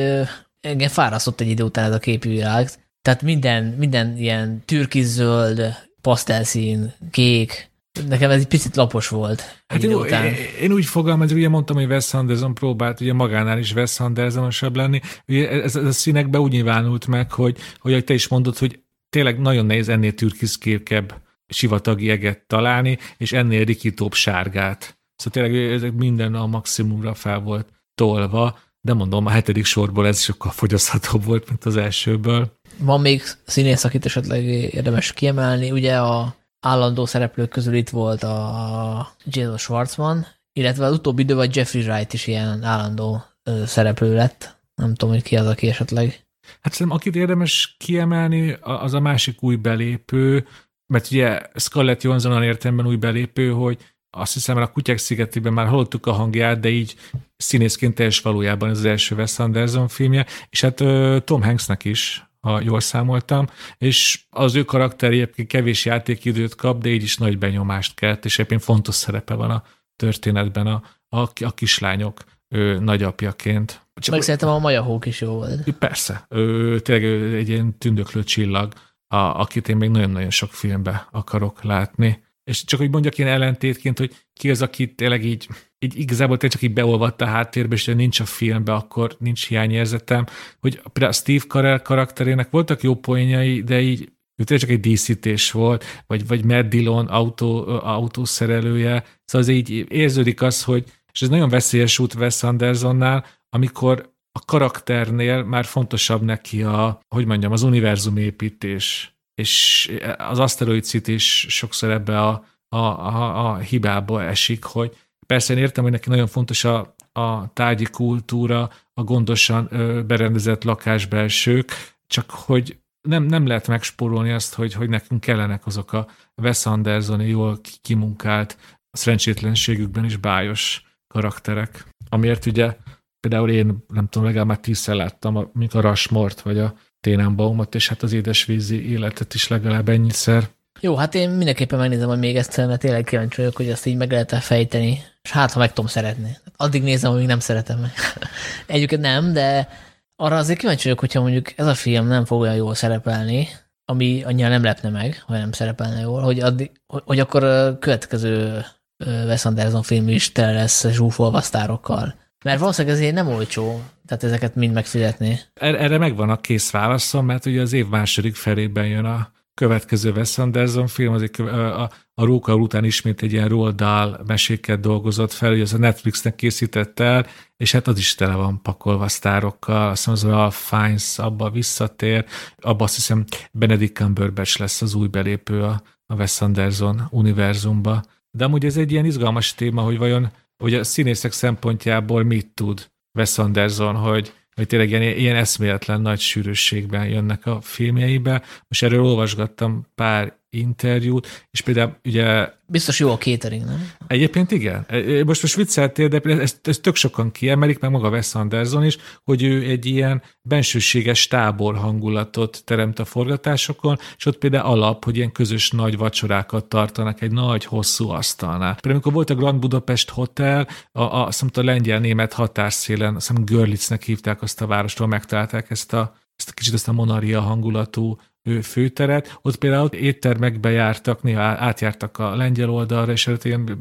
engem 0.61 0.89
fárasztott 0.89 1.41
egy 1.41 1.49
idő 1.49 1.63
után 1.63 1.85
ez 1.85 1.95
a 1.95 1.99
képvilág, 1.99 2.71
tehát 3.03 3.23
minden, 3.23 3.65
minden 3.65 4.17
ilyen 4.17 4.63
türkiszöld, 4.65 5.77
pasztelszín, 6.01 6.93
kék, 7.11 7.73
Nekem 8.09 8.31
ez 8.31 8.41
egy 8.41 8.47
picit 8.47 8.77
lapos 8.77 9.09
volt. 9.09 9.63
Hát 9.67 9.83
én, 9.83 9.95
után. 9.95 10.25
Én, 10.25 10.35
én, 10.61 10.73
úgy 10.73 10.85
fogalmazom, 10.85 11.37
ugye 11.37 11.49
mondtam, 11.49 11.77
hogy 11.77 11.87
Wes 11.87 12.15
Anderson 12.15 12.55
próbált 12.55 13.01
ugye 13.01 13.13
magánál 13.13 13.59
is 13.59 13.75
Wes 13.75 14.01
Andersonosabb 14.01 14.77
lenni. 14.77 15.01
Ugye 15.29 15.51
ez, 15.51 15.77
ez 15.77 15.85
a 15.85 15.93
színekbe 15.93 16.39
úgy 16.41 16.51
nyilvánult 16.51 17.07
meg, 17.07 17.33
hogy, 17.33 17.57
hogy 17.79 18.05
te 18.05 18.15
is 18.15 18.29
mondod, 18.29 18.59
hogy 18.59 18.84
tényleg 19.15 19.41
nagyon 19.41 19.67
nehéz 19.67 19.89
ennél 19.89 20.15
türkiszkékebb 20.15 21.15
sivatagi 21.47 22.11
eget 22.11 22.47
találni, 22.47 22.99
és 23.17 23.33
ennél 23.33 23.65
rikítóbb 23.65 24.13
sárgát. 24.13 24.99
Szóval 25.17 25.33
tényleg 25.33 25.73
ezek 25.73 25.93
minden 25.93 26.35
a 26.35 26.47
maximumra 26.47 27.15
fel 27.15 27.41
volt 27.41 27.69
tolva, 27.95 28.59
de 28.81 28.95
mondom, 28.95 29.27
a 29.27 29.31
hetedik 29.31 29.65
sorból 29.65 30.07
ez 30.07 30.21
sokkal 30.21 30.51
fogyaszthatóbb 30.51 31.25
volt, 31.25 31.49
mint 31.49 31.65
az 31.65 31.77
elsőből. 31.77 32.59
Van 32.79 33.01
még 33.01 33.23
színész, 33.45 33.85
akit 33.85 34.05
esetleg 34.05 34.45
érdemes 34.45 35.13
kiemelni. 35.13 35.71
Ugye 35.71 35.99
a 35.99 36.35
állandó 36.61 37.07
szereplők 37.07 37.49
közül 37.49 37.75
itt 37.75 37.91
volt 37.91 38.23
a 38.23 39.17
Jason 39.25 39.59
Schwartzman, 39.59 40.27
illetve 40.53 40.85
az 40.85 40.93
utóbbi 40.93 41.23
időben 41.23 41.51
Jeffrey 41.53 41.83
Wright 41.83 42.13
is 42.13 42.27
ilyen 42.27 42.63
állandó 42.63 43.25
szereplő 43.67 44.15
lett. 44.15 44.57
Nem 44.75 44.95
tudom, 44.95 45.15
hogy 45.15 45.23
ki 45.23 45.37
az, 45.37 45.47
aki 45.47 45.69
esetleg 45.69 46.24
Hát 46.61 46.73
szerintem 46.73 46.97
akit 46.97 47.17
érdemes 47.17 47.77
kiemelni, 47.79 48.57
az 48.61 48.95
a 48.95 49.01
másik 49.01 49.43
új 49.43 49.57
belépő, 49.57 50.47
mert 50.87 51.11
ugye 51.11 51.41
Scarlett 51.55 52.03
Johansson 52.03 52.43
értelemben 52.43 52.87
új 52.87 52.97
belépő, 52.97 53.51
hogy 53.51 53.79
azt 54.11 54.33
hiszem, 54.33 54.57
a 54.57 54.67
Kutyák 54.67 54.99
szigetében 54.99 55.53
már 55.53 55.67
hallottuk 55.67 56.07
a 56.07 56.13
hangját, 56.13 56.61
de 56.61 56.69
így 56.69 56.95
színészként 57.37 57.95
teljes 57.95 58.21
valójában 58.21 58.71
ez 58.71 58.79
az 58.79 58.85
első 58.85 59.15
Wes 59.15 59.39
Anderson 59.39 59.89
filmje, 59.89 60.27
és 60.49 60.61
hát 60.61 60.83
Tom 61.25 61.43
Hanksnek 61.43 61.85
is, 61.85 62.25
ha 62.41 62.61
jól 62.61 62.81
számoltam, 62.81 63.47
és 63.79 64.25
az 64.31 64.55
ő 64.55 64.65
karakterje 64.65 65.23
egyébként 65.23 65.49
kevés 65.49 65.85
játékidőt 65.85 66.55
kap, 66.55 66.83
de 66.83 66.89
így 66.89 67.03
is 67.03 67.17
nagy 67.17 67.39
benyomást 67.39 67.95
kelt, 67.95 68.25
és 68.25 68.39
egyébként 68.39 68.63
fontos 68.63 68.95
szerepe 68.95 69.35
van 69.35 69.51
a 69.51 69.63
történetben 69.97 70.67
a, 70.67 70.83
a, 71.09 71.21
a 71.21 71.55
kislányok 71.55 72.25
ő, 72.55 72.79
nagyapjaként. 72.79 73.83
Csak 73.95 74.15
Meg 74.15 74.23
szerintem 74.23 74.49
a 74.49 74.59
Maja 74.59 74.83
Hók 74.83 75.07
is 75.07 75.21
jó 75.21 75.33
volt. 75.33 75.71
Persze. 75.79 76.27
Ő, 76.29 76.81
tényleg 76.81 77.05
ő 77.05 77.37
egy 77.37 77.49
ilyen 77.49 77.79
tündöklő 77.79 78.23
csillag, 78.23 78.73
a, 79.09 79.17
akit 79.17 79.69
én 79.69 79.77
még 79.77 79.91
nagyon-nagyon 79.91 80.31
sok 80.31 80.53
filmbe 80.53 81.09
akarok 81.11 81.63
látni. 81.63 82.23
És 82.45 82.65
csak 82.65 82.81
hogy 82.81 82.91
mondjak 82.91 83.19
én 83.19 83.27
ellentétként, 83.27 83.99
hogy 83.99 84.15
ki 84.33 84.51
az, 84.51 84.63
aki 84.63 84.95
tényleg 84.95 85.25
így, 85.25 85.49
így 85.79 85.99
igazából 85.99 86.37
tényleg 86.37 86.59
csak 86.59 86.69
így 86.69 86.77
beolvadt 86.77 87.21
a 87.21 87.27
háttérbe, 87.27 87.75
és 87.75 87.85
nincs 87.85 88.21
a 88.21 88.25
filmbe, 88.25 88.75
akkor 88.75 89.17
nincs 89.19 89.47
hiányérzetem, 89.47 90.27
hogy 90.61 90.81
például 90.93 91.13
Steve 91.13 91.45
Carell 91.49 91.79
karakterének 91.79 92.51
voltak 92.51 92.83
jó 92.83 92.95
poénjai, 92.95 93.63
de 93.63 93.81
így 93.81 94.13
ő 94.37 94.45
tényleg 94.45 94.67
csak 94.67 94.77
egy 94.77 94.81
díszítés 94.81 95.51
volt, 95.51 95.85
vagy, 96.07 96.27
vagy 96.27 96.45
Matt 96.45 96.69
Dillon 96.69 97.07
autó, 97.07 97.67
autószerelője. 97.67 99.05
Szóval 99.25 99.49
az 99.49 99.49
így 99.49 99.87
érződik 99.89 100.43
az, 100.43 100.65
hogy, 100.65 100.85
és 101.15 101.23
ez 101.23 101.29
nagyon 101.29 101.49
veszélyes 101.49 101.99
út 101.99 102.15
Wes 102.15 102.43
Andersonnál, 102.43 103.25
amikor 103.49 104.13
a 104.33 104.45
karakternél 104.45 105.43
már 105.43 105.65
fontosabb 105.65 106.23
neki 106.23 106.63
a, 106.63 107.01
hogy 107.09 107.27
mondjam, 107.27 107.53
az 107.53 107.63
univerzum 107.63 108.17
építés. 108.17 109.15
És 109.35 109.91
az 110.17 110.39
aszteroid 110.39 110.85
is 111.05 111.47
sokszor 111.49 111.91
ebbe 111.91 112.21
a, 112.21 112.45
a, 112.69 112.77
a, 112.77 113.47
a 113.47 113.57
hibába 113.57 114.23
esik, 114.23 114.65
hogy 114.65 114.97
persze 115.27 115.53
én 115.55 115.59
értem, 115.59 115.83
hogy 115.83 115.93
neki 115.93 116.09
nagyon 116.09 116.27
fontos 116.27 116.65
a, 116.65 116.95
a 117.13 117.53
tárgyi 117.53 117.85
kultúra, 117.85 118.71
a 118.95 119.03
gondosan 119.03 119.69
berendezett 120.07 120.65
lakásbelsők, 120.65 121.73
csak 122.07 122.31
hogy 122.31 122.79
nem, 123.09 123.23
nem 123.23 123.47
lehet 123.47 123.69
megspórolni 123.69 124.33
azt, 124.33 124.55
hogy, 124.55 124.73
hogy 124.73 124.89
nekünk 124.89 125.21
kellenek 125.21 125.67
azok 125.67 125.93
a 125.93 126.07
Wes 126.35 126.67
Andersoni 126.67 127.29
jól 127.29 127.61
kimunkált, 127.83 128.59
szerencsétlenségükben 128.91 130.05
is 130.05 130.17
bájos 130.17 130.83
karakterek. 131.15 131.87
Amiért 132.09 132.47
ugye 132.47 132.77
például 133.21 133.51
én 133.51 133.85
nem 133.89 134.09
tudom, 134.09 134.27
legalább 134.27 134.47
már 134.47 134.59
tízszer 134.59 134.95
láttam, 134.95 135.51
mint 135.53 135.75
a 135.75 135.81
Rushmort, 135.81 136.41
vagy 136.41 136.59
a 136.59 136.75
Ténenbaumot, 137.01 137.75
és 137.75 137.89
hát 137.89 138.03
az 138.03 138.13
édesvízi 138.13 138.91
életet 138.91 139.35
is 139.35 139.49
legalább 139.49 139.89
ennyiszer. 139.89 140.49
Jó, 140.81 140.97
hát 140.97 141.15
én 141.15 141.31
mindenképpen 141.31 141.79
megnézem 141.79 142.09
hogy 142.09 142.19
még 142.19 142.37
ezt, 142.37 142.57
mert 142.57 142.81
tényleg 142.81 143.05
kíváncsi 143.05 143.41
vagyok, 143.41 143.57
hogy 143.57 143.69
ezt 143.69 143.87
így 143.87 143.97
meg 143.97 144.11
lehet 144.11 144.33
-e 144.33 144.41
fejteni, 144.41 145.03
és 145.23 145.31
hát, 145.31 145.53
ha 145.53 145.59
meg 145.59 145.73
tudom 145.73 145.87
szeretni. 145.87 146.37
Addig 146.57 146.83
nézem, 146.83 147.13
amíg 147.13 147.27
nem 147.27 147.39
szeretem 147.39 147.79
meg. 147.79 147.93
Egyébként 148.67 149.01
nem, 149.01 149.33
de 149.33 149.69
arra 150.17 150.37
azért 150.37 150.59
kíváncsi 150.59 150.83
vagyok, 150.83 151.01
hogyha 151.01 151.21
mondjuk 151.21 151.59
ez 151.59 151.67
a 151.67 151.75
film 151.75 152.07
nem 152.07 152.25
fog 152.25 152.41
olyan 152.41 152.57
jól 152.57 152.75
szerepelni, 152.75 153.49
ami 153.85 154.23
annyira 154.25 154.49
nem 154.49 154.63
lepne 154.63 154.89
meg, 154.89 155.23
ha 155.27 155.33
nem 155.33 155.53
szerepelne 155.53 156.01
jól, 156.01 156.23
hogy, 156.23 156.41
addig, 156.41 156.71
hogy 156.87 157.19
akkor 157.19 157.45
a 157.45 157.79
következő 157.79 158.65
Wes 159.07 159.45
Anderson 159.45 159.83
film 159.83 160.09
is 160.09 160.33
tele 160.33 160.53
lesz 160.53 160.89
zsúfolva 160.89 161.41
sztárokkal. 161.41 162.15
Mert 162.45 162.61
valószínűleg 162.61 162.97
ezért 162.97 163.15
nem 163.15 163.29
olcsó, 163.29 163.83
tehát 164.07 164.25
ezeket 164.25 164.55
mind 164.55 164.73
megfizetni. 164.73 165.39
Erre 165.55 165.99
megvan 165.99 166.31
a 166.31 166.41
kész 166.41 166.71
válaszom, 166.71 167.27
mert 167.27 167.47
ugye 167.47 167.61
az 167.61 167.73
év 167.73 167.89
második 167.89 168.35
felében 168.35 168.87
jön 168.87 169.05
a 169.05 169.33
következő 169.55 170.13
Wes 170.13 170.39
Anderson 170.39 170.87
film, 170.87 171.13
az 171.13 171.23
egy, 171.23 171.41
a, 171.41 171.83
a, 171.83 171.91
Róka 172.15 172.55
után 172.55 172.85
ismét 172.85 173.23
egy 173.23 173.33
ilyen 173.33 173.49
Roald 173.49 173.75
Dahl 173.75 174.23
meséket 174.27 174.81
dolgozott 174.81 175.33
fel, 175.33 175.51
hogy 175.51 175.61
az 175.61 175.73
a 175.73 175.79
Netflixnek 175.79 176.35
készített 176.35 177.01
el, 177.01 177.27
és 177.57 177.73
hát 177.73 177.87
az 177.87 177.99
is 177.99 178.15
tele 178.15 178.35
van 178.35 178.63
pakolva 178.63 179.09
sztárokkal, 179.09 179.89
azt 179.89 180.05
hiszem 180.05 180.33
az 180.33 180.39
a 180.39 180.51
Fiennes 180.51 181.19
abba 181.19 181.51
visszatér, 181.51 182.25
abba 182.59 182.85
azt 182.85 182.95
hiszem 182.95 183.25
Benedict 183.53 183.97
Cumberbatch 183.97 184.61
lesz 184.61 184.83
az 184.83 184.95
új 184.95 185.09
belépő 185.09 185.63
a, 185.63 185.83
a 186.07 186.15
Wes 186.15 186.41
Anderson 186.41 187.09
univerzumba. 187.11 188.03
De 188.37 188.45
amúgy 188.45 188.65
ez 188.65 188.77
egy 188.77 188.93
ilyen 188.93 189.05
izgalmas 189.05 189.55
téma, 189.55 189.83
hogy 189.83 189.99
vajon 189.99 190.31
hogy 190.57 190.75
a 190.75 190.85
színészek 190.85 191.33
szempontjából 191.33 192.23
mit 192.23 192.55
tud 192.55 192.91
Wes 193.19 193.39
Anderson, 193.39 193.95
hogy 193.95 194.33
hogy 194.55 194.67
tényleg 194.67 194.89
ilyen, 194.89 195.03
ilyen 195.03 195.37
eszméletlen 195.37 196.01
nagy 196.01 196.21
sűrűségben 196.21 197.09
jönnek 197.09 197.47
a 197.47 197.61
filmjeibe. 197.61 198.43
Most 198.69 198.83
erről 198.83 199.05
olvasgattam 199.05 199.87
pár 199.95 200.39
interjút, 200.55 201.47
és 201.51 201.61
például 201.61 201.97
ugye... 202.05 202.49
Biztos 202.67 202.99
jó 202.99 203.11
a 203.11 203.19
catering, 203.19 203.65
nem? 203.65 203.91
Egyébként 204.07 204.51
igen. 204.51 204.85
E, 204.89 204.97
e, 204.97 205.25
most 205.25 205.43
most 205.43 205.57
vicceltél, 205.57 206.09
de 206.09 206.21
ezt, 206.21 206.69
ezt 206.69 206.83
tök 206.83 206.95
sokan 206.95 207.31
kiemelik, 207.31 207.79
meg 207.79 207.91
maga 207.91 208.09
Wes 208.09 208.35
Anderson 208.35 208.85
is, 208.85 208.97
hogy 209.25 209.43
ő 209.43 209.63
egy 209.63 209.87
ilyen 209.87 210.23
bensőséges 210.43 211.27
tábor 211.27 211.77
hangulatot 211.77 212.63
teremt 212.65 212.99
a 212.99 213.05
forgatásokon, 213.05 213.99
és 214.17 214.27
ott 214.27 214.39
például 214.39 214.65
alap, 214.65 215.05
hogy 215.05 215.17
ilyen 215.17 215.33
közös 215.33 215.71
nagy 215.71 215.97
vacsorákat 215.97 216.65
tartanak 216.65 217.21
egy 217.21 217.33
nagy, 217.33 217.65
hosszú 217.65 218.09
asztalnál. 218.09 218.75
Például 218.75 218.93
amikor 218.95 219.13
volt 219.13 219.31
a 219.31 219.35
Grand 219.35 219.59
Budapest 219.59 220.11
Hotel, 220.11 220.69
a, 220.93 221.01
a, 221.03 221.27
a, 221.27 221.31
a 221.55 221.63
lengyel-német 221.63 222.33
határszélen, 222.33 223.15
azt 223.15 223.29
hiszem 223.29 223.45
Görlitznek 223.45 224.03
hívták 224.03 224.43
azt 224.43 224.61
a 224.61 224.67
várostól, 224.67 225.07
megtalálták 225.07 225.71
ezt 225.71 225.93
a 225.93 226.23
ezt 226.37 226.49
a 226.49 226.53
kicsit 226.53 226.75
ezt 226.75 226.89
a 226.89 226.93
monaria 226.93 227.41
hangulatú 227.41 228.19
főteret, 228.63 229.39
ott 229.43 229.57
például 229.57 229.89
éttermekbe 229.89 230.71
jártak, 230.71 231.23
néha 231.23 231.43
átjártak 231.43 232.19
a 232.19 232.37
lengyel 232.37 232.71
oldalra, 232.71 233.13
és 233.13 233.27
előtt 233.27 233.45
ilyen, 233.45 233.77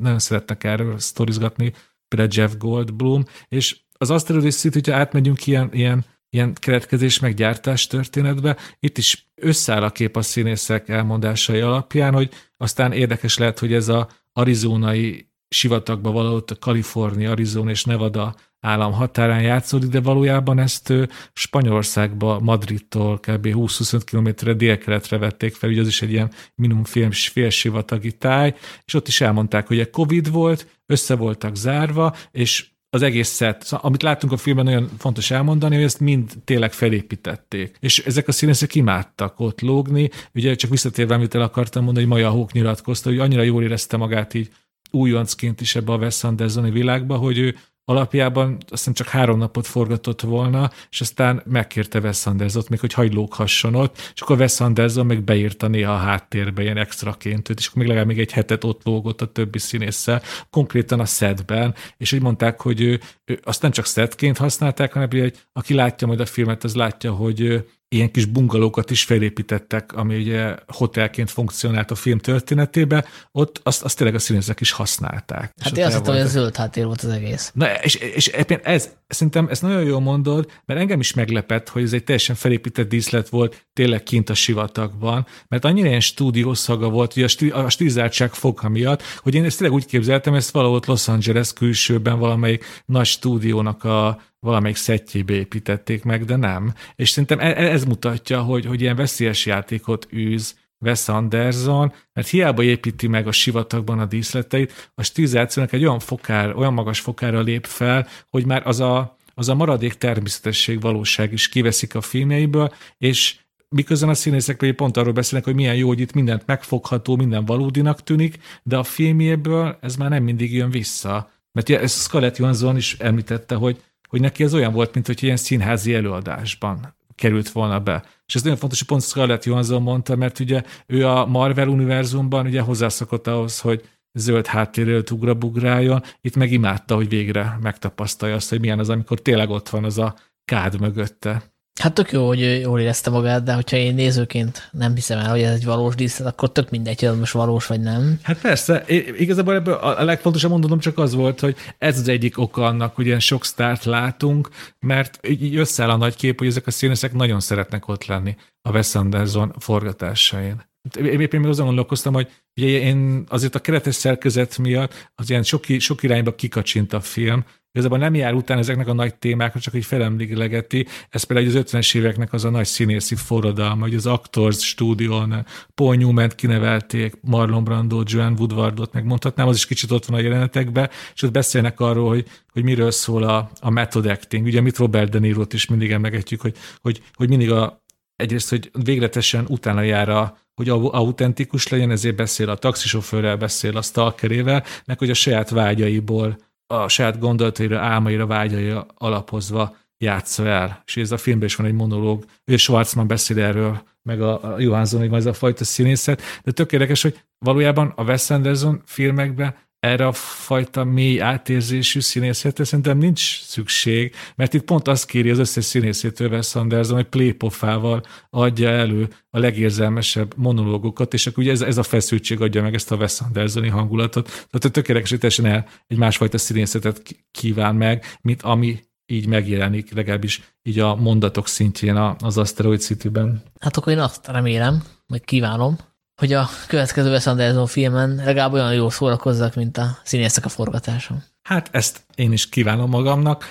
nagyon 0.00 0.18
szerettek 0.18 0.64
erről 0.64 0.98
sztorizgatni, 0.98 1.72
például 2.08 2.30
Jeff 2.32 2.56
Goldblum, 2.58 3.24
és 3.48 3.76
az 3.98 4.10
Asteroid 4.10 4.52
City, 4.52 4.74
hogyha 4.74 5.00
átmegyünk 5.00 5.46
ilyen, 5.46 5.68
ilyen, 5.72 6.04
ilyen 6.30 6.52
keletkezés 6.54 7.18
meggyártás 7.18 7.86
történetbe, 7.86 8.56
itt 8.80 8.98
is 8.98 9.30
összeáll 9.34 9.82
a 9.82 9.90
kép 9.90 10.16
a 10.16 10.22
színészek 10.22 10.88
elmondásai 10.88 11.60
alapján, 11.60 12.14
hogy 12.14 12.30
aztán 12.56 12.92
érdekes 12.92 13.38
lehet, 13.38 13.58
hogy 13.58 13.72
ez 13.72 13.88
a 13.88 14.08
arizonai 14.32 15.28
sivatagba 15.48 16.40
a 16.40 16.42
Kalifornia, 16.60 17.30
Arizona 17.30 17.70
és 17.70 17.84
Nevada 17.84 18.34
állam 18.60 18.92
határán 18.92 19.42
játszódik, 19.42 19.90
de 19.90 20.00
valójában 20.00 20.58
ezt 20.58 20.92
Spanyolországba, 21.32 22.40
Madridtól 22.40 23.18
kb. 23.18 23.46
20-25 23.46 24.00
kilométerre 24.04 24.52
délkeletre 24.52 25.18
vették 25.18 25.54
fel, 25.54 25.70
ugye 25.70 25.80
az 25.80 25.86
is 25.86 26.02
egy 26.02 26.10
ilyen 26.10 26.30
minimum 26.54 26.84
fél, 26.84 27.10
félsivatagi 27.10 28.12
táj, 28.12 28.54
és 28.84 28.94
ott 28.94 29.08
is 29.08 29.20
elmondták, 29.20 29.66
hogy 29.66 29.78
egy 29.78 29.90
Covid 29.90 30.30
volt, 30.30 30.80
össze 30.86 31.14
voltak 31.14 31.56
zárva, 31.56 32.14
és 32.30 32.66
az 32.90 33.02
egész 33.02 33.28
szett, 33.28 33.62
szóval, 33.62 33.86
amit 33.86 34.02
láttunk 34.02 34.32
a 34.32 34.36
filmben, 34.36 34.64
nagyon 34.64 34.90
fontos 34.98 35.30
elmondani, 35.30 35.74
hogy 35.74 35.84
ezt 35.84 36.00
mind 36.00 36.32
tényleg 36.44 36.72
felépítették. 36.72 37.76
És 37.80 37.98
ezek 37.98 38.28
a 38.28 38.32
színészek 38.32 38.74
imádtak 38.74 39.40
ott 39.40 39.60
lógni. 39.60 40.10
Ugye 40.34 40.54
csak 40.54 40.70
visszatérve, 40.70 41.14
amit 41.14 41.34
el 41.34 41.42
akartam 41.42 41.84
mondani, 41.84 42.06
hogy 42.06 42.14
Maja 42.14 42.30
Hók 42.30 42.52
nyilatkozta, 42.52 43.08
hogy 43.08 43.18
annyira 43.18 43.42
jól 43.42 43.62
érezte 43.62 43.96
magát 43.96 44.34
így 44.34 44.50
újoncként 44.90 45.60
is 45.60 45.74
ebbe 45.76 45.92
a 45.92 45.96
Wes 45.96 46.24
Andersoni 46.24 46.70
világba, 46.70 47.16
hogy 47.16 47.38
ő 47.38 47.56
alapjában 47.88 48.52
azt 48.52 48.68
hiszem 48.68 48.92
csak 48.92 49.08
három 49.08 49.38
napot 49.38 49.66
forgatott 49.66 50.20
volna, 50.20 50.70
és 50.90 51.00
aztán 51.00 51.42
megkérte 51.44 51.98
Wes 51.98 52.26
Andersot 52.26 52.68
még, 52.68 52.80
hogy 52.80 52.92
hagylóghasson 52.92 53.74
ott, 53.74 54.12
és 54.14 54.20
akkor 54.20 54.38
Wes 54.38 54.60
Anderson 54.60 55.06
meg 55.06 55.22
beírta 55.22 55.68
néha 55.68 55.92
a 55.92 55.96
háttérbe 55.96 56.62
ilyen 56.62 56.76
extraként 56.76 57.48
őt, 57.48 57.58
és 57.58 57.66
akkor 57.66 57.78
még 57.78 57.88
legalább 57.88 58.08
még 58.08 58.18
egy 58.18 58.32
hetet 58.32 58.64
ott 58.64 58.80
lógott 58.84 59.20
a 59.22 59.32
többi 59.32 59.58
színésszel, 59.58 60.22
konkrétan 60.50 61.00
a 61.00 61.04
setben, 61.04 61.74
és 61.96 62.12
úgy 62.12 62.22
mondták, 62.22 62.60
hogy 62.60 62.80
ő, 62.80 63.00
ő 63.24 63.40
azt 63.42 63.62
nem 63.62 63.70
csak 63.70 63.86
setként 63.86 64.38
használták, 64.38 64.92
hanem 64.92 65.08
hogy 65.10 65.44
aki 65.52 65.74
látja 65.74 66.06
majd 66.06 66.20
a 66.20 66.26
filmet, 66.26 66.64
az 66.64 66.74
látja, 66.74 67.12
hogy 67.12 67.64
ilyen 67.88 68.10
kis 68.10 68.24
bungalókat 68.24 68.90
is 68.90 69.04
felépítettek, 69.04 69.92
ami 69.92 70.16
ugye 70.16 70.56
hotelként 70.66 71.30
funkcionált 71.30 71.90
a 71.90 71.94
film 71.94 72.18
történetében, 72.18 73.04
ott 73.32 73.60
azt, 73.62 73.82
azt 73.82 73.96
tényleg 73.96 74.16
a 74.16 74.18
színészek 74.18 74.60
is 74.60 74.70
használták. 74.70 75.52
Hát 75.60 75.76
én 75.76 75.84
azt 75.84 75.96
hittem, 75.96 76.14
hogy 76.14 76.22
a 76.22 76.26
zöld 76.26 76.56
háttér 76.56 76.84
volt 76.84 77.00
az 77.00 77.10
egész. 77.10 77.50
Na, 77.54 77.74
és, 77.74 77.94
és 77.94 78.28
ez, 78.62 78.90
szerintem 79.06 79.48
ezt 79.50 79.62
nagyon 79.62 79.82
jól 79.82 80.00
mondod, 80.00 80.50
mert 80.64 80.80
engem 80.80 81.00
is 81.00 81.14
meglepett, 81.14 81.68
hogy 81.68 81.82
ez 81.82 81.92
egy 81.92 82.04
teljesen 82.04 82.36
felépített 82.36 82.88
díszlet 82.88 83.28
volt 83.28 83.66
tényleg 83.72 84.02
kint 84.02 84.30
a 84.30 84.34
sivatagban, 84.34 85.26
mert 85.48 85.64
annyira 85.64 85.88
ilyen 85.88 86.00
stúdiószaga 86.00 86.88
volt, 86.88 87.12
hogy 87.12 87.22
a, 87.22 87.28
sti, 87.28 87.50
a 87.50 87.68
stilizáltság 87.68 88.32
foga 88.32 88.68
miatt, 88.68 89.02
hogy 89.18 89.34
én 89.34 89.44
ezt 89.44 89.58
tényleg 89.58 89.76
úgy 89.76 89.86
képzeltem, 89.86 90.34
ezt 90.34 90.50
valahol 90.50 90.80
Los 90.86 91.08
Angeles 91.08 91.52
külsőben 91.52 92.18
valamelyik 92.18 92.64
nagy 92.86 93.06
stúdiónak 93.06 93.84
a 93.84 94.20
valamelyik 94.46 94.76
szettjébe 94.76 95.32
építették 95.32 96.04
meg, 96.04 96.24
de 96.24 96.36
nem. 96.36 96.74
És 96.94 97.10
szerintem 97.10 97.38
e, 97.38 97.46
e, 97.46 97.70
ez 97.70 97.84
mutatja, 97.84 98.42
hogy, 98.42 98.66
hogy 98.66 98.80
ilyen 98.80 98.96
veszélyes 98.96 99.46
játékot 99.46 100.08
űz 100.12 100.54
Wes 100.78 101.08
Anderson, 101.08 101.92
mert 102.12 102.28
hiába 102.28 102.62
építi 102.62 103.06
meg 103.06 103.26
a 103.26 103.32
sivatagban 103.32 103.98
a 103.98 104.06
díszleteit, 104.06 104.90
a 104.94 105.02
stilizációnak 105.02 105.72
egy 105.72 105.84
olyan, 105.84 105.98
fokár, 105.98 106.56
olyan 106.56 106.72
magas 106.72 107.00
fokára 107.00 107.40
lép 107.40 107.66
fel, 107.66 108.06
hogy 108.30 108.46
már 108.46 108.66
az 108.66 108.80
a, 108.80 109.16
az 109.34 109.48
a 109.48 109.54
maradék 109.54 109.94
természetesség 109.94 110.80
valóság 110.80 111.32
is 111.32 111.48
kiveszik 111.48 111.94
a 111.94 112.00
filmjeiből, 112.00 112.72
és 112.98 113.36
miközben 113.68 114.08
a 114.08 114.14
színészek 114.14 114.56
pedig 114.56 114.74
pont 114.74 114.96
arról 114.96 115.12
beszélnek, 115.12 115.46
hogy 115.46 115.56
milyen 115.56 115.76
jó, 115.76 115.88
hogy 115.88 116.00
itt 116.00 116.12
mindent 116.12 116.46
megfogható, 116.46 117.16
minden 117.16 117.44
valódinak 117.44 118.02
tűnik, 118.02 118.38
de 118.62 118.76
a 118.76 118.82
filmjéből 118.82 119.78
ez 119.80 119.96
már 119.96 120.10
nem 120.10 120.22
mindig 120.22 120.52
jön 120.52 120.70
vissza. 120.70 121.30
Mert 121.52 121.68
ugye 121.68 121.80
ezt 121.80 122.02
Scarlett 122.02 122.36
Johansson 122.36 122.76
is 122.76 122.96
említette, 122.98 123.54
hogy 123.54 123.82
hogy 124.16 124.24
neki 124.24 124.44
ez 124.44 124.54
olyan 124.54 124.72
volt, 124.72 124.94
mint 124.94 125.06
hogy 125.06 125.22
ilyen 125.22 125.36
színházi 125.36 125.94
előadásban 125.94 126.96
került 127.14 127.50
volna 127.50 127.80
be. 127.80 128.04
És 128.26 128.34
ez 128.34 128.42
nagyon 128.42 128.58
fontos, 128.58 128.78
hogy 128.78 128.88
pont 128.88 129.02
Scarlett 129.02 129.44
Johansson 129.44 129.82
mondta, 129.82 130.16
mert 130.16 130.38
ugye 130.38 130.62
ő 130.86 131.06
a 131.06 131.26
Marvel 131.26 131.68
univerzumban 131.68 132.46
ugye 132.46 132.60
hozzászokott 132.60 133.26
ahhoz, 133.26 133.60
hogy 133.60 133.88
zöld 134.12 134.46
háttérről 134.46 135.02
ugrabugráljon, 135.10 136.02
itt 136.20 136.36
meg 136.36 136.52
imádta, 136.52 136.94
hogy 136.94 137.08
végre 137.08 137.58
megtapasztalja 137.60 138.34
azt, 138.34 138.48
hogy 138.48 138.60
milyen 138.60 138.78
az, 138.78 138.88
amikor 138.88 139.20
tényleg 139.20 139.50
ott 139.50 139.68
van 139.68 139.84
az 139.84 139.98
a 139.98 140.14
kád 140.44 140.80
mögötte. 140.80 141.55
Hát 141.80 141.92
tök 141.92 142.12
jó, 142.12 142.26
hogy 142.26 142.60
jól 142.60 142.80
érezte 142.80 143.10
magát, 143.10 143.42
de 143.42 143.54
hogyha 143.54 143.76
én 143.76 143.94
nézőként 143.94 144.68
nem 144.72 144.94
hiszem 144.94 145.18
el, 145.18 145.30
hogy 145.30 145.42
ez 145.42 145.54
egy 145.54 145.64
valós 145.64 145.94
díszlet, 145.94 146.28
akkor 146.28 146.52
tök 146.52 146.70
mindegy, 146.70 147.02
hogy 147.02 147.18
most 147.18 147.32
valós 147.32 147.66
vagy 147.66 147.80
nem. 147.80 148.18
Hát 148.22 148.40
persze, 148.40 148.84
igazából 149.18 149.54
ebből 149.54 149.74
a 149.74 150.04
legfontosabb 150.04 150.50
mondatom 150.50 150.78
csak 150.78 150.98
az 150.98 151.14
volt, 151.14 151.40
hogy 151.40 151.56
ez 151.78 151.98
az 151.98 152.08
egyik 152.08 152.38
oka 152.38 152.64
annak, 152.64 152.94
hogy 152.94 153.06
ilyen 153.06 153.20
sok 153.20 153.44
sztárt 153.44 153.84
látunk, 153.84 154.48
mert 154.78 155.26
így 155.28 155.56
összeáll 155.56 155.90
a 155.90 155.96
nagy 155.96 156.16
kép, 156.16 156.38
hogy 156.38 156.46
ezek 156.46 156.66
a 156.66 156.70
színészek 156.70 157.12
nagyon 157.12 157.40
szeretnek 157.40 157.88
ott 157.88 158.06
lenni 158.06 158.36
a 158.62 158.70
Wes 158.70 158.94
Anderson 158.94 159.54
forgatásain. 159.58 160.64
Én 160.98 161.20
éppen 161.20 161.40
még 161.40 161.50
azon 161.50 161.66
gondolkoztam, 161.66 162.12
hogy 162.12 162.28
ugye 162.60 162.68
én 162.68 163.24
azért 163.28 163.54
a 163.54 163.60
keretes 163.60 163.94
szerkezet 163.94 164.58
miatt 164.58 165.10
az 165.14 165.30
ilyen 165.30 165.42
sok, 165.42 165.64
sok 165.78 166.02
irányba 166.02 166.34
kikacsint 166.34 166.92
a 166.92 167.00
film, 167.00 167.44
igazából 167.76 167.98
nem 167.98 168.14
jár 168.14 168.34
után 168.34 168.58
ezeknek 168.58 168.88
a 168.88 168.92
nagy 168.92 169.14
témákra, 169.14 169.60
csak 169.60 169.74
így 169.74 169.84
felemlélegeti. 169.84 170.86
Ez 171.10 171.22
például 171.22 171.48
az 171.48 171.64
50-es 171.70 171.96
éveknek 171.96 172.32
az 172.32 172.44
a 172.44 172.50
nagy 172.50 172.66
színészi 172.66 173.14
forradalma, 173.14 173.82
hogy 173.82 173.94
az 173.94 174.06
Actors 174.06 174.66
stúdión 174.66 175.46
Paul 175.74 175.96
Newman 175.96 176.28
kinevelték, 176.36 177.14
Marlon 177.20 177.64
Brando, 177.64 178.02
Joan 178.04 178.34
Woodwardot 178.38 178.92
megmondhatnám, 178.92 179.48
az 179.48 179.56
is 179.56 179.66
kicsit 179.66 179.90
ott 179.90 180.04
van 180.04 180.18
a 180.18 180.22
jelenetekben, 180.22 180.90
és 181.14 181.22
ott 181.22 181.30
beszélnek 181.30 181.80
arról, 181.80 182.08
hogy, 182.08 182.26
hogy 182.52 182.62
miről 182.62 182.90
szól 182.90 183.22
a, 183.22 183.50
a 183.60 183.70
method 183.70 184.06
acting. 184.06 184.46
Ugye 184.46 184.60
mit 184.60 184.76
Robert 184.76 185.10
De 185.10 185.18
Niro-t 185.18 185.52
is 185.52 185.66
mindig 185.66 185.90
emlegetjük, 185.90 186.40
hogy, 186.40 186.56
hogy, 186.80 187.02
hogy 187.14 187.28
mindig 187.28 187.50
a, 187.50 187.84
egyrészt, 188.16 188.50
hogy 188.50 188.70
végletesen 188.84 189.44
utána 189.48 189.82
jár 189.82 190.08
a, 190.08 190.38
hogy 190.54 190.68
autentikus 190.68 191.68
legyen, 191.68 191.90
ezért 191.90 192.16
beszél 192.16 192.48
a 192.48 192.56
taxisofőrrel, 192.56 193.36
beszél 193.36 193.76
a 193.76 193.82
stalkerével, 193.82 194.64
meg 194.86 194.98
hogy 194.98 195.10
a 195.10 195.14
saját 195.14 195.50
vágyaiból, 195.50 196.36
a 196.66 196.88
saját 196.88 197.18
gondolataira, 197.18 197.78
álmaira, 197.78 198.26
vágyaira 198.26 198.86
alapozva 198.94 199.76
játsza 199.98 200.46
el. 200.46 200.82
És 200.86 200.96
ez 200.96 201.12
a 201.12 201.16
filmben 201.16 201.48
is 201.48 201.54
van 201.54 201.66
egy 201.66 201.72
monológ, 201.72 202.24
és 202.44 202.62
Schwarzman 202.62 203.06
beszél 203.06 203.42
erről, 203.42 203.82
meg 204.02 204.22
a, 204.22 204.54
a 204.54 204.60
Johansson, 204.60 205.00
hogy 205.00 205.12
ez 205.12 205.26
a 205.26 205.32
fajta 205.32 205.64
színészet, 205.64 206.22
de 206.44 206.50
tök 206.50 206.72
érdekes, 206.72 207.02
hogy 207.02 207.20
valójában 207.38 207.92
a 207.96 208.02
Wes 208.02 208.30
Anderson 208.30 208.82
filmekben 208.84 209.54
erre 209.86 210.06
a 210.06 210.12
fajta 210.12 210.84
mély 210.84 211.20
átérzésű 211.20 212.00
színészetre 212.00 212.64
szerintem 212.64 212.98
nincs 212.98 213.42
szükség, 213.42 214.14
mert 214.34 214.54
itt 214.54 214.62
pont 214.62 214.88
azt 214.88 215.06
kéri 215.06 215.30
az 215.30 215.38
összes 215.38 215.64
színészétől 215.64 216.30
Wes 216.30 216.54
Anderson, 216.54 216.96
hogy 216.96 217.06
plépofával 217.06 218.02
adja 218.30 218.68
elő 218.68 219.08
a 219.30 219.38
legérzelmesebb 219.38 220.32
monológokat, 220.36 221.14
és 221.14 221.26
akkor 221.26 221.42
ugye 221.42 221.52
ez, 221.52 221.60
ez 221.60 221.78
a 221.78 221.82
feszültség 221.82 222.40
adja 222.40 222.62
meg 222.62 222.74
ezt 222.74 222.92
a 222.92 222.96
Wes 222.96 223.20
Andersoni 223.20 223.68
hangulatot. 223.68 224.26
Tehát 224.26 224.72
tökéletesen 224.72 225.46
el 225.46 225.68
egy 225.86 225.98
másfajta 225.98 226.38
színészetet 226.38 227.02
kíván 227.30 227.74
meg, 227.74 228.04
mint 228.20 228.42
ami 228.42 228.84
így 229.06 229.26
megjelenik, 229.26 229.94
legalábbis 229.94 230.54
így 230.62 230.78
a 230.78 230.94
mondatok 230.94 231.48
szintjén 231.48 231.96
az 231.96 232.38
Asteroid 232.38 232.80
City-ben. 232.80 233.42
Hát 233.60 233.76
akkor 233.76 233.92
én 233.92 233.98
azt 233.98 234.26
remélem, 234.26 234.82
vagy 235.06 235.24
kívánom, 235.24 235.78
hogy 236.16 236.32
a 236.32 236.48
következő 236.66 237.10
Wes 237.10 237.26
Anderson 237.26 237.66
filmen 237.66 238.14
legalább 238.14 238.52
olyan 238.52 238.74
jól 238.74 238.90
szórakozzak, 238.90 239.54
mint 239.54 239.76
a 239.76 239.98
színészek 240.04 240.44
a 240.44 240.48
forgatáson. 240.48 241.22
Hát 241.42 241.68
ezt 241.72 242.00
én 242.14 242.32
is 242.32 242.48
kívánom 242.48 242.90
magamnak. 242.90 243.44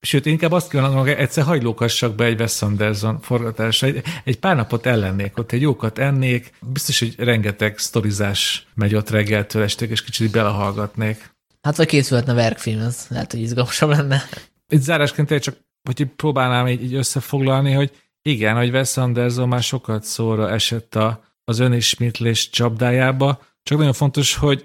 Sőt, 0.00 0.26
inkább 0.26 0.52
azt 0.52 0.70
kívánom 0.70 0.96
hogy 0.96 1.08
egyszer 1.08 1.44
hagylókassak 1.44 2.14
be 2.14 2.24
egy 2.24 2.40
Wes 2.40 2.62
Anderson 2.62 3.20
forgatásra. 3.20 3.86
Egy, 3.86 4.02
egy 4.24 4.38
pár 4.38 4.56
napot 4.56 4.86
ellennék 4.86 5.38
ott, 5.38 5.52
egy 5.52 5.60
jókat 5.60 5.98
ennék. 5.98 6.52
Biztos, 6.60 6.98
hogy 6.98 7.14
rengeteg 7.18 7.78
sztorizás 7.78 8.66
megy 8.74 8.94
ott 8.94 9.10
reggeltől 9.10 9.62
esték, 9.62 9.90
és 9.90 10.04
kicsit 10.04 10.30
belehallgatnék. 10.30 11.32
Hát 11.62 11.76
vagy 11.76 11.86
készülhetne 11.86 12.32
verkfilm, 12.32 12.80
ez 12.80 13.06
lehet, 13.08 13.30
hogy 13.30 13.40
izgalmasabb 13.40 13.90
lenne. 13.90 14.22
Itt 14.68 14.82
zárásként 14.82 15.38
csak, 15.38 15.56
hogy 15.82 16.06
próbálnám 16.16 16.68
így, 16.68 16.82
így 16.82 16.94
összefoglalni, 16.94 17.72
hogy 17.72 17.90
igen, 18.22 18.56
hogy 18.56 18.70
Wes 18.70 18.96
Anderson 18.96 19.48
már 19.48 19.62
sokat 19.62 20.04
szóra 20.04 20.50
esett 20.50 20.94
a, 20.94 21.24
az 21.44 21.58
önismétlés 21.58 22.50
csapdájába, 22.50 23.42
csak 23.62 23.78
nagyon 23.78 23.92
fontos, 23.92 24.34
hogy 24.34 24.62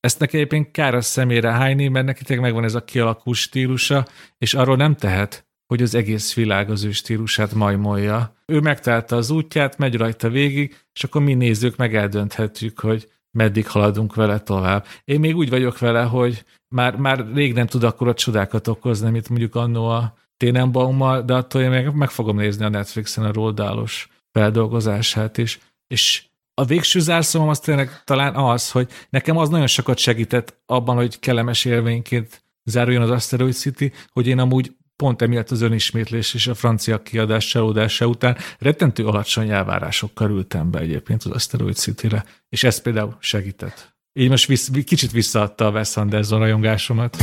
ezt 0.00 0.18
neki 0.18 0.36
egyébként 0.36 0.70
kár 0.70 0.94
a 0.94 1.00
szemére 1.00 1.50
hányni, 1.50 1.88
mert 1.88 2.06
neki 2.06 2.24
tényleg 2.24 2.44
megvan 2.44 2.64
ez 2.64 2.74
a 2.74 2.84
kialakult 2.84 3.36
stílusa, 3.36 4.06
és 4.38 4.54
arról 4.54 4.76
nem 4.76 4.94
tehet, 4.94 5.46
hogy 5.66 5.82
az 5.82 5.94
egész 5.94 6.34
világ 6.34 6.70
az 6.70 6.84
ő 6.84 6.92
stílusát 6.92 7.54
majmolja. 7.54 8.36
Ő 8.46 8.60
megtalálta 8.60 9.16
az 9.16 9.30
útját, 9.30 9.78
megy 9.78 9.96
rajta 9.96 10.28
végig, 10.28 10.76
és 10.92 11.04
akkor 11.04 11.22
mi 11.22 11.34
nézők 11.34 11.76
meg 11.76 11.94
eldönthetjük, 11.94 12.80
hogy 12.80 13.08
meddig 13.30 13.68
haladunk 13.68 14.14
vele 14.14 14.38
tovább. 14.38 14.86
Én 15.04 15.20
még 15.20 15.36
úgy 15.36 15.50
vagyok 15.50 15.78
vele, 15.78 16.02
hogy 16.02 16.44
már, 16.68 16.96
már 16.96 17.26
rég 17.34 17.52
nem 17.52 17.66
tud 17.66 17.84
akkor 17.84 18.08
a 18.08 18.14
csodákat 18.14 18.68
okozni, 18.68 19.10
mint 19.10 19.28
mondjuk 19.28 19.54
annó 19.54 19.88
a 19.88 20.14
Ténenbaummal, 20.36 21.22
de 21.22 21.34
attól 21.34 21.62
én 21.62 21.70
meg, 21.70 21.94
meg 21.94 22.10
fogom 22.10 22.36
nézni 22.36 22.64
a 22.64 22.68
Netflixen 22.68 23.24
a 23.24 23.32
roldálos 23.32 24.08
feldolgozását 24.32 25.38
is 25.38 25.58
és 25.92 26.24
a 26.54 26.64
végső 26.64 27.00
zárszavom 27.00 27.48
az 27.48 27.60
tényleg 27.60 28.02
talán 28.04 28.34
az, 28.34 28.70
hogy 28.70 28.88
nekem 29.10 29.36
az 29.36 29.48
nagyon 29.48 29.66
sokat 29.66 29.98
segített 29.98 30.60
abban, 30.66 30.96
hogy 30.96 31.18
kellemes 31.18 31.64
élvényként 31.64 32.44
záruljon 32.64 33.02
az 33.02 33.10
Asteroid 33.10 33.54
City, 33.54 33.92
hogy 34.12 34.26
én 34.26 34.38
amúgy 34.38 34.72
pont 34.96 35.22
emiatt 35.22 35.50
az 35.50 35.60
önismétlés 35.60 36.34
és 36.34 36.46
a 36.46 36.54
francia 36.54 37.02
kiadás 37.02 37.46
csalódása 37.46 38.06
után 38.06 38.36
rettentő 38.58 39.06
alacsony 39.06 39.50
elvárásokkal 39.50 40.30
ültem 40.30 40.70
be 40.70 40.78
egyébként 40.78 41.22
az 41.22 41.30
Asteroid 41.30 41.76
City-re, 41.76 42.24
és 42.48 42.64
ez 42.64 42.82
például 42.82 43.16
segített. 43.20 43.94
Így 44.12 44.28
most 44.28 44.46
visz, 44.46 44.70
kicsit 44.84 45.10
visszaadta 45.10 45.66
a 45.66 45.70
Wes 45.70 45.96
Anderson 45.96 46.38
rajongásomat. 46.38 47.16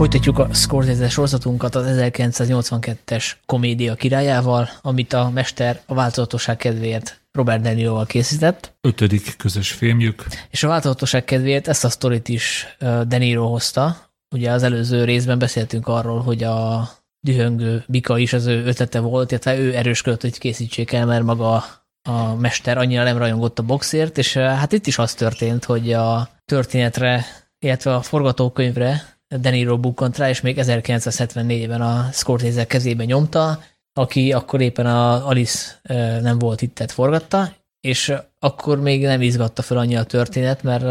Folytatjuk 0.00 0.38
a 0.38 0.48
Scorsese 0.52 1.08
sorozatunkat 1.08 1.74
az 1.74 1.84
1982-es 1.88 3.32
komédia 3.46 3.94
királyával, 3.94 4.68
amit 4.82 5.12
a 5.12 5.30
mester 5.30 5.80
a 5.86 5.94
változatosság 5.94 6.56
kedvéért 6.56 7.20
Robert 7.32 7.62
De 7.62 7.72
Niroval 7.72 8.06
készített. 8.06 8.74
Ötödik 8.80 9.36
közös 9.36 9.72
filmjük. 9.72 10.26
És 10.50 10.62
a 10.62 10.68
változatosság 10.68 11.24
kedvéért 11.24 11.68
ezt 11.68 11.84
a 11.84 11.88
sztorit 11.88 12.28
is 12.28 12.76
De 12.78 13.18
Niro 13.18 13.46
hozta. 13.46 13.96
Ugye 14.34 14.50
az 14.50 14.62
előző 14.62 15.04
részben 15.04 15.38
beszéltünk 15.38 15.88
arról, 15.88 16.20
hogy 16.20 16.42
a 16.42 16.88
dühöngő 17.20 17.84
Bika 17.88 18.18
is 18.18 18.32
az 18.32 18.46
ő 18.46 18.64
ötlete 18.64 19.00
volt, 19.00 19.30
illetve 19.30 19.58
ő 19.58 19.74
erősködött, 19.76 20.20
hogy 20.20 20.38
készítsék 20.38 20.92
el, 20.92 21.06
mert 21.06 21.24
maga 21.24 21.64
a 22.08 22.34
mester 22.34 22.78
annyira 22.78 23.02
nem 23.02 23.18
rajongott 23.18 23.58
a 23.58 23.62
boxért, 23.62 24.18
és 24.18 24.32
hát 24.32 24.72
itt 24.72 24.86
is 24.86 24.98
az 24.98 25.14
történt, 25.14 25.64
hogy 25.64 25.92
a 25.92 26.28
történetre, 26.44 27.24
illetve 27.58 27.94
a 27.94 28.02
forgatókönyvre 28.02 29.18
Deniro 29.36 29.78
bukkant 29.78 30.16
rá, 30.16 30.28
és 30.28 30.40
még 30.40 30.56
1974-ben 30.60 31.80
a 31.80 32.08
Scorsese 32.12 32.66
kezébe 32.66 33.04
nyomta, 33.04 33.62
aki 33.92 34.32
akkor 34.32 34.60
éppen 34.60 34.86
a 34.86 35.28
Alice 35.28 35.80
nem 36.20 36.38
volt 36.38 36.62
itt, 36.62 36.74
tehát 36.74 36.92
forgatta, 36.92 37.52
és 37.80 38.12
akkor 38.38 38.80
még 38.80 39.02
nem 39.02 39.22
izgatta 39.22 39.62
fel 39.62 39.76
annyi 39.76 39.96
a 39.96 40.04
történet, 40.04 40.62
mert 40.62 40.82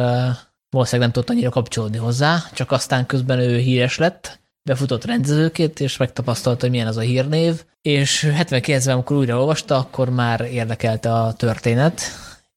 valószínűleg 0.69 1.09
nem 1.09 1.11
tudott 1.11 1.29
annyira 1.29 1.49
kapcsolódni 1.49 1.97
hozzá, 1.97 2.43
csak 2.53 2.71
aztán 2.71 3.05
közben 3.05 3.39
ő 3.39 3.57
híres 3.57 3.97
lett, 3.97 4.39
befutott 4.63 5.05
rendezőként, 5.05 5.79
és 5.79 5.97
megtapasztalta, 5.97 6.61
hogy 6.61 6.69
milyen 6.69 6.87
az 6.87 6.97
a 6.97 7.01
hírnév, 7.01 7.63
és 7.81 8.27
79-ben, 8.41 8.93
amikor 8.93 9.17
újra 9.17 9.39
olvasta, 9.39 9.77
akkor 9.77 10.09
már 10.09 10.41
érdekelte 10.41 11.13
a 11.13 11.33
történet, 11.33 12.01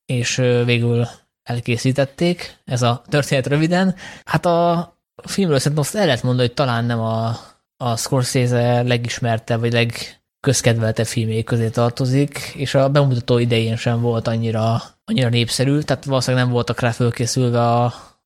és 0.07 0.37
végül 0.65 1.09
elkészítették, 1.43 2.57
ez 2.65 2.83
a 2.83 3.03
történet 3.09 3.47
röviden. 3.47 3.95
Hát 4.25 4.47
a 4.47 4.91
a 5.15 5.29
filmről 5.29 5.59
szerintem 5.59 5.83
azt 5.83 5.95
el 5.95 6.07
lehet 6.07 6.23
mondani, 6.23 6.47
hogy 6.47 6.57
talán 6.57 6.85
nem 6.85 7.01
a, 7.01 7.37
a 7.77 7.97
Scorsese 7.97 8.83
legismertebb, 8.83 9.61
vagy 9.61 9.73
legközkedveltebb 9.73 11.07
filmjé 11.07 11.43
közé 11.43 11.69
tartozik, 11.69 12.39
és 12.57 12.75
a 12.75 12.89
bemutató 12.89 13.39
idején 13.39 13.77
sem 13.77 14.01
volt 14.01 14.29
annyira, 14.29 14.83
annyira 15.05 15.29
népszerű, 15.29 15.79
tehát 15.79 16.05
valószínűleg 16.05 16.45
nem 16.45 16.55
voltak 16.55 16.81
rá 16.81 16.91
fölkészülve 16.91 17.61
a, 17.61 17.85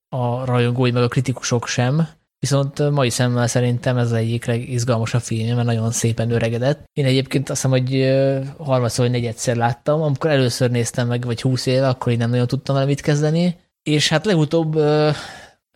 a 0.09 0.45
rajongói, 0.45 0.91
meg 0.91 1.03
a 1.03 1.09
kritikusok 1.09 1.67
sem, 1.67 2.09
Viszont 2.39 2.91
mai 2.91 3.11
szemmel 3.11 3.47
szerintem 3.47 3.97
ez 3.97 4.07
az 4.07 4.13
egyik 4.13 4.45
legizgalmasabb 4.45 5.21
film, 5.21 5.55
mert 5.55 5.67
nagyon 5.67 5.91
szépen 5.91 6.31
öregedett. 6.31 6.85
Én 6.93 7.05
egyébként 7.05 7.51
azt 7.51 7.63
hiszem, 7.63 7.79
hogy 7.81 8.15
harmadszor 8.59 9.05
vagy 9.05 9.15
negyedszer 9.15 9.57
láttam, 9.57 10.03
amikor 10.03 10.31
először 10.31 10.71
néztem 10.71 11.07
meg, 11.07 11.25
vagy 11.25 11.43
húsz 11.43 11.67
éve, 11.67 11.89
akkor 11.89 12.13
én 12.13 12.19
nem 12.19 12.31
nagyon 12.31 12.47
tudtam 12.47 12.75
vele 12.75 12.87
mit 12.87 13.01
kezdeni. 13.01 13.57
És 13.83 14.09
hát 14.09 14.25
legutóbb 14.25 14.81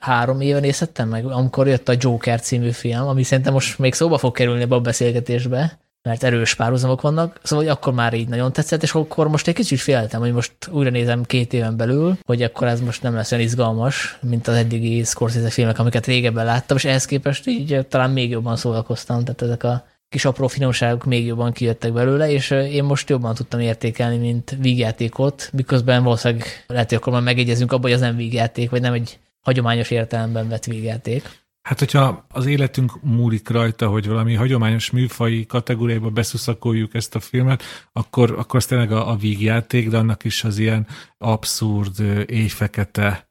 három 0.00 0.40
éve 0.40 0.60
nézhettem 0.60 1.08
meg, 1.08 1.24
amikor 1.26 1.68
jött 1.68 1.88
a 1.88 1.94
Joker 1.98 2.40
című 2.40 2.70
film, 2.70 3.06
ami 3.06 3.22
szerintem 3.22 3.52
most 3.52 3.78
még 3.78 3.94
szóba 3.94 4.18
fog 4.18 4.34
kerülni 4.34 4.66
a 4.68 4.80
beszélgetésbe, 4.80 5.78
mert 6.02 6.22
erős 6.22 6.54
párhuzamok 6.54 7.00
vannak, 7.00 7.40
szóval 7.42 7.64
hogy 7.64 7.74
akkor 7.74 7.92
már 7.92 8.14
így 8.14 8.28
nagyon 8.28 8.52
tetszett, 8.52 8.82
és 8.82 8.92
akkor 8.92 9.28
most 9.28 9.48
egy 9.48 9.54
kicsit 9.54 9.80
féltem, 9.80 10.20
hogy 10.20 10.32
most 10.32 10.52
újra 10.70 10.90
nézem 10.90 11.24
két 11.24 11.52
éven 11.52 11.76
belül, 11.76 12.18
hogy 12.26 12.42
akkor 12.42 12.66
ez 12.66 12.80
most 12.80 13.02
nem 13.02 13.14
lesz 13.14 13.32
olyan 13.32 13.44
izgalmas, 13.44 14.18
mint 14.20 14.48
az 14.48 14.54
eddigi 14.54 15.04
Scorsese 15.04 15.50
filmek, 15.50 15.78
amiket 15.78 16.06
régebben 16.06 16.44
láttam, 16.44 16.76
és 16.76 16.84
ehhez 16.84 17.04
képest 17.04 17.46
így 17.46 17.86
talán 17.88 18.10
még 18.10 18.30
jobban 18.30 18.56
szórakoztam, 18.56 19.24
tehát 19.24 19.42
ezek 19.42 19.62
a 19.64 19.86
kis 20.08 20.24
apró 20.24 20.46
finomságok 20.46 21.04
még 21.04 21.26
jobban 21.26 21.52
kijöttek 21.52 21.92
belőle, 21.92 22.30
és 22.30 22.50
én 22.50 22.84
most 22.84 23.08
jobban 23.08 23.34
tudtam 23.34 23.60
értékelni, 23.60 24.16
mint 24.16 24.56
vígjátékot, 24.60 25.48
miközben 25.52 26.02
valószínűleg 26.02 26.64
lehet, 26.66 26.88
hogy 26.88 26.98
akkor 26.98 27.12
már 27.12 27.22
megegyezünk 27.22 27.72
abban, 27.72 27.82
hogy 27.82 27.92
az 27.92 28.00
nem 28.00 28.16
vígjáték, 28.16 28.70
vagy 28.70 28.80
nem 28.80 28.92
egy 28.92 29.18
hagyományos 29.40 29.90
értelemben 29.90 30.48
vett 30.48 30.64
végjáték. 30.64 31.38
Hát, 31.62 31.78
hogyha 31.78 32.26
az 32.30 32.46
életünk 32.46 33.02
múlik 33.02 33.48
rajta, 33.48 33.88
hogy 33.88 34.06
valami 34.06 34.34
hagyományos 34.34 34.90
műfai 34.90 35.46
kategóriába 35.46 36.10
beszuszakoljuk 36.10 36.94
ezt 36.94 37.14
a 37.14 37.20
filmet, 37.20 37.62
akkor, 37.92 38.30
akkor 38.38 38.56
az 38.56 38.66
tényleg 38.66 38.92
a, 38.92 39.10
a 39.10 39.16
vígjáték, 39.16 39.88
de 39.88 39.98
annak 39.98 40.24
is 40.24 40.44
az 40.44 40.58
ilyen 40.58 40.86
abszurd, 41.18 42.00
éjfekete 42.26 43.30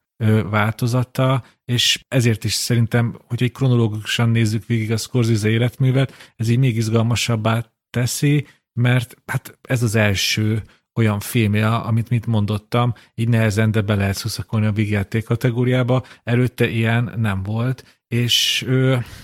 változata, 0.49 1.43
és 1.65 2.05
ezért 2.07 2.43
is 2.43 2.53
szerintem, 2.53 3.19
hogy 3.27 3.43
egy 3.43 3.51
kronológikusan 3.51 4.29
nézzük 4.29 4.65
végig 4.65 4.91
a 4.91 4.97
Scorsese 4.97 5.49
életművet, 5.49 6.33
ez 6.35 6.49
így 6.49 6.57
még 6.57 6.75
izgalmasabbá 6.75 7.65
teszi, 7.89 8.47
mert 8.73 9.15
hát 9.25 9.59
ez 9.61 9.83
az 9.83 9.95
első 9.95 10.63
olyan 10.99 11.19
filmje, 11.19 11.67
amit 11.67 12.09
mit 12.09 12.25
mondottam, 12.25 12.93
így 13.15 13.29
nehezen, 13.29 13.71
de 13.71 13.81
be 13.81 13.95
lehet 13.95 14.15
szuszakolni 14.15 14.65
a 14.65 14.71
vígjáték 14.71 15.23
kategóriába. 15.23 16.03
Előtte 16.23 16.69
ilyen 16.69 17.13
nem 17.17 17.43
volt, 17.43 18.01
és 18.07 18.67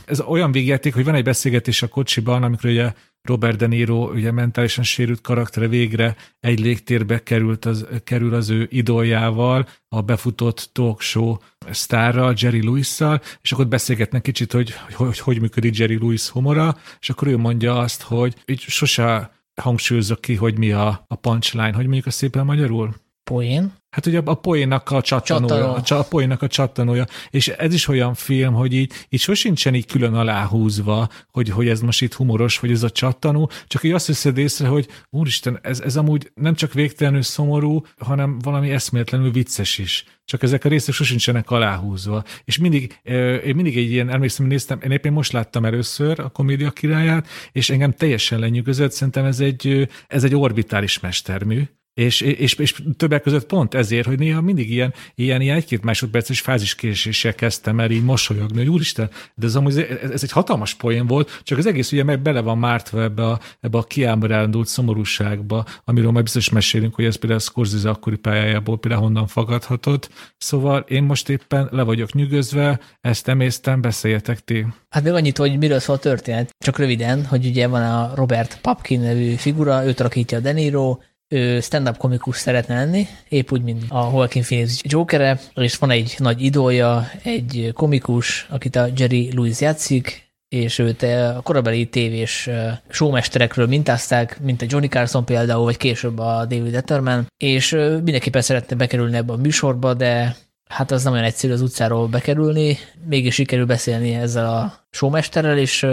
ez 0.06 0.22
olyan 0.22 0.52
végjáték, 0.52 0.93
hogy 0.93 1.03
van 1.03 1.15
egy 1.15 1.23
beszélgetés 1.23 1.81
a 1.81 1.88
kocsiban, 1.88 2.43
amikor 2.43 2.69
ugye 2.69 2.93
Robert 3.22 3.57
De 3.57 3.68
Niro 3.68 4.11
ugye 4.11 4.31
mentálisan 4.31 4.84
sérült 4.84 5.22
karaktere 5.22 5.68
végre 5.68 6.15
egy 6.39 6.60
légtérbe 6.60 7.23
került 7.23 7.65
az, 7.65 7.88
kerül 8.03 8.34
az 8.34 8.49
ő 8.49 8.68
idoljával, 8.72 9.68
a 9.88 10.02
befutott 10.02 10.69
talk 10.72 11.02
show 11.02 11.38
sztárral, 11.69 12.34
Jerry 12.38 12.64
Lewis-szal, 12.64 13.22
és 13.41 13.52
akkor 13.52 13.68
beszélgetnek 13.68 14.22
kicsit, 14.22 14.52
hogy 14.52 14.73
hogy, 14.91 15.19
hogy 15.19 15.41
működik 15.41 15.77
Jerry 15.77 15.97
Lewis 15.97 16.30
humora, 16.30 16.77
és 16.99 17.10
akkor 17.10 17.27
ő 17.27 17.38
mondja 17.38 17.77
azt, 17.77 18.02
hogy 18.02 18.35
így 18.45 18.60
sose 18.60 19.35
hangsúlyozok 19.61 20.22
ki, 20.22 20.36
hogy 20.36 20.57
mi 20.57 20.72
a, 20.72 21.06
a 21.07 21.15
punchline, 21.15 21.73
hogy 21.73 21.86
mondjuk 21.86 22.06
a 22.06 22.11
szépen 22.11 22.45
magyarul? 22.45 22.95
Poén. 23.23 23.73
Hát 23.96 24.06
ugye 24.06 24.22
a 24.26 24.34
poénnak 24.34 24.92
a 24.92 25.02
csattanója, 25.02 25.74
a, 25.74 25.96
a 25.96 26.04
poénnak 26.04 26.42
a 26.42 26.48
csattanója, 26.48 27.06
és 27.30 27.48
ez 27.48 27.74
is 27.74 27.88
olyan 27.88 28.14
film, 28.14 28.54
hogy 28.54 28.74
így, 28.74 28.92
így 29.10 29.20
sosincsen 29.20 29.76
így 29.76 29.86
külön 29.86 30.14
aláhúzva, 30.14 31.10
hogy, 31.32 31.50
hogy 31.50 31.68
ez 31.68 31.82
most 31.82 32.02
itt 32.02 32.14
humoros, 32.14 32.60
vagy 32.60 32.72
ez 32.72 32.84
a 32.84 32.90
csattanó, 32.90 33.52
csak 33.68 33.84
így 33.84 33.92
azt 33.92 34.08
veszed 34.08 34.38
észre, 34.38 34.68
hogy 34.68 34.88
úristen, 35.10 35.60
ez, 35.62 35.80
ez 35.80 35.96
amúgy 35.98 36.32
nem 36.34 36.56
csak 36.56 36.74
végtelenül 36.74 37.22
szomorú, 37.22 37.82
hanem 37.98 38.40
valami 38.40 38.70
eszméletlenül 38.70 39.32
vicces 39.32 39.78
is. 39.78 40.06
Csak 40.26 40.44
ezek 40.44 40.66
a 40.66 40.70
részek 40.70 40.94
sosincsenek 40.94 41.52
aláhúzva. 41.52 42.24
És 42.44 42.58
mindig, 42.58 43.00
én 43.46 43.56
mindig 43.56 43.78
egy 43.78 43.92
ilyen, 43.92 44.10
emlékszem, 44.10 44.46
néztem, 44.46 44.80
én 44.84 44.92
éppen 44.92 45.14
most 45.14 45.32
láttam 45.32 45.66
először 45.66 46.20
a 46.20 46.30
komédia 46.30 46.72
királyát, 46.72 47.28
és 47.52 47.70
engem 47.70 47.92
teljesen 47.92 48.40
lenyűgözött, 48.40 48.92
szerintem 48.92 49.26
ez 49.26 49.40
egy, 49.40 49.90
ez 50.08 50.24
egy 50.24 50.36
orbitális 50.36 51.00
mestermű, 51.00 51.64
és, 51.96 52.22
és, 52.22 52.54
és 52.54 52.82
többek 52.98 53.22
között 53.22 53.46
pont 53.46 53.74
ezért, 53.74 54.08
hogy 54.08 54.20
néha 54.20 54.42
mindig 54.42 54.72
ilyen, 54.72 54.94
ilyen, 55.16 55.42
ilyen 55.42 55.56
egy-két 55.56 55.84
másodperces 55.84 56.40
fáziskéséssel 56.40 57.36
kezdtem 57.36 57.80
el 57.80 57.92
így 57.92 58.04
mosolyogni, 58.04 58.58
hogy 58.58 58.70
úristen, 58.70 59.10
de 59.36 59.46
ez, 59.46 59.56
amúgy, 59.56 59.78
ez, 59.78 60.10
ez 60.10 60.24
egy 60.24 60.32
hatalmas 60.32 60.74
poén 60.74 61.08
volt, 61.08 61.42
csak 61.44 61.58
az 61.58 61.66
egész 61.66 61.92
ugye 61.92 62.04
meg 62.04 62.22
bele 62.22 62.42
van 62.42 62.58
mártva 62.58 63.02
ebbe 63.02 63.26
a, 63.26 63.40
ebbe 63.62 63.78
a 63.78 63.84
kiábrándult 63.84 64.68
szomorúságba, 64.68 65.66
amiről 65.84 66.12
majd 66.12 66.24
biztos 66.24 66.50
mesélünk, 66.50 66.96
hogy 66.96 67.06
ez 67.06 67.16
például 67.16 67.40
a 67.40 67.44
Scorsese 67.44 67.90
akkori 67.90 68.16
pályájából 68.16 68.78
például 68.78 69.04
honnan 69.04 69.28
fogadhatott. 69.28 70.10
Szóval 70.38 70.86
én 70.88 71.04
most 71.04 71.30
éppen 71.30 71.68
le 71.72 71.84
vagyok 71.84 72.14
nyűgözve, 72.14 72.80
ezt 73.02 73.28
emésztem, 73.28 73.82
beszéljetek 73.82 74.40
ti. 74.40 74.66
Hát 74.90 75.04
még 75.04 75.14
annyit, 75.14 75.38
hogy 75.38 75.58
miről 75.58 75.80
szól 75.80 75.96
a 75.96 76.00
történet. 76.00 76.56
Csak 76.58 76.78
röviden, 76.78 77.26
hogy 77.26 77.46
ugye 77.46 77.68
van 77.68 77.82
a 77.82 78.12
Robert 78.16 78.60
Papkin 78.62 79.00
nevű 79.00 79.34
figura, 79.34 79.86
őt 79.86 80.00
rakítja 80.00 80.38
a 80.38 80.42
Deniro, 80.42 80.98
ő 81.27 81.60
stand-up 81.60 81.97
komikus 81.97 82.38
szeretne 82.38 82.76
lenni, 82.76 83.07
épp 83.30 83.52
úgy, 83.52 83.61
mint 83.61 83.84
a 83.91 84.10
Joaquin 84.14 84.43
Phoenix 84.43 84.81
Jokere, 84.84 85.39
és 85.56 85.77
van 85.77 85.89
egy 85.89 86.15
nagy 86.18 86.41
idója, 86.41 87.10
egy 87.23 87.72
komikus, 87.73 88.47
akit 88.49 88.76
a 88.76 88.88
Jerry 88.95 89.31
Lewis 89.34 89.61
játszik, 89.61 90.23
és 90.49 90.80
őt 90.80 91.03
a 91.03 91.39
korabeli 91.43 91.88
tévés 91.88 92.49
showmesterekről 92.89 93.68
mintázták, 93.68 94.39
mint 94.41 94.61
a 94.61 94.65
Johnny 94.69 94.88
Carson 94.88 95.26
például, 95.26 95.64
vagy 95.64 95.77
később 95.77 96.19
a 96.19 96.45
David 96.45 96.72
Letterman, 96.72 97.27
és 97.38 97.72
mindenképpen 98.03 98.41
szeretne 98.41 98.76
bekerülni 98.76 99.15
ebbe 99.15 99.34
a 99.34 99.38
műsorba, 99.38 99.93
de 99.93 100.35
hát 100.69 100.91
az 100.91 101.03
nem 101.03 101.14
olyan 101.14 101.26
egyszerű 101.26 101.53
az 101.53 101.61
utcáról 101.61 102.07
bekerülni, 102.07 102.77
mégis 103.06 103.34
sikerül 103.34 103.65
beszélni 103.65 104.14
ezzel 104.14 104.45
a 104.45 104.73
showmesterrel, 104.91 105.57
és 105.57 105.88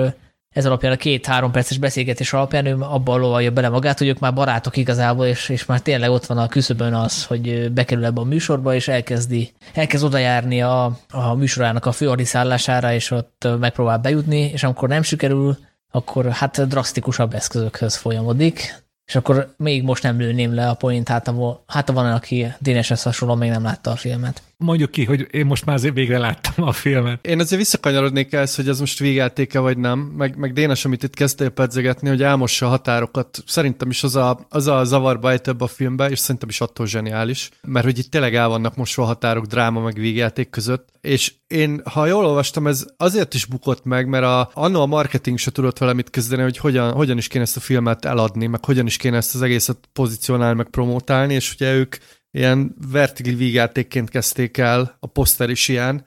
ez 0.53 0.66
alapján 0.66 0.93
a 0.93 0.97
két-három 0.97 1.51
perces 1.51 1.79
beszélgetés 1.79 2.33
alapján 2.33 2.66
ő 2.66 2.77
abban 2.81 3.20
lovalja 3.20 3.51
bele 3.51 3.69
magát, 3.69 3.99
hogy 3.99 4.09
ők 4.09 4.19
már 4.19 4.35
barátok 4.35 4.77
igazából, 4.77 5.27
és, 5.27 5.49
és 5.49 5.65
már 5.65 5.81
tényleg 5.81 6.11
ott 6.11 6.27
van 6.27 6.39
a 6.39 6.49
küszöbön 6.49 6.95
az, 6.95 7.24
hogy 7.24 7.73
bekerül 7.73 8.05
ebbe 8.05 8.20
a 8.20 8.24
műsorba, 8.24 8.74
és 8.74 8.89
elkezdi, 8.89 9.53
elkezd 9.74 10.05
oda 10.05 10.19
járni 10.19 10.62
a, 10.62 10.99
a 11.11 11.35
műsorának 11.35 11.87
a 11.87 11.93
főadiszállására, 11.93 12.93
és 12.93 13.11
ott 13.11 13.49
megpróbál 13.61 13.99
bejutni, 13.99 14.41
és 14.41 14.62
amikor 14.62 14.89
nem 14.89 15.03
sikerül, 15.03 15.59
akkor 15.91 16.31
hát 16.31 16.69
drasztikusabb 16.69 17.35
eszközökhöz 17.35 17.97
folyamodik, 17.97 18.83
és 19.07 19.15
akkor 19.15 19.55
még 19.57 19.83
most 19.83 20.03
nem 20.03 20.19
lőném 20.19 20.55
le 20.55 20.69
a 20.69 20.74
point, 20.74 21.09
hát, 21.09 21.29
a, 21.29 21.65
hát 21.66 21.91
van, 21.91 22.12
aki 22.12 22.53
Déneshez 22.59 23.03
hasonlóan 23.03 23.39
még 23.39 23.51
nem 23.51 23.62
látta 23.62 23.91
a 23.91 23.97
filmet 23.97 24.43
mondjuk 24.62 24.90
ki, 24.90 25.05
hogy 25.05 25.26
én 25.30 25.47
most 25.47 25.64
már 25.64 25.74
azért 25.74 25.94
végre 25.94 26.18
láttam 26.18 26.64
a 26.64 26.72
filmet. 26.72 27.26
Én 27.26 27.40
azért 27.40 27.60
visszakanyarodnék 27.60 28.32
ehhez, 28.32 28.55
hogy 28.55 28.68
ez 28.68 28.80
most 28.80 28.98
végeltéke 28.98 29.59
vagy 29.59 29.78
nem, 29.78 29.98
meg, 29.98 30.36
meg 30.36 30.52
Dénes, 30.52 30.84
amit 30.84 31.02
itt 31.02 31.14
kezdtél 31.14 31.48
pedzegetni, 31.48 32.09
hogy 32.09 32.22
elmossa 32.22 32.66
a 32.66 32.68
határokat. 32.68 33.43
Szerintem 33.47 33.90
is 33.90 34.02
az 34.02 34.16
a, 34.16 34.47
az 34.48 34.66
a 34.66 34.84
zavarba 34.84 35.30
ejtebb 35.30 35.60
a 35.60 35.66
filmbe, 35.66 36.10
és 36.10 36.18
szerintem 36.18 36.48
is 36.48 36.60
attól 36.60 36.86
zseniális, 36.86 37.51
mert 37.66 37.84
hogy 37.84 37.98
itt 37.98 38.10
tényleg 38.10 38.34
el 38.34 38.48
vannak 38.48 38.76
mosva 38.76 39.02
a 39.02 39.06
határok 39.06 39.47
dráma 39.47 39.80
meg 39.80 39.94
végjáték 39.94 40.51
között, 40.51 40.89
és 41.01 41.32
én, 41.47 41.82
ha 41.84 42.06
jól 42.06 42.26
olvastam, 42.26 42.66
ez 42.66 42.86
azért 42.97 43.34
is 43.34 43.44
bukott 43.44 43.84
meg, 43.84 44.06
mert 44.06 44.24
a, 44.24 44.51
anno 44.55 44.80
a 44.80 44.86
marketing 44.86 45.39
se 45.39 45.51
tudott 45.51 45.78
vele 45.78 45.93
mit 45.93 46.10
kezdeni, 46.10 46.43
hogy 46.43 46.56
hogyan, 46.56 46.93
hogyan 46.93 47.16
is 47.16 47.28
kéne 47.28 47.44
ezt 47.44 47.56
a 47.56 47.60
filmet 47.60 48.05
eladni, 48.05 48.47
meg 48.47 48.64
hogyan 48.64 48.86
is 48.86 48.97
kéne 48.97 49.16
ezt 49.16 49.34
az 49.34 49.43
egészet 49.43 49.89
pozícionálni, 49.93 50.56
meg 50.56 50.68
promotálni, 50.68 51.34
és 51.34 51.52
ugye 51.52 51.74
ők 51.74 51.97
ilyen 52.32 52.74
vertikli 52.90 53.34
vígjátékként 53.34 54.10
kezdték 54.10 54.56
el, 54.56 54.96
a 55.00 55.06
poszter 55.06 55.50
is 55.50 55.68
ilyen, 55.68 56.04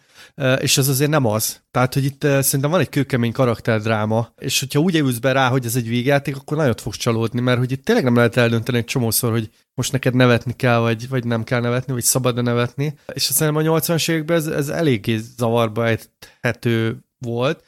és 0.60 0.78
ez 0.78 0.88
azért 0.88 1.10
nem 1.10 1.26
az. 1.26 1.62
Tehát, 1.72 1.94
hogy 1.94 2.06
itt 2.06 2.22
szerintem 2.22 2.72
van 2.72 2.80
egy 2.80 2.90
kőkemény 2.90 3.32
karakterdráma, 3.32 4.34
és 4.38 4.60
hogyha 4.60 4.80
úgy 4.80 4.96
ülsz 4.96 5.18
be 5.18 5.32
rá, 5.32 5.48
hogy 5.48 5.66
ez 5.66 5.76
egy 5.76 5.88
vígjáték, 5.88 6.36
akkor 6.36 6.58
nagyon 6.58 6.76
fogsz 6.76 6.98
csalódni, 6.98 7.42
mert 7.42 7.58
hogy 7.58 7.72
itt 7.72 7.86
tényleg 7.86 8.04
nem 8.04 8.16
lehet 8.16 8.38
eldönteni 8.38 8.78
egy 8.78 8.86
csomószor, 8.86 9.32
hogy 9.32 9.50
most 9.74 9.92
neked 9.92 10.14
nevetni 10.14 10.54
kell, 10.56 10.80
vagy, 10.80 11.10
vagy 11.10 11.26
nem 11.26 11.44
kell 11.44 11.60
nevetni, 11.62 11.94
vagy 11.94 12.04
szabad-e 12.04 12.42
nevetni. 12.42 12.98
És 13.14 13.24
szerintem 13.24 13.68
a 13.68 13.80
80-as 13.80 14.10
években 14.10 14.38
ez, 14.38 14.48
ez 14.48 14.70
eléggé 14.70 15.20
zavarba 15.38 15.88
ejthető 15.88 17.05
volt. 17.20 17.64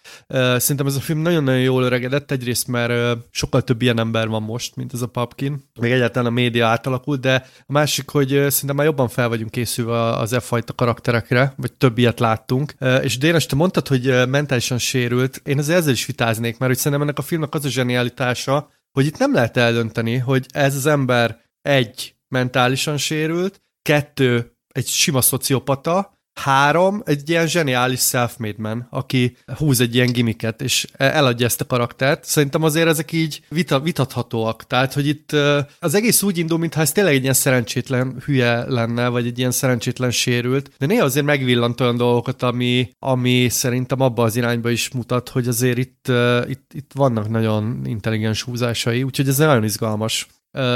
Szerintem 0.57 0.87
ez 0.87 0.95
a 0.95 0.99
film 0.99 1.19
nagyon-nagyon 1.19 1.61
jól 1.61 1.83
öregedett, 1.83 2.31
egyrészt 2.31 2.67
mert 2.67 3.19
sokkal 3.31 3.61
több 3.61 3.81
ilyen 3.81 3.99
ember 3.99 4.27
van 4.27 4.43
most, 4.43 4.75
mint 4.75 4.93
ez 4.93 5.01
a 5.01 5.07
Papkin, 5.07 5.63
még 5.79 5.91
egyáltalán 5.91 6.27
a 6.27 6.33
média 6.33 6.67
átalakult, 6.67 7.19
de 7.19 7.45
a 7.59 7.71
másik, 7.71 8.09
hogy 8.09 8.27
szerintem 8.27 8.75
már 8.75 8.85
jobban 8.85 9.07
fel 9.07 9.27
vagyunk 9.27 9.51
készülve 9.51 9.99
az 9.99 10.33
e 10.33 10.39
fajta 10.39 10.73
karakterekre, 10.73 11.53
vagy 11.57 11.73
több 11.73 11.97
ilyet 11.97 12.19
láttunk. 12.19 12.73
És 13.01 13.17
Dénes, 13.17 13.45
te 13.45 13.55
mondtad, 13.55 13.87
hogy 13.87 14.27
mentálisan 14.27 14.77
sérült, 14.77 15.41
én 15.43 15.57
azért 15.57 15.79
ezzel 15.79 15.93
is 15.93 16.05
vitáznék, 16.05 16.57
mert 16.57 16.71
hogy 16.71 16.77
szerintem 16.81 17.01
ennek 17.01 17.17
a 17.17 17.21
filmnek 17.21 17.53
az 17.53 17.65
a 17.65 17.69
zsenialitása, 17.69 18.69
hogy 18.91 19.05
itt 19.05 19.17
nem 19.17 19.33
lehet 19.33 19.57
eldönteni, 19.57 20.17
hogy 20.17 20.45
ez 20.49 20.75
az 20.75 20.85
ember 20.85 21.41
egy, 21.61 22.15
mentálisan 22.27 22.97
sérült, 22.97 23.61
kettő, 23.81 24.55
egy 24.67 24.87
sima 24.87 25.21
szociopata, 25.21 26.16
Három, 26.37 27.01
egy 27.05 27.29
ilyen 27.29 27.47
zseniális 27.47 27.99
self-made 27.99 28.55
man, 28.57 28.87
aki 28.89 29.37
húz 29.57 29.79
egy 29.79 29.95
ilyen 29.95 30.11
gimiket, 30.11 30.61
és 30.61 30.87
eladja 30.97 31.45
ezt 31.45 31.61
a 31.61 31.65
karaktert. 31.65 32.25
Szerintem 32.25 32.63
azért 32.63 32.87
ezek 32.87 33.11
így 33.11 33.41
vita, 33.49 33.79
vitathatóak. 33.79 34.67
Tehát, 34.67 34.93
hogy 34.93 35.07
itt 35.07 35.31
az 35.79 35.93
egész 35.93 36.21
úgy 36.21 36.37
indul, 36.37 36.57
mintha 36.57 36.81
ez 36.81 36.91
tényleg 36.91 37.13
egy 37.13 37.21
ilyen 37.21 37.33
szerencsétlen 37.33 38.21
hülye 38.25 38.69
lenne, 38.69 39.07
vagy 39.07 39.25
egy 39.25 39.39
ilyen 39.39 39.51
szerencsétlen 39.51 40.11
sérült, 40.11 40.71
de 40.77 40.85
néha 40.85 41.03
azért 41.03 41.25
megvillant 41.25 41.81
olyan 41.81 41.97
dolgokat, 41.97 42.43
ami, 42.43 42.89
ami 42.99 43.49
szerintem 43.49 44.01
abba 44.01 44.23
az 44.23 44.35
irányba 44.35 44.69
is 44.69 44.91
mutat, 44.91 45.29
hogy 45.29 45.47
azért 45.47 45.77
itt, 45.77 46.11
itt, 46.47 46.71
itt 46.73 46.91
vannak 46.93 47.29
nagyon 47.29 47.81
intelligens 47.85 48.41
húzásai, 48.41 49.03
úgyhogy 49.03 49.27
ez 49.27 49.37
nagyon 49.37 49.63
izgalmas. 49.63 50.27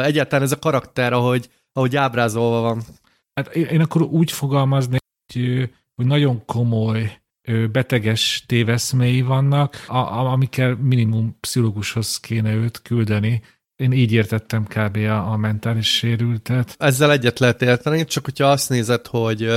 Egyáltalán 0.03 0.45
ez 0.45 0.51
a 0.51 0.59
karakter, 0.59 1.13
ahogy, 1.13 1.49
ahogy 1.73 1.95
ábrázolva 1.95 2.61
van. 2.61 2.83
Hát 3.33 3.55
én 3.55 3.81
akkor 3.81 4.01
úgy 4.01 4.31
fogalmaznék, 4.31 5.00
hogy 5.95 6.05
nagyon 6.05 6.45
komoly 6.45 7.21
beteges 7.71 8.43
téveszmei 8.47 9.21
vannak, 9.21 9.83
amikkel 9.87 10.75
minimum 10.75 11.37
pszichológushoz 11.39 12.19
kéne 12.19 12.53
őt 12.53 12.81
küldeni. 12.81 13.41
Én 13.75 13.91
így 13.91 14.11
értettem 14.11 14.65
kb. 14.65 14.95
a, 14.95 15.31
a 15.31 15.37
mentális 15.37 15.95
sérültet. 15.95 16.75
Ezzel 16.77 17.11
egyet 17.11 17.39
lehet 17.39 17.61
érteni, 17.61 18.05
csak 18.05 18.23
hogyha 18.23 18.45
azt 18.45 18.69
nézed, 18.69 19.07
hogy 19.07 19.51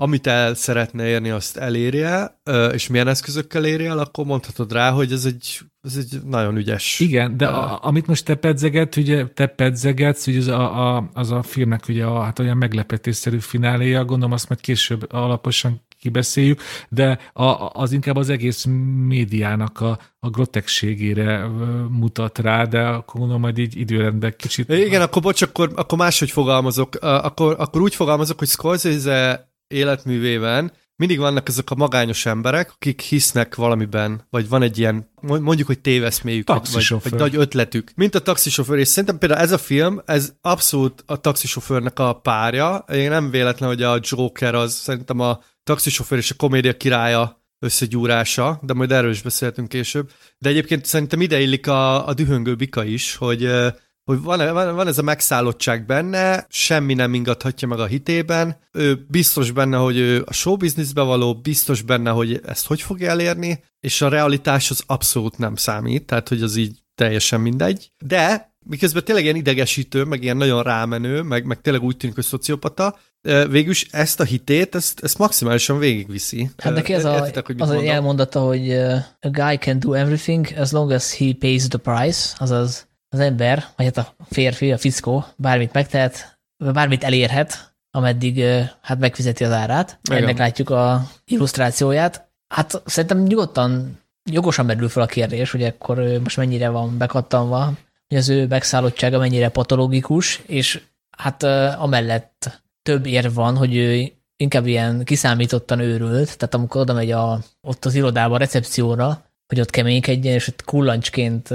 amit 0.00 0.26
el 0.26 0.54
szeretne 0.54 1.06
érni, 1.06 1.30
azt 1.30 1.56
elérje, 1.56 2.40
és 2.72 2.86
milyen 2.86 3.08
eszközökkel 3.08 3.64
érje 3.64 3.88
el, 3.88 3.98
akkor 3.98 4.24
mondhatod 4.24 4.72
rá, 4.72 4.90
hogy 4.90 5.12
ez 5.12 5.24
egy, 5.24 5.58
ez 5.82 5.96
egy 5.96 6.20
nagyon 6.24 6.56
ügyes. 6.56 7.00
Igen, 7.00 7.36
de 7.36 7.46
a, 7.46 7.78
amit 7.82 8.06
most 8.06 8.24
te 8.24 8.34
pedzeget, 8.34 8.96
ugye 8.96 9.26
te 9.26 9.46
pedzegetsz, 9.46 10.26
ugye 10.26 10.38
az 10.38 10.46
a, 10.46 10.96
a, 10.96 11.10
az 11.12 11.30
a 11.30 11.42
filmnek 11.42 11.84
ugye 11.88 12.04
a, 12.04 12.22
hát 12.22 12.38
olyan 12.38 12.56
meglepetésszerű 12.56 13.38
fináléja, 13.38 14.04
gondolom 14.04 14.32
azt 14.32 14.48
majd 14.48 14.60
később 14.60 15.12
alaposan 15.12 15.86
kibeszéljük, 15.98 16.60
de 16.88 17.18
a, 17.32 17.70
az 17.72 17.92
inkább 17.92 18.16
az 18.16 18.28
egész 18.28 18.64
médiának 19.06 19.80
a, 19.80 19.98
a 20.20 20.30
grotekségére 20.30 21.46
mutat 21.90 22.38
rá, 22.38 22.64
de 22.64 22.80
akkor 22.80 23.20
gondolom 23.20 23.40
majd 23.40 23.58
így 23.58 23.76
időrendben 23.76 24.34
kicsit... 24.36 24.68
Igen, 24.68 25.02
akkor 25.02 25.22
bocs, 25.22 25.42
akkor, 25.42 25.72
akkor 25.76 25.98
máshogy 25.98 26.30
fogalmazok. 26.30 26.94
Akkor, 27.00 27.54
akkor 27.58 27.80
úgy 27.80 27.94
fogalmazok, 27.94 28.38
hogy 28.38 28.48
Scorsese 28.48 29.47
életművében 29.68 30.72
mindig 30.98 31.18
vannak 31.18 31.48
ezek 31.48 31.70
a 31.70 31.74
magányos 31.74 32.26
emberek, 32.26 32.72
akik 32.74 33.00
hisznek 33.00 33.54
valamiben, 33.54 34.26
vagy 34.30 34.48
van 34.48 34.62
egy 34.62 34.78
ilyen, 34.78 35.10
mondjuk, 35.20 35.66
hogy 35.66 35.78
téveszméjük, 35.78 36.48
vagy, 36.48 36.88
vagy 37.02 37.12
nagy 37.14 37.36
ötletük, 37.36 37.90
mint 37.94 38.14
a 38.14 38.20
taxisofőr, 38.20 38.78
és 38.78 38.88
szerintem 38.88 39.18
például 39.18 39.40
ez 39.40 39.52
a 39.52 39.58
film, 39.58 40.02
ez 40.04 40.32
abszolút 40.40 41.02
a 41.06 41.20
taxisofőrnek 41.20 41.98
a 41.98 42.12
párja. 42.12 42.84
Én 42.92 43.10
nem 43.10 43.30
véletlen, 43.30 43.68
hogy 43.68 43.82
a 43.82 43.98
Joker 44.02 44.54
az 44.54 44.74
szerintem 44.74 45.20
a 45.20 45.40
taxisofőr 45.62 46.18
és 46.18 46.30
a 46.30 46.34
komédia 46.36 46.76
királya 46.76 47.42
összegyúrása, 47.58 48.60
de 48.62 48.72
majd 48.72 48.92
erről 48.92 49.10
is 49.10 49.22
beszéltünk 49.22 49.68
később. 49.68 50.10
De 50.38 50.48
egyébként 50.48 50.84
szerintem 50.84 51.20
ide 51.20 51.40
illik 51.40 51.66
a, 51.66 52.08
a 52.08 52.14
dühöngő 52.14 52.54
bika 52.54 52.84
is, 52.84 53.16
hogy 53.16 53.50
hogy 54.08 54.22
van, 54.22 54.52
van, 54.52 54.74
van 54.74 54.86
ez 54.86 54.98
a 54.98 55.02
megszállottság 55.02 55.86
benne, 55.86 56.46
semmi 56.48 56.94
nem 56.94 57.14
ingathatja 57.14 57.68
meg 57.68 57.78
a 57.78 57.86
hitében, 57.86 58.56
ő 58.72 59.06
biztos 59.08 59.50
benne, 59.50 59.76
hogy 59.76 59.96
ő 59.96 60.22
a 60.26 60.32
showbizniszbe 60.32 61.02
való, 61.02 61.34
biztos 61.34 61.82
benne, 61.82 62.10
hogy 62.10 62.40
ezt 62.46 62.66
hogy 62.66 62.82
fogja 62.82 63.10
elérni, 63.10 63.64
és 63.80 64.02
a 64.02 64.08
realitás 64.08 64.70
az 64.70 64.82
abszolút 64.86 65.38
nem 65.38 65.56
számít, 65.56 66.06
tehát 66.06 66.28
hogy 66.28 66.42
az 66.42 66.56
így 66.56 66.78
teljesen 66.94 67.40
mindegy. 67.40 67.90
De 68.04 68.52
miközben 68.66 69.04
tényleg 69.04 69.24
ilyen 69.24 69.36
idegesítő, 69.36 70.04
meg 70.04 70.22
ilyen 70.22 70.36
nagyon 70.36 70.62
rámenő, 70.62 71.22
meg, 71.22 71.44
meg 71.44 71.60
tényleg 71.60 71.82
úgy 71.82 71.96
tűnik, 71.96 72.14
hogy 72.14 72.24
szociopata, 72.24 72.98
végülis 73.48 73.86
ezt 73.90 74.20
a 74.20 74.24
hitét, 74.24 74.74
ezt, 74.74 75.00
ezt 75.00 75.18
maximálisan 75.18 75.78
végigviszi. 75.78 76.50
Hát 76.56 76.74
neki 76.74 76.94
ez 76.94 77.04
a, 77.04 77.14
Értitek, 77.14 77.46
hogy 77.46 77.60
az 77.60 77.70
elmondata, 77.70 78.40
hogy 78.40 78.72
a 79.20 79.30
guy 79.30 79.56
can 79.56 79.78
do 79.78 79.92
everything 79.92 80.46
as 80.56 80.70
long 80.70 80.90
as 80.90 81.16
he 81.16 81.32
pays 81.38 81.68
the 81.68 81.78
price, 81.78 82.34
azaz 82.38 82.87
az 83.08 83.20
ember, 83.20 83.64
vagy 83.76 83.86
hát 83.86 83.96
a 83.96 84.14
férfi, 84.30 84.72
a 84.72 84.78
fickó 84.78 85.24
bármit 85.36 85.72
megtehet, 85.72 86.38
bármit 86.72 87.04
elérhet, 87.04 87.74
ameddig 87.90 88.44
hát 88.80 88.98
megfizeti 88.98 89.44
az 89.44 89.52
árát. 89.52 89.98
Igen. 90.10 90.22
Ennek 90.22 90.38
látjuk 90.38 90.70
a 90.70 91.02
illusztrációját. 91.24 92.28
Hát 92.54 92.82
szerintem 92.84 93.22
nyugodtan, 93.22 94.00
jogosan 94.30 94.66
merül 94.66 94.88
fel 94.88 95.02
a 95.02 95.06
kérdés, 95.06 95.50
hogy 95.50 95.62
akkor 95.62 95.98
most 96.22 96.36
mennyire 96.36 96.68
van 96.68 96.98
bekattanva, 96.98 97.72
hogy 98.08 98.16
az 98.16 98.28
ő 98.28 98.46
megszállottsága 98.46 99.18
mennyire 99.18 99.48
patológikus, 99.48 100.42
és 100.46 100.82
hát 101.16 101.42
amellett 101.78 102.62
több 102.82 103.06
ér 103.06 103.32
van, 103.32 103.56
hogy 103.56 103.76
ő 103.76 104.12
inkább 104.36 104.66
ilyen 104.66 105.04
kiszámítottan 105.04 105.78
őrült, 105.80 106.38
tehát 106.38 106.54
amikor 106.54 106.80
oda 106.80 106.92
megy 106.92 107.10
a, 107.10 107.40
ott 107.60 107.84
az 107.84 107.94
irodába 107.94 108.34
a 108.34 108.38
recepcióra, 108.38 109.27
hogy 109.48 109.60
ott 109.60 109.70
keménykedjen, 109.70 110.34
és 110.34 110.48
ott 110.48 110.64
kullancsként 110.64 111.48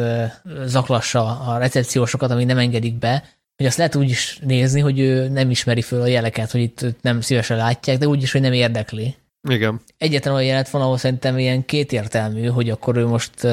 zaklassa 0.66 1.40
a 1.40 1.58
recepciósokat, 1.58 2.32
amíg 2.32 2.46
nem 2.46 2.58
engedik 2.58 2.94
be, 2.94 3.24
hogy 3.56 3.66
azt 3.66 3.78
lehet 3.78 3.96
úgy 3.96 4.10
is 4.10 4.40
nézni, 4.42 4.80
hogy 4.80 5.00
ő 5.00 5.28
nem 5.28 5.50
ismeri 5.50 5.82
föl 5.82 6.02
a 6.02 6.08
jeleket, 6.08 6.52
hogy 6.52 6.62
itt 6.62 6.86
nem 7.02 7.22
szívesen 7.22 7.58
látják, 7.58 7.98
de 7.98 8.08
úgy 8.08 8.22
is, 8.22 8.32
hogy 8.32 8.42
nem 8.42 8.54
érdekli. 8.54 9.16
Igen. 9.50 9.82
Egyetlen 9.98 10.34
olyan 10.34 10.46
jelet 10.46 10.70
van, 10.70 10.82
ahol 10.82 10.98
szerintem 10.98 11.38
ilyen 11.38 11.66
kétértelmű, 11.66 12.46
hogy 12.46 12.70
akkor 12.70 12.98
ő 12.98 13.06
most 13.06 13.48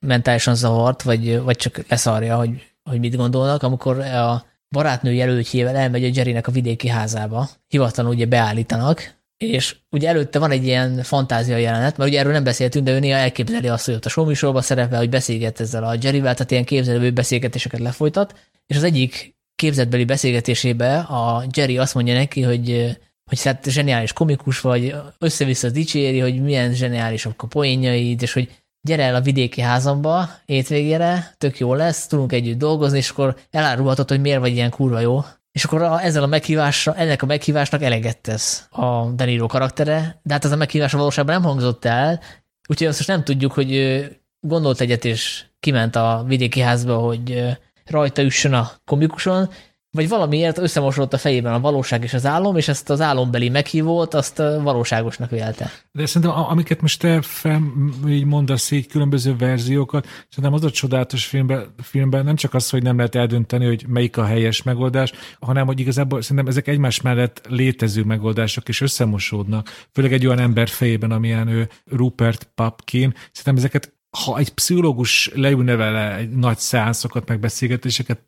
mentálisan 0.00 0.54
zavart, 0.54 1.02
vagy, 1.02 1.40
vagy 1.40 1.56
csak 1.56 1.84
leszarja, 1.88 2.36
hogy, 2.36 2.50
hogy 2.82 2.98
mit 2.98 3.16
gondolnak, 3.16 3.62
amikor 3.62 4.00
a 4.00 4.44
barátnő 4.70 5.12
jelöltjével 5.12 5.76
elmegy 5.76 6.04
a 6.04 6.10
Jerrynek 6.12 6.46
a 6.46 6.52
vidéki 6.52 6.88
házába, 6.88 7.48
hivatlanul 7.68 8.12
ugye 8.12 8.26
beállítanak, 8.26 9.15
és 9.38 9.76
ugye 9.90 10.08
előtte 10.08 10.38
van 10.38 10.50
egy 10.50 10.64
ilyen 10.64 11.02
fantázia 11.02 11.56
jelenet, 11.56 11.96
mert 11.96 12.10
ugye 12.10 12.18
erről 12.18 12.32
nem 12.32 12.44
beszéltünk, 12.44 12.84
de 12.84 12.92
ő 12.92 12.98
néha 12.98 13.18
elképzeli 13.18 13.68
azt, 13.68 13.84
hogy 13.84 13.94
ott 13.94 14.04
a 14.04 14.08
showműsorban 14.08 14.62
szerepel, 14.62 14.98
hogy 14.98 15.08
beszélget 15.08 15.60
ezzel 15.60 15.84
a 15.84 15.96
Jerryvel, 16.00 16.34
tehát 16.34 16.50
ilyen 16.50 16.64
képzelő 16.64 17.12
beszélgetéseket 17.12 17.80
lefolytat, 17.80 18.34
és 18.66 18.76
az 18.76 18.82
egyik 18.82 19.36
képzetbeli 19.54 20.04
beszélgetésébe 20.04 20.98
a 20.98 21.44
Jerry 21.54 21.78
azt 21.78 21.94
mondja 21.94 22.14
neki, 22.14 22.42
hogy 22.42 22.96
hogy 23.30 23.42
hát 23.42 23.70
zseniális 23.70 24.12
komikus 24.12 24.60
vagy, 24.60 24.94
össze-vissza 25.18 25.70
dicséri, 25.70 26.18
hogy 26.18 26.42
milyen 26.42 26.74
zseniálisak 26.74 27.42
a 27.42 27.46
poénjaid, 27.46 28.22
és 28.22 28.32
hogy 28.32 28.50
gyere 28.80 29.02
el 29.02 29.14
a 29.14 29.20
vidéki 29.20 29.60
házamba 29.60 30.28
étvégére, 30.44 31.34
tök 31.38 31.58
jó 31.58 31.74
lesz, 31.74 32.06
tudunk 32.06 32.32
együtt 32.32 32.58
dolgozni, 32.58 32.98
és 32.98 33.10
akkor 33.10 33.36
elárulhatod, 33.50 34.08
hogy 34.08 34.20
miért 34.20 34.40
vagy 34.40 34.52
ilyen 34.52 34.70
kurva 34.70 35.00
jó. 35.00 35.20
És 35.56 35.64
akkor 35.64 35.82
a, 35.82 36.02
ezzel 36.02 36.22
a 36.22 36.26
meghívásra, 36.26 36.94
ennek 36.94 37.22
a 37.22 37.26
meghívásnak 37.26 37.82
eleget 37.82 38.18
tesz 38.18 38.66
a 38.70 39.10
Danilo 39.10 39.46
karaktere, 39.46 40.20
de 40.22 40.32
hát 40.32 40.44
ez 40.44 40.52
a 40.52 40.56
meghívás 40.56 40.94
a 40.94 40.96
valóságban 40.96 41.34
nem 41.34 41.44
hangzott 41.44 41.84
el, 41.84 42.20
úgyhogy 42.68 42.86
azt 42.86 42.96
most 42.96 43.08
nem 43.08 43.24
tudjuk, 43.24 43.52
hogy 43.52 44.02
gondolt 44.40 44.80
egyet 44.80 45.04
és 45.04 45.44
kiment 45.60 45.96
a 45.96 46.24
vidéki 46.26 46.60
házba, 46.60 46.96
hogy 46.96 47.56
rajta 47.86 48.22
üssön 48.22 48.52
a 48.52 48.70
komikuson, 48.84 49.50
vagy 49.96 50.08
valamiért 50.08 50.58
összemosodott 50.58 51.12
a 51.12 51.18
fejében 51.18 51.52
a 51.52 51.60
valóság 51.60 52.02
és 52.02 52.14
az 52.14 52.26
álom, 52.26 52.56
és 52.56 52.68
ezt 52.68 52.90
az 52.90 53.00
álombeli 53.00 53.48
meghívót, 53.48 54.14
azt 54.14 54.36
valóságosnak 54.62 55.30
vélte. 55.30 55.70
De 55.92 56.06
szerintem, 56.06 56.38
amiket 56.38 56.80
most 56.80 57.00
te 57.00 57.22
fel, 57.22 57.62
így 58.08 58.24
mondasz 58.24 58.70
így 58.70 58.86
különböző 58.86 59.36
verziókat, 59.36 60.06
szerintem 60.28 60.52
az 60.52 60.64
a 60.64 60.70
csodálatos 60.70 61.26
filmben, 61.26 61.74
filmben 61.82 62.24
nem 62.24 62.36
csak 62.36 62.54
az, 62.54 62.70
hogy 62.70 62.82
nem 62.82 62.96
lehet 62.96 63.14
eldönteni, 63.14 63.66
hogy 63.66 63.84
melyik 63.88 64.16
a 64.16 64.24
helyes 64.24 64.62
megoldás, 64.62 65.12
hanem 65.40 65.66
hogy 65.66 65.80
igazából 65.80 66.22
szerintem 66.22 66.46
ezek 66.46 66.68
egymás 66.68 67.00
mellett 67.00 67.40
létező 67.48 68.04
megoldások 68.04 68.68
és 68.68 68.80
összemosódnak, 68.80 69.86
főleg 69.92 70.12
egy 70.12 70.26
olyan 70.26 70.38
ember 70.38 70.68
fejében, 70.68 71.10
amilyen 71.10 71.48
ő 71.48 71.68
Rupert 71.84 72.50
Papkin. 72.54 73.14
Szerintem 73.32 73.56
ezeket 73.56 73.94
ha 74.24 74.38
egy 74.38 74.54
pszichológus 74.54 75.30
leülne 75.34 75.76
vele 75.76 76.16
egy 76.16 76.30
nagy 76.30 76.58
szánszokat, 76.58 77.28
meg 77.28 77.40
beszélgetéseket 77.40 78.20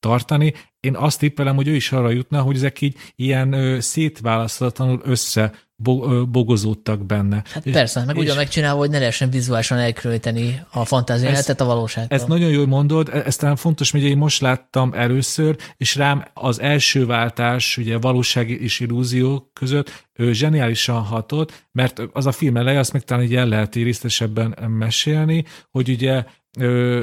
tartani. 0.00 0.54
Én 0.80 0.96
azt 0.96 1.18
tippelem, 1.18 1.56
hogy 1.56 1.68
ő 1.68 1.74
is 1.74 1.92
arra 1.92 2.10
jutna, 2.10 2.40
hogy 2.40 2.56
ezek 2.56 2.80
így 2.80 2.96
ilyen 3.16 3.52
ö, 3.52 3.80
szétválaszthatatlanul 3.80 5.00
össze 5.04 5.52
bogozódtak 6.28 7.06
benne. 7.06 7.42
Hát 7.52 7.66
és, 7.66 7.72
persze, 7.72 8.04
meg 8.04 8.16
ugyan 8.16 8.36
megcsinálva, 8.36 8.78
hogy 8.78 8.90
ne 8.90 8.98
lehessen 8.98 9.30
vizuálisan 9.30 9.78
elkülöníteni 9.78 10.62
a 10.70 10.84
fantáziát 10.84 11.60
a 11.60 11.64
valóságtól. 11.64 12.18
Ez 12.18 12.24
nagyon 12.24 12.50
jól 12.50 12.66
mondod, 12.66 13.08
e- 13.12 13.22
ez 13.26 13.36
talán 13.36 13.56
fontos, 13.56 13.90
hogy 13.90 14.02
én 14.02 14.16
most 14.16 14.40
láttam 14.40 14.92
először, 14.94 15.56
és 15.76 15.96
rám 15.96 16.24
az 16.34 16.60
első 16.60 17.06
váltás, 17.06 17.76
ugye 17.76 17.98
valóság 17.98 18.50
és 18.50 18.80
illúzió 18.80 19.50
között 19.52 20.08
ő 20.12 20.32
zseniálisan 20.32 21.02
hatott, 21.02 21.66
mert 21.72 22.02
az 22.12 22.26
a 22.26 22.32
film 22.32 22.56
eleje, 22.56 22.78
azt 22.78 22.92
meg 22.92 23.02
talán 23.02 23.24
így 23.24 23.34
el 23.34 23.46
lehet 23.46 23.74
részletesebben 23.74 24.54
mesélni, 24.68 25.44
hogy 25.70 25.88
ugye 25.88 26.24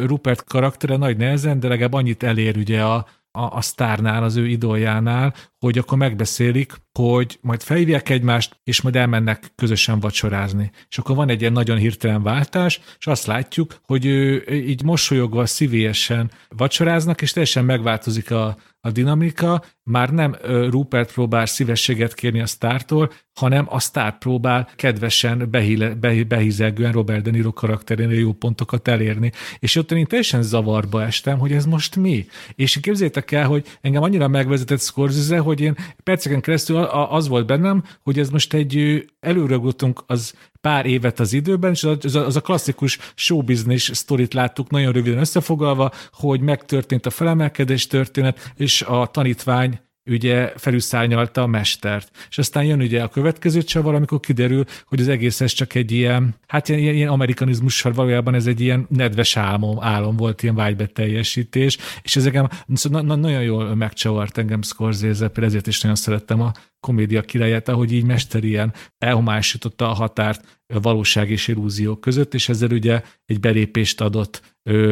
Rupert 0.06 0.44
karaktere 0.44 0.98
nagy 0.98 1.18
nehezen, 1.18 1.60
de 1.60 1.68
legalább 1.68 1.94
annyit 1.94 2.24
elér 2.24 2.58
ugye 2.58 2.84
a, 2.84 3.08
a, 3.32 3.42
a 3.42 3.62
sztárnál, 3.62 4.24
az 4.24 4.36
ő 4.36 4.48
idoljánál, 4.48 5.34
hogy 5.60 5.78
akkor 5.78 5.98
megbeszélik, 5.98 6.74
hogy 7.00 7.40
majd 7.42 7.62
felhívják 7.62 8.10
egymást, 8.10 8.60
és 8.64 8.82
majd 8.82 8.96
elmennek 8.96 9.52
közösen 9.56 10.00
vacsorázni. 10.00 10.72
És 10.90 10.98
akkor 10.98 11.16
van 11.16 11.30
egy 11.30 11.42
ilyen 11.42 11.54
nagyon 11.54 11.78
hirtelen 11.78 12.24
váltás, 12.24 12.80
és 13.00 13.08
azt 13.08 13.26
látjuk, 13.26 13.80
hogy 13.84 14.06
ő 14.06 14.46
így 14.52 14.84
mosolyogva, 14.84 15.46
szívélyesen 15.46 16.32
vacsoráznak, 16.50 17.22
és 17.22 17.32
teljesen 17.32 17.66
megváltozik 17.66 18.32
a, 18.32 18.58
a 18.88 18.92
dinamika, 18.92 19.64
már 19.84 20.10
nem 20.10 20.36
Rupert 20.70 21.14
próbál 21.14 21.46
szívességet 21.46 22.14
kérni 22.14 22.42
a 22.42 22.46
sztártól, 22.46 23.12
hanem 23.40 23.66
a 23.70 23.80
sztár 23.80 24.18
próbál 24.18 24.70
kedvesen, 24.76 25.50
behíle, 25.50 25.94
behízelgően 26.28 26.92
Robert 26.92 27.24
De 27.24 27.32
Niro 27.32 27.54
karakterénél 27.54 28.20
jó 28.20 28.34
pontokat 28.34 28.88
elérni. 28.88 29.32
És 29.60 29.76
ott 29.76 29.92
én 29.92 30.06
teljesen 30.06 30.42
zavarba 30.42 31.04
estem, 31.04 31.38
hogy 31.40 31.52
ez 31.52 31.66
most 31.66 31.96
mi. 31.96 32.26
És 32.56 32.80
képzétek 32.80 33.32
el, 33.32 33.48
hogy 33.48 33.66
engem 33.82 34.04
annyira 34.04 34.28
megvezetett 34.28 34.82
Scorsese, 34.82 35.40
hogy 35.40 35.62
én 35.62 35.76
perceken 36.04 36.42
keresztül 36.42 36.78
az 36.84 37.28
volt 37.28 37.46
bennem, 37.46 37.84
hogy 38.04 38.20
ez 38.20 38.30
most 38.30 38.54
egy 38.54 39.06
előrögöttünk 39.20 40.04
az 40.06 40.34
pár 40.68 40.86
évet 40.86 41.20
az 41.20 41.34
időben, 41.34 41.72
és 41.72 41.84
az 41.84 42.16
a, 42.16 42.26
az 42.26 42.36
a 42.36 42.42
klasszikus 42.42 42.98
show 43.16 43.42
business 43.42 43.92
sztorit 43.94 44.34
láttuk 44.34 44.70
nagyon 44.70 44.92
röviden 44.92 45.20
összefoglalva, 45.20 45.92
hogy 46.12 46.42
megtörtént 46.42 47.06
a 47.06 47.10
felemelkedés 47.10 47.88
történet, 47.88 48.52
és 48.56 48.82
a 48.82 49.06
tanítvány 49.06 49.80
ugye 50.08 50.54
felülszárnyalta 50.56 51.42
a 51.42 51.48
mestert. 51.48 52.12
És 52.30 52.38
aztán 52.38 52.64
jön 52.64 52.82
ugye 52.82 53.04
a 53.04 53.08
következő 53.08 53.62
csavar, 53.62 53.96
amikor 53.96 54.20
kiderül, 54.20 54.66
hogy 54.86 55.00
az 55.00 55.08
egész 55.08 55.42
ez 55.42 55.52
csak 55.52 55.76
egy 55.76 55.92
ilyen, 55.92 56.36
hát 56.48 56.70
ilyen, 56.70 56.96
ilyen 56.96 57.10
amerikanizmussal 57.10 57.92
valójában 57.92 58.34
ez 58.34 58.48
egy 58.48 58.62
ilyen 58.62 58.86
nedves 58.90 59.38
álmom, 59.38 59.84
álom 59.84 60.16
volt, 60.16 60.44
ilyen 60.44 60.56
vágybeteljesítés, 60.56 61.78
és 62.02 62.16
ezek 62.16 62.42
szóval 62.74 63.02
na, 63.02 63.16
nagyon 63.16 63.44
jól 63.44 63.76
megcsavart 63.76 64.38
engem 64.38 64.62
Scorsese, 64.62 65.32
ezért 65.36 65.68
is 65.68 65.82
nagyon 65.82 65.98
szerettem 65.98 66.42
a 66.42 66.52
komédia 66.80 67.22
királyát, 67.22 67.70
ahogy 67.70 67.92
így 67.92 68.04
mester 68.04 68.44
ilyen 68.44 68.74
elhomásította 68.98 69.90
a 69.90 69.94
határt 69.94 70.62
a 70.74 70.80
valóság 70.80 71.30
és 71.30 71.48
illúziók 71.48 72.02
között, 72.02 72.34
és 72.34 72.50
ezzel 72.50 72.72
ugye 72.72 73.02
egy 73.26 73.40
belépést 73.40 74.02
adott 74.02 74.42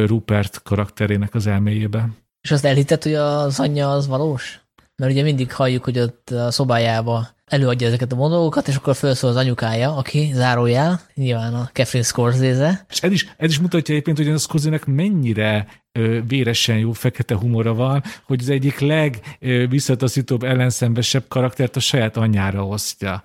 Rupert 0.06 0.62
karakterének 0.62 1.34
az 1.34 1.46
elméjébe. 1.46 2.08
És 2.40 2.50
azt 2.50 2.64
elhittett, 2.64 3.02
hogy 3.02 3.14
az 3.14 3.60
anyja 3.60 3.90
az 3.90 4.06
valós? 4.06 4.65
Mert 4.96 5.12
ugye 5.12 5.22
mindig 5.22 5.52
halljuk, 5.52 5.84
hogy 5.84 5.98
ott 5.98 6.30
a 6.30 6.50
szobájába 6.50 7.28
előadja 7.46 7.86
ezeket 7.86 8.12
a 8.12 8.16
monolókat, 8.16 8.68
és 8.68 8.76
akkor 8.76 8.96
felszól 8.96 9.30
az 9.30 9.36
anyukája, 9.36 9.96
aki 9.96 10.30
zárójel, 10.34 11.00
nyilván 11.14 11.54
a 11.54 11.70
Catherine 11.72 12.04
Scorsese. 12.04 12.86
És 12.90 13.02
ez 13.02 13.12
is, 13.12 13.34
ez 13.36 13.50
is 13.50 13.58
mutatja 13.58 13.94
egyébként, 13.94 14.16
hogy 14.16 14.28
a 14.28 14.38
Scorsese-nek 14.38 14.84
mennyire 14.86 15.66
ö, 15.92 16.18
véresen 16.26 16.78
jó 16.78 16.92
fekete 16.92 17.34
humora 17.34 17.74
van, 17.74 18.02
hogy 18.24 18.40
az 18.40 18.48
egyik 18.48 18.78
legvisszataszítóbb, 18.78 20.42
ellenszembesebb 20.42 21.24
karaktert 21.28 21.76
a 21.76 21.80
saját 21.80 22.16
anyjára 22.16 22.66
osztja. 22.66 23.24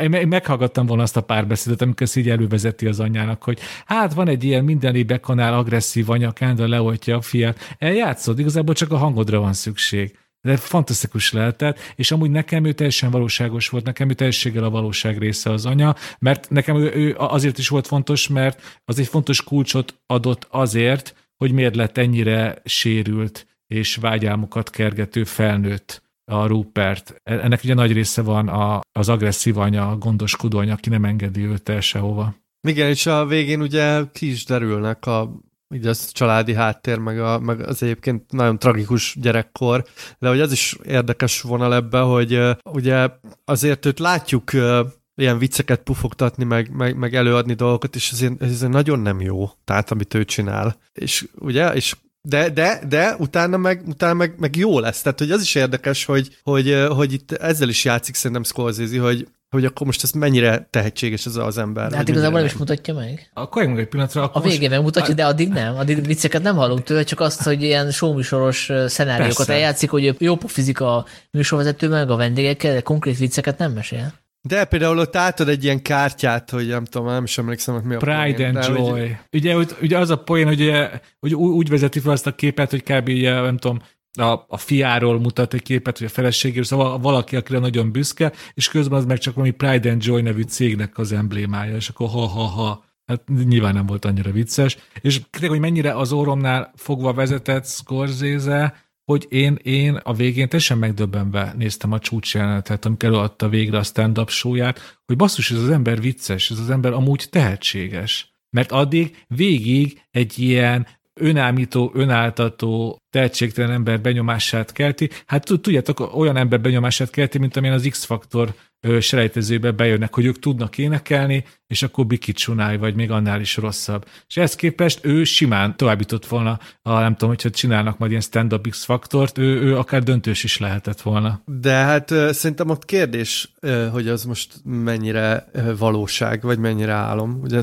Én 0.00 0.28
meghallgattam 0.28 0.86
volna 0.86 1.02
azt 1.02 1.16
a 1.16 1.20
párbeszédet, 1.20 1.82
amikor 1.82 2.02
ezt 2.02 2.16
így 2.16 2.28
elővezeti 2.28 2.86
az 2.86 3.00
anyjának, 3.00 3.42
hogy 3.42 3.58
hát 3.84 4.14
van 4.14 4.28
egy 4.28 4.44
ilyen 4.44 4.64
minden 4.64 5.06
bekanál 5.06 5.54
agresszív 5.54 6.10
anya, 6.10 6.32
de 6.54 6.66
leoltja 6.66 7.16
a 7.16 7.20
fiát. 7.20 7.76
Eljátszod, 7.78 8.38
igazából 8.38 8.74
csak 8.74 8.92
a 8.92 8.96
hangodra 8.96 9.40
van 9.40 9.52
szükség. 9.52 10.18
De 10.46 10.56
fantasztikus 10.56 11.32
lehetett, 11.32 11.78
és 11.96 12.10
amúgy 12.10 12.30
nekem 12.30 12.64
ő 12.64 12.72
teljesen 12.72 13.10
valóságos 13.10 13.68
volt, 13.68 13.84
nekem 13.84 14.10
ő 14.10 14.14
teljességgel 14.14 14.64
a 14.64 14.70
valóság 14.70 15.18
része 15.18 15.50
az 15.50 15.66
anya, 15.66 15.94
mert 16.18 16.50
nekem 16.50 16.76
ő, 16.76 16.92
ő 16.94 17.14
azért 17.18 17.58
is 17.58 17.68
volt 17.68 17.86
fontos, 17.86 18.28
mert 18.28 18.80
az 18.84 18.98
egy 18.98 19.06
fontos 19.06 19.42
kulcsot 19.42 19.94
adott 20.06 20.46
azért, 20.50 21.14
hogy 21.36 21.52
miért 21.52 21.76
lett 21.76 21.98
ennyire 21.98 22.62
sérült 22.64 23.46
és 23.66 23.96
vágyálmokat 23.96 24.70
kergető 24.70 25.24
felnőtt 25.24 26.02
a 26.24 26.46
Rupert. 26.46 27.20
Ennek 27.22 27.60
ugye 27.64 27.74
nagy 27.74 27.92
része 27.92 28.22
van 28.22 28.48
a, 28.48 28.80
az 28.92 29.08
agresszív 29.08 29.58
anya, 29.58 29.90
a 29.90 29.96
gondoskodó 29.96 30.58
anya, 30.58 30.72
aki 30.72 30.88
nem 30.88 31.04
engedi 31.04 31.44
őt 31.44 31.68
el 31.68 31.80
sehova. 31.80 32.34
Igen, 32.68 32.88
és 32.88 33.06
a 33.06 33.26
végén 33.26 33.60
ugye 33.60 34.00
ki 34.12 34.30
is 34.30 34.44
derülnek 34.44 35.06
a 35.06 35.40
így 35.74 35.86
az 35.86 36.10
családi 36.12 36.54
háttér, 36.54 36.98
meg, 36.98 37.20
a, 37.20 37.38
meg 37.38 37.60
az 37.60 37.82
egyébként 37.82 38.32
nagyon 38.32 38.58
tragikus 38.58 39.16
gyerekkor, 39.20 39.84
de 40.18 40.28
hogy 40.28 40.40
az 40.40 40.52
is 40.52 40.76
érdekes 40.84 41.40
vonal 41.40 41.74
ebbe, 41.74 41.98
hogy 42.00 42.34
uh, 42.34 42.50
ugye 42.64 43.08
azért 43.44 43.86
őt 43.86 43.98
látjuk 43.98 44.50
uh, 44.54 44.78
ilyen 45.14 45.38
vicceket 45.38 45.80
pufogtatni, 45.80 46.44
meg, 46.44 46.70
meg, 46.70 46.96
meg 46.96 47.14
előadni 47.14 47.54
dolgokat, 47.54 47.94
és 47.94 48.10
ez, 48.10 48.28
ez 48.38 48.60
nagyon 48.60 48.98
nem 48.98 49.20
jó, 49.20 49.50
tehát 49.64 49.90
amit 49.90 50.14
ő 50.14 50.24
csinál. 50.24 50.76
És 50.92 51.28
ugye, 51.34 51.74
és 51.74 51.96
de, 52.28 52.50
de, 52.50 52.80
de 52.88 53.16
utána 53.18 53.56
meg, 53.56 53.82
utána 53.86 54.14
meg, 54.14 54.34
meg 54.38 54.56
jó 54.56 54.78
lesz. 54.78 55.02
Tehát, 55.02 55.18
hogy 55.18 55.30
az 55.30 55.42
is 55.42 55.54
érdekes, 55.54 56.04
hogy, 56.04 56.38
hogy, 56.42 56.86
hogy 56.88 57.12
itt 57.12 57.32
ezzel 57.32 57.68
is 57.68 57.84
játszik 57.84 58.14
szerintem 58.14 58.42
Scorsese, 58.42 59.00
hogy, 59.00 59.28
hogy 59.56 59.64
akkor 59.64 59.86
most 59.86 60.02
ez 60.02 60.10
mennyire 60.10 60.66
tehetséges 60.70 61.26
ez 61.26 61.36
az 61.36 61.58
ember. 61.58 61.90
De 61.90 61.96
hát 61.96 62.08
igazából 62.08 62.38
nem 62.38 62.46
is 62.46 62.54
mutatja 62.54 62.94
meg. 62.94 63.30
Akkor 63.34 63.66
meg 63.66 63.78
egy 63.78 63.88
pillanatra. 63.88 64.22
Akkor 64.22 64.44
a 64.44 64.48
végén 64.48 64.80
mutatja, 64.80 65.14
de 65.14 65.24
addig 65.24 65.48
nem. 65.48 65.76
Addig 65.76 66.06
vicceket 66.06 66.42
nem 66.42 66.56
hallunk 66.56 66.82
tőle, 66.82 67.02
csak 67.02 67.20
azt, 67.20 67.42
hogy 67.42 67.62
ilyen 67.62 67.90
showműsoros 67.90 68.70
szenáriókat 68.86 69.36
Persze. 69.36 69.52
eljátszik, 69.52 69.90
hogy 69.90 70.16
jó 70.18 70.36
fizika 70.46 71.06
műsorvezető 71.30 71.88
meg 71.88 72.10
a 72.10 72.16
vendégekkel, 72.16 72.74
de 72.74 72.80
konkrét 72.80 73.18
vicceket 73.18 73.58
nem 73.58 73.72
mesél. 73.72 74.12
De 74.46 74.64
például 74.64 74.98
ott 74.98 75.16
átad 75.16 75.48
egy 75.48 75.64
ilyen 75.64 75.82
kártyát, 75.82 76.50
hogy 76.50 76.66
nem 76.66 76.84
tudom, 76.84 77.06
nem 77.06 77.24
is 77.24 77.38
emlékszem, 77.38 77.74
hogy 77.74 77.84
mi 77.84 77.94
a 77.94 77.98
Pride 77.98 78.34
poén, 78.34 78.56
and 78.56 78.64
Joy. 78.64 78.90
Hogy... 78.90 79.16
Ugye, 79.32 79.56
ugye 79.82 79.98
az 79.98 80.10
a 80.10 80.16
poén, 80.16 80.46
hogy, 80.46 80.72
hogy 81.20 81.34
úgy 81.34 81.68
vezeti 81.68 82.00
fel 82.00 82.12
azt 82.12 82.26
a 82.26 82.34
képet, 82.34 82.70
hogy 82.70 82.82
kb. 82.82 83.08
Ugye, 83.08 83.40
nem 83.40 83.56
tudom, 83.56 83.82
a, 84.16 84.44
a 84.48 84.56
fiáról 84.56 85.20
mutat 85.20 85.54
egy 85.54 85.62
képet, 85.62 85.98
vagy 85.98 86.08
a 86.08 86.10
feleségéről, 86.10 86.64
szóval 86.64 86.98
valaki, 86.98 87.36
akire 87.36 87.58
nagyon 87.58 87.92
büszke, 87.92 88.32
és 88.54 88.68
közben 88.68 88.98
az 88.98 89.04
meg 89.04 89.18
csak 89.18 89.34
valami 89.34 89.52
Pride 89.52 89.90
and 89.90 90.04
Joy 90.04 90.22
nevű 90.22 90.42
cégnek 90.42 90.98
az 90.98 91.12
emblémája, 91.12 91.76
és 91.76 91.88
akkor 91.88 92.08
ha-ha-ha, 92.08 92.84
hát 93.06 93.22
nyilván 93.46 93.74
nem 93.74 93.86
volt 93.86 94.04
annyira 94.04 94.30
vicces. 94.30 94.76
És 95.00 95.14
kérdezik, 95.18 95.48
hogy 95.48 95.60
mennyire 95.60 95.96
az 95.96 96.12
óromnál 96.12 96.72
fogva 96.76 97.12
vezetett 97.12 97.66
Scorsese, 97.66 98.84
hogy 99.04 99.26
én, 99.28 99.58
én 99.62 99.94
a 99.94 100.14
végén 100.14 100.48
teljesen 100.48 100.78
megdöbbenve 100.78 101.54
néztem 101.56 101.92
a 101.92 101.98
csúcsjelenetet, 101.98 102.84
amikor 102.84 103.08
előadta 103.08 103.48
végre 103.48 103.78
a 103.78 103.82
stand-up 103.82 104.30
show-ját, 104.30 105.00
hogy 105.06 105.16
basszus, 105.16 105.50
ez 105.50 105.62
az 105.62 105.70
ember 105.70 106.00
vicces, 106.00 106.50
ez 106.50 106.58
az 106.58 106.70
ember 106.70 106.92
amúgy 106.92 107.26
tehetséges. 107.30 108.34
Mert 108.50 108.72
addig 108.72 109.24
végig 109.26 110.02
egy 110.10 110.38
ilyen 110.38 110.86
önállító, 111.20 111.90
önáltató, 111.94 112.98
tehetségtelen 113.10 113.72
ember 113.72 114.00
benyomását 114.00 114.72
kelti. 114.72 115.10
Hát 115.26 115.44
tudjátok, 115.44 116.16
olyan 116.16 116.36
ember 116.36 116.60
benyomását 116.60 117.10
kelti, 117.10 117.38
mint 117.38 117.56
amilyen 117.56 117.76
az 117.76 117.86
X-faktor 117.90 118.54
selejtezőbe 119.00 119.70
bejönnek, 119.70 120.14
hogy 120.14 120.24
ők 120.24 120.38
tudnak 120.38 120.78
énekelni, 120.78 121.44
és 121.66 121.82
akkor 121.82 122.06
bikicsunáj, 122.06 122.76
vagy 122.76 122.94
még 122.94 123.10
annál 123.10 123.40
is 123.40 123.56
rosszabb. 123.56 124.06
És 124.26 124.36
ehhez 124.36 124.54
képest 124.54 125.04
ő 125.04 125.24
simán 125.24 125.76
továbbított 125.76 126.26
volna, 126.26 126.58
a, 126.82 126.98
nem 126.98 127.12
tudom, 127.12 127.28
hogyha 127.28 127.50
csinálnak 127.50 127.98
majd 127.98 128.10
ilyen 128.10 128.22
stand-up 128.22 128.68
X-faktort, 128.68 129.38
ő, 129.38 129.60
ő 129.60 129.76
akár 129.76 130.02
döntős 130.02 130.44
is 130.44 130.58
lehetett 130.58 131.00
volna. 131.00 131.42
De 131.44 131.72
hát 131.72 132.14
szerintem 132.30 132.70
ott 132.70 132.84
kérdés, 132.84 133.52
hogy 133.92 134.08
az 134.08 134.24
most 134.24 134.54
mennyire 134.64 135.50
valóság, 135.78 136.42
vagy 136.42 136.58
mennyire 136.58 136.92
álom. 136.92 137.40
Ugye 137.42 137.60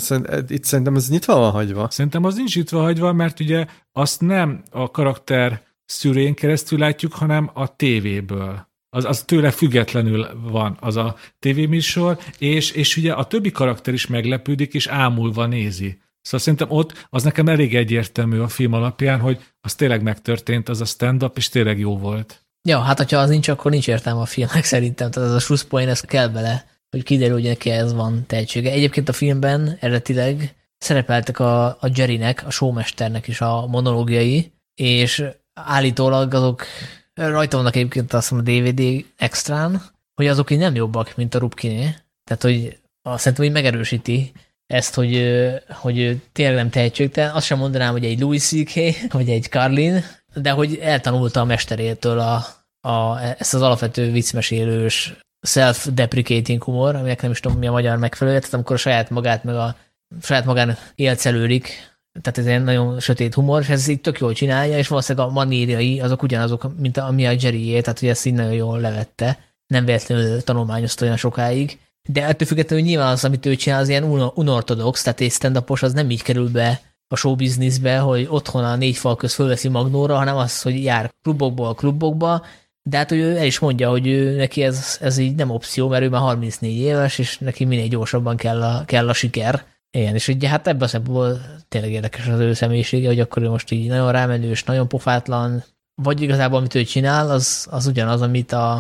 itt 0.47 0.63
szerintem 0.63 0.95
ez 0.95 1.09
nyitva 1.09 1.35
van 1.35 1.51
hagyva. 1.51 1.87
Szerintem 1.89 2.23
az 2.23 2.35
nincs 2.35 2.55
nyitva 2.55 2.81
hagyva, 2.81 3.13
mert 3.13 3.39
ugye 3.39 3.65
azt 3.91 4.21
nem 4.21 4.63
a 4.71 4.91
karakter 4.91 5.61
szűrén 5.85 6.33
keresztül 6.33 6.79
látjuk, 6.79 7.13
hanem 7.13 7.49
a 7.53 7.75
tévéből 7.75 8.71
az, 8.94 9.06
az 9.06 9.24
tőle 9.24 9.52
függetlenül 9.52 10.28
van 10.41 10.78
az 10.80 10.95
a 10.95 11.15
tévéműsor, 11.40 12.20
és, 12.38 12.72
és 12.72 12.98
ugye 12.98 13.14
a 13.14 13.24
többi 13.24 13.52
karakter 13.52 13.94
is 13.94 14.07
meglepődik, 14.07 14.74
és 14.74 14.88
ámulva 14.88 15.45
nézi. 15.45 16.02
Szóval 16.22 16.40
szerintem 16.40 16.72
ott 16.72 17.07
az 17.10 17.24
nekem 17.24 17.48
elég 17.48 17.76
egyértelmű 17.76 18.40
a 18.40 18.48
film 18.48 18.74
alapján, 18.74 19.20
hogy 19.20 19.40
az 19.61 19.76
tényleg 19.76 20.02
megtörtént, 20.02 20.70
az 20.70 20.82
a 20.82 20.86
stand-up, 20.86 21.38
és 21.38 21.49
tényleg 21.49 21.80
jó 21.80 21.98
volt. 21.98 22.45
Ja, 22.68 22.80
hát 22.80 23.11
ha 23.11 23.18
az 23.18 23.30
nincs, 23.30 23.48
akkor 23.48 23.72
nincs 23.72 23.88
értelme 23.88 24.22
a 24.22 24.26
filmnek 24.26 24.64
szerintem. 24.74 25.11
Tehát 25.11 25.30
az 25.30 25.36
a 25.36 25.40
slusszpoint, 25.40 25.90
ez 25.90 26.02
kell 26.02 26.28
bele, 26.28 26.65
hogy 26.90 27.03
kiderül, 27.03 27.34
hogy 27.34 27.44
neki 27.44 27.70
ez 27.70 27.94
van 27.94 28.24
tehetsége. 28.28 28.72
Egyébként 28.72 29.10
a 29.10 29.14
filmben 29.14 29.78
eredetileg 29.80 30.56
szerepeltek 30.78 31.40
a, 31.40 31.65
a 31.65 31.90
Jerrynek, 31.95 32.44
a 32.45 32.52
showmesternek 32.52 33.28
is 33.28 33.41
a 33.41 33.68
monológiai, 33.68 34.53
és 34.76 35.24
állítólag 35.53 36.34
azok 36.34 36.65
Rajta 37.14 37.57
vannak 37.57 37.76
egyébként 37.76 38.14
azt 38.14 38.31
mondom 38.31 38.56
a 38.56 38.60
DVD 38.60 39.06
extrán, 39.18 39.81
hogy 40.15 40.27
azok 40.27 40.52
így 40.52 40.57
nem 40.57 40.76
jobbak, 40.76 41.15
mint 41.15 41.35
a 41.35 41.40
Rubkiné. 41.40 41.95
Tehát, 42.23 42.41
hogy 42.41 42.77
azt 43.02 43.19
szerintem, 43.19 43.45
hogy 43.45 43.53
megerősíti 43.53 44.31
ezt, 44.68 44.94
hogy, 44.95 45.41
hogy 45.69 46.22
tényleg 46.31 46.56
nem 46.56 46.69
tehetségtelen. 46.69 47.35
Azt 47.35 47.45
sem 47.45 47.57
mondanám, 47.57 47.91
hogy 47.91 48.06
egy 48.06 48.19
Louis 48.19 48.44
C.K. 48.44 48.73
vagy 49.11 49.30
egy 49.30 49.48
Carlin, 49.49 50.03
de 50.34 50.52
hogy 50.52 50.77
eltanulta 50.81 51.40
a 51.40 51.45
mesterétől 51.45 52.19
a, 52.19 52.45
a, 52.90 53.19
ezt 53.22 53.53
az 53.53 53.61
alapvető 53.61 54.11
viccmesélős 54.11 55.14
self-deprecating 55.41 56.64
humor, 56.64 56.95
aminek 56.95 57.22
nem 57.22 57.31
is 57.31 57.40
tudom, 57.40 57.57
mi 57.57 57.68
a 57.68 57.72
magyar 57.72 57.98
megfelelő, 57.98 58.38
tehát 58.40 58.53
amikor 58.53 58.76
a 58.76 58.80
saját 58.80 59.10
magát 59.10 59.44
meg 59.44 59.56
a 59.56 59.76
saját 60.22 60.45
magán 60.45 60.77
élcelődik, 60.95 61.93
tehát 62.22 62.38
ez 62.38 62.45
egy 62.45 62.64
nagyon 62.64 62.99
sötét 62.99 63.34
humor, 63.34 63.61
és 63.61 63.69
ez 63.69 63.88
így 63.88 64.02
tök 64.02 64.19
jól 64.19 64.34
csinálja, 64.34 64.77
és 64.77 64.88
valószínűleg 64.88 65.27
a 65.27 65.31
manírjai 65.31 65.99
azok 65.99 66.23
ugyanazok, 66.23 66.80
mint 66.80 66.98
ami 66.98 67.26
a 67.26 67.35
Jerryé, 67.40 67.81
tehát 67.81 67.99
hogy 67.99 68.10
ezt 68.10 68.26
így 68.26 68.34
nagyon 68.34 68.53
jól 68.53 68.80
levette. 68.80 69.40
Nem 69.68 69.85
véletlenül 69.85 70.44
tanulmányozta 70.44 71.06
olyan 71.06 71.18
sokáig. 71.18 71.80
De 72.10 72.26
ettől 72.26 72.48
függetlenül 72.48 72.85
nyilván 72.85 73.11
az, 73.11 73.26
amit 73.26 73.45
ő 73.45 73.56
csinál, 73.56 73.81
az 73.81 73.90
ilyen 73.90 74.31
unortodox, 74.35 75.03
tehát 75.03 75.22
egy 75.22 75.31
stand 75.31 75.64
az 75.65 75.94
nem 75.94 76.10
így 76.10 76.22
kerül 76.22 76.49
be 76.49 76.81
a 77.07 77.15
showbizniszbe, 77.15 77.98
hogy 77.98 78.27
otthon 78.30 78.64
a 78.64 78.76
négy 78.76 78.98
fal 78.98 79.15
közt 79.15 79.35
fölveszi 79.35 79.68
magnóra, 79.68 80.15
hanem 80.15 80.35
az, 80.35 80.61
hogy 80.61 80.84
jár 80.84 81.11
klubokból 81.22 81.68
a 81.68 81.73
klubokba, 81.73 82.45
de 82.90 82.98
hát 82.98 83.11
ő 83.11 83.38
el 83.38 83.45
is 83.45 83.60
mondja, 83.60 83.90
hogy 83.90 84.07
ő, 84.07 84.35
neki 84.35 84.64
ez, 84.64 84.98
ez 85.02 85.18
így 85.18 85.35
nem 85.35 85.49
opció, 85.49 85.88
mert 85.88 86.03
ő 86.03 86.10
már 86.10 86.22
34 86.22 86.77
éves, 86.77 87.18
és 87.18 87.38
neki 87.38 87.65
minél 87.65 87.88
gyorsabban 87.88 88.38
kell 88.38 88.64
a, 88.64 88.84
kell 88.85 89.10
a 89.10 89.14
siker. 89.14 89.65
Igen, 89.98 90.15
és 90.15 90.28
ugye 90.28 90.48
hát 90.48 90.68
ebben 90.68 90.82
a 90.82 90.88
szempontból 90.88 91.41
tényleg 91.68 91.91
érdekes 91.91 92.28
az 92.28 92.40
ő 92.40 92.53
személyisége, 92.53 93.07
hogy 93.07 93.20
akkor 93.20 93.41
ő 93.44 93.49
most 93.49 93.72
így 93.72 93.88
nagyon 93.88 94.11
rámenős, 94.11 94.64
nagyon 94.64 94.88
pofátlan, 94.88 95.64
vagy 95.95 96.22
igazából 96.22 96.57
amit 96.57 96.76
ő 96.76 96.84
csinál, 96.84 97.30
az, 97.30 97.68
az 97.70 97.88
ugyanaz, 97.88 98.22
amit 98.22 98.52
a, 98.52 98.74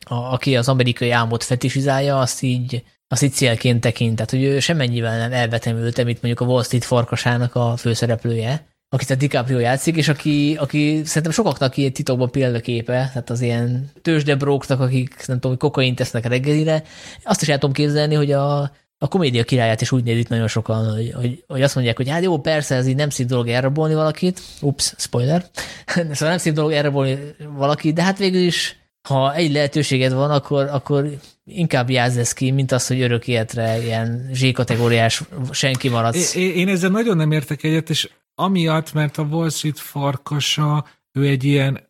a, 0.00 0.14
aki 0.14 0.56
az 0.56 0.68
amerikai 0.68 1.10
álmot 1.10 1.44
fetisizálja, 1.44 2.18
azt 2.18 2.42
így, 2.42 2.84
azt 3.08 3.22
így 3.22 3.32
célként 3.32 3.80
tekint. 3.80 4.14
Tehát, 4.14 4.30
hogy 4.30 4.42
ő 4.42 4.60
semmennyivel 4.60 5.18
nem 5.18 5.32
elvetemült, 5.32 5.96
mint 5.96 6.22
mondjuk 6.22 6.40
a 6.40 6.52
Wall 6.52 6.62
Street 6.62 6.84
farkasának 6.84 7.54
a 7.54 7.76
főszereplője. 7.76 8.66
akit 8.88 9.10
a 9.10 9.14
DiCaprio 9.14 9.58
játszik, 9.58 9.96
és 9.96 10.08
aki, 10.08 10.56
aki 10.60 11.04
szerintem 11.04 11.32
sokaknak 11.32 11.76
ilyen 11.76 11.92
titokban 11.92 12.30
példaképe, 12.30 12.92
tehát 12.92 13.30
az 13.30 13.40
ilyen 13.40 13.90
tőzsdebróknak, 14.02 14.80
akik 14.80 15.26
nem 15.26 15.36
tudom, 15.36 15.50
hogy 15.50 15.60
kokain 15.60 15.94
tesznek 15.94 16.26
reggelire, 16.26 16.82
azt 17.24 17.42
is 17.42 17.48
el 17.48 17.58
tudom 17.58 17.74
képzelni, 17.74 18.14
hogy 18.14 18.32
a, 18.32 18.70
a 18.98 19.08
komédia 19.08 19.44
királyát 19.44 19.80
is 19.80 19.92
úgy 19.92 20.04
nézik 20.04 20.28
nagyon 20.28 20.48
sokan, 20.48 20.94
hogy, 20.94 21.12
hogy, 21.12 21.44
hogy 21.46 21.62
azt 21.62 21.74
mondják, 21.74 21.96
hogy 21.96 22.08
hát 22.08 22.22
jó, 22.22 22.38
persze, 22.38 22.74
ez 22.74 22.86
így 22.86 22.96
nem 22.96 23.10
szép 23.10 23.26
dolog 23.26 23.48
elrabolni 23.48 23.94
valakit, 23.94 24.40
ups, 24.60 24.94
spoiler, 24.96 25.46
szóval 25.94 26.28
nem 26.28 26.38
szép 26.38 26.54
dolog 26.54 26.72
elrabolni 26.72 27.18
valakit, 27.56 27.94
de 27.94 28.02
hát 28.02 28.18
végül 28.18 28.40
is 28.40 28.84
ha 29.08 29.34
egy 29.34 29.52
lehetőséged 29.52 30.12
van, 30.12 30.30
akkor, 30.30 30.68
akkor 30.70 31.10
inkább 31.44 31.90
jázz 31.90 32.16
ezt 32.16 32.34
ki, 32.34 32.50
mint 32.50 32.72
az, 32.72 32.86
hogy 32.86 33.00
örök 33.00 33.28
életre 33.28 33.82
ilyen 33.82 34.30
Z-kategóriás 34.32 35.22
senki 35.50 35.88
maradsz. 35.88 36.34
Én, 36.34 36.54
én 36.54 36.68
ezzel 36.68 36.90
nagyon 36.90 37.16
nem 37.16 37.32
értek 37.32 37.62
egyet, 37.62 37.90
és 37.90 38.10
amiatt, 38.34 38.92
mert 38.92 39.18
a 39.18 39.22
Wall 39.22 39.50
Street 39.50 39.78
farkasa, 39.78 40.86
ő 41.12 41.26
egy 41.26 41.44
ilyen 41.44 41.80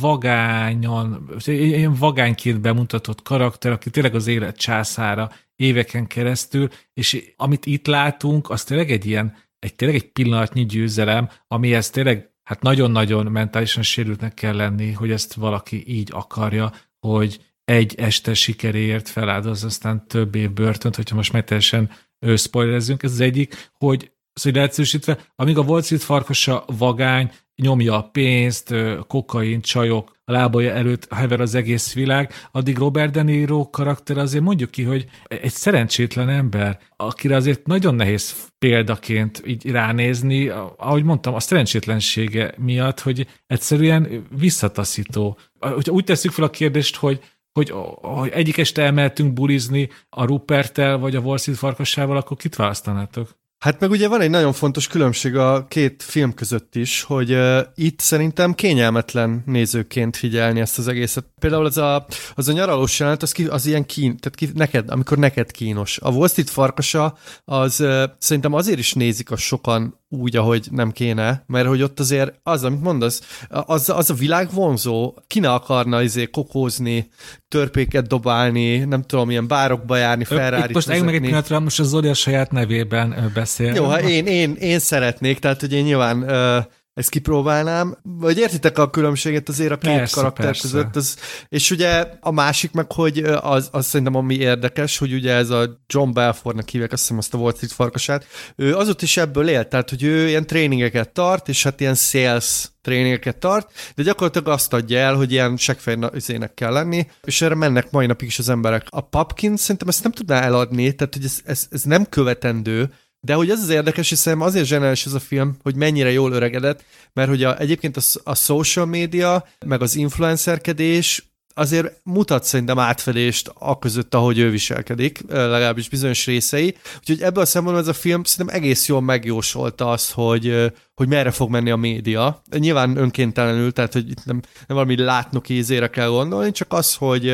vagányan, 0.00 1.30
ilyen 1.46 1.94
vagányként 1.94 2.60
bemutatott 2.60 3.22
karakter, 3.22 3.72
aki 3.72 3.90
tényleg 3.90 4.14
az 4.14 4.26
élet 4.26 4.56
császára 4.56 5.30
éveken 5.56 6.06
keresztül, 6.06 6.68
és 6.92 7.32
amit 7.36 7.66
itt 7.66 7.86
látunk, 7.86 8.50
az 8.50 8.64
tényleg 8.64 8.90
egy 8.90 9.06
ilyen, 9.06 9.36
egy 9.58 9.74
tényleg 9.74 9.96
egy 9.96 10.12
pillanatnyi 10.12 10.66
győzelem, 10.66 11.28
amihez 11.48 11.90
tényleg 11.90 12.30
hát 12.42 12.62
nagyon-nagyon 12.62 13.26
mentálisan 13.26 13.82
sérültnek 13.82 14.34
kell 14.34 14.56
lenni, 14.56 14.92
hogy 14.92 15.10
ezt 15.10 15.34
valaki 15.34 15.84
így 15.86 16.08
akarja, 16.12 16.72
hogy 16.98 17.40
egy 17.64 17.94
este 17.94 18.34
sikeréért 18.34 19.08
feláldoz, 19.08 19.64
aztán 19.64 20.06
több 20.06 20.34
év 20.34 20.52
börtönt, 20.52 20.96
hogyha 20.96 21.16
most 21.16 21.32
megteljesen 21.32 21.90
spoilerezzünk, 22.36 23.02
ez 23.02 23.12
az 23.12 23.20
egyik, 23.20 23.70
hogy 23.72 24.12
szóval 24.36 24.60
leegyszerűsítve, 24.60 25.18
amíg 25.36 25.58
a 25.58 25.62
Wall 25.62 25.82
Street 25.82 26.02
farkasa 26.02 26.64
vagány, 26.78 27.30
nyomja 27.62 27.96
a 27.96 28.08
pénzt, 28.12 28.74
kokain, 29.06 29.60
csajok, 29.60 30.14
a 30.24 30.32
lábaja 30.32 30.72
előtt 30.72 31.12
hever 31.14 31.40
az 31.40 31.54
egész 31.54 31.94
világ, 31.94 32.32
addig 32.52 32.78
Robert 32.78 33.12
De 33.12 33.22
Niro 33.22 33.70
karakter 33.70 34.18
azért 34.18 34.44
mondjuk 34.44 34.70
ki, 34.70 34.82
hogy 34.82 35.06
egy 35.24 35.52
szerencsétlen 35.52 36.28
ember, 36.28 36.78
akire 36.96 37.36
azért 37.36 37.66
nagyon 37.66 37.94
nehéz 37.94 38.50
példaként 38.58 39.42
így 39.46 39.70
ránézni, 39.70 40.48
ahogy 40.76 41.04
mondtam, 41.04 41.34
a 41.34 41.40
szerencsétlensége 41.40 42.54
miatt, 42.56 43.00
hogy 43.00 43.26
egyszerűen 43.46 44.26
visszataszító. 44.38 45.38
Hogyha 45.58 45.92
úgy 45.92 46.04
tesszük 46.04 46.30
fel 46.30 46.44
a 46.44 46.50
kérdést, 46.50 46.96
hogy 46.96 47.20
hogy, 47.52 47.72
hogy 48.00 48.28
egyik 48.28 48.58
este 48.58 48.82
elmehetünk 48.82 49.32
bulizni 49.32 49.88
a 50.08 50.24
Rupertel 50.24 50.98
vagy 50.98 51.16
a 51.16 51.20
Wall 51.20 51.38
Street 51.38 51.58
farkasával, 51.58 52.16
akkor 52.16 52.36
kit 52.36 52.56
választanátok? 52.56 53.36
Hát 53.58 53.80
meg 53.80 53.90
ugye 53.90 54.08
van 54.08 54.20
egy 54.20 54.30
nagyon 54.30 54.52
fontos 54.52 54.86
különbség 54.86 55.36
a 55.36 55.66
két 55.68 56.02
film 56.02 56.34
között 56.34 56.74
is, 56.74 57.02
hogy 57.02 57.32
uh, 57.32 57.58
itt 57.74 58.00
szerintem 58.00 58.54
kényelmetlen 58.54 59.42
nézőként 59.46 60.16
figyelni 60.16 60.60
ezt 60.60 60.78
az 60.78 60.88
egészet. 60.88 61.24
Például 61.40 61.64
az 61.64 61.76
a, 61.76 62.06
az 62.34 62.48
a 62.48 62.52
nyaralós 62.52 62.98
jelenet, 62.98 63.22
az, 63.22 63.32
ki, 63.32 63.46
az 63.46 63.66
ilyen 63.66 63.86
kín, 63.86 64.16
tehát 64.16 64.34
ki, 64.34 64.50
neked, 64.54 64.90
amikor 64.90 65.18
neked 65.18 65.50
kínos. 65.50 65.98
A 65.98 66.10
Wall 66.10 66.28
Street 66.28 66.50
farkasa, 66.50 67.16
az 67.44 67.80
uh, 67.80 68.02
szerintem 68.18 68.52
azért 68.52 68.78
is 68.78 68.92
nézik 68.92 69.30
a 69.30 69.36
sokan 69.36 70.00
úgy, 70.08 70.36
ahogy 70.36 70.68
nem 70.70 70.90
kéne, 70.90 71.44
mert 71.46 71.66
hogy 71.66 71.82
ott 71.82 72.00
azért 72.00 72.40
az, 72.42 72.64
amit 72.64 72.82
mondasz, 72.82 73.46
az, 73.48 73.88
az 73.88 74.10
a 74.10 74.14
világ 74.14 74.48
vonzó, 74.52 75.14
ki 75.26 75.40
ne 75.40 75.52
akarna 75.52 76.02
izé 76.02 76.24
kokózni, 76.24 77.08
törpéket 77.48 78.06
dobálni, 78.06 78.78
nem 78.78 79.02
tudom, 79.02 79.30
ilyen 79.30 79.48
bárokba 79.48 79.96
járni, 79.96 80.24
ferrari 80.24 80.72
Most 80.72 80.88
meg 80.88 81.14
egy 81.14 81.20
pillanatra, 81.20 81.60
most 81.60 81.80
a 81.80 81.82
Zoli 81.82 82.08
a 82.08 82.14
saját 82.14 82.50
nevében 82.50 83.30
beszél. 83.34 83.74
Jó, 83.74 83.86
hát 83.86 84.02
én, 84.02 84.26
én, 84.26 84.54
én 84.54 84.78
szeretnék, 84.78 85.38
tehát 85.38 85.60
hogy 85.60 85.72
én 85.72 85.84
nyilván 85.84 86.22
uh, 86.22 86.64
ezt 86.96 87.08
kipróbálnám, 87.08 87.96
vagy 88.02 88.38
értitek 88.38 88.78
a 88.78 88.90
különbséget 88.90 89.48
azért 89.48 89.70
a 89.70 89.76
két 89.76 89.96
persze, 89.96 90.14
karakter 90.14 90.44
persze. 90.44 90.62
között, 90.62 90.96
az, 90.96 91.16
és 91.48 91.70
ugye 91.70 92.06
a 92.20 92.30
másik 92.30 92.72
meg, 92.72 92.92
hogy 92.92 93.18
az, 93.40 93.68
az 93.72 93.86
szerintem 93.86 94.14
ami 94.14 94.34
érdekes, 94.34 94.98
hogy 94.98 95.12
ugye 95.12 95.32
ez 95.32 95.50
a 95.50 95.82
John 95.86 96.12
Belfortnak 96.12 96.68
hívják, 96.68 96.92
azt 96.92 97.02
hiszem 97.02 97.18
azt 97.18 97.34
a 97.34 97.38
Wall 97.38 97.52
Street 97.54 97.72
farkasát, 97.72 98.26
ő 98.56 98.76
azot 98.76 99.02
is 99.02 99.16
ebből 99.16 99.48
élt, 99.48 99.68
tehát 99.68 99.90
hogy 99.90 100.02
ő 100.02 100.28
ilyen 100.28 100.46
tréningeket 100.46 101.12
tart, 101.12 101.48
és 101.48 101.62
hát 101.62 101.80
ilyen 101.80 101.94
sales 101.94 102.68
tréningeket 102.82 103.36
tart, 103.36 103.72
de 103.94 104.02
gyakorlatilag 104.02 104.48
azt 104.48 104.72
adja 104.72 104.98
el, 104.98 105.14
hogy 105.14 105.32
ilyen 105.32 105.56
segfejnözének 105.56 106.54
kell 106.54 106.72
lenni, 106.72 107.06
és 107.24 107.42
erre 107.42 107.54
mennek 107.54 107.90
mai 107.90 108.06
napig 108.06 108.28
is 108.28 108.38
az 108.38 108.48
emberek. 108.48 108.86
A 108.90 109.00
Papkin 109.00 109.56
szerintem 109.56 109.88
ezt 109.88 110.02
nem 110.02 110.12
tudná 110.12 110.40
eladni, 110.40 110.94
tehát 110.94 111.14
hogy 111.14 111.24
ez, 111.24 111.40
ez, 111.44 111.66
ez 111.70 111.82
nem 111.82 112.04
követendő, 112.04 112.90
de 113.20 113.34
hogy 113.34 113.50
ez 113.50 113.62
az 113.62 113.68
érdekes, 113.68 114.08
hiszen 114.08 114.40
azért 114.40 114.66
zseniális 114.66 115.06
ez 115.06 115.12
a 115.12 115.20
film, 115.20 115.56
hogy 115.62 115.74
mennyire 115.74 116.10
jól 116.10 116.32
öregedett, 116.32 116.84
mert 117.12 117.28
hogy 117.28 117.44
a, 117.44 117.58
egyébként 117.58 117.96
a, 117.96 118.00
a 118.24 118.34
social 118.34 118.86
media, 118.86 119.46
meg 119.66 119.82
az 119.82 119.96
influencerkedés 119.96 121.34
azért 121.58 122.00
mutat 122.02 122.44
szerintem 122.44 122.78
átfedést 122.78 123.50
a 123.54 123.78
között, 123.78 124.14
ahogy 124.14 124.38
ő 124.38 124.50
viselkedik, 124.50 125.20
legalábbis 125.28 125.88
bizonyos 125.88 126.26
részei. 126.26 126.76
Úgyhogy 126.98 127.22
ebből 127.22 127.42
a 127.42 127.46
szempontból 127.46 127.82
ez 127.82 127.96
a 127.96 128.00
film 128.00 128.24
szerintem 128.24 128.56
egész 128.56 128.88
jól 128.88 129.00
megjósolta 129.00 129.90
azt, 129.90 130.12
hogy, 130.12 130.72
hogy 130.94 131.08
merre 131.08 131.30
fog 131.30 131.50
menni 131.50 131.70
a 131.70 131.76
média. 131.76 132.42
Nyilván 132.58 132.96
önkéntelenül, 132.96 133.72
tehát 133.72 133.92
hogy 133.92 134.10
itt 134.10 134.24
nem, 134.24 134.40
nem 134.66 134.76
valami 134.76 134.96
látnok 134.96 135.48
ízére 135.48 135.88
kell 135.88 136.08
gondolni, 136.08 136.50
csak 136.50 136.72
az, 136.72 136.94
hogy 136.94 137.28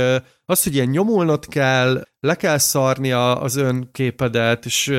az, 0.44 0.62
hogy 0.62 0.74
ilyen 0.74 0.88
nyomulnod 0.88 1.46
kell, 1.46 2.06
le 2.20 2.34
kell 2.34 2.58
szarni 2.58 3.12
az 3.12 3.56
önképedet, 3.56 4.64
és 4.64 4.92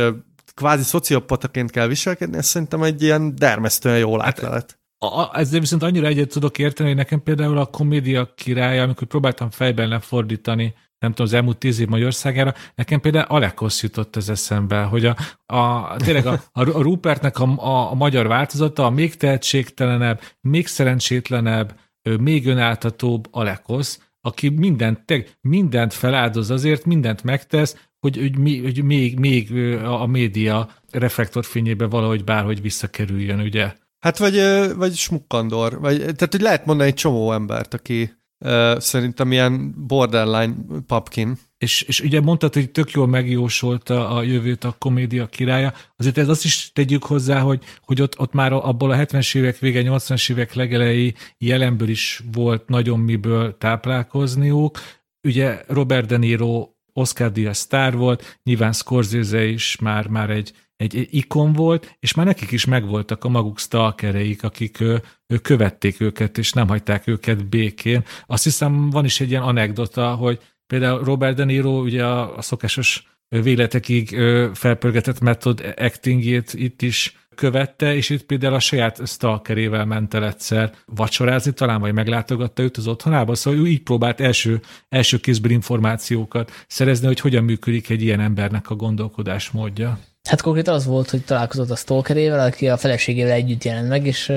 kvázi 0.54 0.84
szociopataként 0.84 1.72
kell 1.72 1.88
viselkedni, 1.88 2.38
ez 2.38 2.46
szerintem 2.46 2.84
egy 2.84 3.02
ilyen 3.02 3.36
dermesztően 3.36 3.98
jól 3.98 4.22
átlelet. 4.22 4.80
Hát, 5.00 5.36
ezzel 5.36 5.60
viszont 5.60 5.84
annyira 5.84 6.08
egyet 6.08 6.30
tudok 6.30 6.58
érteni, 6.58 6.90
hogy 6.90 6.98
nekem 6.98 7.24
például 7.24 7.58
a 7.58 7.66
komédia 7.66 8.34
királya, 8.36 8.84
amikor 8.84 9.08
próbáltam 9.08 9.50
fejben 9.50 9.88
lefordítani, 9.88 10.74
nem 11.00 11.12
tudom, 11.12 11.26
az 11.26 11.34
elmúlt 11.34 11.58
tíz 11.58 11.80
év 11.80 11.88
Magyarországára, 11.88 12.54
nekem 12.76 13.00
például 13.00 13.26
Alekosz 13.26 13.84
jutott 13.84 14.16
ez 14.16 14.30
eszembe, 14.30 14.84
hogy 14.84 15.06
a, 15.06 15.16
a 15.46 15.96
tényleg 15.96 16.26
a, 16.26 16.44
a 16.52 16.64
Rupertnek 16.64 17.40
a, 17.40 17.44
a, 17.44 17.92
a 17.92 17.94
magyar 17.94 18.28
változata 18.28 18.86
a 18.86 18.90
még 18.90 19.16
tehetségtelenebb, 19.16 20.22
még 20.42 20.68
szerencsétlenebb, 20.68 21.80
még 22.20 22.48
önáltatóbb 22.48 23.28
Alekosz, 23.32 24.00
aki 24.22 24.50
mindent, 24.50 25.04
mindent 25.42 25.94
feláldoz 25.94 26.50
azért, 26.50 26.86
mindent 26.86 27.24
megtesz, 27.24 27.88
hogy, 28.04 28.18
hogy, 28.18 28.38
mi, 28.38 28.62
hogy 28.62 28.84
még, 28.84 29.20
még 29.20 29.52
a 29.84 30.06
média 30.06 30.70
reflektorfényébe 30.92 31.86
valahogy 31.86 32.24
bárhogy 32.24 32.62
visszakerüljön, 32.62 33.40
ugye? 33.40 33.74
Hát 34.00 34.18
vagy, 34.18 34.42
vagy 34.76 34.96
smukkandor, 34.96 35.80
vagy, 35.80 35.98
tehát 35.98 36.28
hogy 36.32 36.42
lehet 36.42 36.66
mondani 36.66 36.90
egy 36.90 36.96
csomó 36.96 37.32
embert, 37.34 37.74
aki 37.74 38.14
uh, 38.46 38.80
szerintem 38.80 39.32
ilyen 39.32 39.74
borderline 39.88 40.54
papkin. 40.88 41.38
És, 41.58 41.82
és 41.82 42.02
ugye 42.02 42.22
mondtad, 42.22 42.54
hogy 42.54 42.72
tök 42.72 42.92
jól 42.92 43.08
megjósolta 43.08 44.10
a 44.10 44.24
jövőt 44.24 44.64
a 44.64 44.76
komédia 44.80 45.26
királya, 45.26 45.74
azért 45.96 46.18
ez 46.18 46.30
azt 46.30 46.46
is 46.46 46.72
tegyük 46.74 47.04
hozzá, 47.04 47.40
hogy, 47.40 47.64
hogy 47.82 48.02
ott, 48.02 48.20
ott 48.20 48.34
már 48.34 48.54
abból 48.54 48.92
a 48.92 48.98
70-es 48.98 49.36
évek 49.36 49.58
vége, 49.58 49.82
80-as 49.86 50.32
évek 50.32 50.54
legelei 50.54 51.16
jelenből 51.38 51.90
is 51.90 52.24
volt 52.32 52.68
nagyon 52.68 53.00
miből 53.00 53.58
táplálkozniuk. 53.58 54.80
Ugye 55.28 55.62
Robert 55.68 56.08
De 56.08 56.18
Niro 56.18 56.73
Oscar 56.94 57.32
Díaz 57.32 57.58
sztár 57.58 57.96
volt, 57.96 58.40
nyilván 58.44 58.74
Scorsese 58.74 59.46
is 59.46 59.78
már, 59.80 60.08
már 60.08 60.30
egy, 60.30 60.54
egy, 60.76 61.08
ikon 61.12 61.54
volt, 61.54 61.96
és 62.00 62.14
már 62.14 62.26
nekik 62.26 62.52
is 62.52 62.66
megvoltak 62.66 63.24
a 63.24 63.30
maguk 63.30 63.60
stalkereik, 63.60 64.44
akik 64.44 64.80
ő, 64.80 65.02
ő 65.28 65.38
követték 65.38 66.02
őket, 66.02 66.38
és 66.38 66.52
nem 66.52 66.68
hagyták 66.68 67.08
őket 67.08 67.50
békén. 67.50 68.04
Azt 68.26 68.44
hiszem, 68.44 68.90
van 68.90 69.06
is 69.06 69.20
egy 69.20 69.30
ilyen 69.30 69.44
anekdota, 69.44 70.16
hogy 70.16 70.40
például 70.68 71.04
Robert 71.04 71.36
De 71.36 71.44
Niro 71.44 71.82
ugye 71.82 72.06
a, 72.06 72.38
a 72.38 72.42
szokásos 72.42 73.08
véletekig 73.30 74.10
felpörgetett 74.54 75.20
method 75.20 75.74
actingjét 75.78 76.54
itt 76.54 76.82
is 76.82 77.23
követte, 77.36 77.96
és 77.96 78.10
itt 78.10 78.24
például 78.24 78.54
a 78.54 78.60
saját 78.60 79.08
stalkerével 79.08 79.86
ment 79.86 80.14
el 80.14 80.26
egyszer 80.26 80.72
vacsorázni, 80.86 81.54
talán 81.54 81.80
vagy 81.80 81.94
meglátogatta 81.94 82.64
őt 82.64 82.78
az 82.78 82.88
otthonába, 82.88 83.36
szóval 83.36 83.60
ő 83.60 83.68
így 83.68 83.84
próbált 83.84 84.22
első, 84.22 84.62
első 84.90 85.18
kézből 85.18 85.52
információkat 85.52 86.52
szerezni, 86.68 87.08
hogy 87.08 87.20
hogyan 87.20 87.44
működik 87.44 87.90
egy 87.90 88.02
ilyen 88.02 88.20
embernek 88.20 88.70
a 88.70 88.76
gondolkodás 88.76 89.52
módja. 89.52 90.00
Hát 90.30 90.42
konkrétan 90.42 90.74
az 90.74 90.86
volt, 90.86 91.10
hogy 91.10 91.26
találkozott 91.26 91.70
a 91.70 91.76
stalkerével, 91.76 92.46
aki 92.48 92.70
a 92.70 92.78
feleségével 92.78 93.32
együtt 93.32 93.64
jelent 93.64 93.90
meg, 93.90 94.06
és 94.06 94.30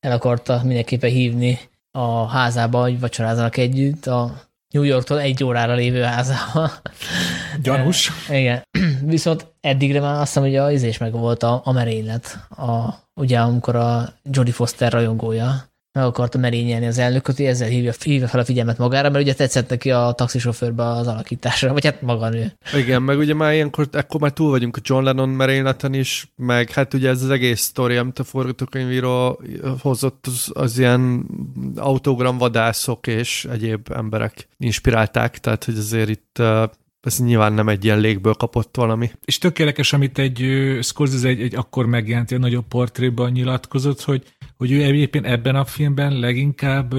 el 0.00 0.12
akarta 0.12 0.60
mindenképpen 0.64 1.10
hívni 1.10 1.58
a 1.90 2.26
házába, 2.26 2.80
hogy 2.80 3.00
vacsorázzanak 3.00 3.56
együtt 3.56 4.06
a 4.06 4.52
New 4.74 4.82
Yorktól 4.82 5.20
egy 5.20 5.44
órára 5.44 5.74
lévő 5.74 6.02
házába. 6.02 6.70
Gyanús. 7.62 8.10
E, 8.28 8.38
igen. 8.38 8.62
Viszont 9.14 9.46
eddigre 9.60 10.00
már 10.00 10.14
azt 10.14 10.26
hiszem, 10.26 10.42
hogy 10.42 10.56
az 10.56 10.72
izés 10.72 10.98
meg 10.98 11.12
volt 11.12 11.42
a, 11.42 11.60
a 11.64 11.72
merénylet. 11.72 12.38
A, 12.50 12.94
ugye 13.14 13.38
amikor 13.38 13.76
a 13.76 14.14
Jodie 14.30 14.52
Foster 14.52 14.92
rajongója 14.92 15.64
meg 15.94 16.04
akarta 16.04 16.38
merényelni 16.38 16.86
az 16.86 16.98
elnököt, 16.98 17.36
hogy 17.36 17.46
ezzel 17.46 17.68
hívja, 17.68 17.92
hívja 18.04 18.28
fel 18.28 18.40
a 18.40 18.44
figyelmet 18.44 18.78
magára, 18.78 19.10
mert 19.10 19.24
ugye 19.24 19.34
tetszett 19.34 19.68
neki 19.68 19.90
a 19.90 20.12
taxisofőrbe 20.16 20.84
az 20.84 21.06
alakításra, 21.06 21.72
vagy 21.72 21.84
hát 21.84 22.02
maga 22.02 22.28
nő. 22.28 22.52
Igen, 22.76 23.02
meg 23.02 23.18
ugye 23.18 23.34
már 23.34 23.52
ilyenkor, 23.52 23.88
ekkor 23.92 24.20
már 24.20 24.32
túl 24.32 24.50
vagyunk 24.50 24.76
a 24.76 24.80
John 24.82 25.04
Lennon 25.04 25.28
merényleten 25.28 25.94
is, 25.94 26.32
meg 26.36 26.70
hát 26.70 26.94
ugye 26.94 27.08
ez 27.08 27.22
az 27.22 27.30
egész 27.30 27.60
sztori, 27.60 27.96
amit 27.96 28.18
a 28.18 28.24
forgatókönyvíró 28.24 29.42
hozott, 29.80 30.26
az, 30.26 30.50
az 30.52 30.78
ilyen 30.78 31.26
autogramvadászok 31.76 33.06
és 33.06 33.46
egyéb 33.50 33.92
emberek 33.94 34.48
inspirálták, 34.58 35.38
tehát 35.38 35.64
hogy 35.64 35.76
azért 35.78 36.08
itt 36.08 36.42
ez 37.00 37.18
nyilván 37.18 37.52
nem 37.52 37.68
egy 37.68 37.84
ilyen 37.84 38.00
légből 38.00 38.34
kapott 38.34 38.76
valami. 38.76 39.10
És 39.24 39.38
tökéletes, 39.38 39.92
amit 39.92 40.18
egy 40.18 40.44
Scorsese 40.82 41.28
egy, 41.28 41.40
egy 41.40 41.54
akkor 41.54 41.86
megjelent 41.86 42.32
egy 42.32 42.38
nagyobb 42.38 42.64
portréban 42.68 43.30
nyilatkozott, 43.30 44.02
hogy, 44.02 44.22
hogy 44.64 44.72
ő 44.72 44.82
egyébként 44.82 45.26
ebben 45.26 45.56
a 45.56 45.64
filmben 45.64 46.18
leginkább 46.18 46.94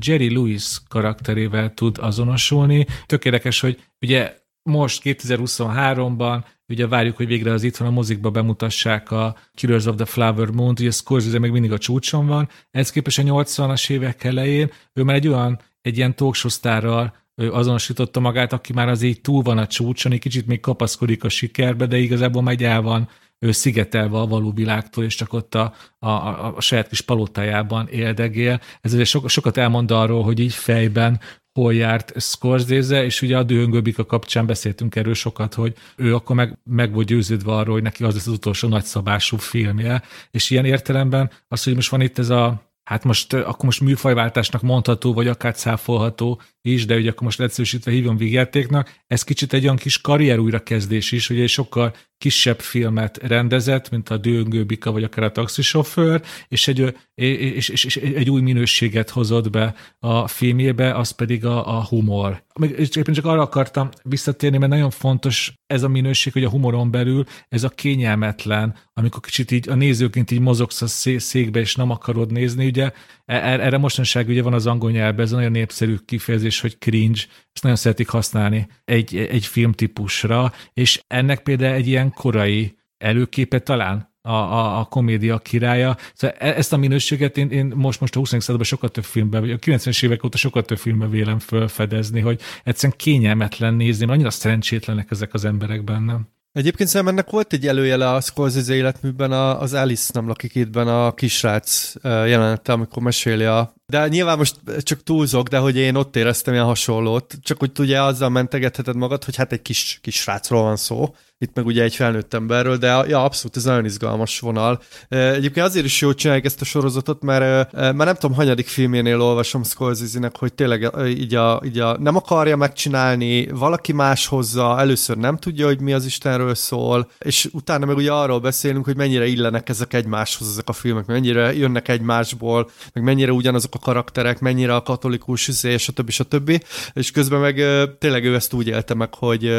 Jerry 0.00 0.34
Lewis 0.34 0.80
karakterével 0.88 1.74
tud 1.74 1.98
azonosulni. 2.00 2.86
Tökéletes, 3.06 3.60
hogy 3.60 3.82
ugye 4.00 4.34
most 4.62 5.02
2023-ban 5.04 6.44
ugye 6.68 6.86
várjuk, 6.86 7.16
hogy 7.16 7.26
végre 7.26 7.52
az 7.52 7.62
itthon 7.62 7.86
a 7.86 7.90
mozikba 7.90 8.30
bemutassák 8.30 9.10
a 9.10 9.36
Killers 9.54 9.86
of 9.86 9.96
the 9.96 10.04
Flower 10.04 10.48
Moon, 10.48 10.74
ugye 10.80 10.90
Scorsese 10.90 11.38
még 11.38 11.50
mindig 11.50 11.72
a 11.72 11.78
csúcson 11.78 12.26
van, 12.26 12.48
ez 12.70 12.90
képest 12.90 13.18
a 13.18 13.22
80-as 13.22 13.90
évek 13.90 14.24
elején 14.24 14.70
ő 14.92 15.02
már 15.02 15.16
egy 15.16 15.28
olyan, 15.28 15.60
egy 15.80 15.96
ilyen 15.96 16.16
talkshow 16.16 17.08
azonosította 17.34 18.20
magát, 18.20 18.52
aki 18.52 18.72
már 18.72 18.88
az 18.88 19.02
így 19.02 19.20
túl 19.20 19.42
van 19.42 19.58
a 19.58 19.66
csúcson, 19.66 20.12
egy 20.12 20.18
kicsit 20.18 20.46
még 20.46 20.60
kapaszkodik 20.60 21.24
a 21.24 21.28
sikerbe, 21.28 21.86
de 21.86 21.98
igazából 21.98 22.42
majd 22.42 22.62
el 22.62 22.82
van 22.82 23.08
ő 23.38 23.52
szigetelve 23.52 24.18
a 24.18 24.26
való 24.26 24.52
világtól, 24.52 25.04
és 25.04 25.14
csak 25.14 25.32
ott 25.32 25.54
a, 25.54 25.74
a, 25.98 26.08
a, 26.08 26.56
a 26.56 26.60
saját 26.60 26.88
kis 26.88 27.00
palotájában 27.00 27.88
éldegél. 27.88 28.60
Ez 28.80 28.92
azért 28.92 29.08
so, 29.08 29.28
sokat 29.28 29.56
elmond 29.56 29.90
arról, 29.90 30.22
hogy 30.22 30.38
így 30.38 30.54
fejben 30.54 31.20
hol 31.52 31.74
járt 31.74 32.20
Scorsese, 32.20 33.04
és 33.04 33.22
ugye 33.22 33.38
a 33.38 33.42
Dühöngőbika 33.42 34.04
kapcsán 34.04 34.46
beszéltünk 34.46 34.96
erről 34.96 35.14
sokat, 35.14 35.54
hogy 35.54 35.74
ő 35.96 36.14
akkor 36.14 36.36
meg, 36.36 36.58
meg 36.64 36.92
volt 36.92 37.06
győződve 37.06 37.52
arról, 37.52 37.74
hogy 37.74 37.82
neki 37.82 38.04
az 38.04 38.14
lesz 38.14 38.26
az 38.26 38.32
utolsó 38.32 38.68
nagyszabású 38.68 39.36
filmje, 39.36 40.02
és 40.30 40.50
ilyen 40.50 40.64
értelemben 40.64 41.30
az, 41.48 41.64
hogy 41.64 41.74
most 41.74 41.90
van 41.90 42.00
itt 42.00 42.18
ez 42.18 42.30
a 42.30 42.64
hát 42.86 43.04
most 43.04 43.32
akkor 43.32 43.64
most 43.64 43.80
műfajváltásnak 43.80 44.62
mondható, 44.62 45.12
vagy 45.12 45.28
akár 45.28 45.54
cáfolható 45.54 46.40
is, 46.62 46.86
de 46.86 46.96
ugye 46.96 47.10
akkor 47.10 47.22
most 47.22 47.40
egyszerűsítve 47.40 47.90
hívom 47.90 48.16
végjátéknak, 48.16 49.00
ez 49.06 49.22
kicsit 49.22 49.52
egy 49.52 49.64
olyan 49.64 49.76
kis 49.76 50.00
karrier 50.00 50.38
újrakezdés 50.38 51.12
is, 51.12 51.30
ugye 51.30 51.42
egy 51.42 51.48
sokkal 51.48 51.94
kisebb 52.18 52.60
filmet 52.60 53.18
rendezett, 53.22 53.90
mint 53.90 54.08
a 54.08 54.16
Dőngő 54.16 54.64
Bika, 54.64 54.92
vagy 54.92 55.04
akár 55.04 55.24
a 55.24 55.32
taxisofőr, 55.32 56.22
és 56.48 56.68
egy, 56.68 56.96
és, 57.14 57.68
és, 57.68 57.84
és 57.84 57.96
egy 57.96 58.30
új 58.30 58.40
minőséget 58.40 59.10
hozott 59.10 59.50
be 59.50 59.74
a 59.98 60.26
filmjébe, 60.26 60.94
az 60.94 61.10
pedig 61.10 61.44
a, 61.44 61.76
a 61.76 61.84
humor. 61.84 62.44
És 62.60 62.88
éppen 62.96 63.14
csak 63.14 63.24
arra 63.24 63.40
akartam 63.40 63.88
visszatérni, 64.02 64.58
mert 64.58 64.70
nagyon 64.70 64.90
fontos 64.90 65.54
ez 65.66 65.82
a 65.82 65.88
minőség, 65.88 66.32
hogy 66.32 66.44
a 66.44 66.50
humoron 66.50 66.90
belül 66.90 67.24
ez 67.48 67.64
a 67.64 67.68
kényelmetlen, 67.68 68.74
amikor 68.94 69.20
kicsit 69.20 69.50
így 69.50 69.68
a 69.68 69.74
nézőként 69.74 70.30
így 70.30 70.40
mozogsz 70.40 70.82
a 70.82 70.86
székbe, 71.18 71.60
és 71.60 71.74
nem 71.74 71.90
akarod 71.90 72.32
nézni, 72.32 72.66
ugye 72.66 72.92
erre 73.26 73.78
mostanság 73.78 74.28
ugye 74.28 74.42
van 74.42 74.52
az 74.52 74.66
angol 74.66 74.90
nyelvben, 74.90 75.24
ez 75.24 75.30
nagyon 75.30 75.50
népszerű 75.50 75.96
kifejezés, 76.04 76.60
hogy 76.60 76.78
cringe, 76.78 77.20
ezt 77.52 77.62
nagyon 77.62 77.76
szeretik 77.76 78.08
használni 78.08 78.66
egy, 78.84 79.16
egy 79.16 79.46
filmtípusra, 79.46 80.52
és 80.72 81.02
ennek 81.06 81.42
például 81.42 81.74
egy 81.74 81.86
ilyen 81.86 82.10
korai 82.12 82.76
előképe 82.98 83.58
talán 83.58 84.14
a, 84.26 84.32
a, 84.32 84.78
a 84.78 84.84
komédia 84.84 85.38
királya. 85.38 85.96
Szóval 86.14 86.36
e, 86.38 86.54
ezt 86.54 86.72
a 86.72 86.76
minőséget 86.76 87.36
én, 87.36 87.50
én 87.50 87.72
most, 87.76 88.00
most 88.00 88.16
a 88.16 88.18
20. 88.18 88.28
században 88.28 88.64
sokkal 88.64 88.90
több 88.90 89.04
filmben, 89.04 89.40
vagy 89.40 89.50
a 89.50 89.58
90-es 89.58 90.04
évek 90.04 90.24
óta 90.24 90.36
sokkal 90.36 90.62
több 90.62 90.78
filmben 90.78 91.10
vélem 91.10 91.38
felfedezni, 91.38 92.20
hogy 92.20 92.40
egyszerűen 92.64 92.98
kényelmetlen 92.98 93.74
nézni, 93.74 94.04
mert 94.04 94.16
annyira 94.16 94.30
szerencsétlenek 94.30 95.10
ezek 95.10 95.34
az 95.34 95.44
emberek 95.44 95.84
bennem. 95.84 96.28
Egyébként 96.56 96.88
szerintem 96.88 97.16
ennek 97.16 97.30
volt 97.30 97.52
egy 97.52 97.66
előjele 97.66 98.10
a 98.10 98.20
Scorsese 98.20 98.74
életműben, 98.74 99.32
az 99.32 99.74
Alice 99.74 100.10
nem 100.14 100.28
lakik 100.28 100.54
ittben 100.54 100.88
a 100.88 101.14
kisrác 101.14 101.92
jelenete, 102.02 102.72
amikor 102.72 103.02
meséli 103.02 103.44
a... 103.44 103.74
De 103.86 104.08
nyilván 104.08 104.38
most 104.38 104.56
csak 104.82 105.02
túlzok, 105.02 105.48
de 105.48 105.58
hogy 105.58 105.76
én 105.76 105.94
ott 105.94 106.16
éreztem 106.16 106.54
ilyen 106.54 106.66
hasonlót, 106.66 107.34
csak 107.42 107.58
hogy 107.58 107.70
ugye 107.78 108.02
azzal 108.02 108.28
mentegetheted 108.28 108.96
magad, 108.96 109.24
hogy 109.24 109.36
hát 109.36 109.52
egy 109.52 109.62
kis, 109.62 109.98
kis 110.02 110.14
srácról 110.14 110.62
van 110.62 110.76
szó, 110.76 111.14
itt 111.38 111.54
meg 111.54 111.66
ugye 111.66 111.82
egy 111.82 111.94
felnőtt 111.94 112.34
emberről, 112.34 112.76
de 112.76 112.86
ja, 112.86 113.24
abszolút 113.24 113.56
ez 113.56 113.64
nagyon 113.64 113.84
izgalmas 113.84 114.40
vonal. 114.40 114.80
Egyébként 115.08 115.66
azért 115.66 115.84
is 115.84 116.00
jó 116.00 116.12
csinálják 116.12 116.44
ezt 116.44 116.60
a 116.60 116.64
sorozatot, 116.64 117.22
mert 117.22 117.72
már 117.72 118.06
nem 118.06 118.14
tudom, 118.14 118.36
hanyadik 118.36 118.66
filménél 118.66 119.20
olvasom 119.20 119.62
scorsese 119.62 120.30
hogy 120.38 120.54
tényleg 120.54 120.90
így 121.06 121.34
a, 121.34 121.60
így 121.64 121.78
a, 121.78 121.98
nem 121.98 122.16
akarja 122.16 122.56
megcsinálni, 122.56 123.48
valaki 123.48 123.92
más 123.92 124.26
hozza, 124.26 124.78
először 124.78 125.16
nem 125.16 125.36
tudja, 125.36 125.66
hogy 125.66 125.80
mi 125.80 125.92
az 125.92 126.04
Istenről 126.04 126.54
szól, 126.54 127.10
és 127.18 127.48
utána 127.52 127.86
meg 127.86 127.96
ugye 127.96 128.12
arról 128.12 128.40
beszélünk, 128.40 128.84
hogy 128.84 128.96
mennyire 128.96 129.26
illenek 129.26 129.68
ezek 129.68 129.92
egymáshoz 129.92 130.48
ezek 130.48 130.68
a 130.68 130.72
filmek, 130.72 131.06
mennyire 131.06 131.54
jönnek 131.54 131.88
egymásból, 131.88 132.70
meg 132.92 133.04
mennyire 133.04 133.32
ugyanazok 133.32 133.74
a 133.74 133.78
karakterek, 133.78 134.40
mennyire 134.40 134.74
a 134.74 134.82
katolikus, 134.82 135.64
és 135.64 135.82
stb. 135.82 136.10
stb. 136.10 136.64
És 136.92 137.10
közben 137.10 137.40
meg 137.40 137.62
tényleg 137.98 138.24
ő 138.24 138.34
ezt 138.34 138.52
úgy 138.52 138.66
élte 138.66 138.94
meg, 138.94 139.14
hogy 139.14 139.52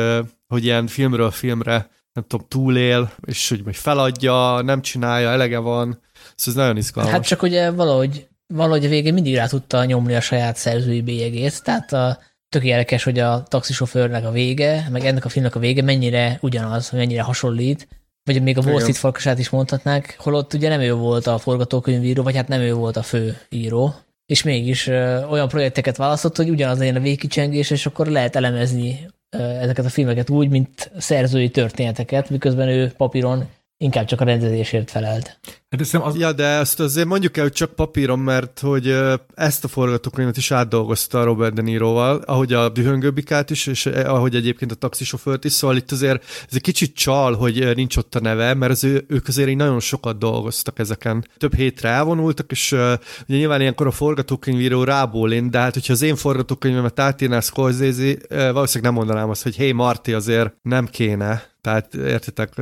hogy 0.48 0.64
ilyen 0.64 0.88
filmről 0.88 1.32
filmre 1.32 1.90
nem 2.14 2.26
tudom, 2.28 2.46
túlél, 2.50 3.12
és 3.26 3.50
hogy 3.50 3.64
majd 3.64 3.76
feladja, 3.76 4.62
nem 4.62 4.82
csinálja, 4.82 5.30
elege 5.30 5.58
van. 5.58 6.02
Szóval 6.36 6.62
ez 6.62 6.68
nagyon 6.68 6.78
izgalmas. 6.78 7.14
Hát 7.14 7.26
csak 7.26 7.42
ugye 7.42 7.72
valahogy, 7.72 8.28
valahogy 8.54 8.86
a 8.86 8.90
végén 8.90 9.14
mindig 9.14 9.36
rá 9.36 9.48
tudta 9.48 9.86
nyomni 9.86 10.16
a 10.16 10.22
saját 10.22 10.56
szerzői 10.56 11.02
bélyegét, 11.02 11.64
tehát 11.64 11.94
a, 11.94 12.20
tök 12.50 12.64
érdekes, 12.64 13.04
hogy 13.04 13.20
a 13.20 13.44
taxisofőrnek 13.44 14.26
a 14.26 14.32
vége, 14.32 14.88
meg 14.92 15.06
ennek 15.06 15.26
a 15.26 15.30
filmnek 15.30 15.56
a 15.56 15.60
vége 15.60 15.82
mennyire 15.82 16.38
ugyanaz, 16.42 16.90
mennyire 16.90 17.22
hasonlít, 17.22 17.88
vagy 18.24 18.42
még 18.42 18.58
a 18.58 18.62
Wall 18.62 18.80
Street 18.80 18.98
farkasát 18.98 19.40
is 19.40 19.50
mondhatnák, 19.50 20.16
holott 20.20 20.54
ugye 20.54 20.70
nem 20.70 20.80
ő 20.80 20.94
volt 20.94 21.28
a 21.28 21.38
forgatókönyvíró, 21.38 22.24
vagy 22.24 22.36
hát 22.36 22.48
nem 22.48 22.62
ő 22.62 22.74
volt 22.74 22.98
a 22.98 23.04
fő 23.04 23.38
író, 23.50 23.96
és 24.26 24.44
mégis 24.44 24.88
olyan 25.30 25.48
projekteket 25.48 25.98
választott, 25.98 26.36
hogy 26.36 26.50
ugyanaz 26.50 26.78
legyen 26.78 26.96
a 26.96 27.00
végkicsengés, 27.00 27.70
és 27.70 27.86
akkor 27.86 28.08
lehet 28.08 28.36
elemezni 28.36 29.08
ezeket 29.30 29.86
a 29.86 29.90
filmeket 29.90 30.30
úgy, 30.30 30.50
mint 30.50 30.92
szerzői 30.98 31.50
történeteket, 31.50 32.30
miközben 32.30 32.68
ő 32.68 32.92
papíron 32.98 33.50
inkább 33.78 34.06
csak 34.06 34.22
a 34.22 34.26
rendezésért 34.26 34.92
felelt. 34.92 35.40
Hát 35.70 35.80
hiszem 35.80 36.02
az... 36.02 36.16
Ja, 36.16 36.32
de 36.32 36.46
ezt 36.46 36.80
azért 36.80 37.08
mondjuk 37.08 37.38
el, 37.38 37.44
hogy 37.44 37.54
csak 37.54 37.74
papíron, 37.74 38.20
mert 38.20 38.60
hogy 38.60 38.96
ezt 39.36 39.64
a 39.64 39.68
forgatókönyvet 39.68 40.38
is 40.38 40.52
átdolgozta 40.52 41.24
Robert 41.24 41.54
De 41.54 41.62
Niroval, 41.62 42.22
ahogy 42.26 42.54
a 42.54 42.70
dühöngőbikát 42.70 43.50
is, 43.50 43.68
és 43.68 43.86
ahogy 43.86 44.36
egyébként 44.36 44.72
a 44.72 44.76
taxisofőrt 44.76 45.46
is, 45.46 45.52
szóval 45.52 45.76
itt 45.76 45.92
azért 45.92 46.24
ez 46.24 46.56
egy 46.56 46.62
kicsit 46.62 46.96
csal, 46.96 47.36
hogy 47.36 47.76
nincs 47.76 47.98
ott 47.98 48.16
a 48.16 48.20
neve, 48.20 48.54
mert 48.54 48.72
az 48.72 48.84
ő, 48.84 49.06
ők 49.08 49.28
azért 49.28 49.50
így 49.50 49.56
nagyon 49.56 49.80
sokat 49.80 50.18
dolgoztak 50.18 50.80
ezeken. 50.80 51.28
Több 51.38 51.56
hétre 51.56 51.90
elvonultak, 51.90 52.52
és 52.52 52.72
ugye 52.72 53.38
nyilván 53.38 53.62
ilyenkor 53.62 53.88
a 53.88 53.92
forgatókönyvíró 53.92 54.84
rábólint, 54.84 55.52
de 55.52 55.60
hát 55.60 55.74
hogyha 55.74 55.94
az 55.94 56.02
én 56.02 56.16
forgatókönyvemet 56.16 57.00
átírná 57.00 57.40
Scorsese, 57.40 58.18
valószínűleg 58.30 58.82
nem 58.82 58.94
mondanám 58.94 59.30
azt, 59.30 59.44
hogy 59.44 59.56
hé, 59.56 59.64
hey, 59.64 59.72
Marti, 59.72 60.14
azért 60.14 60.54
nem 60.62 60.86
kéne. 60.86 61.44
Tehát 61.62 61.96
értitek, 61.96 62.54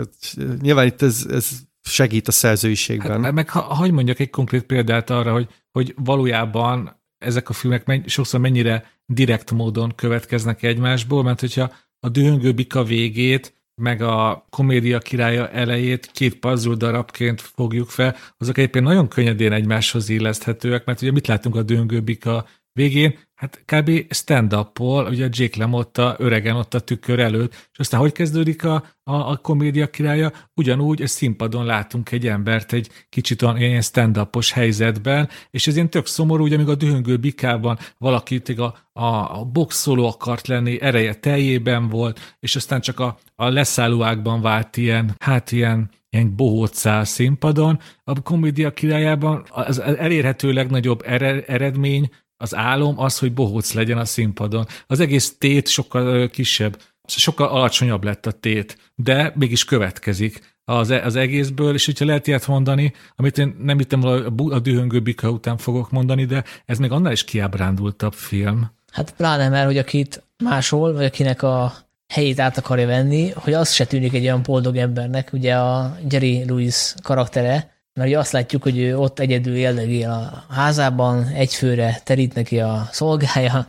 nyilván 0.61 0.85
itt 0.85 1.01
ez, 1.01 1.25
ez 1.29 1.47
segít 1.85 2.27
a 2.27 2.31
szerzőiségben. 2.31 3.23
Hát, 3.23 3.33
meg 3.33 3.49
ha, 3.49 3.59
hogy 3.59 3.91
mondjak 3.91 4.19
egy 4.19 4.29
konkrét 4.29 4.63
példát 4.63 5.09
arra, 5.09 5.31
hogy, 5.31 5.47
hogy 5.71 5.93
valójában 5.97 7.01
ezek 7.17 7.49
a 7.49 7.53
filmek 7.53 7.85
menny, 7.85 8.05
sokszor 8.05 8.39
mennyire 8.39 8.91
direkt 9.05 9.51
módon 9.51 9.95
következnek 9.95 10.63
egymásból, 10.63 11.23
mert 11.23 11.39
hogyha 11.39 11.71
a 11.99 12.09
dühöngő 12.09 12.53
bika 12.53 12.83
végét, 12.83 13.53
meg 13.81 14.01
a 14.01 14.45
komédia 14.49 14.99
királya 14.99 15.49
elejét 15.49 16.11
két 16.11 16.39
puzzle 16.39 16.75
darabként 16.75 17.41
fogjuk 17.41 17.89
fel, 17.89 18.15
azok 18.37 18.57
egyébként 18.57 18.85
nagyon 18.85 19.07
könnyedén 19.07 19.51
egymáshoz 19.51 20.09
illeszthetőek, 20.09 20.85
mert 20.85 21.01
ugye 21.01 21.11
mit 21.11 21.27
látunk 21.27 21.55
a 21.55 21.63
dühöngő 21.63 22.01
bika 22.01 22.45
végén, 22.75 23.17
hát 23.35 23.63
kb. 23.65 24.13
stand-up-pol, 24.13 25.05
ugye 25.05 25.27
Jake 25.31 25.57
Lemotta 25.59 26.15
öregen 26.17 26.55
ott 26.55 26.73
a 26.73 26.79
tükör 26.79 27.19
előtt, 27.19 27.69
és 27.71 27.79
aztán 27.79 27.99
hogy 27.99 28.11
kezdődik 28.11 28.63
a, 28.63 28.73
a, 29.03 29.13
a 29.13 29.37
komédia 29.37 29.89
királya? 29.89 30.31
Ugyanúgy 30.53 31.01
a 31.01 31.07
színpadon 31.07 31.65
látunk 31.65 32.11
egy 32.11 32.27
embert 32.27 32.73
egy 32.73 32.89
kicsit 33.09 33.41
olyan 33.41 33.57
ilyen 33.57 33.81
stand 33.81 34.27
helyzetben, 34.53 35.29
és 35.49 35.67
ez 35.67 35.75
ilyen 35.75 35.89
tök 35.89 36.05
szomorú, 36.05 36.43
ugye 36.43 36.55
amíg 36.55 36.69
a 36.69 36.75
dühöngő 36.75 37.17
bikában 37.17 37.77
valaki 37.97 38.41
a, 38.57 38.75
a, 38.93 39.39
a 39.39 39.45
boxoló 39.45 40.07
akart 40.07 40.47
lenni, 40.47 40.81
ereje 40.81 41.13
teljében 41.13 41.89
volt, 41.89 42.35
és 42.39 42.55
aztán 42.55 42.81
csak 42.81 42.99
a, 42.99 43.17
a 43.35 43.49
leszállóákban 43.49 44.41
vált 44.41 44.77
ilyen, 44.77 45.15
hát 45.19 45.51
ilyen 45.51 45.89
ilyen 46.15 46.35
bohócál 46.35 47.05
színpadon. 47.05 47.79
A 48.03 48.21
komédia 48.21 48.73
királyában 48.73 49.45
az 49.49 49.79
elérhető 49.79 50.51
legnagyobb 50.51 51.03
eredmény 51.47 52.09
az 52.45 52.55
álom 52.55 52.99
az, 52.99 53.19
hogy 53.19 53.33
bohóc 53.33 53.73
legyen 53.73 53.97
a 53.97 54.05
színpadon. 54.05 54.65
Az 54.87 54.99
egész 54.99 55.37
tét 55.37 55.67
sokkal 55.67 56.29
kisebb 56.29 56.77
sokkal 57.07 57.47
alacsonyabb 57.47 58.03
lett 58.03 58.25
a 58.25 58.31
tét, 58.31 58.77
de 58.95 59.33
mégis 59.35 59.65
következik 59.65 60.55
az, 60.65 60.89
e, 60.89 61.03
az 61.03 61.15
egészből, 61.15 61.73
és 61.73 61.85
hogyha 61.85 62.05
lehet 62.05 62.27
ilyet 62.27 62.47
mondani, 62.47 62.93
amit 63.15 63.37
én 63.37 63.55
nem 63.59 63.77
hittem 63.77 64.03
a, 64.03 64.25
a 64.35 64.59
dühöngő 64.59 64.99
bika 64.99 65.29
után 65.29 65.57
fogok 65.57 65.91
mondani, 65.91 66.25
de 66.25 66.43
ez 66.65 66.77
még 66.77 66.91
annál 66.91 67.11
is 67.11 67.23
kiábrándultabb 67.23 68.13
film. 68.13 68.71
Hát 68.91 69.13
pláne, 69.17 69.49
mert 69.49 69.65
hogy 69.65 69.77
akit 69.77 70.23
máshol, 70.43 70.93
vagy 70.93 71.05
akinek 71.05 71.43
a 71.43 71.73
helyét 72.07 72.39
át 72.39 72.57
akarja 72.57 72.87
venni, 72.87 73.29
hogy 73.29 73.53
az 73.53 73.71
se 73.71 73.85
tűnik 73.85 74.13
egy 74.13 74.23
olyan 74.23 74.41
boldog 74.43 74.77
embernek, 74.77 75.29
ugye 75.33 75.55
a 75.55 75.97
Jerry 76.09 76.43
Lewis 76.47 76.93
karaktere, 77.03 77.74
mert 77.95 78.09
ugye 78.09 78.19
azt 78.19 78.31
látjuk, 78.31 78.63
hogy 78.63 78.77
ő 78.77 78.97
ott 78.97 79.19
egyedül 79.19 79.55
éldegél 79.55 80.09
a 80.09 80.53
házában, 80.53 81.27
egyfőre 81.27 82.01
terít 82.03 82.33
neki 82.33 82.59
a 82.59 82.87
szolgája, 82.91 83.67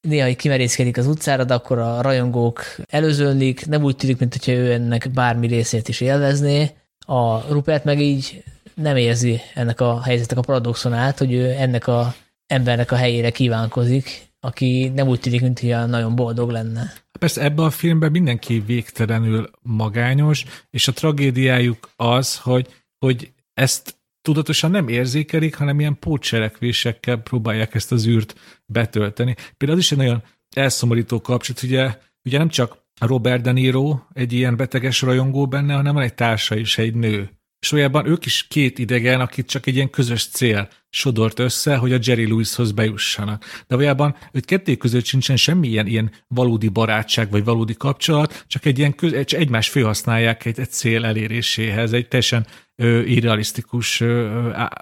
néha 0.00 0.36
kimerészkedik 0.36 0.96
az 0.96 1.06
utcára, 1.06 1.44
de 1.44 1.54
akkor 1.54 1.78
a 1.78 2.02
rajongók 2.02 2.64
előzönlik, 2.86 3.66
nem 3.66 3.82
úgy 3.82 3.96
tűnik, 3.96 4.18
mint 4.18 4.32
hogyha 4.32 4.52
ő 4.52 4.72
ennek 4.72 5.10
bármi 5.10 5.46
részét 5.46 5.88
is 5.88 6.00
élvezné. 6.00 6.70
A 7.06 7.52
Rupert 7.52 7.84
meg 7.84 8.00
így 8.00 8.42
nem 8.74 8.96
érzi 8.96 9.40
ennek 9.54 9.80
a 9.80 10.02
helyzetnek 10.02 10.38
a 10.38 10.42
paradoxonát, 10.42 11.18
hogy 11.18 11.32
ő 11.32 11.50
ennek 11.50 11.86
a 11.86 12.14
embernek 12.46 12.92
a 12.92 12.96
helyére 12.96 13.30
kívánkozik, 13.30 14.22
aki 14.40 14.88
nem 14.88 15.08
úgy 15.08 15.20
tűnik, 15.20 15.40
mint 15.40 15.60
hogy 15.60 15.88
nagyon 15.88 16.14
boldog 16.14 16.50
lenne. 16.50 16.92
Persze 17.18 17.42
ebben 17.42 17.64
a 17.64 17.70
filmben 17.70 18.10
mindenki 18.10 18.62
végtelenül 18.66 19.50
magányos, 19.62 20.44
és 20.70 20.88
a 20.88 20.92
tragédiájuk 20.92 21.90
az, 21.96 22.38
hogy, 22.38 22.68
hogy 22.98 23.32
ezt 23.54 23.98
tudatosan 24.22 24.70
nem 24.70 24.88
érzékelik, 24.88 25.54
hanem 25.54 25.80
ilyen 25.80 25.98
pótcselekvésekkel 25.98 27.16
próbálják 27.16 27.74
ezt 27.74 27.92
az 27.92 28.06
űrt 28.06 28.60
betölteni. 28.66 29.34
Például 29.56 29.78
az 29.78 29.84
is 29.84 29.92
egy 29.92 29.98
nagyon 29.98 30.22
elszomorító 30.56 31.20
kapcsolat, 31.20 31.62
ugye, 31.62 31.98
ugye 32.24 32.38
nem 32.38 32.48
csak 32.48 32.82
Robert 33.00 33.42
De 33.42 33.52
Niro 33.52 33.98
egy 34.12 34.32
ilyen 34.32 34.56
beteges 34.56 35.02
rajongó 35.02 35.46
benne, 35.46 35.74
hanem 35.74 35.94
van 35.94 36.02
egy 36.02 36.14
társa 36.14 36.56
is, 36.56 36.78
egy 36.78 36.94
nő. 36.94 37.30
És 37.58 37.72
olyában 37.72 38.06
ők 38.06 38.26
is 38.26 38.46
két 38.46 38.78
idegen, 38.78 39.20
akit 39.20 39.46
csak 39.46 39.66
egy 39.66 39.74
ilyen 39.74 39.90
közös 39.90 40.28
cél 40.28 40.68
sodort 40.90 41.38
össze, 41.38 41.76
hogy 41.76 41.92
a 41.92 41.98
Jerry 42.00 42.26
Lewishoz 42.26 42.72
bejussanak. 42.72 43.44
De 43.44 43.74
valójában 43.74 44.16
ők 44.32 44.44
ketté 44.44 44.76
között 44.76 45.04
sincsen 45.04 45.36
semmilyen 45.36 45.86
ilyen 45.86 46.10
valódi 46.28 46.68
barátság 46.68 47.30
vagy 47.30 47.44
valódi 47.44 47.74
kapcsolat, 47.74 48.44
csak 48.46 48.64
egy 48.64 48.78
ilyen 48.78 48.94
köz, 48.94 49.24
csak 49.24 49.40
egymás 49.40 49.68
felhasználják 49.68 50.44
egy, 50.44 50.60
egy 50.60 50.70
cél 50.70 51.04
eléréséhez, 51.04 51.92
egy 51.92 52.08
teljesen 52.08 52.46
irrealisztikus 52.76 54.02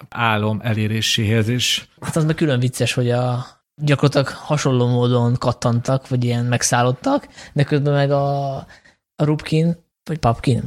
álom 0.09 0.60
eléréséhez. 0.62 1.48
És... 1.48 1.86
Hát 2.01 2.16
az 2.16 2.24
meg 2.24 2.35
külön 2.35 2.60
vicces, 2.60 2.93
hogy 2.93 3.10
a 3.10 3.47
gyakorlatilag 3.74 4.28
hasonló 4.28 4.89
módon 4.89 5.35
kattantak, 5.39 6.09
vagy 6.09 6.24
ilyen 6.24 6.44
megszállottak, 6.44 7.28
de 7.52 7.64
közben 7.64 7.93
meg 7.93 8.10
a, 8.10 8.55
a 9.16 9.24
Rubkin 9.24 9.77
vagy 10.04 10.18
Papkin? 10.18 10.62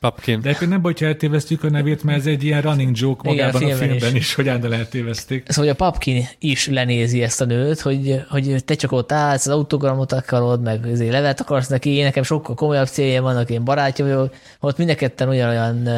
Papkin. 0.00 0.40
De 0.40 0.56
nem 0.60 0.82
baj, 0.82 0.92
ha 0.98 1.06
eltévesztjük 1.06 1.64
a 1.64 1.70
nevét, 1.70 2.02
mert 2.02 2.18
ez 2.18 2.26
egy 2.26 2.44
ilyen 2.44 2.62
running 2.62 2.96
joke 2.98 3.28
magában 3.28 3.62
Igen, 3.62 3.74
a, 3.74 3.76
filmben, 3.76 3.88
a 3.88 3.90
filmben 3.90 4.14
is. 4.14 4.20
is, 4.20 4.34
hogy 4.34 4.48
ándal 4.48 4.74
eltéveszték. 4.74 5.46
Szóval 5.48 5.70
a 5.70 5.74
Papkin 5.74 6.28
is 6.38 6.66
lenézi 6.66 7.22
ezt 7.22 7.40
a 7.40 7.44
nőt, 7.44 7.80
hogy, 7.80 8.22
hogy 8.28 8.64
te 8.64 8.74
csak 8.74 8.92
ott 8.92 9.12
állsz, 9.12 9.46
az 9.46 9.52
autogramot 9.52 10.12
akarod, 10.12 10.62
meg 10.62 10.86
azért 10.86 11.12
levet 11.12 11.40
akarsz 11.40 11.68
neki, 11.68 11.90
én 11.90 12.04
nekem 12.04 12.22
sokkal 12.22 12.54
komolyabb 12.54 12.86
célja 12.86 13.22
vannak, 13.22 13.50
én 13.50 13.64
barátja 13.64 14.04
vagyok, 14.04 14.34
ott 14.60 14.78
mindenketten 14.78 15.28
ugyanolyan 15.28 15.88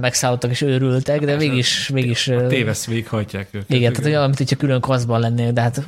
megszállottak 0.00 0.50
és 0.50 0.60
őrültek, 0.60 1.20
de 1.24 1.36
mégis... 1.36 1.88
mégis 1.88 2.28
a 2.28 2.46
tévesz 2.46 2.86
véghajtják 2.86 3.48
őket. 3.52 3.70
Igen, 3.70 3.92
tehát 3.92 4.08
olyan, 4.08 4.24
mint 4.24 4.38
hogyha 4.38 4.56
külön 4.56 4.80
kaszban 4.80 5.20
lennél, 5.20 5.52
de 5.52 5.60
hát 5.60 5.86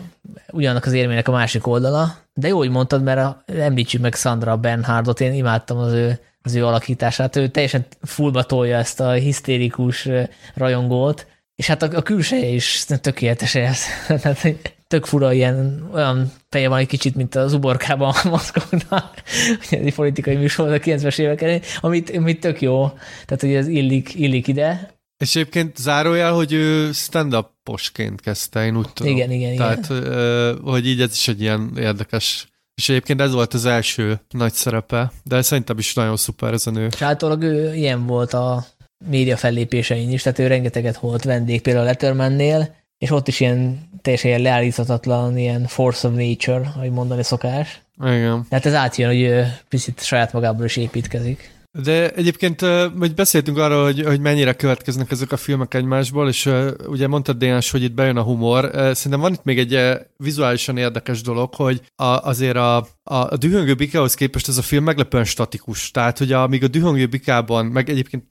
ugyanak 0.53 0.85
az 0.85 0.93
érménynek 0.93 1.29
a 1.29 1.33
másik 1.33 1.67
oldala. 1.67 2.17
De 2.35 2.49
jó, 2.49 2.57
hogy 2.57 2.71
mondtad, 2.71 3.03
mert 3.03 3.19
a, 3.19 3.43
említsük 3.47 4.01
meg 4.01 4.15
Sandra 4.15 4.57
Bernhardot, 4.57 5.21
én 5.21 5.33
imádtam 5.33 5.79
az 5.79 5.93
ő, 5.93 6.19
az 6.43 6.55
ő 6.55 6.67
alakítását. 6.67 7.37
Ő 7.37 7.49
teljesen 7.49 7.87
fullba 8.03 8.43
tolja 8.43 8.77
ezt 8.77 9.01
a 9.01 9.11
hisztérikus 9.11 10.09
rajongót, 10.55 11.27
és 11.55 11.67
hát 11.67 11.83
a, 11.83 11.89
a 11.97 12.03
külseje 12.03 12.47
is 12.47 12.85
tökéletes 13.01 13.55
ez. 13.55 13.81
Tök 14.89 15.05
fura 15.05 15.32
ilyen, 15.32 15.89
olyan 15.93 16.32
feje 16.48 16.69
van 16.69 16.78
egy 16.78 16.86
kicsit, 16.86 17.15
mint 17.15 17.35
az 17.35 17.52
uborkában 17.52 18.15
a 18.23 18.28
maszkoknak, 18.28 19.23
egy 19.70 19.94
politikai 19.94 20.36
műsor 20.36 20.73
a 20.73 20.78
90-es 20.78 21.19
évek 21.19 21.66
amit, 21.81 22.16
amit 22.16 22.40
tök 22.40 22.60
jó, 22.60 22.89
tehát 23.24 23.40
hogy 23.40 23.55
ez 23.55 23.66
illik, 23.66 24.15
illik 24.15 24.47
ide. 24.47 24.97
És 25.19 25.36
egyébként 25.36 25.77
zárójel, 25.77 26.32
hogy 26.32 26.52
ő 26.52 26.93
stand-uposként 26.93 28.20
kezdte, 28.20 28.65
én 28.66 28.77
úgy 28.77 28.93
tudom. 28.93 29.12
Igen, 29.12 29.31
igen, 29.31 29.56
Tehát, 29.56 29.89
igen. 29.90 30.59
hogy 30.62 30.86
így 30.86 31.01
ez 31.01 31.12
is 31.12 31.28
egy 31.28 31.40
ilyen 31.40 31.73
érdekes 31.77 32.48
és 32.78 32.89
egyébként 32.89 33.20
ez 33.20 33.32
volt 33.32 33.55
az 33.55 33.65
első 33.65 34.20
nagy 34.31 34.52
szerepe, 34.52 35.12
de 35.24 35.43
szerintem 35.43 35.78
is 35.78 35.94
nagyon 35.94 36.16
szuper 36.16 36.52
ez 36.52 36.66
a 36.66 36.70
nő. 36.70 36.86
És 36.93 37.02
általában 37.02 37.43
ő 37.43 37.74
ilyen 37.74 38.06
volt 38.06 38.32
a 38.32 38.66
média 39.06 39.36
fellépésein 39.36 40.10
is, 40.10 40.23
tehát 40.23 40.39
ő 40.39 40.47
rengeteget 40.47 40.98
volt 40.98 41.24
vendég 41.24 41.62
például 41.62 41.85
a 41.85 41.89
Lettermannél, 41.89 42.74
és 42.99 43.11
ott 43.11 43.29
is 43.29 43.41
ilyen 43.41 43.89
teljesen 44.03 44.31
ilyen 44.31 44.43
leállíthatatlan, 44.43 45.39
ilyen 45.39 45.66
force 45.66 46.09
of 46.09 46.15
nature, 46.15 46.73
ahogy 46.75 46.91
mondani 46.91 47.23
szokás. 47.23 47.81
Igen. 48.05 48.47
Tehát 48.49 48.66
ez 48.66 48.75
átjön, 48.75 49.09
hogy 49.09 49.45
picit 49.69 50.05
saját 50.05 50.33
magából 50.33 50.65
is 50.65 50.77
építkezik. 50.77 51.51
De 51.83 52.11
egyébként 52.11 52.61
hogy 52.99 53.15
beszéltünk 53.15 53.59
arról, 53.59 53.85
hogy, 53.85 54.05
hogy 54.05 54.21
mennyire 54.21 54.53
következnek 54.53 55.11
ezek 55.11 55.33
a 55.33 55.37
filmek 55.37 55.75
egymásból, 55.75 56.29
és 56.29 56.51
ugye 56.87 57.07
mondtad 57.07 57.37
Dénes, 57.37 57.71
hogy 57.71 57.83
itt 57.83 57.95
bejön 57.95 58.17
a 58.17 58.23
humor. 58.23 58.71
Szerintem 58.75 59.21
van 59.21 59.33
itt 59.33 59.45
még 59.45 59.59
egy 59.59 59.99
vizuálisan 60.17 60.77
érdekes 60.77 61.23
dolog, 61.23 61.55
hogy 61.55 61.81
a, 61.97 62.05
azért 62.05 62.57
a, 62.57 62.77
a, 62.77 62.87
a 63.15 63.37
dühöngő 63.37 63.75
bikához 63.75 64.15
képest 64.15 64.49
ez 64.49 64.59
a 64.59 64.63
film 64.63 64.85
meglepően 64.85 65.25
statikus. 65.25 65.91
Tehát, 65.91 66.19
hogy 66.19 66.33
amíg 66.33 66.65
a 66.65 66.69
dühöngő 66.69 67.07
bikában, 67.07 67.67
meg 67.67 67.89
egyébként 67.89 68.25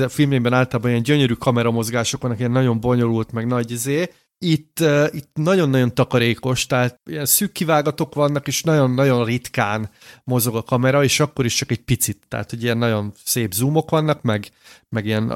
a 0.00 0.08
filmében 0.08 0.52
általában 0.52 0.90
ilyen 0.90 1.02
gyönyörű 1.02 1.34
kameramozgások 1.34 2.22
vannak, 2.22 2.38
ilyen 2.38 2.50
nagyon 2.50 2.80
bonyolult, 2.80 3.32
meg 3.32 3.46
nagy 3.46 3.70
izé, 3.70 4.08
itt, 4.44 4.80
uh, 4.80 5.06
itt 5.10 5.30
nagyon-nagyon 5.34 5.94
takarékos, 5.94 6.66
tehát 6.66 7.00
ilyen 7.04 7.26
szűk 7.26 7.52
kivágatok 7.52 8.14
vannak, 8.14 8.46
és 8.46 8.62
nagyon-nagyon 8.62 9.24
ritkán 9.24 9.90
mozog 10.24 10.56
a 10.56 10.62
kamera, 10.62 11.04
és 11.04 11.20
akkor 11.20 11.44
is 11.44 11.54
csak 11.54 11.70
egy 11.70 11.84
picit, 11.84 12.18
tehát 12.28 12.50
hogy 12.50 12.62
ilyen 12.62 12.78
nagyon 12.78 13.12
szép 13.24 13.52
zoomok 13.52 13.90
vannak, 13.90 14.22
meg, 14.22 14.50
meg 14.88 15.06
ilyen, 15.06 15.32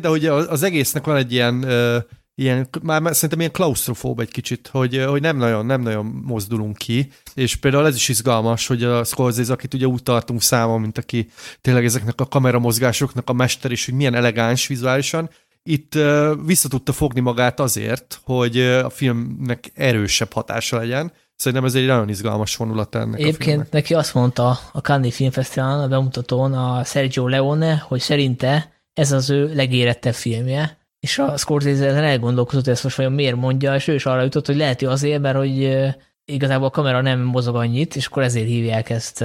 de 0.00 0.08
hogy 0.08 0.26
az 0.26 0.62
egésznek 0.62 1.04
van 1.04 1.16
egy 1.16 1.32
ilyen, 1.32 1.64
uh, 1.64 2.02
ilyen, 2.34 2.68
már 2.82 3.14
szerintem 3.14 3.38
ilyen 3.38 3.52
klaustrofób 3.52 4.20
egy 4.20 4.30
kicsit, 4.30 4.68
hogy, 4.72 5.04
hogy 5.06 5.20
nem 5.20 5.36
nagyon, 5.36 5.66
nem 5.66 5.80
nagyon 5.80 6.04
mozdulunk 6.06 6.76
ki, 6.76 7.08
és 7.34 7.56
például 7.56 7.86
ez 7.86 7.94
is 7.94 8.08
izgalmas, 8.08 8.66
hogy 8.66 8.84
a 8.84 9.04
Scorsese, 9.04 9.52
akit 9.52 9.74
ugye 9.74 9.86
úgy 9.86 10.02
tartunk 10.02 10.42
számon, 10.42 10.80
mint 10.80 10.98
aki 10.98 11.28
tényleg 11.60 11.84
ezeknek 11.84 12.20
a 12.20 12.26
kameramozgásoknak 12.26 13.30
a 13.30 13.32
mester 13.32 13.70
is, 13.70 13.84
hogy 13.84 13.94
milyen 13.94 14.14
elegáns 14.14 14.66
vizuálisan, 14.66 15.30
itt 15.66 15.94
uh, 15.94 16.30
vissza 16.46 16.68
tudta 16.68 16.92
fogni 16.92 17.20
magát 17.20 17.60
azért, 17.60 18.20
hogy 18.24 18.58
uh, 18.58 18.84
a 18.84 18.90
filmnek 18.90 19.70
erősebb 19.74 20.32
hatása 20.32 20.76
legyen. 20.76 21.12
Szerintem 21.36 21.66
ez 21.66 21.74
egy 21.74 21.86
nagyon 21.86 22.08
izgalmas 22.08 22.56
vonulat 22.56 22.94
ennek 22.94 23.20
Egyébként 23.20 23.70
neki 23.70 23.94
azt 23.94 24.14
mondta 24.14 24.58
a 24.72 24.78
Cannes 24.78 25.14
Filmfesztiválon, 25.14 25.82
a 25.82 25.88
bemutatón 25.88 26.52
a 26.52 26.84
Sergio 26.84 27.28
Leone, 27.28 27.76
hogy 27.76 28.00
szerinte 28.00 28.72
ez 28.92 29.12
az 29.12 29.30
ő 29.30 29.54
legérettebb 29.54 30.14
filmje, 30.14 30.78
és 31.00 31.18
a 31.18 31.36
Scorsese 31.36 31.86
ezen 31.86 32.04
elgondolkozott, 32.04 32.64
hogy 32.64 32.72
ezt 32.72 32.82
most 32.84 32.96
vajon 32.96 33.12
miért 33.12 33.36
mondja, 33.36 33.74
és 33.74 33.88
ő 33.88 33.94
is 33.94 34.06
arra 34.06 34.22
jutott, 34.22 34.46
hogy 34.46 34.56
lehet, 34.56 34.80
hogy 34.80 34.88
azért, 34.88 35.20
mert 35.20 35.36
hogy 35.36 35.78
igazából 36.24 36.66
a 36.66 36.70
kamera 36.70 37.00
nem 37.00 37.20
mozog 37.20 37.56
annyit, 37.56 37.96
és 37.96 38.06
akkor 38.06 38.22
ezért 38.22 38.46
hívják 38.46 38.90
ezt, 38.90 39.24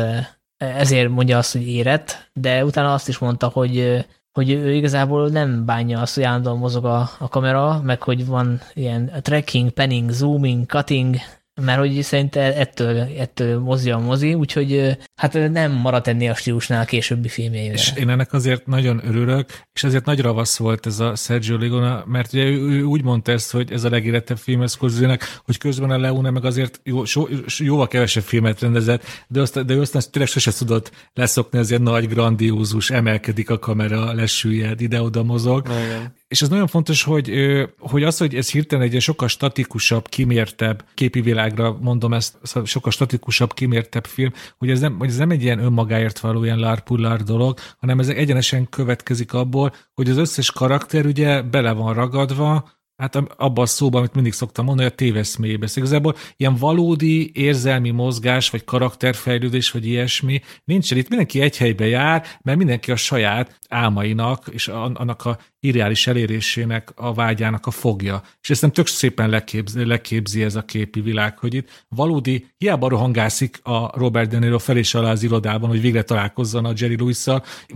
ezért 0.58 1.10
mondja 1.10 1.38
azt, 1.38 1.52
hogy 1.52 1.68
érett, 1.68 2.30
de 2.34 2.66
utána 2.66 2.94
azt 2.94 3.08
is 3.08 3.18
mondta, 3.18 3.48
hogy 3.48 4.06
hogy 4.34 4.50
ő 4.50 4.74
igazából 4.74 5.30
nem 5.30 5.66
bánja 5.66 6.00
azt, 6.00 6.16
hogy 6.16 6.24
állandóan 6.24 6.58
mozog 6.58 6.86
a, 6.86 7.10
a 7.20 7.28
kamera, 7.28 7.82
meg 7.82 8.02
hogy 8.02 8.26
van 8.26 8.60
ilyen 8.74 9.12
tracking, 9.22 9.70
panning, 9.70 10.10
zooming, 10.10 10.66
cutting, 10.66 11.16
mert 11.62 11.80
hogy 11.80 12.02
szerinte 12.02 12.56
ettől, 12.56 12.98
ettől 13.18 13.60
mozi 13.60 13.92
a 13.92 13.98
mozi, 13.98 14.34
úgyhogy 14.34 14.98
hát 15.16 15.34
nem 15.52 15.72
maradt 15.72 16.08
ennél 16.08 16.32
a 16.32 16.36
stílusnál 16.36 16.82
a 16.82 16.86
későbbi 16.86 17.28
filmjeivel. 17.28 17.74
És 17.74 17.94
én 17.98 18.10
ennek 18.10 18.34
azért 18.34 18.66
nagyon 18.66 19.02
örülök, 19.06 19.50
és 19.74 19.84
ezért 19.84 20.06
nagy 20.06 20.22
ravasz 20.22 20.58
volt 20.58 20.86
ez 20.86 21.00
a 21.00 21.16
Sergio 21.16 21.58
Ligona, 21.58 22.04
mert 22.08 22.34
ugye 22.34 22.44
ő, 22.44 22.70
ő 22.70 22.84
úgy 22.84 23.04
mondta 23.04 23.32
ezt, 23.32 23.52
hogy 23.52 23.72
ez 23.72 23.84
a 23.84 23.90
legérettebb 23.90 24.38
film 24.38 24.68
Scorsese-nek, 24.68 25.40
hogy 25.46 25.58
közben 25.58 25.92
a 25.92 25.98
Leone 25.98 26.30
meg 26.30 26.46
azért 26.46 26.80
jó, 26.84 27.06
so, 27.06 27.28
jóval 27.58 27.88
kevesebb 27.88 28.24
filmet 28.24 28.60
rendezett, 28.60 29.04
de, 29.28 29.42
azt, 29.42 29.66
de 29.66 29.74
ő 29.74 29.82
aztán 29.82 30.02
tényleg 30.12 30.32
sose 30.32 30.52
tudott 30.52 30.92
leszokni, 31.14 31.60
az 31.60 31.70
ilyen 31.70 31.82
nagy, 31.82 32.08
grandiózus, 32.08 32.90
emelkedik 32.90 33.50
a 33.50 33.60
kamera, 33.60 34.14
lesüllyed, 34.14 34.82
ide-oda 34.82 35.24
mozog. 35.24 35.68
Igen 35.68 36.20
és 36.32 36.42
ez 36.42 36.50
nagyon 36.50 36.68
fontos, 36.68 37.04
hogy, 37.04 37.32
hogy 37.80 38.04
az, 38.04 38.18
hogy 38.18 38.36
ez 38.36 38.52
hirtelen 38.52 38.90
egy 38.90 39.02
sokkal 39.02 39.28
statikusabb, 39.28 40.08
kimértebb 40.08 40.86
képi 40.94 41.22
világra, 41.22 41.78
mondom 41.82 42.14
ezt, 42.14 42.38
sokkal 42.64 42.92
statikusabb, 42.92 43.54
kimértebb 43.54 44.06
film, 44.06 44.32
hogy 44.58 44.70
ez 44.70 44.80
nem, 44.80 44.98
hogy 44.98 45.08
ez 45.08 45.18
nem 45.18 45.30
egy 45.30 45.44
ilyen 45.44 45.60
önmagáért 45.60 46.20
való 46.20 46.44
ilyen 46.44 46.60
lárpullár 46.60 47.24
dolog, 47.24 47.58
hanem 47.80 48.00
ez 48.00 48.08
egyenesen 48.08 48.70
következik 48.70 49.34
abból, 49.34 49.74
hogy 49.94 50.10
az 50.10 50.18
összes 50.18 50.52
karakter 50.52 51.06
ugye 51.06 51.42
bele 51.42 51.72
van 51.72 51.94
ragadva 51.94 52.70
hát 53.02 53.16
abban 53.16 53.64
a 53.64 53.66
szóban, 53.66 54.00
amit 54.00 54.14
mindig 54.14 54.34
szoktam 54.34 54.66
mondani, 54.66 54.88
a 54.88 54.92
téveszméjébe. 54.92 55.68
Szóval 55.68 55.84
igazából 55.84 56.16
ilyen 56.38 56.56
valódi 56.56 57.32
érzelmi 57.34 57.90
mozgás, 57.90 58.50
vagy 58.50 58.64
karakterfejlődés, 58.64 59.72
vagy 59.72 59.86
ilyesmi 59.86 60.42
nincsen. 60.64 60.98
Itt 60.98 61.10
mindenki 61.10 61.42
egy 61.42 61.58
helybe 61.58 61.88
jár, 61.88 62.26
mert 62.42 62.58
mindenki 62.58 62.92
a 62.92 62.96
saját 62.96 63.60
álmainak 63.70 64.48
és 64.52 64.68
annak 64.68 65.26
a 65.26 65.38
irreális 65.64 66.08
elérésének, 66.08 66.92
a 66.96 67.14
vágyának 67.14 67.66
a 67.66 67.72
fogja. 67.72 68.24
És 68.42 68.50
ezt 68.50 68.62
nem 68.62 68.72
tök 68.72 68.88
szépen 68.88 69.30
leképzi, 69.30 69.86
leképzi 69.86 70.44
ez 70.44 70.56
a 70.56 70.66
képi 70.66 71.02
világ, 71.02 71.38
hogy 71.38 71.54
itt 71.54 71.86
valódi, 71.88 72.46
hiába 72.58 72.90
rohangászik 72.90 73.60
a 73.64 73.98
Robert 73.98 74.30
De 74.30 74.40
Niro 74.40 74.58
fel 74.58 74.78
és 74.78 74.94
alá 74.94 75.12
az 75.12 75.24
irodában, 75.24 75.70
hogy 75.70 75.82
végre 75.82 76.04
találkozzon 76.04 76.66
a 76.66 76.74
Jerry 76.76 76.98
lewis 76.98 77.26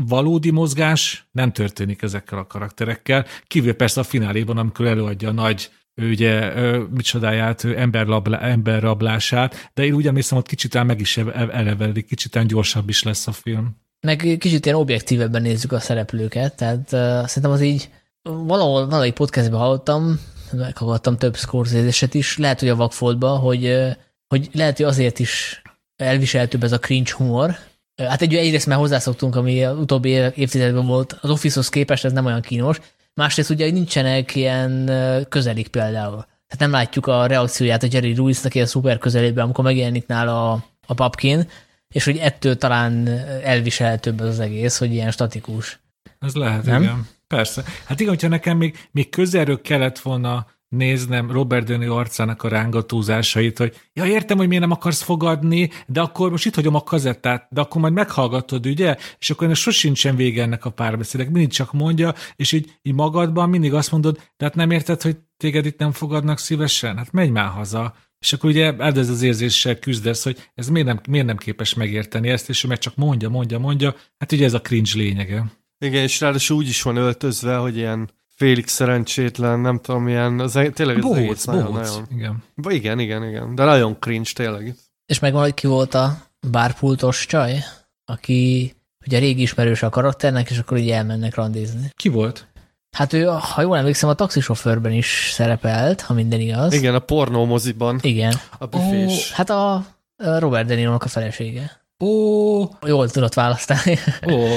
valódi 0.07 0.51
mozgás 0.51 1.27
nem 1.31 1.51
történik 1.51 2.01
ezekkel 2.01 2.37
a 2.37 2.47
karakterekkel, 2.47 3.25
kívül 3.47 3.73
persze 3.73 3.99
a 3.99 4.03
fináléban, 4.03 4.57
amikor 4.57 4.85
előadja 4.85 5.29
a 5.29 5.31
nagy 5.31 5.69
ugye 6.01 6.53
micsodáját, 6.89 7.63
emberrablá, 7.63 8.39
emberrablását, 8.39 9.71
de 9.73 9.85
én 9.85 9.93
úgy 9.93 10.07
emlékszem, 10.07 10.37
hogy 10.37 10.47
kicsit 10.47 10.83
meg 10.83 10.99
is 10.99 11.17
elevedik, 11.17 12.05
kicsit 12.05 12.47
gyorsabb 12.47 12.89
is 12.89 13.03
lesz 13.03 13.27
a 13.27 13.31
film 13.31 13.83
meg 14.05 14.37
kicsit 14.39 14.65
ilyen 14.65 14.77
objektívebben 14.77 15.41
nézzük 15.41 15.71
a 15.71 15.79
szereplőket, 15.79 16.55
tehát 16.55 16.79
uh, 16.91 17.25
szerintem 17.25 17.51
az 17.51 17.61
így 17.61 17.89
valahol, 18.21 18.85
valamelyik 18.85 19.13
podcastben 19.13 19.59
hallottam, 19.59 20.19
meghallgattam 20.51 21.17
több 21.17 21.35
scorsese 21.35 22.07
is, 22.11 22.37
lehet, 22.37 22.59
hogy 22.59 22.69
a 22.69 22.75
Vakfoltba, 22.75 23.29
hogy, 23.29 23.65
uh, 23.65 23.91
hogy 24.27 24.49
lehet, 24.53 24.77
hogy 24.77 24.85
azért 24.85 25.19
is 25.19 25.61
elviselhetőbb 25.95 26.63
ez 26.63 26.71
a 26.71 26.79
cringe 26.79 27.11
humor. 27.17 27.55
Hát 28.03 28.21
egy, 28.21 28.35
egyrészt 28.35 28.67
már 28.67 28.77
hozzászoktunk, 28.77 29.35
ami 29.35 29.63
az 29.63 29.77
utóbbi 29.77 30.09
évtizedben 30.09 30.85
volt, 30.85 31.17
az 31.21 31.29
Office-hoz 31.29 31.69
képest 31.69 32.05
ez 32.05 32.11
nem 32.11 32.25
olyan 32.25 32.41
kínos, 32.41 32.79
másrészt 33.13 33.49
ugye 33.49 33.71
nincsenek 33.71 34.35
ilyen 34.35 34.91
közelik 35.29 35.67
például. 35.67 36.25
Tehát 36.47 36.59
nem 36.59 36.71
látjuk 36.71 37.07
a 37.07 37.25
reakcióját 37.25 37.83
a 37.83 37.87
Jerry 37.91 38.15
Lewis-nak 38.15 38.55
ilyen 38.55 38.67
szuper 38.67 38.97
közelében, 38.97 39.43
amikor 39.43 39.63
megjelenik 39.63 40.07
nála 40.07 40.51
a, 40.51 40.65
a 40.85 40.93
papkin, 40.93 41.47
és 41.95 42.03
hogy 42.03 42.17
ettől 42.17 42.57
talán 42.57 43.07
elviselhetőbb 43.43 44.19
az, 44.19 44.27
az 44.27 44.39
egész, 44.39 44.77
hogy 44.77 44.93
ilyen 44.93 45.11
statikus. 45.11 45.79
Ez 46.19 46.33
lehet, 46.33 46.65
nem? 46.65 46.81
igen. 46.81 47.07
Persze. 47.27 47.63
Hát 47.85 47.99
igen, 47.99 48.11
hogyha 48.13 48.27
nekem 48.27 48.57
még, 48.57 48.87
még 48.91 49.09
közelről 49.09 49.61
kellett 49.61 49.99
volna 49.99 50.47
néznem 50.67 51.31
Robert 51.31 51.65
Döni 51.65 51.85
arcának 51.85 52.43
a 52.43 52.47
rángatózásait, 52.47 53.57
hogy 53.57 53.81
ja, 53.93 54.05
értem, 54.05 54.37
hogy 54.37 54.47
miért 54.47 54.63
nem 54.63 54.71
akarsz 54.71 55.01
fogadni, 55.01 55.69
de 55.87 56.01
akkor 56.01 56.31
most 56.31 56.45
itt 56.45 56.55
hagyom 56.55 56.75
a 56.75 56.83
kazettát, 56.83 57.47
de 57.49 57.61
akkor 57.61 57.81
majd 57.81 57.93
meghallgatod, 57.93 58.65
ugye? 58.65 58.95
És 59.19 59.29
akkor 59.29 59.43
ennek 59.43 59.57
sosincsen 59.57 60.15
vége 60.15 60.41
ennek 60.41 60.65
a 60.65 60.69
párbeszédek, 60.69 61.29
mindig 61.29 61.51
csak 61.51 61.73
mondja, 61.73 62.13
és 62.35 62.51
így, 62.51 62.77
így 62.81 62.93
magadban 62.93 63.49
mindig 63.49 63.73
azt 63.73 63.91
mondod, 63.91 64.15
de 64.37 64.45
hát 64.45 64.55
nem 64.55 64.71
érted, 64.71 65.01
hogy 65.01 65.17
téged 65.37 65.65
itt 65.65 65.79
nem 65.79 65.91
fogadnak 65.91 66.39
szívesen? 66.39 66.97
Hát 66.97 67.11
menj 67.11 67.29
már 67.29 67.49
haza. 67.49 67.95
És 68.25 68.33
akkor 68.33 68.49
ugye 68.49 68.73
ez 68.77 69.09
az 69.09 69.21
érzéssel 69.21 69.79
küzdesz, 69.79 70.23
hogy 70.23 70.49
ez 70.53 70.67
miért 70.67 70.87
nem, 70.87 70.99
miért 71.09 71.25
nem 71.25 71.37
képes 71.37 71.73
megérteni 71.73 72.29
ezt, 72.29 72.49
és 72.49 72.63
ő 72.63 72.67
meg 72.67 72.77
csak 72.77 72.95
mondja, 72.95 73.29
mondja, 73.29 73.59
mondja. 73.59 73.95
Hát 74.17 74.31
ugye 74.31 74.45
ez 74.45 74.53
a 74.53 74.61
cringe 74.61 74.91
lényege. 74.93 75.45
Igen, 75.79 76.01
és 76.03 76.19
ráadásul 76.19 76.57
úgy 76.57 76.67
is 76.67 76.81
van 76.81 76.95
öltözve, 76.95 77.55
hogy 77.55 77.77
ilyen 77.77 78.09
félig 78.35 78.67
szerencsétlen, 78.67 79.59
nem 79.59 79.79
tudom, 79.79 80.07
ilyen, 80.07 80.39
az, 80.39 80.55
e- 80.55 80.69
tényleg 80.69 80.95
ez 80.95 81.01
bohóc, 81.01 81.17
egész 81.17 81.45
bohóc, 81.45 81.45
nagyon, 81.45 81.71
nagyon, 81.71 82.07
igen. 82.15 82.43
Ba, 82.55 82.71
igen, 82.71 82.99
igen, 82.99 83.27
igen, 83.27 83.55
de 83.55 83.63
nagyon 83.63 83.99
cringe 83.99 84.29
tényleg. 84.33 84.75
És 85.05 85.19
megvan, 85.19 85.41
hogy 85.41 85.53
ki 85.53 85.67
volt 85.67 85.93
a 85.93 86.27
bárpultos 86.51 87.25
csaj, 87.25 87.63
aki 88.05 88.73
ugye 89.05 89.19
régi 89.19 89.41
ismerős 89.41 89.83
a 89.83 89.89
karakternek, 89.89 90.49
és 90.49 90.57
akkor 90.57 90.77
így 90.77 90.89
elmennek 90.89 91.35
randizni. 91.35 91.91
Ki 91.95 92.09
volt? 92.09 92.47
Hát 92.95 93.13
ő, 93.13 93.23
ha 93.25 93.61
jól 93.61 93.77
emlékszem, 93.77 94.09
a 94.09 94.13
taxisofőrben 94.13 94.91
is 94.91 95.29
szerepelt, 95.33 96.01
ha 96.01 96.13
minden 96.13 96.39
igaz. 96.39 96.73
Igen, 96.73 96.95
a 96.95 96.99
pornó 96.99 97.45
moziban. 97.45 97.99
Igen. 98.01 98.33
A 98.57 98.65
büfés. 98.65 99.31
Ó, 99.31 99.35
hát 99.35 99.49
a 99.49 99.85
Robert 100.17 100.67
De 100.67 100.75
Niro-nak 100.75 101.03
a 101.03 101.07
felesége. 101.07 101.84
Ó, 102.03 102.63
jól 102.85 103.09
tudott 103.09 103.33
választani. 103.33 103.97
Ó, 104.31 104.47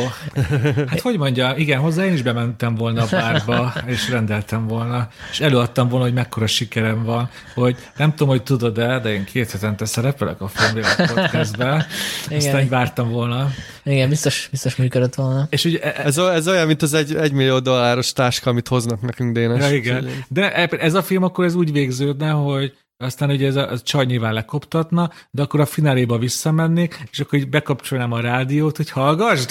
hát 0.91 1.01
hogy 1.01 1.19
mondja, 1.19 1.55
igen, 1.57 1.81
hozzá 1.81 2.05
én 2.05 2.13
is 2.13 2.23
bementem 2.23 2.75
volna 2.75 3.03
a 3.03 3.07
bárba, 3.11 3.73
és 3.87 4.09
rendeltem 4.09 4.67
volna, 4.67 5.09
és 5.31 5.41
előadtam 5.41 5.89
volna, 5.89 6.05
hogy 6.05 6.15
mekkora 6.15 6.47
sikerem 6.47 7.05
van, 7.05 7.31
hogy 7.55 7.77
nem 7.97 8.11
tudom, 8.11 8.29
hogy 8.29 8.43
tudod-e, 8.43 8.99
de 8.99 9.13
én 9.13 9.25
két 9.25 9.51
hetente 9.51 9.85
szerepelek 9.85 10.41
a 10.41 10.49
Filmvilág 10.49 11.13
podcastben, 11.15 11.85
aztán 12.31 12.63
így 12.63 12.69
vártam 12.69 13.11
volna. 13.11 13.49
Igen, 13.85 14.09
biztos, 14.09 14.49
biztos 14.51 14.77
működött 14.77 15.15
volna. 15.15 15.47
És 15.51 15.65
ugye, 15.65 15.81
e- 15.81 16.07
ez, 16.07 16.19
ez 16.19 16.49
olyan, 16.49 16.67
mint 16.67 16.83
az 16.83 16.95
egy, 16.95 17.15
egy 17.15 17.33
millió 17.33 17.59
dolláros 17.59 18.13
táska, 18.13 18.51
amit 18.51 18.69
hoznak 18.69 19.01
nekünk, 19.01 19.35
Dénes. 19.35 19.71
Ja, 19.71 19.77
igen. 19.77 20.09
De 20.29 20.53
ez 20.69 20.95
a 20.95 21.03
film 21.03 21.23
akkor 21.23 21.45
ez 21.45 21.55
úgy 21.55 21.73
végződne, 21.73 22.31
hogy 22.31 22.73
aztán 23.01 23.31
ugye 23.31 23.47
ez 23.47 23.57
a, 23.57 23.71
a 23.71 23.79
csaj 23.79 24.05
nyilván 24.05 24.33
lekoptatna, 24.33 25.11
de 25.31 25.43
akkor 25.43 25.61
a 25.61 25.67
fináléba 25.67 26.19
visszamennék, 26.19 27.03
és 27.11 27.21
akkor 27.21 27.39
így 27.39 27.49
bekapcsolnám 27.49 28.13
a 28.13 28.21
rádiót, 28.21 28.77
hogy 28.77 28.91
hallgasd! 28.91 29.51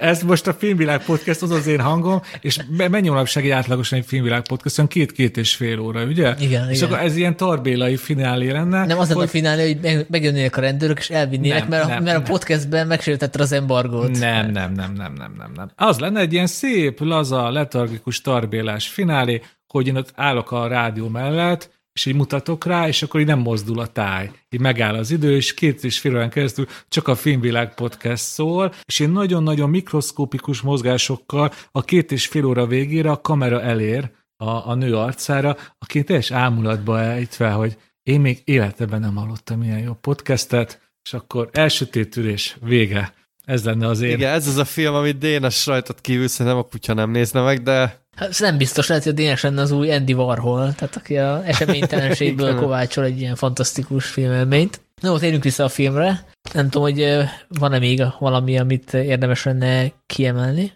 Ez 0.00 0.22
most 0.22 0.46
a 0.46 0.52
Filmvilág 0.52 1.04
Podcast, 1.04 1.42
az 1.42 1.50
az 1.50 1.66
én 1.66 1.80
hangom, 1.80 2.22
és 2.40 2.60
mennyi 2.90 3.08
manapság 3.08 3.44
egy 3.44 3.50
átlagosan 3.50 3.98
egy 3.98 4.04
Filmvilág 4.06 4.42
Podcast, 4.46 4.78
olyan 4.78 4.90
két-két 4.90 5.36
és 5.36 5.54
fél 5.54 5.78
óra, 5.78 6.04
ugye? 6.04 6.34
Igen, 6.38 6.70
és 6.70 6.76
igen. 6.76 6.88
akkor 6.88 7.04
ez 7.04 7.16
ilyen 7.16 7.36
tarbélai 7.36 7.96
finálé 7.96 8.50
lenne. 8.50 8.86
Nem 8.86 8.98
az 8.98 9.12
hogy... 9.12 9.24
a 9.24 9.28
finálé, 9.28 9.78
hogy 9.82 10.06
megjönnének 10.10 10.56
a 10.56 10.60
rendőrök, 10.60 10.98
és 10.98 11.10
elvinnének, 11.10 11.60
nem, 11.60 11.68
mert, 11.68 11.88
nem, 11.88 11.96
a, 11.96 12.00
mert 12.00 12.16
nem. 12.16 12.26
a 12.26 12.30
podcastben 12.30 12.86
megsértette 12.86 13.42
az 13.42 13.52
embargót. 13.52 14.18
Nem, 14.18 14.50
nem, 14.50 14.72
nem, 14.72 14.92
nem, 14.92 15.12
nem, 15.12 15.34
nem, 15.38 15.52
nem. 15.54 15.70
Az 15.76 15.98
lenne 15.98 16.20
egy 16.20 16.32
ilyen 16.32 16.46
szép, 16.46 17.00
laza, 17.00 17.50
letargikus 17.50 18.20
tarbélás 18.20 18.88
finálé, 18.88 19.42
hogy 19.68 19.86
én 19.86 19.96
ott 19.96 20.12
állok 20.14 20.52
a 20.52 20.66
rádió 20.66 21.08
mellett, 21.08 21.74
és 21.96 22.06
így 22.06 22.14
mutatok 22.14 22.64
rá, 22.64 22.88
és 22.88 23.02
akkor 23.02 23.20
így 23.20 23.26
nem 23.26 23.38
mozdul 23.38 23.78
a 23.78 23.86
táj. 23.86 24.30
Így 24.50 24.60
megáll 24.60 24.94
az 24.94 25.10
idő, 25.10 25.36
és 25.36 25.54
két 25.54 25.84
és 25.84 25.98
fél 25.98 26.14
órán 26.14 26.30
keresztül 26.30 26.66
csak 26.88 27.08
a 27.08 27.14
Filmvilág 27.14 27.74
podcast 27.74 28.24
szól, 28.24 28.74
és 28.84 28.98
én 28.98 29.10
nagyon-nagyon 29.10 29.70
mikroszkópikus 29.70 30.60
mozgásokkal 30.60 31.52
a 31.70 31.82
két 31.82 32.12
és 32.12 32.26
fél 32.26 32.44
óra 32.44 32.66
végére 32.66 33.10
a 33.10 33.20
kamera 33.20 33.62
elér 33.62 34.10
a, 34.36 34.68
a 34.70 34.74
nő 34.74 34.96
arcára, 34.96 35.56
aki 35.78 36.04
teljes 36.04 36.30
ámulatba 36.30 37.00
ejtve, 37.00 37.50
hogy 37.50 37.76
én 38.02 38.20
még 38.20 38.42
életemben 38.44 39.00
nem 39.00 39.14
hallottam 39.14 39.62
ilyen 39.62 39.78
jó 39.80 39.92
podcastet, 39.92 40.90
és 41.02 41.12
akkor 41.12 41.48
elsötétülés, 41.52 42.56
vége. 42.60 43.14
Ez 43.44 43.64
lenne 43.64 43.86
az 43.86 44.00
én. 44.00 44.12
Igen, 44.12 44.32
ez 44.32 44.46
az 44.46 44.56
a 44.56 44.64
film, 44.64 44.94
amit 44.94 45.18
Dénes 45.18 45.66
rajtad 45.66 46.00
kívül 46.00 46.28
szerintem 46.28 46.60
a 46.60 46.62
kutya 46.62 46.94
nem 46.94 47.10
nézne 47.10 47.42
meg, 47.42 47.62
de 47.62 48.05
Hát 48.16 48.38
nem 48.38 48.56
biztos, 48.56 48.88
lehet, 48.88 49.04
hogy 49.04 49.12
a 49.12 49.16
Dénes 49.16 49.42
lenne 49.42 49.60
az 49.60 49.70
új 49.70 49.92
Andy 49.92 50.12
Warhol, 50.12 50.74
tehát 50.74 50.96
aki 50.96 51.18
a 51.18 51.42
eseménytelenségből 51.44 52.54
kovácsol 52.60 53.04
egy 53.04 53.20
ilyen 53.20 53.34
fantasztikus 53.34 54.06
filmelményt. 54.06 54.80
No, 55.00 55.18
térjünk 55.18 55.42
vissza 55.42 55.64
a 55.64 55.68
filmre. 55.68 56.24
Nem 56.52 56.70
tudom, 56.70 56.82
hogy 56.82 57.24
van-e 57.48 57.78
még 57.78 58.02
valami, 58.18 58.58
amit 58.58 58.94
érdemes 58.94 59.44
lenne 59.44 59.92
kiemelni? 60.06 60.72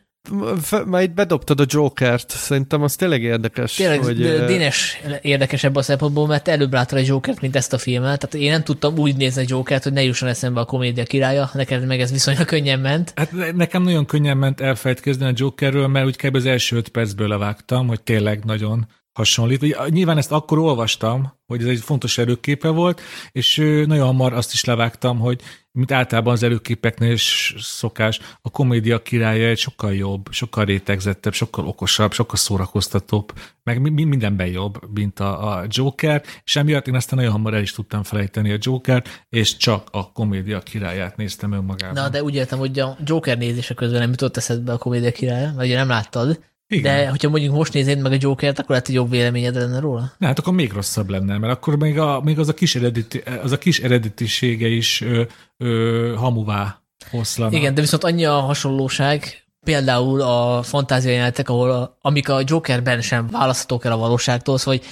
Itt 1.01 1.11
bedobtad 1.11 1.61
a 1.61 1.65
Jokert, 1.69 2.31
szerintem 2.31 2.83
az 2.83 2.97
tényleg 2.97 3.23
érdekes. 3.23 3.75
Tényleg, 3.75 4.03
hogy, 4.03 4.17
Dénes 4.47 5.01
érdekesebb 5.23 5.77
a 5.77 5.83
szempontból, 5.83 6.27
mert 6.27 6.49
előbb 6.49 6.73
láttad 6.73 6.99
a 6.99 7.03
Jokert, 7.07 7.41
mint 7.41 7.57
ezt 7.57 7.73
a 7.73 7.79
filmet. 7.79 8.19
Tehát 8.21 8.47
én 8.47 8.51
nem 8.51 8.63
tudtam 8.63 8.99
úgy 8.99 9.17
nézni 9.17 9.43
a 9.43 9.45
Jokert, 9.49 9.83
hogy 9.83 9.93
ne 9.93 10.03
jusson 10.03 10.29
eszembe 10.29 10.61
a 10.61 10.65
komédia 10.65 11.05
királya, 11.05 11.51
neked 11.53 11.87
meg 11.87 12.01
ez 12.01 12.11
viszonylag 12.11 12.47
könnyen 12.47 12.81
ment. 12.81 13.13
Hát 13.17 13.55
nekem 13.55 13.83
nagyon 13.83 14.07
könnyen 14.07 14.37
ment 14.37 14.61
elfelejtkezni 14.61 15.25
a 15.25 15.33
Jokerről, 15.35 15.87
mert 15.87 16.07
úgy 16.07 16.17
kb. 16.17 16.35
az 16.35 16.47
első 16.47 16.77
öt 16.77 16.89
percből 16.89 17.29
levágtam, 17.29 17.87
hogy 17.87 18.03
tényleg 18.03 18.45
nagyon 18.45 18.87
hasonlít. 19.21 19.89
Nyilván 19.91 20.19
ezt 20.19 20.33
akkor 20.33 20.59
olvastam, 20.59 21.39
hogy 21.47 21.61
ez 21.61 21.67
egy 21.67 21.81
fontos 21.81 22.19
előképe 22.19 22.69
volt, 22.69 23.01
és 23.33 23.57
nagyon 23.87 24.07
hamar 24.07 24.33
azt 24.33 24.53
is 24.53 24.65
levágtam, 24.65 25.19
hogy 25.19 25.41
mint 25.73 25.93
általában 25.93 26.33
az 26.33 26.43
előképeknél 26.43 27.13
is 27.13 27.55
szokás, 27.59 28.21
a 28.43 28.51
komédia 28.51 29.03
királya 29.03 29.49
egy 29.49 29.59
sokkal 29.59 29.95
jobb, 29.95 30.27
sokkal 30.31 30.65
rétegzettebb, 30.65 31.33
sokkal 31.33 31.67
okosabb, 31.67 32.13
sokkal 32.13 32.37
szórakoztatóbb, 32.37 33.33
meg 33.63 33.81
mindenben 33.81 34.47
jobb, 34.47 34.95
mint 34.95 35.21
a, 35.21 35.57
a 35.57 35.65
Joker, 35.69 36.23
és 36.45 36.57
emiatt 36.57 36.87
én 36.87 36.95
aztán 36.95 37.19
nagyon 37.19 37.35
hamar 37.35 37.55
el 37.55 37.61
is 37.61 37.73
tudtam 37.73 38.03
felejteni 38.03 38.53
a 38.53 38.59
Joker, 38.61 39.05
és 39.29 39.57
csak 39.57 39.89
a 39.93 40.13
komédia 40.13 40.61
királyát 40.61 41.17
néztem 41.17 41.53
önmagában. 41.53 42.03
Na, 42.03 42.09
de 42.09 42.23
úgy 42.23 42.35
értem, 42.35 42.59
hogy 42.59 42.79
a 42.79 42.97
Joker 43.05 43.39
nézése 43.39 43.75
közben 43.75 44.01
nem 44.01 44.11
jutott 44.11 44.37
eszedbe 44.37 44.73
a 44.73 44.79
komédia 44.79 45.13
királya, 45.13 45.53
vagy 45.55 45.67
ugye 45.67 45.77
nem 45.77 45.89
láttad, 45.89 46.41
igen. 46.71 46.83
De 46.83 47.09
hogyha 47.09 47.29
mondjuk 47.29 47.55
most 47.55 47.73
nézed 47.73 48.01
meg 48.01 48.13
a 48.13 48.17
Jokert, 48.19 48.59
akkor 48.59 48.71
lehet, 48.71 48.87
hogy 48.87 48.95
jobb 48.95 49.11
véleményed 49.11 49.55
lenne 49.55 49.81
róla? 49.81 50.13
Na, 50.19 50.27
hát 50.27 50.39
akkor 50.39 50.53
még 50.53 50.73
rosszabb 50.73 51.09
lenne, 51.09 51.39
mert 51.39 51.53
akkor 51.53 51.77
még, 51.77 51.99
a, 51.99 52.21
még 52.25 52.39
az, 52.39 52.49
a 52.49 52.55
kis 52.55 52.75
eredeti, 52.75 53.23
az 53.43 53.53
a 53.53 53.59
kis 53.59 53.81
eredetisége 53.81 54.67
is 54.67 55.01
ö, 55.01 55.23
ö, 55.57 56.15
hamuvá 56.17 56.81
hoszlana. 57.11 57.57
Igen, 57.57 57.75
de 57.75 57.81
viszont 57.81 58.05
annyi 58.05 58.25
a 58.25 58.41
hasonlóság, 58.41 59.45
például 59.65 60.21
a 60.21 60.63
fantáziajelenetek, 60.63 61.49
ahol 61.49 61.71
a, 61.71 61.97
amik 62.01 62.29
a 62.29 62.43
Jokerben 62.45 63.01
sem 63.01 63.27
választhatók 63.31 63.85
el 63.85 63.93
a 63.93 63.97
valóságtól, 63.97 64.59
szóval 64.59 64.77
hogy 64.77 64.87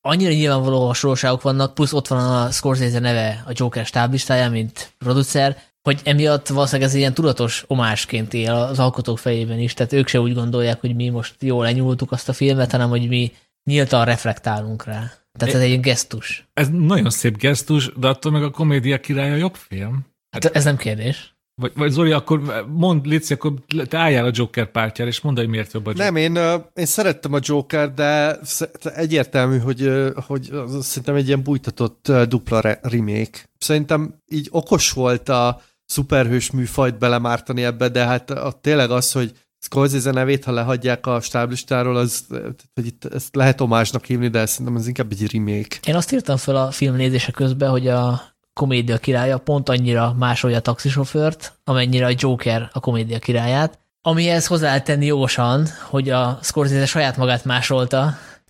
annyira 0.00 0.32
nyilvánvaló 0.32 0.86
hasonlóságok 0.86 1.42
vannak, 1.42 1.74
plusz 1.74 1.92
ott 1.92 2.08
van 2.08 2.44
a 2.44 2.50
Scorsese 2.50 2.98
neve 2.98 3.42
a 3.46 3.50
Joker 3.54 3.86
stáblistáján, 3.86 4.50
mint 4.50 4.92
producer, 4.98 5.56
hogy 5.82 6.00
emiatt 6.04 6.48
valószínűleg 6.48 6.88
ez 6.88 6.94
ilyen 6.94 7.14
tudatos 7.14 7.64
omásként 7.66 8.34
él 8.34 8.52
az 8.52 8.78
alkotók 8.78 9.18
fejében 9.18 9.58
is, 9.58 9.74
tehát 9.74 9.92
ők 9.92 10.08
se 10.08 10.20
úgy 10.20 10.34
gondolják, 10.34 10.80
hogy 10.80 10.94
mi 10.94 11.08
most 11.08 11.34
jól 11.42 11.64
lenyúltuk 11.64 12.12
azt 12.12 12.28
a 12.28 12.32
filmet, 12.32 12.70
hanem 12.70 12.88
hogy 12.88 13.08
mi 13.08 13.32
nyíltan 13.64 14.04
reflektálunk 14.04 14.84
rá. 14.84 15.12
Tehát 15.38 15.54
ez 15.54 15.60
egy 15.60 15.80
gesztus. 15.80 16.48
Ez 16.52 16.68
nagyon 16.68 17.10
szép 17.10 17.36
gesztus, 17.36 17.92
de 17.96 18.08
attól 18.08 18.32
meg 18.32 18.42
a 18.42 18.50
komédia 18.50 19.00
királya 19.00 19.36
jobb 19.36 19.54
film. 19.54 20.06
Hát 20.30 20.44
ez 20.44 20.64
nem 20.64 20.76
kérdés. 20.76 21.34
Vagy, 21.60 21.72
vagy 21.74 21.90
Zoli, 21.90 22.12
akkor 22.12 22.64
mondd, 22.68 23.08
Lici, 23.08 23.32
akkor 23.32 23.52
te 23.88 23.98
álljál 23.98 24.24
a 24.24 24.30
Joker 24.32 24.70
pártjára, 24.70 25.10
és 25.10 25.20
mondd, 25.20 25.36
hogy 25.36 25.48
miért 25.48 25.72
jobb 25.72 25.86
a 25.86 25.90
Joker. 25.90 26.12
Nem, 26.12 26.16
én, 26.16 26.38
én 26.74 26.86
szerettem 26.86 27.32
a 27.32 27.38
Joker, 27.40 27.94
de 27.94 28.38
egyértelmű, 28.82 29.58
hogy, 29.58 29.90
hogy 30.14 30.50
szerintem 30.80 31.14
egy 31.14 31.26
ilyen 31.26 31.42
bújtatott 31.42 32.12
dupla 32.28 32.60
remake. 32.82 33.38
Szerintem 33.58 34.14
így 34.28 34.48
okos 34.50 34.92
volt 34.92 35.28
a 35.28 35.60
szuperhős 35.90 36.50
műfajt 36.50 36.98
belemártani 36.98 37.64
ebbe, 37.64 37.88
de 37.88 38.04
hát 38.04 38.30
a, 38.30 38.58
tényleg 38.60 38.90
az, 38.90 39.12
hogy 39.12 39.32
Scorsese 39.58 40.10
nevét, 40.10 40.44
ha 40.44 40.52
lehagyják 40.52 41.06
a 41.06 41.20
stáblistáról, 41.20 41.96
az, 41.96 42.26
hogy 42.74 42.86
itt 42.86 43.04
ezt 43.04 43.34
lehet 43.34 43.60
omásnak 43.60 44.04
hívni, 44.04 44.28
de 44.28 44.46
szerintem 44.46 44.76
ez 44.76 44.86
inkább 44.86 45.12
egy 45.12 45.32
remake. 45.32 45.76
Én 45.86 45.94
azt 45.94 46.12
írtam 46.12 46.36
fel 46.36 46.56
a 46.56 46.70
film 46.70 46.94
nézése 46.94 47.30
közben, 47.30 47.70
hogy 47.70 47.88
a 47.88 48.22
komédia 48.52 48.98
királya 48.98 49.38
pont 49.38 49.68
annyira 49.68 50.14
másolja 50.18 50.56
a 50.56 50.60
taxisofőrt, 50.60 51.58
amennyire 51.64 52.06
a 52.06 52.12
Joker 52.16 52.70
a 52.72 52.80
komédia 52.80 53.18
királyát, 53.18 53.78
amihez 54.02 54.46
hozzá 54.46 54.80
tenni 54.80 55.06
jogosan, 55.06 55.66
hogy 55.88 56.10
a 56.10 56.38
Scorsese 56.42 56.86
saját 56.86 57.16
magát 57.16 57.44
másolta, 57.44 58.02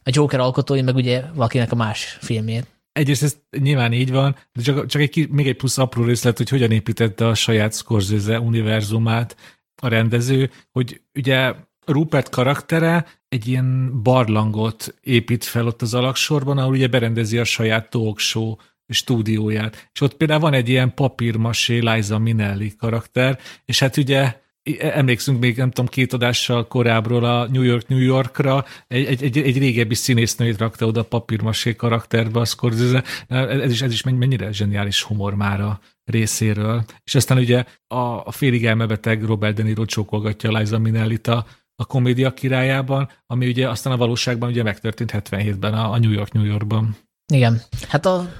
a 0.04 0.10
Joker 0.12 0.40
alkotói 0.40 0.82
meg 0.82 0.94
ugye 0.94 1.24
valakinek 1.34 1.72
a 1.72 1.76
más 1.76 2.18
filmjét. 2.20 2.66
Egyrészt 2.92 3.22
ez 3.22 3.36
nyilván 3.58 3.92
így 3.92 4.10
van, 4.10 4.36
de 4.52 4.62
csak, 4.62 4.86
csak 4.86 5.02
egy, 5.02 5.28
még 5.30 5.48
egy 5.48 5.56
plusz 5.56 5.78
apró 5.78 6.04
részlet, 6.04 6.36
hogy 6.36 6.48
hogyan 6.48 6.70
építette 6.70 7.26
a 7.26 7.34
saját 7.34 7.74
Scorsese 7.74 8.40
univerzumát 8.40 9.36
a 9.82 9.88
rendező, 9.88 10.50
hogy 10.70 11.00
ugye 11.14 11.54
Rupert 11.86 12.28
karaktere 12.28 13.06
egy 13.28 13.48
ilyen 13.48 14.02
barlangot 14.02 14.94
épít 15.00 15.44
fel 15.44 15.66
ott 15.66 15.82
az 15.82 15.94
alaksorban, 15.94 16.58
ahol 16.58 16.72
ugye 16.72 16.88
berendezi 16.88 17.38
a 17.38 17.44
saját 17.44 17.90
talk 17.90 18.18
show 18.18 18.56
stúdióját. 18.88 19.90
És 19.92 20.00
ott 20.00 20.14
például 20.14 20.40
van 20.40 20.52
egy 20.52 20.68
ilyen 20.68 20.94
papírmasé 20.94 21.78
Liza 21.78 22.18
Minelli 22.18 22.76
karakter, 22.76 23.38
és 23.64 23.78
hát 23.78 23.96
ugye 23.96 24.40
emlékszünk 24.78 25.40
még, 25.40 25.56
nem 25.56 25.70
tudom, 25.70 25.90
két 25.90 26.12
adással 26.12 26.66
korábbról 26.66 27.24
a 27.24 27.48
New 27.48 27.62
York 27.62 27.88
New 27.88 27.98
Yorkra, 27.98 28.64
egy, 28.86 29.04
egy, 29.04 29.22
egy, 29.22 29.38
egy 29.38 29.58
régebbi 29.58 29.94
színésznőt 29.94 30.58
rakta 30.58 30.86
oda 30.86 31.00
a 31.00 31.04
papírmasé 31.04 31.76
karakterbe 31.76 32.40
a 32.40 32.44
Scorsese, 32.44 33.04
ez 33.28 33.70
is, 33.70 33.82
ez 33.82 33.92
is 33.92 34.02
mennyire 34.02 34.52
zseniális 34.52 35.02
humor 35.02 35.34
már 35.34 35.60
a 35.60 35.80
részéről. 36.04 36.84
És 37.04 37.14
aztán 37.14 37.38
ugye 37.38 37.64
a, 37.86 37.96
a 37.96 38.30
félig 38.30 38.66
elmebeteg 38.66 39.24
Robert 39.24 39.54
De 39.54 39.62
Niro 39.62 39.84
csókolgatja 39.84 40.58
Liza 40.58 40.78
Minnellit 40.78 41.26
a, 41.26 41.46
a 41.74 41.84
komédia 41.84 42.34
királyában, 42.34 43.08
ami 43.26 43.46
ugye 43.48 43.68
aztán 43.68 43.92
a 43.92 43.96
valóságban 43.96 44.48
ugye 44.48 44.62
megtörtént 44.62 45.12
77-ben 45.14 45.74
a, 45.74 45.92
a 45.92 45.98
New 45.98 46.10
York 46.10 46.32
New 46.32 46.44
Yorkban. 46.44 46.96
Igen. 47.32 47.62
Hát 47.88 48.06
a 48.06 48.32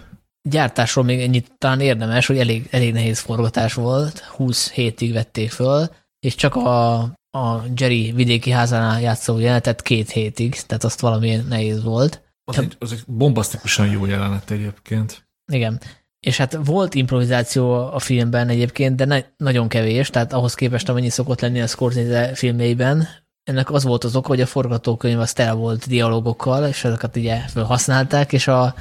gyártásról 0.43 1.05
még 1.05 1.21
ennyit 1.21 1.53
talán 1.59 1.81
érdemes, 1.81 2.27
hogy 2.27 2.39
elég, 2.39 2.69
elég 2.71 2.93
nehéz 2.93 3.19
forgatás 3.19 3.75
volt, 3.75 4.19
20 4.19 4.71
hétig 4.71 5.13
vették 5.13 5.51
föl, 5.51 5.89
és 6.21 6.35
csak 6.35 6.55
a, 6.55 6.99
a 7.31 7.63
Jerry 7.77 8.13
vidéki 8.13 8.51
házánál 8.51 9.01
játszó 9.01 9.39
jelenetet 9.39 9.83
két 9.83 10.11
hétig, 10.11 10.61
tehát 10.61 10.85
azt 10.85 11.01
valami 11.01 11.37
nehéz 11.49 11.83
volt. 11.83 12.23
Az, 12.45 12.59
egy, 12.59 12.77
az 12.79 12.93
egy 12.93 13.03
bombasztikusan 13.07 13.87
jó 13.87 14.07
jelenet 14.07 14.51
egyébként. 14.51 15.29
Igen. 15.53 15.81
És 16.21 16.37
hát 16.37 16.59
volt 16.65 16.95
improvizáció 16.95 17.73
a 17.75 17.99
filmben 17.99 18.49
egyébként, 18.49 18.97
de 18.97 19.05
ne, 19.05 19.21
nagyon 19.37 19.69
kevés, 19.69 20.11
tehát 20.11 20.33
ahhoz 20.33 20.55
képest, 20.55 20.89
amennyi 20.89 21.09
szokott 21.09 21.41
lenni 21.41 21.61
a 21.61 21.67
Scorsese 21.67 22.35
filmjeiben, 22.35 23.09
ennek 23.45 23.71
az 23.71 23.85
volt 23.85 24.05
az 24.05 24.17
oka, 24.17 24.29
hogy 24.29 24.41
a 24.41 24.47
forgatókönyv 24.47 25.21
az 25.21 25.33
tele 25.33 25.53
volt 25.53 25.89
dialogokkal, 25.89 26.67
és 26.67 26.85
ezeket 26.85 27.17
ugye 27.17 27.39
felhasználták, 27.39 28.33
és 28.33 28.49
a 28.49 28.75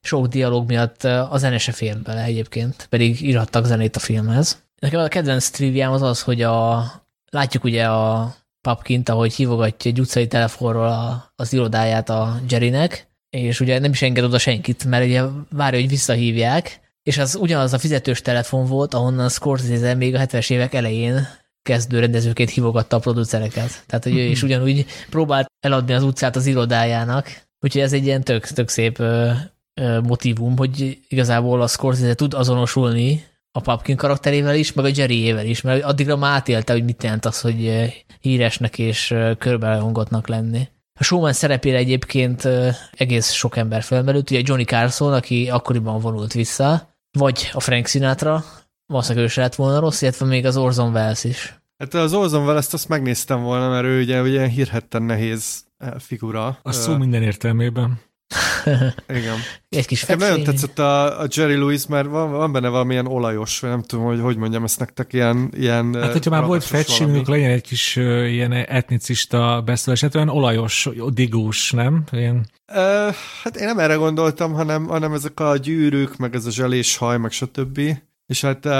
sok 0.00 0.26
dialóg 0.26 0.66
miatt 0.66 1.04
a 1.04 1.34
zene 1.36 1.58
se 1.58 1.72
fért 1.72 2.02
bele 2.02 2.22
egyébként, 2.22 2.86
pedig 2.90 3.22
írhattak 3.22 3.64
zenét 3.64 3.96
a 3.96 4.00
filmhez. 4.00 4.62
Nekem 4.80 5.00
a 5.00 5.08
kedvenc 5.08 5.48
triviám 5.50 5.92
az 5.92 6.02
az, 6.02 6.22
hogy 6.22 6.42
a, 6.42 6.84
látjuk 7.30 7.64
ugye 7.64 7.86
a 7.88 8.34
papkint, 8.60 9.08
ahogy 9.08 9.34
hívogatja 9.34 9.90
egy 9.90 10.00
utcai 10.00 10.26
telefonról 10.26 10.86
a, 10.86 11.32
az 11.36 11.52
irodáját 11.52 12.08
a 12.08 12.40
Jerrynek, 12.48 13.08
és 13.30 13.60
ugye 13.60 13.78
nem 13.78 13.90
is 13.90 14.02
enged 14.02 14.24
oda 14.24 14.38
senkit, 14.38 14.84
mert 14.84 15.04
ugye 15.04 15.22
várja, 15.50 15.80
hogy 15.80 15.88
visszahívják, 15.88 16.80
és 17.02 17.18
az 17.18 17.34
ugyanaz 17.34 17.72
a 17.72 17.78
fizetős 17.78 18.22
telefon 18.22 18.66
volt, 18.66 18.94
ahonnan 18.94 19.28
Scorsese 19.28 19.94
még 19.94 20.14
a 20.14 20.18
70-es 20.18 20.50
évek 20.50 20.74
elején 20.74 21.28
kezdő 21.62 21.98
rendezőként 21.98 22.50
hívogatta 22.50 22.96
a 22.96 23.00
producereket. 23.00 23.84
Tehát, 23.86 24.04
hogy 24.04 24.16
ő 24.16 24.22
is 24.22 24.42
ugyanúgy 24.48 24.86
próbált 25.10 25.46
eladni 25.60 25.92
az 25.92 26.02
utcát 26.02 26.36
az 26.36 26.46
irodájának, 26.46 27.42
úgyhogy 27.60 27.82
ez 27.82 27.92
egy 27.92 28.04
ilyen 28.04 28.22
tök, 28.22 28.46
tök 28.46 28.68
szép 28.68 28.98
ö, 28.98 29.30
ö, 29.74 30.00
motivum, 30.00 30.56
hogy 30.56 30.98
igazából 31.08 31.62
a 31.62 31.66
Scorsese 31.66 32.14
tud 32.14 32.34
azonosulni 32.34 33.28
a 33.52 33.60
Papkin 33.60 33.96
karakterével 33.96 34.54
is, 34.54 34.72
meg 34.72 34.84
a 34.84 34.90
Jerryével 34.94 35.46
is, 35.46 35.60
mert 35.60 35.84
addigra 35.84 36.16
már 36.16 36.34
átélte, 36.34 36.72
hogy 36.72 36.84
mit 36.84 37.02
jelent 37.02 37.24
az, 37.24 37.40
hogy 37.40 37.90
híresnek 38.20 38.78
és 38.78 39.14
körbelehongottnak 39.38 40.28
lenni. 40.28 40.68
A 41.00 41.04
showman 41.04 41.32
szerepére 41.32 41.76
egyébként 41.76 42.48
egész 42.92 43.30
sok 43.30 43.56
ember 43.56 43.82
felmerült, 43.82 44.30
ugye 44.30 44.40
Johnny 44.44 44.64
Carson, 44.64 45.12
aki 45.12 45.48
akkoriban 45.48 46.00
vonult 46.00 46.32
vissza, 46.32 46.94
vagy 47.18 47.50
a 47.52 47.60
Frank 47.60 47.86
Sinatra, 47.86 48.44
valószínűleg 48.86 49.24
ő 49.24 49.28
se 49.28 49.40
lett 49.40 49.54
volna 49.54 49.80
rossz, 49.80 50.02
illetve 50.02 50.26
még 50.26 50.46
az 50.46 50.56
Orson 50.56 50.92
Welles 50.92 51.24
is. 51.24 51.60
Hát 51.78 51.94
az 51.94 52.12
Orson 52.12 52.44
Welles-t 52.44 52.72
azt 52.72 52.88
megnéztem 52.88 53.42
volna, 53.42 53.68
mert 53.68 53.84
ő 53.84 54.00
ugye, 54.00 54.22
ugye 54.22 54.46
hírhetten 54.46 55.02
nehéz 55.02 55.64
figura. 55.98 56.58
A 56.62 56.72
szó 56.72 56.96
minden 56.96 57.22
értelmében. 57.22 58.00
Igen. 59.18 59.36
Egy 59.68 59.86
kis 59.86 60.04
Nekem 60.04 60.28
nagyon 60.28 60.44
tetszett 60.44 60.78
a, 60.78 61.20
a 61.20 61.26
Jerry 61.28 61.54
Lewis, 61.54 61.86
mert 61.86 62.08
van, 62.08 62.30
van 62.30 62.52
benne 62.52 62.68
valamilyen 62.68 63.06
olajos, 63.06 63.60
vagy 63.60 63.70
nem 63.70 63.82
tudom, 63.82 64.04
hogy 64.04 64.20
hogy 64.20 64.36
mondjam 64.36 64.64
ezt 64.64 64.78
nektek, 64.78 65.12
ilyen... 65.12 65.50
ilyen 65.56 65.94
hát, 65.94 66.12
hogyha 66.12 66.30
már 66.30 66.44
volt 66.44 66.64
fettsímünk, 66.64 67.28
legyen 67.28 67.50
egy 67.50 67.62
kis 67.62 67.96
uh, 67.96 68.30
ilyen 68.32 68.52
etnicista 68.52 69.62
beszélés, 69.64 70.00
hát 70.00 70.14
olyan 70.14 70.28
olajos, 70.28 70.88
digós, 71.08 71.70
nem? 71.70 72.04
Ilyen... 72.12 72.46
Uh, 72.68 73.14
hát 73.42 73.56
én 73.56 73.66
nem 73.66 73.78
erre 73.78 73.94
gondoltam, 73.94 74.52
hanem, 74.52 74.86
hanem 74.86 75.12
ezek 75.12 75.40
a 75.40 75.56
gyűrűk, 75.56 76.16
meg 76.16 76.34
ez 76.34 76.46
a 76.46 76.50
zselés 76.50 76.96
haj, 76.96 77.18
meg 77.18 77.30
stb. 77.30 77.80
És 78.26 78.40
hát 78.40 78.64
uh, 78.64 78.72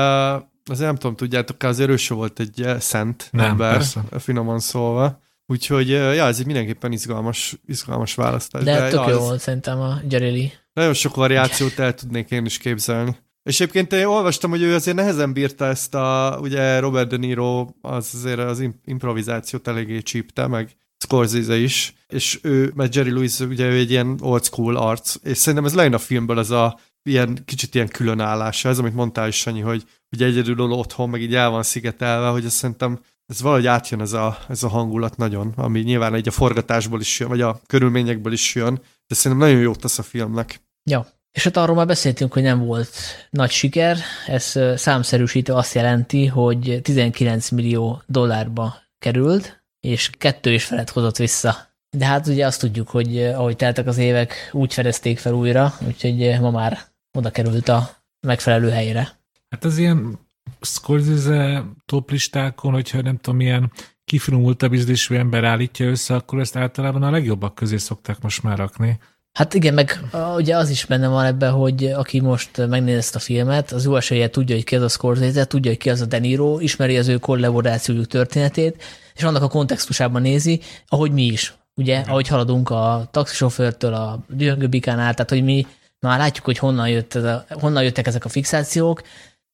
azért 0.65 0.87
nem 0.87 0.97
tudom, 0.97 1.17
tudjátok, 1.17 1.63
az 1.63 1.81
erős 1.81 2.09
volt 2.09 2.41
egy 2.41 2.67
szent 2.79 3.29
nem, 3.33 3.51
ember, 3.51 3.73
persze. 3.73 4.03
finoman 4.19 4.59
szólva. 4.59 5.21
Úgyhogy, 5.51 5.89
ja, 5.89 6.27
ez 6.27 6.39
egy 6.39 6.47
mindenképpen 6.47 6.93
izgalmas, 6.93 7.57
izgalmas 7.67 8.15
választás. 8.15 8.65
De, 8.65 8.81
de 8.81 8.89
tök 8.89 9.01
ja, 9.01 9.09
jó 9.09 9.17
ez... 9.17 9.23
volt 9.23 9.41
szerintem 9.41 9.81
a 9.81 10.01
Lee. 10.09 10.51
Nagyon 10.73 10.95
sok 10.95 11.15
variációt 11.15 11.79
el 11.79 11.95
tudnék 11.95 12.31
én 12.31 12.45
is 12.45 12.59
képzelni. 12.59 13.17
És 13.43 13.61
egyébként 13.61 13.93
én 13.93 14.05
olvastam, 14.05 14.51
hogy 14.51 14.63
ő 14.63 14.75
azért 14.75 14.97
nehezen 14.97 15.33
bírta 15.33 15.65
ezt 15.65 15.95
a, 15.95 16.39
ugye 16.41 16.79
Robert 16.79 17.09
De 17.09 17.17
Niro 17.17 17.67
az 17.81 18.11
azért 18.15 18.39
az 18.39 18.65
improvizációt 18.85 19.69
eléggé 19.69 20.01
csípte, 20.01 20.47
meg 20.47 20.77
Scorsese 21.05 21.57
is, 21.57 21.95
és 22.09 22.39
ő, 22.43 22.73
mert 22.75 22.95
Jerry 22.95 23.11
Lewis 23.11 23.41
ugye 23.41 23.67
ő 23.67 23.77
egy 23.77 23.91
ilyen 23.91 24.19
old 24.23 24.45
school 24.45 24.77
arc, 24.77 25.15
és 25.23 25.39
szerintem 25.39 25.65
ez 25.65 25.75
lejön 25.75 25.95
a 25.95 25.99
filmből 25.99 26.39
ez 26.39 26.51
a 26.51 26.79
ilyen, 27.03 27.43
kicsit 27.45 27.75
ilyen 27.75 27.89
különállása, 27.89 28.69
ez 28.69 28.79
amit 28.79 28.95
mondtál 28.95 29.29
is, 29.29 29.37
Sanyi, 29.37 29.61
hogy 29.61 29.85
ugye 30.13 30.27
egyedül 30.27 30.61
otthon, 30.61 31.09
meg 31.09 31.23
így 31.23 31.35
el 31.35 31.51
van 31.51 31.63
szigetelve, 31.63 32.29
hogy 32.29 32.45
ezt 32.45 32.57
szerintem 32.57 32.99
ez 33.31 33.40
valahogy 33.40 33.66
átjön 33.66 34.01
ez 34.01 34.12
a, 34.12 34.39
ez 34.48 34.62
a 34.62 34.69
hangulat 34.69 35.16
nagyon, 35.16 35.52
ami 35.57 35.81
nyilván 35.81 36.15
egy 36.15 36.28
a 36.28 36.31
forgatásból 36.31 37.01
is 37.01 37.20
jön, 37.20 37.28
vagy 37.28 37.40
a 37.40 37.61
körülményekből 37.66 38.32
is 38.32 38.55
jön, 38.55 38.81
de 39.07 39.15
szerintem 39.15 39.48
nagyon 39.48 39.62
jót 39.62 39.81
tesz 39.81 39.98
a 39.98 40.02
filmnek. 40.02 40.61
Ja, 40.90 41.07
és 41.32 41.44
hát 41.44 41.57
arról 41.57 41.77
már 41.77 41.86
beszéltünk, 41.86 42.32
hogy 42.32 42.43
nem 42.43 42.65
volt 42.65 42.90
nagy 43.31 43.51
siker, 43.51 43.98
ez 44.27 44.59
számszerűsítő 44.74 45.52
azt 45.52 45.74
jelenti, 45.74 46.27
hogy 46.27 46.81
19 46.82 47.48
millió 47.48 48.02
dollárba 48.07 48.74
került, 48.98 49.65
és 49.81 50.11
kettő 50.19 50.52
is 50.52 50.65
felett 50.65 50.90
hozott 50.90 51.16
vissza. 51.16 51.57
De 51.97 52.07
hát 52.07 52.27
ugye 52.27 52.47
azt 52.47 52.61
tudjuk, 52.61 52.89
hogy 52.89 53.23
ahogy 53.23 53.57
teltek 53.57 53.86
az 53.86 53.98
évek, 53.98 54.51
úgy 54.52 54.74
fedezték 54.74 55.19
fel 55.19 55.32
újra, 55.32 55.74
úgyhogy 55.86 56.40
ma 56.40 56.51
már 56.51 56.78
oda 57.19 57.31
került 57.31 57.69
a 57.69 57.90
megfelelő 58.27 58.70
helyre. 58.70 59.19
Hát 59.51 59.65
az 59.65 59.78
ilyen 59.78 60.19
Scorsese 60.61 61.65
toplistákon, 61.87 62.73
hogyha 62.73 63.03
nem 63.03 63.16
tudom, 63.16 63.37
milyen 63.37 63.73
kifinomultabb 64.05 64.73
ízlésű 64.73 65.15
ember 65.15 65.45
állítja 65.45 65.87
össze, 65.87 66.15
akkor 66.15 66.41
ezt 66.41 66.57
általában 66.57 67.03
a 67.03 67.11
legjobbak 67.11 67.55
közé 67.55 67.77
szokták 67.77 68.20
most 68.20 68.43
már 68.43 68.59
rakni. 68.59 68.99
Hát 69.32 69.55
igen, 69.55 69.74
meg 69.74 70.01
ugye 70.37 70.57
az 70.57 70.70
is 70.70 70.85
benne 70.85 71.09
van 71.09 71.24
ebben, 71.24 71.53
hogy 71.53 71.85
aki 71.85 72.20
most 72.20 72.66
megnéz 72.69 72.97
ezt 72.97 73.15
a 73.15 73.19
filmet, 73.19 73.73
az 73.73 73.85
jó 73.85 73.97
esélye 73.97 74.31
tudja, 74.31 74.55
hogy 74.55 74.65
ki 74.65 74.77
az 74.77 74.82
a 74.82 74.89
Scorsese, 74.89 75.45
tudja, 75.45 75.70
hogy 75.70 75.81
ki 75.81 75.91
az 75.91 76.01
a 76.01 76.07
De 76.07 76.19
Niro, 76.19 76.59
ismeri 76.61 76.99
az 76.99 77.09
ő 77.09 77.19
kollaborációjuk 77.19 78.07
történetét, 78.07 78.82
és 79.15 79.23
annak 79.23 79.43
a 79.43 79.49
kontextusában 79.49 80.23
nézi, 80.23 80.61
ahogy 80.87 81.12
mi 81.12 81.23
is. 81.23 81.55
Ugye, 81.74 81.93
igen. 81.93 82.09
ahogy 82.09 82.28
haladunk 82.28 82.70
a 82.70 83.09
taxisofőrtől 83.11 83.95
a 83.95 84.24
Dühöngő 84.28 84.66
Bikánál, 84.66 85.15
tehát 85.15 85.31
hogy 85.31 85.45
mi 85.45 85.66
már 86.01 86.19
látjuk, 86.19 86.45
hogy 86.45 86.59
honnan, 86.59 86.89
jött 86.89 87.15
ez 87.15 87.24
a, 87.24 87.45
honnan 87.49 87.82
jöttek 87.82 88.07
ezek 88.07 88.24
a 88.24 88.28
fixációk, 88.28 89.03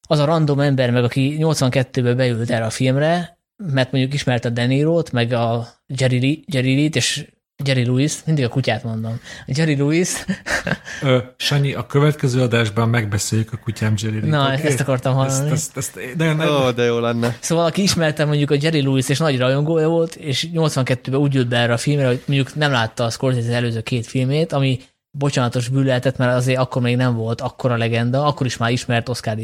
az 0.06 0.18
a 0.18 0.24
random 0.24 0.60
ember 0.60 0.90
meg, 0.90 1.04
aki 1.04 1.36
82-ben 1.40 2.16
beült 2.16 2.50
erre 2.50 2.64
a 2.64 2.70
filmre, 2.70 3.38
mert 3.56 3.92
mondjuk 3.92 4.14
ismerte 4.14 4.48
a 4.48 4.50
Deniro-t, 4.50 5.12
meg 5.12 5.32
a 5.32 5.68
Jerry, 5.86 6.44
Jerry 6.46 6.74
Lee-t, 6.74 6.96
és 6.96 7.26
Jerry 7.64 7.84
Lewis, 7.84 8.24
mindig 8.24 8.44
a 8.44 8.48
kutyát 8.48 8.82
mondom. 8.82 9.20
Jerry 9.46 9.76
Lewis. 9.76 10.08
Ö, 11.02 11.18
Sanyi, 11.36 11.74
a 11.74 11.86
következő 11.86 12.42
adásban 12.42 12.88
megbeszéljük 12.88 13.52
a 13.52 13.56
kutyám 13.56 13.94
Jerry 14.02 14.28
Na, 14.28 14.52
okay? 14.52 14.64
ezt 14.64 14.80
akartam 14.80 15.14
hallani. 15.14 15.50
Ezt, 15.50 15.76
ezt, 15.76 15.96
ezt, 15.96 16.16
de, 16.16 16.32
nem. 16.32 16.48
Ó, 16.48 16.70
de 16.70 16.84
jó 16.84 16.98
lenne. 16.98 17.36
Szóval 17.40 17.64
aki 17.66 17.82
ismerte 17.82 18.24
mondjuk 18.24 18.50
a 18.50 18.56
Jerry 18.60 18.82
Lewis, 18.82 19.08
és 19.08 19.18
nagy 19.18 19.38
rajongója 19.38 19.88
volt, 19.88 20.14
és 20.14 20.48
82-ben 20.52 21.20
úgy 21.20 21.34
jött 21.34 21.48
be 21.48 21.56
erre 21.56 21.72
a 21.72 21.76
filmre, 21.76 22.06
hogy 22.06 22.22
mondjuk 22.26 22.54
nem 22.54 22.70
látta 22.70 23.04
a 23.04 23.10
Scorsese 23.10 23.52
előző 23.52 23.80
két 23.80 24.06
filmét, 24.06 24.52
ami 24.52 24.80
bocsánatos 25.18 25.68
bűletet, 25.68 26.18
mert 26.18 26.34
azért 26.34 26.58
akkor 26.58 26.82
még 26.82 26.96
nem 26.96 27.14
volt 27.14 27.40
akkora 27.40 27.76
legenda, 27.76 28.24
akkor 28.24 28.46
is 28.46 28.56
már 28.56 28.70
ismert 28.70 29.08
Oscar 29.08 29.38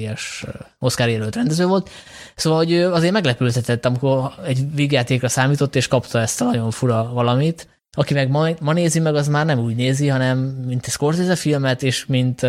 Oscar 0.79 1.09
jelölt 1.09 1.35
rendező 1.35 1.67
volt. 1.67 1.91
Szóval, 2.35 2.59
hogy 2.59 2.75
azért 2.75 3.13
meglepültetett, 3.13 3.85
amikor 3.85 4.33
egy 4.45 4.75
vígjátékra 4.75 5.29
számított, 5.29 5.77
és 5.77 5.89
kapta 5.89 6.21
ezt 6.21 6.41
a 6.41 6.45
nagyon 6.45 6.71
fura 6.71 7.11
valamit. 7.13 7.69
Aki 7.97 8.15
meg 8.15 8.29
ma, 8.29 8.49
ma 8.61 8.73
nézi 8.73 8.99
meg, 8.99 9.15
az 9.15 9.29
már 9.29 9.47
nem 9.47 9.59
úgy 9.59 9.75
nézi, 9.75 10.09
hanem 10.09 10.39
mint 10.39 10.87
Scorsese 10.87 11.37
filmet, 11.37 11.83
és 11.83 12.07
mint, 12.07 12.47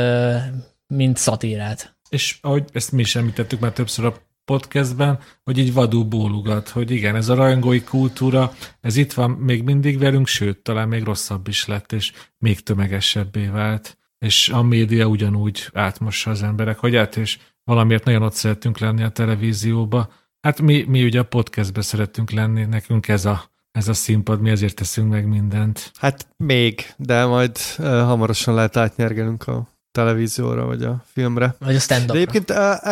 mint 0.88 1.18
szatírát. 1.18 1.96
És 2.10 2.38
ahogy 2.42 2.64
ezt 2.74 2.92
mi 2.92 3.02
is 3.02 3.16
említettük 3.16 3.60
már 3.60 3.72
többször 3.72 4.06
a 4.06 4.14
podcastben, 4.46 5.20
hogy 5.44 5.58
így 5.58 5.74
vadul 5.74 6.04
bólugat, 6.04 6.70
hogy 6.70 6.92
igen, 6.92 7.16
ez 7.16 7.30
a 7.30 7.36
rajongói 7.36 7.82
kultúra, 7.82 8.54
ez 8.82 8.96
itt 8.96 9.14
van 9.14 9.30
még 9.30 9.64
mindig 9.64 10.00
velünk, 10.00 10.28
sőt, 10.28 10.58
talán 10.58 10.88
még 10.88 11.04
rosszabb 11.04 11.48
is 11.48 11.66
lett, 11.66 11.92
és 11.92 12.12
még 12.38 12.60
tömegesebbé 12.60 13.46
vált, 13.46 13.98
és 14.20 14.50
a 14.50 14.62
média 14.62 15.06
ugyanúgy 15.06 15.70
átmossa 15.74 16.30
az 16.30 16.44
emberek, 16.44 16.78
hogy 16.78 16.96
át, 16.96 17.16
és 17.16 17.40
valamiért 17.64 18.04
nagyon 18.04 18.22
ott 18.22 18.34
szeretünk 18.34 18.78
lenni 18.78 19.04
a 19.04 19.10
televízióba. 19.10 20.12
Hát 20.42 20.62
mi, 20.62 20.84
mi 20.88 21.04
ugye 21.04 21.20
a 21.20 21.24
podcastbe 21.24 21.82
szeretünk 21.82 22.32
lenni, 22.32 22.66
nekünk 22.66 23.08
ez 23.08 23.26
a, 23.26 23.52
ez 23.72 23.88
a 23.88 23.94
színpad, 23.94 24.42
mi 24.42 24.50
ezért 24.50 24.76
teszünk 24.76 25.10
meg 25.10 25.28
mindent. 25.28 25.92
Hát 26.00 26.28
még, 26.38 26.94
de 26.98 27.26
majd 27.26 27.58
uh, 27.78 27.86
hamarosan 27.86 28.54
lehet 28.54 28.78
átnyergelünk 28.78 29.48
a 29.48 29.73
televízióra, 29.94 30.66
vagy 30.66 30.84
a 30.84 31.04
filmre. 31.12 31.56
Vagy 31.60 31.76
a 31.76 31.80
stand 31.80 32.06
De 32.06 32.14
egyébként 32.14 32.50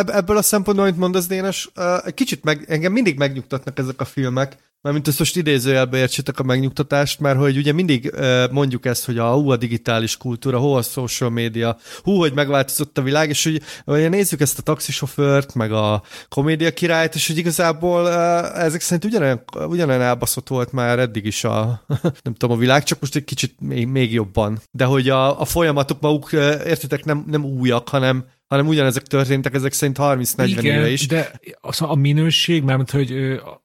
ebből 0.08 0.38
a 0.38 0.42
szempontból, 0.42 0.86
amit 0.88 1.00
mondasz, 1.00 1.28
Dénes, 1.28 1.70
egy 2.06 2.14
kicsit 2.14 2.44
meg, 2.44 2.66
engem 2.68 2.92
mindig 2.92 3.18
megnyugtatnak 3.18 3.80
ezek 3.80 4.02
a 4.02 4.06
filmek, 4.06 4.58
Mármint 4.84 5.08
ezt 5.08 5.20
most 5.20 5.38
idézőjelbe 5.38 5.98
értsétek 5.98 6.40
a 6.40 6.44
megnyugtatást, 6.44 7.20
mert 7.20 7.38
hogy 7.38 7.58
ugye 7.58 7.74
mindig 7.74 8.12
mondjuk 8.52 8.86
ezt, 8.86 9.06
hogy 9.06 9.18
a 9.18 9.34
hú 9.34 9.50
a 9.50 9.58
digitális 9.58 10.18
kultúra, 10.18 10.60
hú 10.60 10.68
a 10.68 10.82
social 10.82 11.30
media, 11.30 11.78
hú, 12.04 12.12
hogy 12.12 12.34
megváltozott 12.34 12.98
a 12.98 13.02
világ, 13.02 13.30
és 13.30 13.44
hogy, 13.44 13.62
hogy 13.86 14.10
nézzük 14.10 14.42
ezt 14.42 14.60
a 14.60 14.62
taxisofőrt, 14.62 15.54
meg 15.54 15.72
a 15.72 16.04
komédia 16.30 16.72
királyt, 16.72 17.16
és 17.16 17.28
hogy 17.28 17.38
igazából 17.38 18.10
ezek 18.54 18.82
szerint 18.82 19.06
ugyanolyan, 19.06 19.44
ugyanolyan 19.68 20.02
elbaszott 20.02 20.48
volt 20.48 20.72
már 20.72 21.00
eddig 21.00 21.26
is 21.26 21.44
a, 21.44 21.86
nem 22.24 22.34
tudom, 22.38 22.56
a 22.56 22.60
világ, 22.60 22.84
csak 22.84 23.00
most 23.00 23.16
egy 23.16 23.24
kicsit 23.24 23.56
még, 23.60 23.88
még 23.88 24.14
jobban. 24.14 24.60
De 24.72 24.86
hogy 24.86 25.10
a, 25.10 25.42
a 25.42 25.46
folyamatok 25.46 26.02
maguk, 26.02 26.32
értitek, 26.66 27.06
nem, 27.06 27.24
nem 27.28 27.46
újak, 27.46 27.90
hanem 27.90 28.26
hanem 28.48 28.68
ugyanezek 28.68 29.04
történtek 29.04 29.54
ezek 29.54 29.74
szerint 29.74 29.98
30-40 30.00 30.62
éve 30.62 30.90
is. 30.90 31.08
de 31.08 31.40
az 31.62 31.82
a 31.82 31.96
minőség, 31.96 32.64
mert 32.64 32.92
hogy 32.92 33.14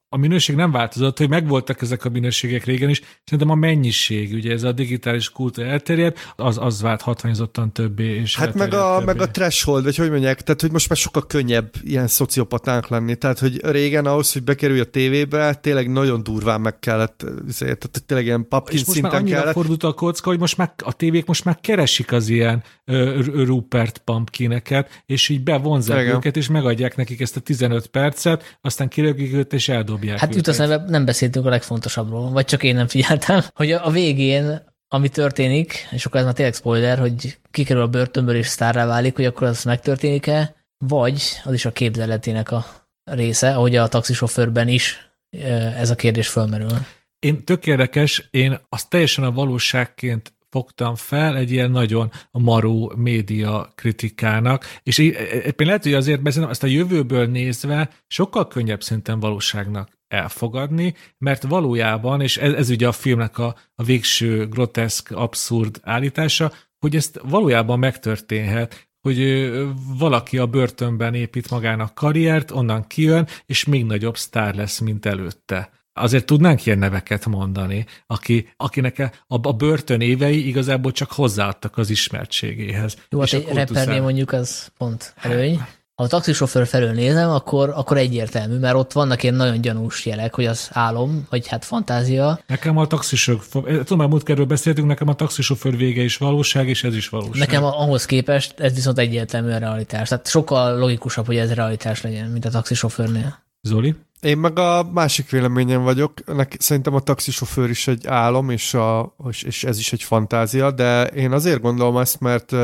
a 0.09 0.17
minőség 0.17 0.57
nem 0.57 0.71
változott, 0.71 1.19
hogy 1.19 1.29
megvoltak 1.29 1.83
ezek 1.83 2.05
a 2.05 2.09
minőségek 2.09 2.65
régen 2.65 2.89
is, 2.89 3.03
szerintem 3.25 3.51
a 3.51 3.55
mennyiség, 3.55 4.35
ugye 4.35 4.53
ez 4.53 4.63
a 4.63 4.73
digitális 4.73 5.31
kultúra 5.31 5.67
elterjed, 5.67 6.17
az, 6.37 6.59
az 6.61 6.81
vált 6.81 7.01
hatványozottan 7.01 7.73
többé. 7.73 8.15
És 8.15 8.37
hát 8.37 8.55
meg 8.55 8.75
a, 8.75 9.03
meg 9.05 9.21
a 9.21 9.31
threshold, 9.31 9.85
vagy 9.85 9.97
hogy 9.97 10.11
mondják, 10.11 10.43
tehát 10.43 10.61
hogy 10.61 10.73
most 10.73 10.89
már 10.89 10.99
sokkal 10.99 11.27
könnyebb 11.27 11.71
ilyen 11.83 12.07
szociopatánk 12.07 12.89
lenni, 12.89 13.17
tehát 13.17 13.39
hogy 13.39 13.61
régen 13.65 14.07
ahhoz, 14.07 14.33
hogy 14.33 14.43
bekerülj 14.43 14.81
a 14.81 14.85
tévébe, 14.85 15.55
tényleg 15.55 15.91
nagyon 15.91 16.23
durván 16.23 16.61
meg 16.61 16.79
kellett, 16.79 17.25
tehát 17.59 18.03
tényleg 18.07 18.27
ilyen 18.27 18.49
papkin 18.49 18.79
és 18.79 18.85
most 18.87 19.03
már 19.03 19.15
annyira 19.15 19.39
kellett. 19.39 19.55
fordult 19.55 19.83
a 19.83 19.93
kocka, 19.93 20.29
hogy 20.29 20.39
most 20.39 20.57
már 20.57 20.73
a 20.85 20.93
tévék 20.93 21.27
most 21.27 21.45
már 21.45 21.59
keresik 21.61 22.13
az 22.13 22.29
ilyen 22.29 22.63
uh, 22.87 23.25
Rupert 23.25 23.99
pumpkineket, 23.99 25.03
és 25.07 25.29
így 25.29 25.43
bevonzák 25.43 26.03
Igen. 26.03 26.15
őket, 26.15 26.37
és 26.37 26.49
megadják 26.49 26.97
nekik 26.97 27.21
ezt 27.21 27.37
a 27.37 27.41
15 27.41 27.87
percet, 27.87 28.59
aztán 28.61 28.89
kirögik 28.89 29.33
őt, 29.33 29.53
és 29.53 29.69
eldobják 29.69 29.96
dobják 29.97 30.19
Hát 30.19 30.35
jut 30.35 30.47
aztán 30.47 30.85
nem 30.89 31.05
beszéltünk 31.05 31.47
a 31.47 31.49
legfontosabbról, 31.49 32.31
vagy 32.31 32.45
csak 32.45 32.63
én 32.63 32.75
nem 32.75 32.87
figyeltem, 32.87 33.43
hogy 33.55 33.73
a 33.73 33.91
végén 33.91 34.75
ami 34.89 35.09
történik, 35.09 35.89
és 35.91 36.07
akkor 36.07 36.19
ez 36.21 36.27
már 36.27 36.35
tényleg 36.35 36.55
spoiler, 36.55 36.99
hogy 36.99 37.39
kikerül 37.51 37.83
a 37.83 37.89
börtönből 37.89 38.37
és 38.37 38.47
sztárrá 38.47 38.87
válik, 38.87 39.15
hogy 39.15 39.25
akkor 39.25 39.47
az 39.47 39.65
megtörténik-e, 39.65 40.55
vagy 40.79 41.23
az 41.45 41.53
is 41.53 41.65
a 41.65 41.73
képzeletének 41.73 42.51
a 42.51 42.67
része, 43.05 43.55
ahogy 43.55 43.77
a 43.77 43.89
taxisofőrben 43.89 44.69
is 44.69 45.11
ez 45.77 45.91
a 45.91 45.95
kérdés 45.95 46.29
fölmerül. 46.29 46.71
Én 47.19 47.45
tök 47.45 47.67
érdekes, 47.67 48.29
én 48.31 48.61
azt 48.69 48.89
teljesen 48.89 49.25
a 49.25 49.33
valóságként 49.33 50.36
fogtam 50.51 50.95
fel 50.95 51.37
egy 51.37 51.51
ilyen 51.51 51.71
nagyon 51.71 52.11
maró 52.31 52.93
média 52.97 53.73
kritikának, 53.75 54.65
és 54.83 54.99
éppen 54.99 55.67
lehet, 55.67 55.83
hogy 55.83 55.95
azért 55.95 56.23
beszélem, 56.23 56.51
ezt 56.51 56.63
a 56.63 56.67
jövőből 56.67 57.27
nézve 57.27 57.91
sokkal 58.07 58.47
könnyebb 58.47 58.83
szinten 58.83 59.21
valóságnak 59.21 59.89
elfogadni, 60.09 60.95
mert 61.19 61.43
valójában, 61.43 62.21
és 62.21 62.37
ez, 62.37 62.53
ez 62.53 62.71
ugye 62.71 62.89
a 62.89 62.93
filmnek 62.93 63.39
a, 63.39 63.55
a 63.75 63.83
végső 63.83 64.47
groteszk, 64.47 65.11
abszurd 65.11 65.81
állítása, 65.83 66.53
hogy 66.79 66.97
ezt 66.97 67.21
valójában 67.23 67.79
megtörténhet, 67.79 68.89
hogy 69.01 69.51
valaki 69.99 70.39
a 70.39 70.47
börtönben 70.47 71.15
épít 71.15 71.51
magának 71.51 71.95
karriert, 71.95 72.51
onnan 72.51 72.87
kijön, 72.87 73.27
és 73.47 73.65
még 73.65 73.85
nagyobb 73.85 74.17
sztár 74.17 74.55
lesz, 74.55 74.79
mint 74.79 75.07
előtte. 75.07 75.71
Azért 75.97 76.27
tudnánk 76.27 76.67
ilyen 76.67 76.79
neveket 76.79 77.27
mondani, 77.27 77.87
aki, 78.07 78.53
akinek 78.57 79.13
a, 79.27 79.49
a 79.49 79.53
börtön 79.53 80.01
évei 80.01 80.47
igazából 80.47 80.93
csak 80.93 81.13
hozzáadtak 81.13 81.79
az 81.79 81.91
ismertségéhez. 81.91 82.97
Jó, 83.11 83.21
hát 83.21 83.33
egy 83.33 83.49
rappernél 83.55 84.03
mondjuk 84.03 84.33
az 84.33 84.69
pont 84.79 85.15
előny. 85.23 85.59
Hát, 85.59 85.77
ha 85.97 86.05
a 86.05 86.07
taxisofőr 86.07 86.67
felől 86.67 86.93
nézem, 86.93 87.31
akkor, 87.31 87.73
akkor 87.75 87.97
egyértelmű, 87.97 88.59
mert 88.59 88.75
ott 88.75 88.93
vannak 88.93 89.23
ilyen 89.23 89.35
nagyon 89.35 89.61
gyanús 89.61 90.07
jelek, 90.07 90.35
hogy 90.35 90.47
az 90.47 90.69
álom, 90.73 91.27
vagy 91.31 91.47
hát 91.47 91.65
fantázia. 91.65 92.41
Nekem 92.47 92.77
a 92.77 92.87
taxisofőr, 92.87 93.63
tudom, 93.63 93.99
már 93.99 94.09
múltkerről 94.09 94.45
beszéltünk, 94.45 94.87
nekem 94.87 95.09
a 95.09 95.15
taxisofőr 95.15 95.77
vége 95.77 96.03
is 96.03 96.17
valóság, 96.17 96.69
és 96.69 96.85
ez 96.85 96.95
is 96.95 97.09
valóság. 97.09 97.39
Nekem 97.39 97.65
ahhoz 97.65 98.07
képest 98.07 98.61
ez 98.61 98.75
viszont 98.75 98.99
egyértelmű 98.99 99.51
a 99.51 99.59
realitás. 99.59 100.09
Tehát 100.09 100.29
sokkal 100.29 100.79
logikusabb, 100.79 101.27
hogy 101.27 101.37
ez 101.37 101.53
realitás 101.53 102.03
legyen, 102.03 102.31
mint 102.31 102.45
a 102.45 102.51
taxisofőrnél. 102.51 103.39
Zoli? 103.63 103.95
Én 104.21 104.39
meg 104.39 104.59
a 104.59 104.89
másik 104.93 105.31
véleményen 105.31 105.83
vagyok. 105.83 106.35
Nek, 106.35 106.57
szerintem 106.59 106.95
a 106.95 107.01
taxisofőr 107.01 107.71
is 107.71 107.89
egy 107.89 108.07
álom, 108.07 108.51
és, 108.51 108.75
a, 108.75 109.15
és 109.43 109.65
ez 109.65 109.79
is 109.79 109.93
egy 109.93 110.03
fantázia, 110.03 110.71
de 110.71 111.07
én 111.07 111.33
azért 111.33 111.61
gondolom 111.61 111.97
ezt, 111.97 112.21
mert 112.21 112.55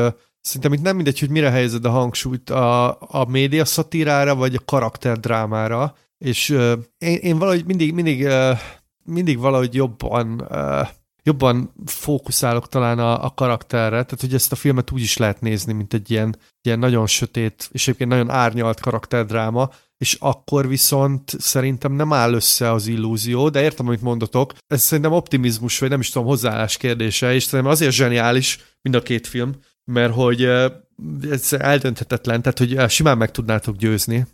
Szerintem 0.45 0.73
itt 0.73 0.81
nem 0.81 0.95
mindegy, 0.95 1.19
hogy 1.19 1.29
mire 1.29 1.49
helyezed 1.49 1.85
a 1.85 1.89
hangsúlyt, 1.89 2.49
a, 2.49 2.97
a 2.99 3.25
média 3.27 3.65
szatírára, 3.65 4.35
vagy 4.35 4.55
a 4.55 4.61
karakterdrámára, 4.65 5.95
és 6.17 6.49
uh, 6.49 6.73
én, 6.97 7.17
én 7.17 7.37
valahogy 7.37 7.65
mindig, 7.65 7.93
mindig, 7.93 8.25
uh, 8.25 8.57
mindig 9.03 9.39
valahogy 9.39 9.73
jobban 9.73 10.47
uh, 10.49 10.87
jobban 11.23 11.73
fókuszálok 11.85 12.67
talán 12.67 12.99
a, 12.99 13.25
a 13.25 13.29
karakterre, 13.29 13.89
tehát 13.89 14.21
hogy 14.21 14.33
ezt 14.33 14.51
a 14.51 14.55
filmet 14.55 14.91
úgy 14.91 15.01
is 15.01 15.17
lehet 15.17 15.41
nézni, 15.41 15.73
mint 15.73 15.93
egy 15.93 16.11
ilyen, 16.11 16.35
ilyen 16.61 16.79
nagyon 16.79 17.07
sötét, 17.07 17.69
és 17.71 17.87
egyébként 17.87 18.09
nagyon 18.09 18.29
árnyalt 18.29 18.79
karakterdráma, 18.79 19.69
és 20.03 20.17
akkor 20.19 20.67
viszont 20.67 21.35
szerintem 21.37 21.91
nem 21.91 22.13
áll 22.13 22.33
össze 22.33 22.71
az 22.71 22.87
illúzió, 22.87 23.49
de 23.49 23.61
értem, 23.61 23.87
amit 23.87 24.01
mondotok, 24.01 24.53
ez 24.67 24.81
szerintem 24.81 25.13
optimizmus, 25.13 25.79
vagy 25.79 25.89
nem 25.89 25.99
is 25.99 26.09
tudom, 26.09 26.27
hozzáállás 26.27 26.77
kérdése, 26.77 27.33
és 27.33 27.43
szerintem 27.43 27.71
azért 27.71 27.91
zseniális 27.91 28.59
mind 28.81 28.95
a 28.95 29.01
két 29.01 29.27
film, 29.27 29.51
mert 29.85 30.13
hogy 30.13 30.43
ez 31.31 31.53
eldönthetetlen, 31.53 32.41
tehát 32.41 32.57
hogy 32.57 32.89
simán 32.89 33.17
meg 33.17 33.31
tudnátok 33.31 33.75
győzni 33.75 34.25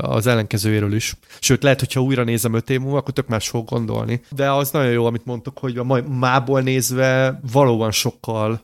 az 0.00 0.26
ellenkezőjéről 0.26 0.94
is. 0.94 1.16
Sőt, 1.40 1.62
lehet, 1.62 1.80
hogyha 1.80 2.02
újra 2.02 2.24
nézem 2.24 2.54
öt 2.54 2.70
év 2.70 2.80
múlva, 2.80 2.98
akkor 2.98 3.12
tök 3.12 3.28
más 3.28 3.48
fog 3.48 3.68
gondolni. 3.68 4.20
De 4.30 4.50
az 4.52 4.70
nagyon 4.70 4.92
jó, 4.92 5.06
amit 5.06 5.24
mondtok, 5.24 5.58
hogy 5.58 5.78
a 5.78 5.84
mából 6.08 6.60
nézve 6.60 7.40
valóban 7.52 7.90
sokkal 7.90 8.60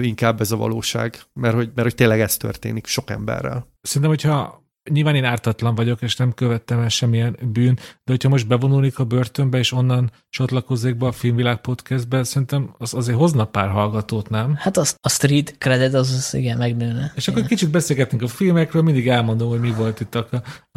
inkább 0.00 0.40
ez 0.40 0.52
a 0.52 0.56
valóság, 0.56 1.20
mert 1.32 1.54
hogy, 1.54 1.66
mert 1.74 1.88
hogy 1.88 1.94
tényleg 1.94 2.20
ez 2.20 2.36
történik 2.36 2.86
sok 2.86 3.10
emberrel. 3.10 3.66
Szerintem, 3.82 4.10
hogyha 4.10 4.64
nyilván 4.90 5.14
én 5.14 5.24
ártatlan 5.24 5.74
vagyok, 5.74 6.02
és 6.02 6.16
nem 6.16 6.32
követtem 6.32 6.78
el 6.78 6.88
semmilyen 6.88 7.36
bűn, 7.52 7.74
de 7.74 8.12
hogyha 8.12 8.28
most 8.28 8.46
bevonulnék 8.46 8.98
a 8.98 9.04
börtönbe, 9.04 9.58
és 9.58 9.72
onnan 9.72 10.10
csatlakozzék 10.30 10.96
be 10.96 11.06
a 11.06 11.12
Filmvilág 11.12 11.60
podcastbe, 11.60 12.24
szerintem 12.24 12.74
az 12.78 12.94
azért 12.94 13.18
hozna 13.18 13.44
pár 13.44 13.68
hallgatót, 13.68 14.30
nem? 14.30 14.54
Hát 14.54 14.76
az, 14.76 14.96
a 15.00 15.08
street 15.08 15.54
credit 15.58 15.94
az, 15.94 16.12
az 16.12 16.34
igen, 16.34 16.58
megnőne. 16.58 17.12
És 17.14 17.28
akkor 17.28 17.46
kicsit 17.46 17.70
beszélgetünk 17.70 18.22
a 18.22 18.28
filmekről, 18.28 18.82
mindig 18.82 19.08
elmondom, 19.08 19.48
hogy 19.48 19.60
mi 19.60 19.70
volt 19.70 20.00
itt 20.00 20.14
a, 20.14 20.28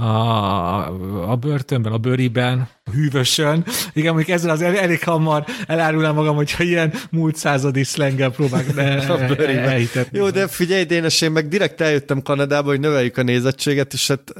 a, 0.03 1.31
a 1.31 1.35
börtönben, 1.35 1.91
a 1.91 1.97
bőriben, 1.97 2.67
hűvösön. 2.91 3.65
Igen, 3.93 4.13
mondjuk 4.13 4.37
ezzel 4.37 4.49
az 4.49 4.61
elég 4.61 5.03
hamar 5.03 5.45
elárulnám 5.67 6.15
magam, 6.15 6.35
hogyha 6.35 6.63
ilyen 6.63 6.93
múlt 7.11 7.35
századi 7.35 7.83
szlenggel 7.83 8.29
próbálok 8.29 8.75
ne, 8.75 9.77
Jó, 10.11 10.29
de 10.29 10.47
figyelj, 10.47 10.83
Dénes, 10.83 11.21
én 11.21 11.31
meg 11.31 11.47
direkt 11.47 11.81
eljöttem 11.81 12.21
Kanadába, 12.21 12.69
hogy 12.69 12.79
növeljük 12.79 13.17
a 13.17 13.23
nézettséget, 13.23 13.93
és 13.93 14.07
hát 14.07 14.33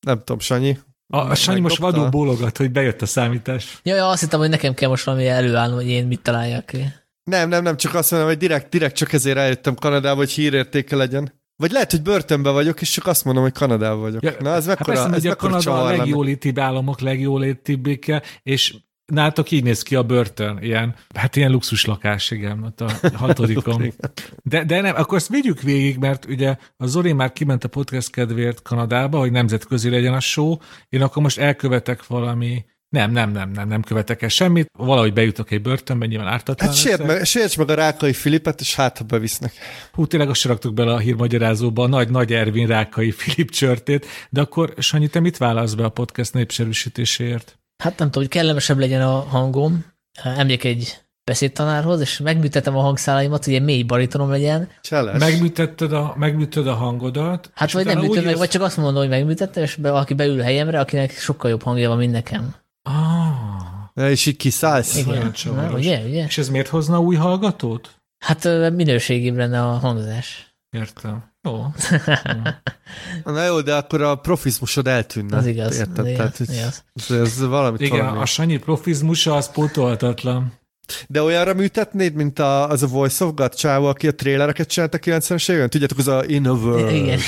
nem 0.00 0.18
tudom, 0.18 0.38
Sanyi, 0.38 0.78
A, 1.06 1.16
a 1.16 1.34
Sanyi 1.34 1.60
most 1.60 1.78
vadul 1.78 2.08
bólogat, 2.08 2.56
hogy 2.56 2.70
bejött 2.70 3.02
a 3.02 3.06
számítás. 3.06 3.80
Ja, 3.82 3.94
ja, 3.94 4.08
azt 4.08 4.20
hittem, 4.20 4.40
hogy 4.40 4.48
nekem 4.48 4.74
kell 4.74 4.88
most 4.88 5.04
valami 5.04 5.26
előállnom, 5.26 5.76
hogy 5.76 5.88
én 5.88 6.06
mit 6.06 6.20
találjak 6.20 6.66
ki. 6.66 6.92
Nem, 7.24 7.48
nem, 7.48 7.62
nem, 7.62 7.76
csak 7.76 7.94
azt 7.94 8.10
mondom, 8.10 8.28
hogy 8.28 8.38
direkt, 8.38 8.68
direkt 8.68 8.96
csak 8.96 9.12
ezért 9.12 9.36
eljöttem 9.36 9.74
Kanadába, 9.74 10.16
hogy 10.16 10.30
hírértéke 10.30 10.96
legyen. 10.96 11.41
Vagy 11.56 11.70
lehet, 11.70 11.90
hogy 11.90 12.02
börtönben 12.02 12.52
vagyok, 12.52 12.80
és 12.80 12.90
csak 12.90 13.06
azt 13.06 13.24
mondom, 13.24 13.42
hogy 13.42 13.52
Kanadában 13.52 14.00
vagyok. 14.00 14.22
Ja, 14.22 14.34
Na, 14.40 14.54
ez 14.54 14.66
mekkora, 14.66 14.98
hát 14.98 15.02
persze, 15.02 15.16
ez 15.16 15.24
mekkora 15.24 15.56
a 15.56 15.62
Kanada 15.62 15.84
a 15.84 15.96
legjólétibb 15.96 16.58
államok 16.58 17.00
legjólétibbéke, 17.00 18.22
és 18.42 18.74
nálatok 19.12 19.50
így 19.50 19.62
néz 19.62 19.82
ki 19.82 19.94
a 19.94 20.02
börtön, 20.02 20.58
ilyen, 20.62 20.94
hát 21.14 21.36
ilyen 21.36 21.50
luxus 21.50 21.84
lakás, 21.84 22.30
igen, 22.30 22.62
ott 22.62 22.80
a 22.80 22.90
hatodikon. 23.14 23.92
De, 24.42 24.64
de 24.64 24.80
nem, 24.80 24.94
akkor 24.96 25.18
ezt 25.18 25.28
vigyük 25.28 25.60
végig, 25.60 25.98
mert 25.98 26.24
ugye 26.24 26.56
a 26.76 26.86
Zoli 26.86 27.12
már 27.12 27.32
kiment 27.32 27.64
a 27.64 27.68
podcast 27.68 28.10
kedvéért 28.10 28.62
Kanadába, 28.62 29.18
hogy 29.18 29.30
nemzetközi 29.30 29.90
legyen 29.90 30.14
a 30.14 30.20
show, 30.20 30.56
én 30.88 31.02
akkor 31.02 31.22
most 31.22 31.38
elkövetek 31.38 32.06
valami 32.06 32.64
nem, 32.92 33.10
nem, 33.10 33.30
nem, 33.30 33.50
nem, 33.50 33.68
nem 33.68 33.82
követek 33.82 34.22
el 34.22 34.28
semmit. 34.28 34.70
Valahogy 34.78 35.12
bejutok 35.12 35.50
egy 35.50 35.62
börtönbe, 35.62 36.06
nyilván 36.06 36.26
ártatlan 36.26 36.68
Hát 36.68 36.78
sért 36.78 37.06
meg, 37.06 37.24
sérts 37.24 37.58
meg 37.58 37.70
a 37.70 37.74
Rákai 37.74 38.12
Filipet, 38.12 38.60
és 38.60 38.74
hát, 38.74 38.98
ha 38.98 39.04
bevisznek. 39.04 39.52
Hú, 39.92 40.06
tényleg 40.06 40.28
azt 40.28 40.44
raktuk 40.44 40.74
bele 40.74 40.92
a 40.92 40.98
hírmagyarázóba 40.98 41.82
a 41.82 41.86
nagy, 41.86 42.10
nagy 42.10 42.32
Ervin 42.32 42.66
Rákai 42.66 43.10
Filip 43.10 43.50
csörtét, 43.50 44.06
de 44.30 44.40
akkor 44.40 44.74
Sanyi, 44.78 45.08
te 45.08 45.20
mit 45.20 45.36
válasz 45.36 45.74
be 45.74 45.84
a 45.84 45.88
podcast 45.88 46.32
népszerűsítéséért? 46.32 47.58
Hát 47.82 47.98
nem 47.98 48.10
tudom, 48.10 48.22
hogy 48.22 48.32
kellemesebb 48.32 48.78
legyen 48.78 49.02
a 49.02 49.20
hangom. 49.20 49.84
Emlék 50.22 50.64
egy 50.64 50.98
beszédtanárhoz, 51.24 52.00
és 52.00 52.18
megműtettem 52.18 52.76
a 52.76 52.80
hangszálaimat, 52.80 53.44
hogy 53.44 53.54
egy 53.54 53.62
mély 53.62 53.82
baritonom 53.82 54.30
legyen. 54.30 54.68
Cseles. 54.80 55.18
Megműtetted 55.18 55.92
a, 55.92 56.14
megműtöd 56.18 56.66
a 56.66 56.74
hangodat. 56.74 57.50
Hát 57.54 57.72
vagy 57.72 57.84
nem 57.84 57.98
műtöd 57.98 58.24
meg, 58.24 58.36
vagy 58.36 58.48
csak 58.48 58.62
azt 58.62 58.76
mondom, 58.76 58.96
hogy 58.96 59.08
megműtettem, 59.08 59.62
és 59.62 59.74
be, 59.74 59.92
aki 59.92 60.14
beül 60.14 60.40
a 60.40 60.42
helyemre, 60.42 60.80
akinek 60.80 61.10
sokkal 61.10 61.50
jobb 61.50 61.62
hangja 61.62 61.88
van, 61.88 61.98
mint 61.98 62.12
nekem. 62.12 62.54
Ah. 62.82 64.10
És 64.10 64.26
így 64.26 64.36
kiszállsz. 64.36 64.96
Igen, 64.96 65.32
Na, 65.44 65.70
ugye, 65.72 66.00
ugye? 66.06 66.24
És 66.24 66.38
ez 66.38 66.48
miért 66.48 66.68
hozna 66.68 67.00
új 67.00 67.16
hallgatót? 67.16 67.90
Hát 68.18 68.44
minőségibb 68.74 69.36
lenne 69.36 69.62
a 69.62 69.72
hangzás. 69.72 70.56
Értem. 70.70 71.30
Ó. 71.48 71.64
Na 73.24 73.44
jó, 73.44 73.60
de 73.60 73.74
akkor 73.74 74.02
a 74.02 74.14
profizmusod 74.14 74.86
eltűnne. 74.86 75.36
Az 75.36 75.46
igaz. 75.46 75.78
Érted? 75.78 76.06
Az 76.06 76.12
Tehát, 76.16 76.38
igaz. 76.38 76.84
Ez, 76.94 77.10
ez 77.16 77.40
valami 77.46 77.76
Igen, 77.80 77.98
valami. 77.98 78.18
a 78.18 78.24
Sanyi 78.26 78.58
profizmusa 78.58 79.34
az 79.34 79.50
pótolhatatlan. 79.50 80.52
De 81.08 81.22
olyanra 81.22 81.54
műtetnéd, 81.54 82.14
mint 82.14 82.38
a, 82.38 82.68
az 82.68 82.82
a 82.82 82.86
Voice 82.86 83.24
of 83.24 83.34
God 83.34 83.54
csávó, 83.54 83.86
aki 83.86 84.08
a 84.08 84.14
trélereket 84.14 84.68
csinált 84.68 84.94
a 84.94 84.98
90-es 84.98 85.50
évben? 85.50 85.70
Tudjátok, 85.70 85.98
az 85.98 86.08
a 86.08 86.24
In 86.26 86.46
a 86.46 86.52
World. 86.52 86.94
Igen. 86.94 87.18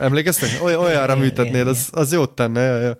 Emlékeztek? 0.00 0.62
Oly, 0.62 0.76
olyanra 0.76 1.12
igen, 1.12 1.18
műtetnéd, 1.18 1.54
igen, 1.54 1.66
az, 1.66 1.88
az 1.92 2.12
jót 2.12 2.30
tenne. 2.30 2.60
Ja, 2.60 2.78
ja. 2.80 2.96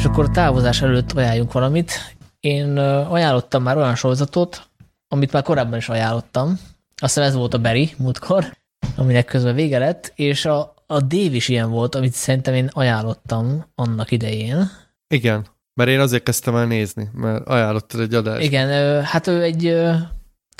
És 0.00 0.06
akkor 0.06 0.24
a 0.24 0.30
távozás 0.30 0.82
előtt 0.82 1.12
ajánljunk 1.12 1.52
valamit. 1.52 1.92
Én 2.40 2.78
ajánlottam 2.78 3.62
már 3.62 3.76
olyan 3.76 3.94
sorozatot, 3.94 4.68
amit 5.08 5.32
már 5.32 5.42
korábban 5.42 5.78
is 5.78 5.88
ajánlottam. 5.88 6.48
Azt 6.96 7.14
hiszem 7.14 7.22
ez 7.22 7.34
volt 7.34 7.54
a 7.54 7.58
Berry 7.58 7.90
múltkor, 7.98 8.56
aminek 8.96 9.24
közben 9.24 9.54
vége 9.54 9.78
lett, 9.78 10.12
és 10.14 10.44
a, 10.44 10.74
a 10.86 11.00
Dave 11.00 11.34
is 11.34 11.48
ilyen 11.48 11.70
volt, 11.70 11.94
amit 11.94 12.12
szerintem 12.12 12.54
én 12.54 12.68
ajánlottam 12.72 13.64
annak 13.74 14.10
idején. 14.10 14.70
Igen, 15.08 15.46
mert 15.74 15.90
én 15.90 16.00
azért 16.00 16.22
kezdtem 16.22 16.56
el 16.56 16.66
nézni, 16.66 17.08
mert 17.12 17.46
ajánlottad 17.46 18.00
egy 18.00 18.14
adást. 18.14 18.42
Igen, 18.42 19.02
hát 19.04 19.26
ő 19.26 19.42
egy 19.42 19.82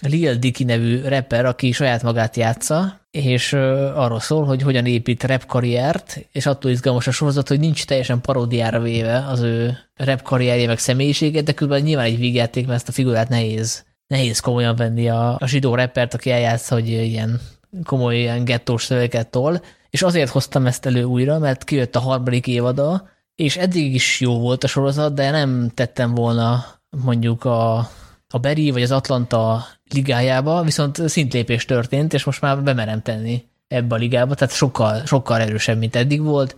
Lil 0.01 0.35
Dicky 0.35 0.64
nevű 0.64 1.01
rapper, 1.02 1.44
aki 1.44 1.72
saját 1.72 2.02
magát 2.02 2.36
játsza, 2.36 3.01
és 3.10 3.52
arról 3.94 4.20
szól, 4.20 4.44
hogy 4.44 4.62
hogyan 4.62 4.86
épít 4.86 5.24
rap 5.24 5.47
karriert, 5.47 6.27
és 6.32 6.47
attól 6.47 6.70
izgalmas 6.70 7.06
a 7.06 7.10
sorozat, 7.10 7.48
hogy 7.48 7.60
nincs 7.60 7.85
teljesen 7.85 8.20
paródiára 8.20 8.81
véve 8.81 9.27
az 9.28 9.40
ő 9.40 9.78
rap 9.97 10.22
karrierje 10.22 10.66
meg 10.66 10.78
személyisége, 10.78 11.43
de 11.43 11.52
különben 11.52 11.82
nyilván 11.82 12.06
egy 12.06 12.18
vígjáték, 12.18 12.66
mert 12.66 12.78
ezt 12.78 12.89
a 12.89 12.93
figurát 12.93 13.28
nehéz, 13.28 13.85
nehéz 14.06 14.40
komolyan 14.40 14.77
venni 14.77 15.09
a, 15.09 15.36
a 15.39 15.47
zsidó 15.47 15.74
rappert, 15.74 16.14
aki 16.14 16.31
eljátsza, 16.31 16.74
hogy 16.74 16.89
ilyen 16.89 17.40
komoly 17.85 18.16
ilyen 18.16 18.44
gettós 18.44 18.85
szövegeket 18.85 19.31
tol, 19.31 19.62
és 19.90 20.02
azért 20.02 20.31
hoztam 20.31 20.66
ezt 20.66 20.86
elő 20.86 21.02
újra, 21.02 21.39
mert 21.39 21.64
kijött 21.64 21.97
a 21.97 22.01
harmadik 22.01 22.47
évada, 22.47 23.09
és 23.35 23.56
eddig 23.56 23.94
is 23.94 24.20
jó 24.20 24.39
volt 24.39 24.64
a 24.64 24.68
sorozat, 24.68 25.14
de 25.14 25.31
nem 25.31 25.70
tettem 25.74 26.14
volna 26.14 26.64
mondjuk 27.05 27.44
a, 27.44 27.90
a 28.31 28.39
Beri 28.39 28.70
vagy 28.70 28.82
az 28.82 28.90
Atlanta 28.90 29.66
ligájába, 29.90 30.62
viszont 30.62 31.09
szintlépés 31.09 31.65
történt, 31.65 32.12
és 32.15 32.24
most 32.24 32.40
már 32.40 32.62
bemerem 32.62 33.02
tenni 33.02 33.44
ebbe 33.69 33.94
a 33.94 33.98
ligába, 33.98 34.35
tehát 34.35 34.55
sokkal, 34.55 35.07
sokkal 35.07 35.40
erősebb, 35.40 35.78
mint 35.78 35.97
eddig 35.97 36.23
volt. 36.23 36.57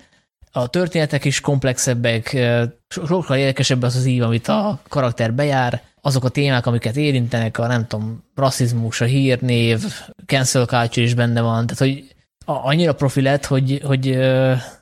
A 0.53 0.67
történetek 0.67 1.25
is 1.25 1.41
komplexebbek, 1.41 2.39
sokkal 2.89 3.37
érdekesebb 3.37 3.83
az 3.83 3.97
az 3.97 4.05
ív, 4.05 4.23
amit 4.23 4.49
a 4.49 4.81
karakter 4.89 5.35
bejár, 5.35 5.83
azok 6.01 6.25
a 6.25 6.29
témák, 6.29 6.67
amiket 6.67 6.97
érintenek, 6.97 7.59
a 7.59 7.67
nem 7.67 7.87
tudom, 7.87 8.25
rasszizmus, 8.35 9.01
a 9.01 9.05
hírnév, 9.05 9.85
cancel 10.27 10.67
culture 10.67 11.07
is 11.07 11.15
benne 11.15 11.41
van, 11.41 11.67
tehát 11.67 11.79
hogy 11.79 12.15
annyira 12.45 12.95
profi 12.95 13.23
lett, 13.23 13.47
hogy, 13.47 13.81
hogy 13.85 14.19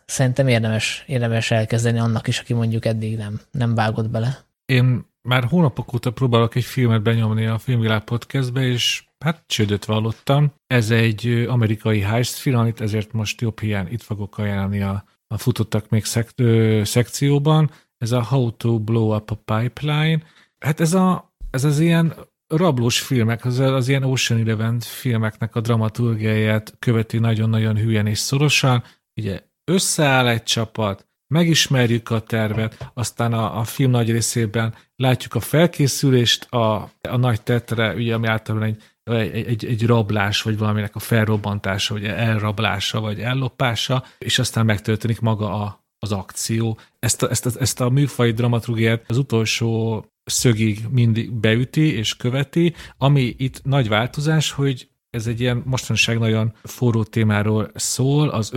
szerintem 0.06 0.48
érdemes, 0.48 1.04
érdemes 1.06 1.50
elkezdeni 1.50 1.98
annak 1.98 2.28
is, 2.28 2.38
aki 2.38 2.54
mondjuk 2.54 2.84
eddig 2.84 3.16
nem, 3.16 3.40
nem 3.50 3.74
vágott 3.74 4.08
bele. 4.08 4.38
Én 4.64 5.09
már 5.22 5.44
hónapok 5.44 5.94
óta 5.94 6.10
próbálok 6.10 6.54
egy 6.54 6.64
filmet 6.64 7.02
benyomni 7.02 7.46
a 7.46 7.58
Filmvilág 7.58 8.04
podcastbe, 8.04 8.66
és 8.66 9.04
hát 9.18 9.44
csődöt 9.46 9.84
vallottam. 9.84 10.52
Ez 10.66 10.90
egy 10.90 11.46
amerikai 11.48 12.00
heist 12.00 12.34
film, 12.34 12.58
amit 12.58 12.80
ezért 12.80 13.12
most 13.12 13.40
jobb 13.40 13.60
hiány 13.60 13.88
itt 13.90 14.02
fogok 14.02 14.38
ajánlani 14.38 14.80
a, 14.80 15.04
a 15.26 15.38
futottak 15.38 15.88
még 15.88 16.04
szek, 16.04 16.30
ö, 16.36 16.80
szekcióban. 16.84 17.70
Ez 17.98 18.12
a 18.12 18.22
How 18.22 18.56
to 18.56 18.78
Blow 18.78 19.14
Up 19.14 19.30
a 19.30 19.34
Pipeline. 19.34 20.22
Hát 20.58 20.80
ez, 20.80 20.94
a, 20.94 21.34
ez 21.50 21.64
az 21.64 21.78
ilyen 21.78 22.14
rablós 22.46 23.00
filmek, 23.00 23.44
az, 23.44 23.58
az 23.58 23.88
ilyen 23.88 24.04
Ocean 24.04 24.40
Eleven 24.40 24.80
filmeknek 24.80 25.54
a 25.54 25.60
dramaturgiáját 25.60 26.76
követi 26.78 27.18
nagyon-nagyon 27.18 27.76
hülyen 27.76 28.06
és 28.06 28.18
szorosan. 28.18 28.82
Ugye 29.16 29.42
összeáll 29.64 30.28
egy 30.28 30.42
csapat, 30.42 31.08
megismerjük 31.30 32.10
a 32.10 32.20
tervet, 32.20 32.90
aztán 32.94 33.32
a, 33.32 33.58
a 33.58 33.64
film 33.64 33.90
nagy 33.90 34.10
részében 34.10 34.74
látjuk 34.96 35.34
a 35.34 35.40
felkészülést 35.40 36.44
a, 36.52 36.90
a 37.08 37.16
nagy 37.16 37.42
tetre, 37.42 37.94
ugye, 37.94 38.14
ami 38.14 38.26
általában 38.26 38.68
egy, 38.68 38.82
egy, 39.04 39.46
egy, 39.46 39.64
egy 39.64 39.86
rablás, 39.86 40.42
vagy 40.42 40.58
valaminek 40.58 40.94
a 40.94 40.98
felrobbantása, 40.98 41.94
vagy 41.94 42.04
elrablása, 42.04 43.00
vagy 43.00 43.20
ellopása, 43.20 44.04
és 44.18 44.38
aztán 44.38 44.64
megtörténik 44.64 45.20
maga 45.20 45.62
a, 45.62 45.84
az 45.98 46.12
akció. 46.12 46.78
Ezt 46.98 47.22
a, 47.22 47.30
ezt, 47.30 47.46
a, 47.46 47.50
ezt 47.60 47.80
a 47.80 47.88
műfai 47.88 48.30
dramaturgiát 48.30 49.04
az 49.06 49.18
utolsó 49.18 50.04
szögig 50.24 50.84
mindig 50.90 51.32
beüti 51.32 51.94
és 51.94 52.16
követi, 52.16 52.74
ami 52.98 53.34
itt 53.38 53.64
nagy 53.64 53.88
változás, 53.88 54.50
hogy 54.50 54.89
ez 55.10 55.26
egy 55.26 55.40
ilyen 55.40 55.62
mostanság 55.66 56.18
nagyon 56.18 56.52
forró 56.62 57.02
témáról 57.02 57.70
szól, 57.74 58.28
az, 58.28 58.52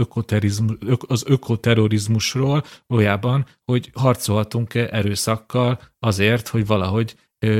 az 1.08 1.24
ökoterrorizmusról, 1.28 2.64
valójában, 2.88 3.46
hogy 3.66 3.90
harcolhatunk-e 3.94 4.88
erőszakkal 4.92 5.80
azért, 6.00 6.48
hogy 6.48 6.66
valahogy 6.66 7.16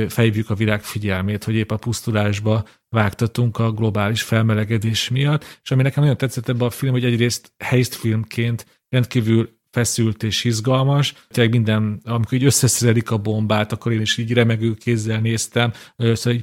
fejvjük 0.08 0.50
a 0.50 0.54
világ 0.54 0.82
figyelmét, 0.82 1.44
hogy 1.44 1.54
épp 1.54 1.70
a 1.70 1.76
pusztulásba 1.76 2.64
vágtatunk 2.88 3.58
a 3.58 3.72
globális 3.72 4.22
felmelegedés 4.22 5.08
miatt, 5.08 5.60
és 5.62 5.70
ami 5.70 5.82
nekem 5.82 6.02
nagyon 6.02 6.16
tetszett 6.16 6.48
ebben 6.48 6.66
a 6.66 6.70
film, 6.70 6.92
hogy 6.92 7.04
egyrészt 7.04 7.52
heist 7.64 7.94
filmként 7.94 8.82
rendkívül 8.88 9.53
feszült 9.74 10.22
és 10.22 10.44
izgalmas. 10.44 11.14
Tényleg 11.28 11.52
minden, 11.52 12.00
amikor 12.04 12.32
így 12.32 12.44
összeszerelik 12.44 13.10
a 13.10 13.18
bombát, 13.18 13.72
akkor 13.72 13.92
én 13.92 14.00
is 14.00 14.16
így 14.16 14.32
remegő 14.32 14.74
kézzel 14.74 15.20
néztem, 15.20 15.72
szóval 15.96 16.40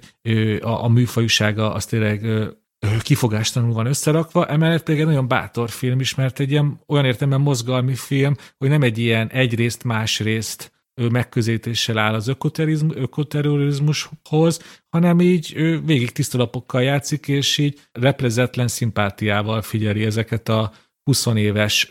a, 0.60 0.84
a 0.84 0.88
műfajúsága 0.88 1.74
az 1.74 1.86
tényleg 1.86 2.26
kifogástalanul 3.02 3.76
van 3.76 3.86
összerakva, 3.86 4.48
emellett 4.48 4.84
pedig 4.84 5.00
egy 5.00 5.06
nagyon 5.06 5.28
bátor 5.28 5.70
film 5.70 6.00
is, 6.00 6.16
mert 6.16 6.40
egy 6.40 6.52
ilyen 6.52 6.82
olyan 6.88 7.06
értelemben 7.06 7.42
mozgalmi 7.42 7.96
film, 7.96 8.36
hogy 8.58 8.70
nem 8.70 8.82
egy 8.82 8.98
ilyen 8.98 9.30
egyrészt, 9.30 9.84
másrészt 9.84 10.72
megközelítéssel 11.12 11.98
áll 11.98 12.14
az 12.14 12.28
ökoterrorizmushoz, 12.28 14.82
hanem 14.90 15.22
így 15.22 15.54
végig 15.86 16.12
tisztalapokkal 16.12 16.84
játszik, 16.84 17.28
és 17.28 17.58
így 17.58 17.80
replezetlen 17.92 18.68
szimpátiával 18.68 19.62
figyeli 19.62 20.06
ezeket 20.06 20.50
a 20.50 20.72
20 21.12 21.26
éves 21.36 21.88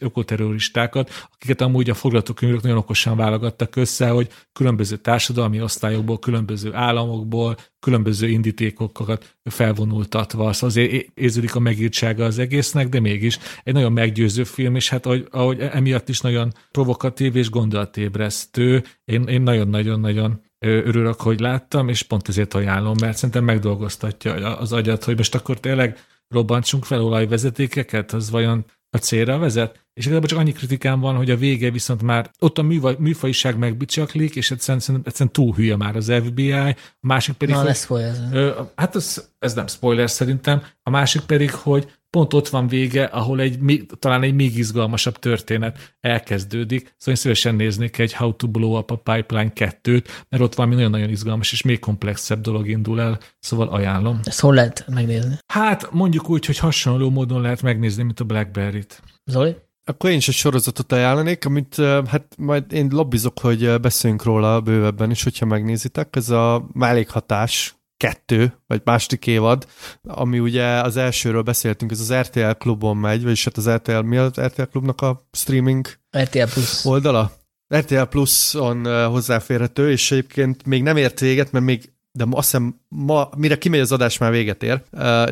ökoterroristákat, 0.00 1.10
akiket 1.32 1.60
amúgy 1.60 1.90
a 1.90 1.94
forgatókönyvek 1.94 2.62
nagyon 2.62 2.78
okosan 2.78 3.16
válogattak 3.16 3.76
össze, 3.76 4.08
hogy 4.08 4.28
különböző 4.52 4.96
társadalmi 4.96 5.62
osztályokból, 5.62 6.18
különböző 6.18 6.74
államokból, 6.74 7.56
különböző 7.80 8.28
indítékokat 8.28 9.36
felvonultatva. 9.44 10.52
Szóval 10.52 10.68
azért 10.68 11.06
érződik 11.14 11.54
a 11.54 11.58
megírtsága 11.58 12.24
az 12.24 12.38
egésznek, 12.38 12.88
de 12.88 13.00
mégis 13.00 13.38
egy 13.62 13.72
nagyon 13.72 13.92
meggyőző 13.92 14.44
film, 14.44 14.74
és 14.74 14.88
hát 14.88 15.06
ahogy, 15.06 15.26
ahogy 15.30 15.60
emiatt 15.60 16.08
is 16.08 16.20
nagyon 16.20 16.52
provokatív 16.70 17.36
és 17.36 17.50
gondolatébresztő. 17.50 18.84
Én, 19.04 19.22
én 19.22 19.42
nagyon-nagyon-nagyon 19.42 20.40
örülök, 20.58 21.20
hogy 21.20 21.40
láttam, 21.40 21.88
és 21.88 22.02
pont 22.02 22.28
ezért 22.28 22.54
ajánlom, 22.54 22.94
mert 23.00 23.16
szerintem 23.16 23.44
megdolgoztatja 23.44 24.58
az 24.58 24.72
agyat, 24.72 25.04
hogy 25.04 25.16
most 25.16 25.34
akkor 25.34 25.60
tényleg 25.60 25.98
robbantsunk 26.28 26.84
fel 26.84 27.02
olajvezetékeket, 27.02 28.12
az 28.12 28.30
vajon 28.30 28.64
a 28.90 28.96
célra 28.96 29.38
vezet, 29.38 29.86
és 29.94 30.04
igazából 30.04 30.28
csak 30.28 30.38
annyi 30.38 30.52
kritikám 30.52 31.00
van, 31.00 31.16
hogy 31.16 31.30
a 31.30 31.36
vége 31.36 31.70
viszont 31.70 32.02
már 32.02 32.30
ott 32.38 32.58
a 32.58 32.62
műfaj, 32.62 32.96
műfajiság 32.98 33.58
megbicsaklik, 33.58 34.36
és 34.36 34.50
egyszerűen, 34.50 35.00
egyszerűen 35.04 35.32
túl 35.32 35.54
hülye 35.54 35.76
már 35.76 35.96
az 35.96 36.12
FBI, 36.24 36.52
a 36.52 36.76
másik 37.00 37.34
pedig... 37.34 37.54
Na, 37.54 37.60
hogy, 37.60 37.68
lesz 37.68 37.82
spoiler. 37.82 38.54
hát 38.76 38.96
ez, 38.96 39.28
ez 39.38 39.54
nem 39.54 39.66
spoiler 39.66 40.10
szerintem, 40.10 40.62
a 40.82 40.90
másik 40.90 41.22
pedig, 41.22 41.50
hogy 41.50 41.97
pont 42.10 42.34
ott 42.34 42.48
van 42.48 42.68
vége, 42.68 43.04
ahol 43.04 43.40
egy, 43.40 43.86
talán 43.98 44.22
egy 44.22 44.34
még 44.34 44.58
izgalmasabb 44.58 45.18
történet 45.18 45.96
elkezdődik, 46.00 46.80
szóval 46.80 47.14
én 47.14 47.14
szívesen 47.14 47.54
néznék 47.54 47.98
egy 47.98 48.14
How 48.14 48.36
to 48.36 48.46
Blow 48.46 48.78
Up 48.78 48.90
a 48.90 48.96
Pipeline 48.96 49.52
2-t, 49.54 50.04
mert 50.28 50.42
ott 50.42 50.54
valami 50.54 50.74
nagyon-nagyon 50.74 51.08
izgalmas 51.08 51.52
és 51.52 51.62
még 51.62 51.78
komplexebb 51.78 52.40
dolog 52.40 52.68
indul 52.68 53.00
el, 53.00 53.18
szóval 53.38 53.68
ajánlom. 53.68 54.20
Ezt 54.24 54.40
hol 54.40 54.54
lehet 54.54 54.84
megnézni? 54.88 55.38
Hát 55.46 55.92
mondjuk 55.92 56.28
úgy, 56.28 56.46
hogy 56.46 56.58
hasonló 56.58 57.10
módon 57.10 57.40
lehet 57.40 57.62
megnézni, 57.62 58.02
mint 58.02 58.20
a 58.20 58.24
Blackberry-t. 58.24 59.02
Zoli? 59.24 59.56
Akkor 59.84 60.10
én 60.10 60.16
is 60.16 60.28
egy 60.28 60.34
sorozatot 60.34 60.92
ajánlanék, 60.92 61.44
amit 61.44 61.76
hát 62.06 62.34
majd 62.38 62.72
én 62.72 62.88
lobbizok, 62.92 63.38
hogy 63.38 63.80
beszéljünk 63.80 64.22
róla 64.22 64.60
bővebben 64.60 65.10
is, 65.10 65.22
hogyha 65.22 65.46
megnézitek. 65.46 66.16
Ez 66.16 66.30
a 66.30 66.68
mellékhatás 66.72 67.77
kettő, 67.98 68.54
vagy 68.66 68.80
második 68.84 69.26
évad, 69.26 69.66
ami 70.02 70.38
ugye 70.38 70.66
az 70.66 70.96
elsőről 70.96 71.42
beszéltünk, 71.42 71.90
ez 71.90 72.00
az 72.00 72.14
RTL 72.14 72.50
klubon 72.50 72.96
megy, 72.96 73.22
vagyis 73.22 73.44
hát 73.44 73.56
az 73.56 73.70
RTL, 73.70 73.98
mi 73.98 74.16
az 74.16 74.40
RTL 74.40 74.62
klubnak 74.62 75.00
a 75.00 75.20
streaming 75.32 75.86
RTL 76.18 76.44
Plus. 76.52 76.84
oldala? 76.84 77.32
RTL 77.74 78.02
Plus-on 78.02 79.06
hozzáférhető, 79.06 79.90
és 79.90 80.10
egyébként 80.10 80.66
még 80.66 80.82
nem 80.82 80.96
ért 80.96 81.20
véget, 81.20 81.52
mert 81.52 81.64
még 81.64 81.92
de 82.12 82.24
azt 82.30 82.50
hiszem, 82.50 82.80
ma, 82.88 83.28
mire 83.36 83.58
kimegy 83.58 83.80
az 83.80 83.92
adás, 83.92 84.18
már 84.18 84.30
véget 84.30 84.62
ér, 84.62 84.82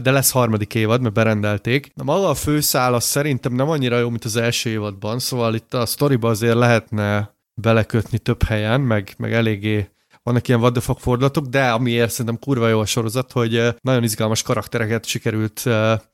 de 0.02 0.10
lesz 0.10 0.30
harmadik 0.30 0.74
évad, 0.74 1.00
mert 1.00 1.14
berendelték. 1.14 1.92
Na, 1.94 2.04
maga 2.04 2.28
a 2.28 2.34
főszál 2.34 2.94
az 2.94 3.04
szerintem 3.04 3.52
nem 3.52 3.68
annyira 3.68 3.98
jó, 3.98 4.08
mint 4.08 4.24
az 4.24 4.36
első 4.36 4.70
évadban, 4.70 5.18
szóval 5.18 5.54
itt 5.54 5.74
a 5.74 5.86
sztoriba 5.86 6.28
azért 6.28 6.54
lehetne 6.54 7.34
belekötni 7.54 8.18
több 8.18 8.42
helyen, 8.42 8.80
meg, 8.80 9.14
meg 9.18 9.32
eléggé 9.32 9.88
vannak 10.26 10.48
ilyen 10.48 10.60
what 10.60 10.72
the 10.72 10.80
fuck 10.80 11.00
fordulatok, 11.00 11.46
de 11.46 11.70
amiért 11.70 12.10
szerintem 12.10 12.38
kurva 12.38 12.68
jó 12.68 12.80
a 12.80 12.86
sorozat, 12.86 13.32
hogy 13.32 13.74
nagyon 13.80 14.02
izgalmas 14.02 14.42
karaktereket 14.42 15.06
sikerült 15.06 15.58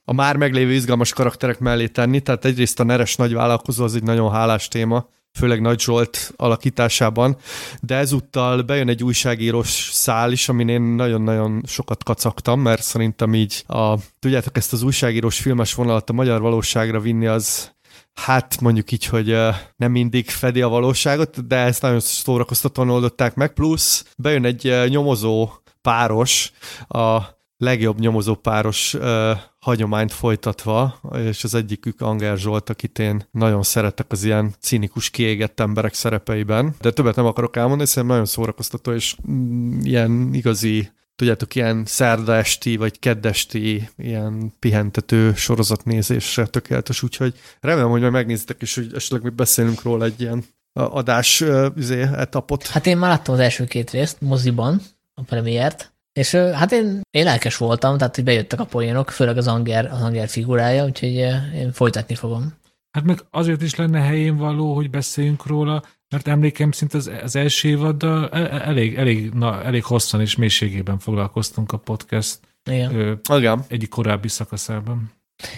a 0.04 0.12
már 0.12 0.36
meglévő 0.36 0.72
izgalmas 0.72 1.12
karakterek 1.12 1.58
mellé 1.58 1.86
tenni, 1.86 2.20
tehát 2.20 2.44
egyrészt 2.44 2.80
a 2.80 2.84
neres 2.84 3.16
nagy 3.16 3.32
vállalkozó 3.32 3.84
az 3.84 3.94
egy 3.94 4.02
nagyon 4.02 4.32
hálás 4.32 4.68
téma, 4.68 5.08
főleg 5.38 5.60
Nagy 5.60 5.80
Zsolt 5.80 6.32
alakításában, 6.36 7.36
de 7.80 7.96
ezúttal 7.96 8.62
bejön 8.62 8.88
egy 8.88 9.04
újságírós 9.04 9.88
szál 9.92 10.32
is, 10.32 10.48
amin 10.48 10.68
én 10.68 10.82
nagyon-nagyon 10.82 11.62
sokat 11.66 12.04
kacagtam, 12.04 12.60
mert 12.60 12.82
szerintem 12.82 13.34
így 13.34 13.64
a, 13.66 13.94
tudjátok, 14.18 14.56
ezt 14.56 14.72
az 14.72 14.82
újságírós 14.82 15.40
filmes 15.40 15.74
vonalat 15.74 16.10
a 16.10 16.12
magyar 16.12 16.40
valóságra 16.40 17.00
vinni 17.00 17.26
az 17.26 17.72
hát 18.14 18.60
mondjuk 18.60 18.92
így, 18.92 19.04
hogy 19.04 19.36
nem 19.76 19.90
mindig 19.90 20.30
fedi 20.30 20.62
a 20.62 20.68
valóságot, 20.68 21.46
de 21.46 21.56
ezt 21.56 21.82
nagyon 21.82 22.00
szórakoztatóan 22.00 22.90
oldották 22.90 23.34
meg, 23.34 23.52
plusz 23.52 24.14
bejön 24.16 24.44
egy 24.44 24.74
nyomozó 24.88 25.50
páros, 25.82 26.52
a 26.88 27.20
legjobb 27.56 27.98
nyomozó 27.98 28.34
páros 28.34 28.96
hagyományt 29.58 30.12
folytatva, 30.12 31.00
és 31.16 31.44
az 31.44 31.54
egyikük 31.54 32.00
Anger 32.00 32.38
Zsolt, 32.38 32.70
akit 32.70 32.98
én 32.98 33.28
nagyon 33.30 33.62
szeretek 33.62 34.06
az 34.08 34.24
ilyen 34.24 34.54
cinikus, 34.60 35.10
kiégett 35.10 35.60
emberek 35.60 35.94
szerepeiben. 35.94 36.74
De 36.80 36.90
többet 36.90 37.16
nem 37.16 37.26
akarok 37.26 37.56
elmondani, 37.56 37.88
szerintem 37.88 38.10
nagyon 38.10 38.26
szórakoztató, 38.26 38.92
és 38.92 39.16
mm, 39.30 39.80
ilyen 39.82 40.30
igazi 40.32 40.90
tudjátok, 41.16 41.54
ilyen 41.54 41.84
szerda 41.86 42.36
esti, 42.36 42.76
vagy 42.76 42.98
keddesti, 42.98 43.88
ilyen 43.96 44.52
pihentető 44.58 45.34
sorozatnézésre 45.34 46.46
tökéletes, 46.46 47.02
úgyhogy 47.02 47.34
remélem, 47.60 47.90
hogy 47.90 48.00
majd 48.00 48.12
megnézitek, 48.12 48.60
és 48.60 48.74
hogy 48.74 48.90
esetleg 48.94 49.22
még 49.22 49.32
beszélünk 49.32 49.82
róla 49.82 50.04
egy 50.04 50.20
ilyen 50.20 50.44
adás 50.72 51.44
izé, 51.76 52.00
etapot. 52.00 52.66
Hát 52.66 52.86
én 52.86 52.96
már 52.96 53.10
láttam 53.10 53.34
az 53.34 53.40
első 53.40 53.64
két 53.64 53.90
részt 53.90 54.20
moziban, 54.20 54.80
a 55.14 55.22
premiért, 55.22 55.92
és 56.12 56.34
hát 56.34 56.72
én, 56.72 57.00
én 57.10 57.24
lelkes 57.24 57.56
voltam, 57.56 57.98
tehát 57.98 58.14
hogy 58.14 58.24
bejöttek 58.24 58.60
a 58.60 58.64
poénok, 58.64 59.10
főleg 59.10 59.36
az 59.36 59.46
Anger, 59.46 59.86
az 59.92 60.02
Anger 60.02 60.28
figurája, 60.28 60.84
úgyhogy 60.84 61.14
én 61.54 61.72
folytatni 61.72 62.14
fogom. 62.14 62.54
Hát 62.90 63.04
meg 63.04 63.18
azért 63.30 63.62
is 63.62 63.74
lenne 63.74 64.00
helyén 64.00 64.36
való, 64.36 64.74
hogy 64.74 64.90
beszéljünk 64.90 65.46
róla, 65.46 65.82
mert 66.12 66.28
emlékem 66.28 66.70
szint 66.72 66.94
az, 66.94 67.10
az 67.22 67.36
első 67.36 67.68
évaddal 67.68 68.28
e- 68.28 68.38
e- 68.38 68.68
elég, 68.68 68.94
elég, 68.96 69.30
na, 69.30 69.62
elég 69.62 69.84
hosszan 69.84 70.20
és 70.20 70.36
mélységében 70.36 70.98
foglalkoztunk 70.98 71.72
a 71.72 71.76
podcast 71.76 72.38
Igen. 72.70 72.94
ö, 72.94 73.14
Igen. 73.36 73.64
egyik 73.68 73.88
korábbi 73.88 74.28
szakaszában. 74.28 75.12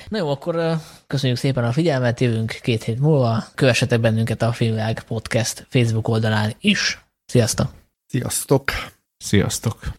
Na 0.09 0.19
jó, 0.19 0.31
akkor 0.31 0.77
köszönjük 1.07 1.39
szépen 1.39 1.65
a 1.65 1.73
figyelmet, 1.73 2.21
jövünk 2.21 2.59
két 2.63 2.83
hét 2.83 3.01
múlva. 3.01 3.45
Kövessetek 3.55 4.01
bennünket 4.01 4.43
a 4.43 4.53
Filmvilág 4.53 5.03
Podcast 5.03 5.67
Facebook 5.69 6.09
oldalán 6.09 6.55
is. 6.61 7.05
Sziasztok! 7.27 7.71
Sziasztok! 8.07 8.71
Sziasztok! 9.17 9.93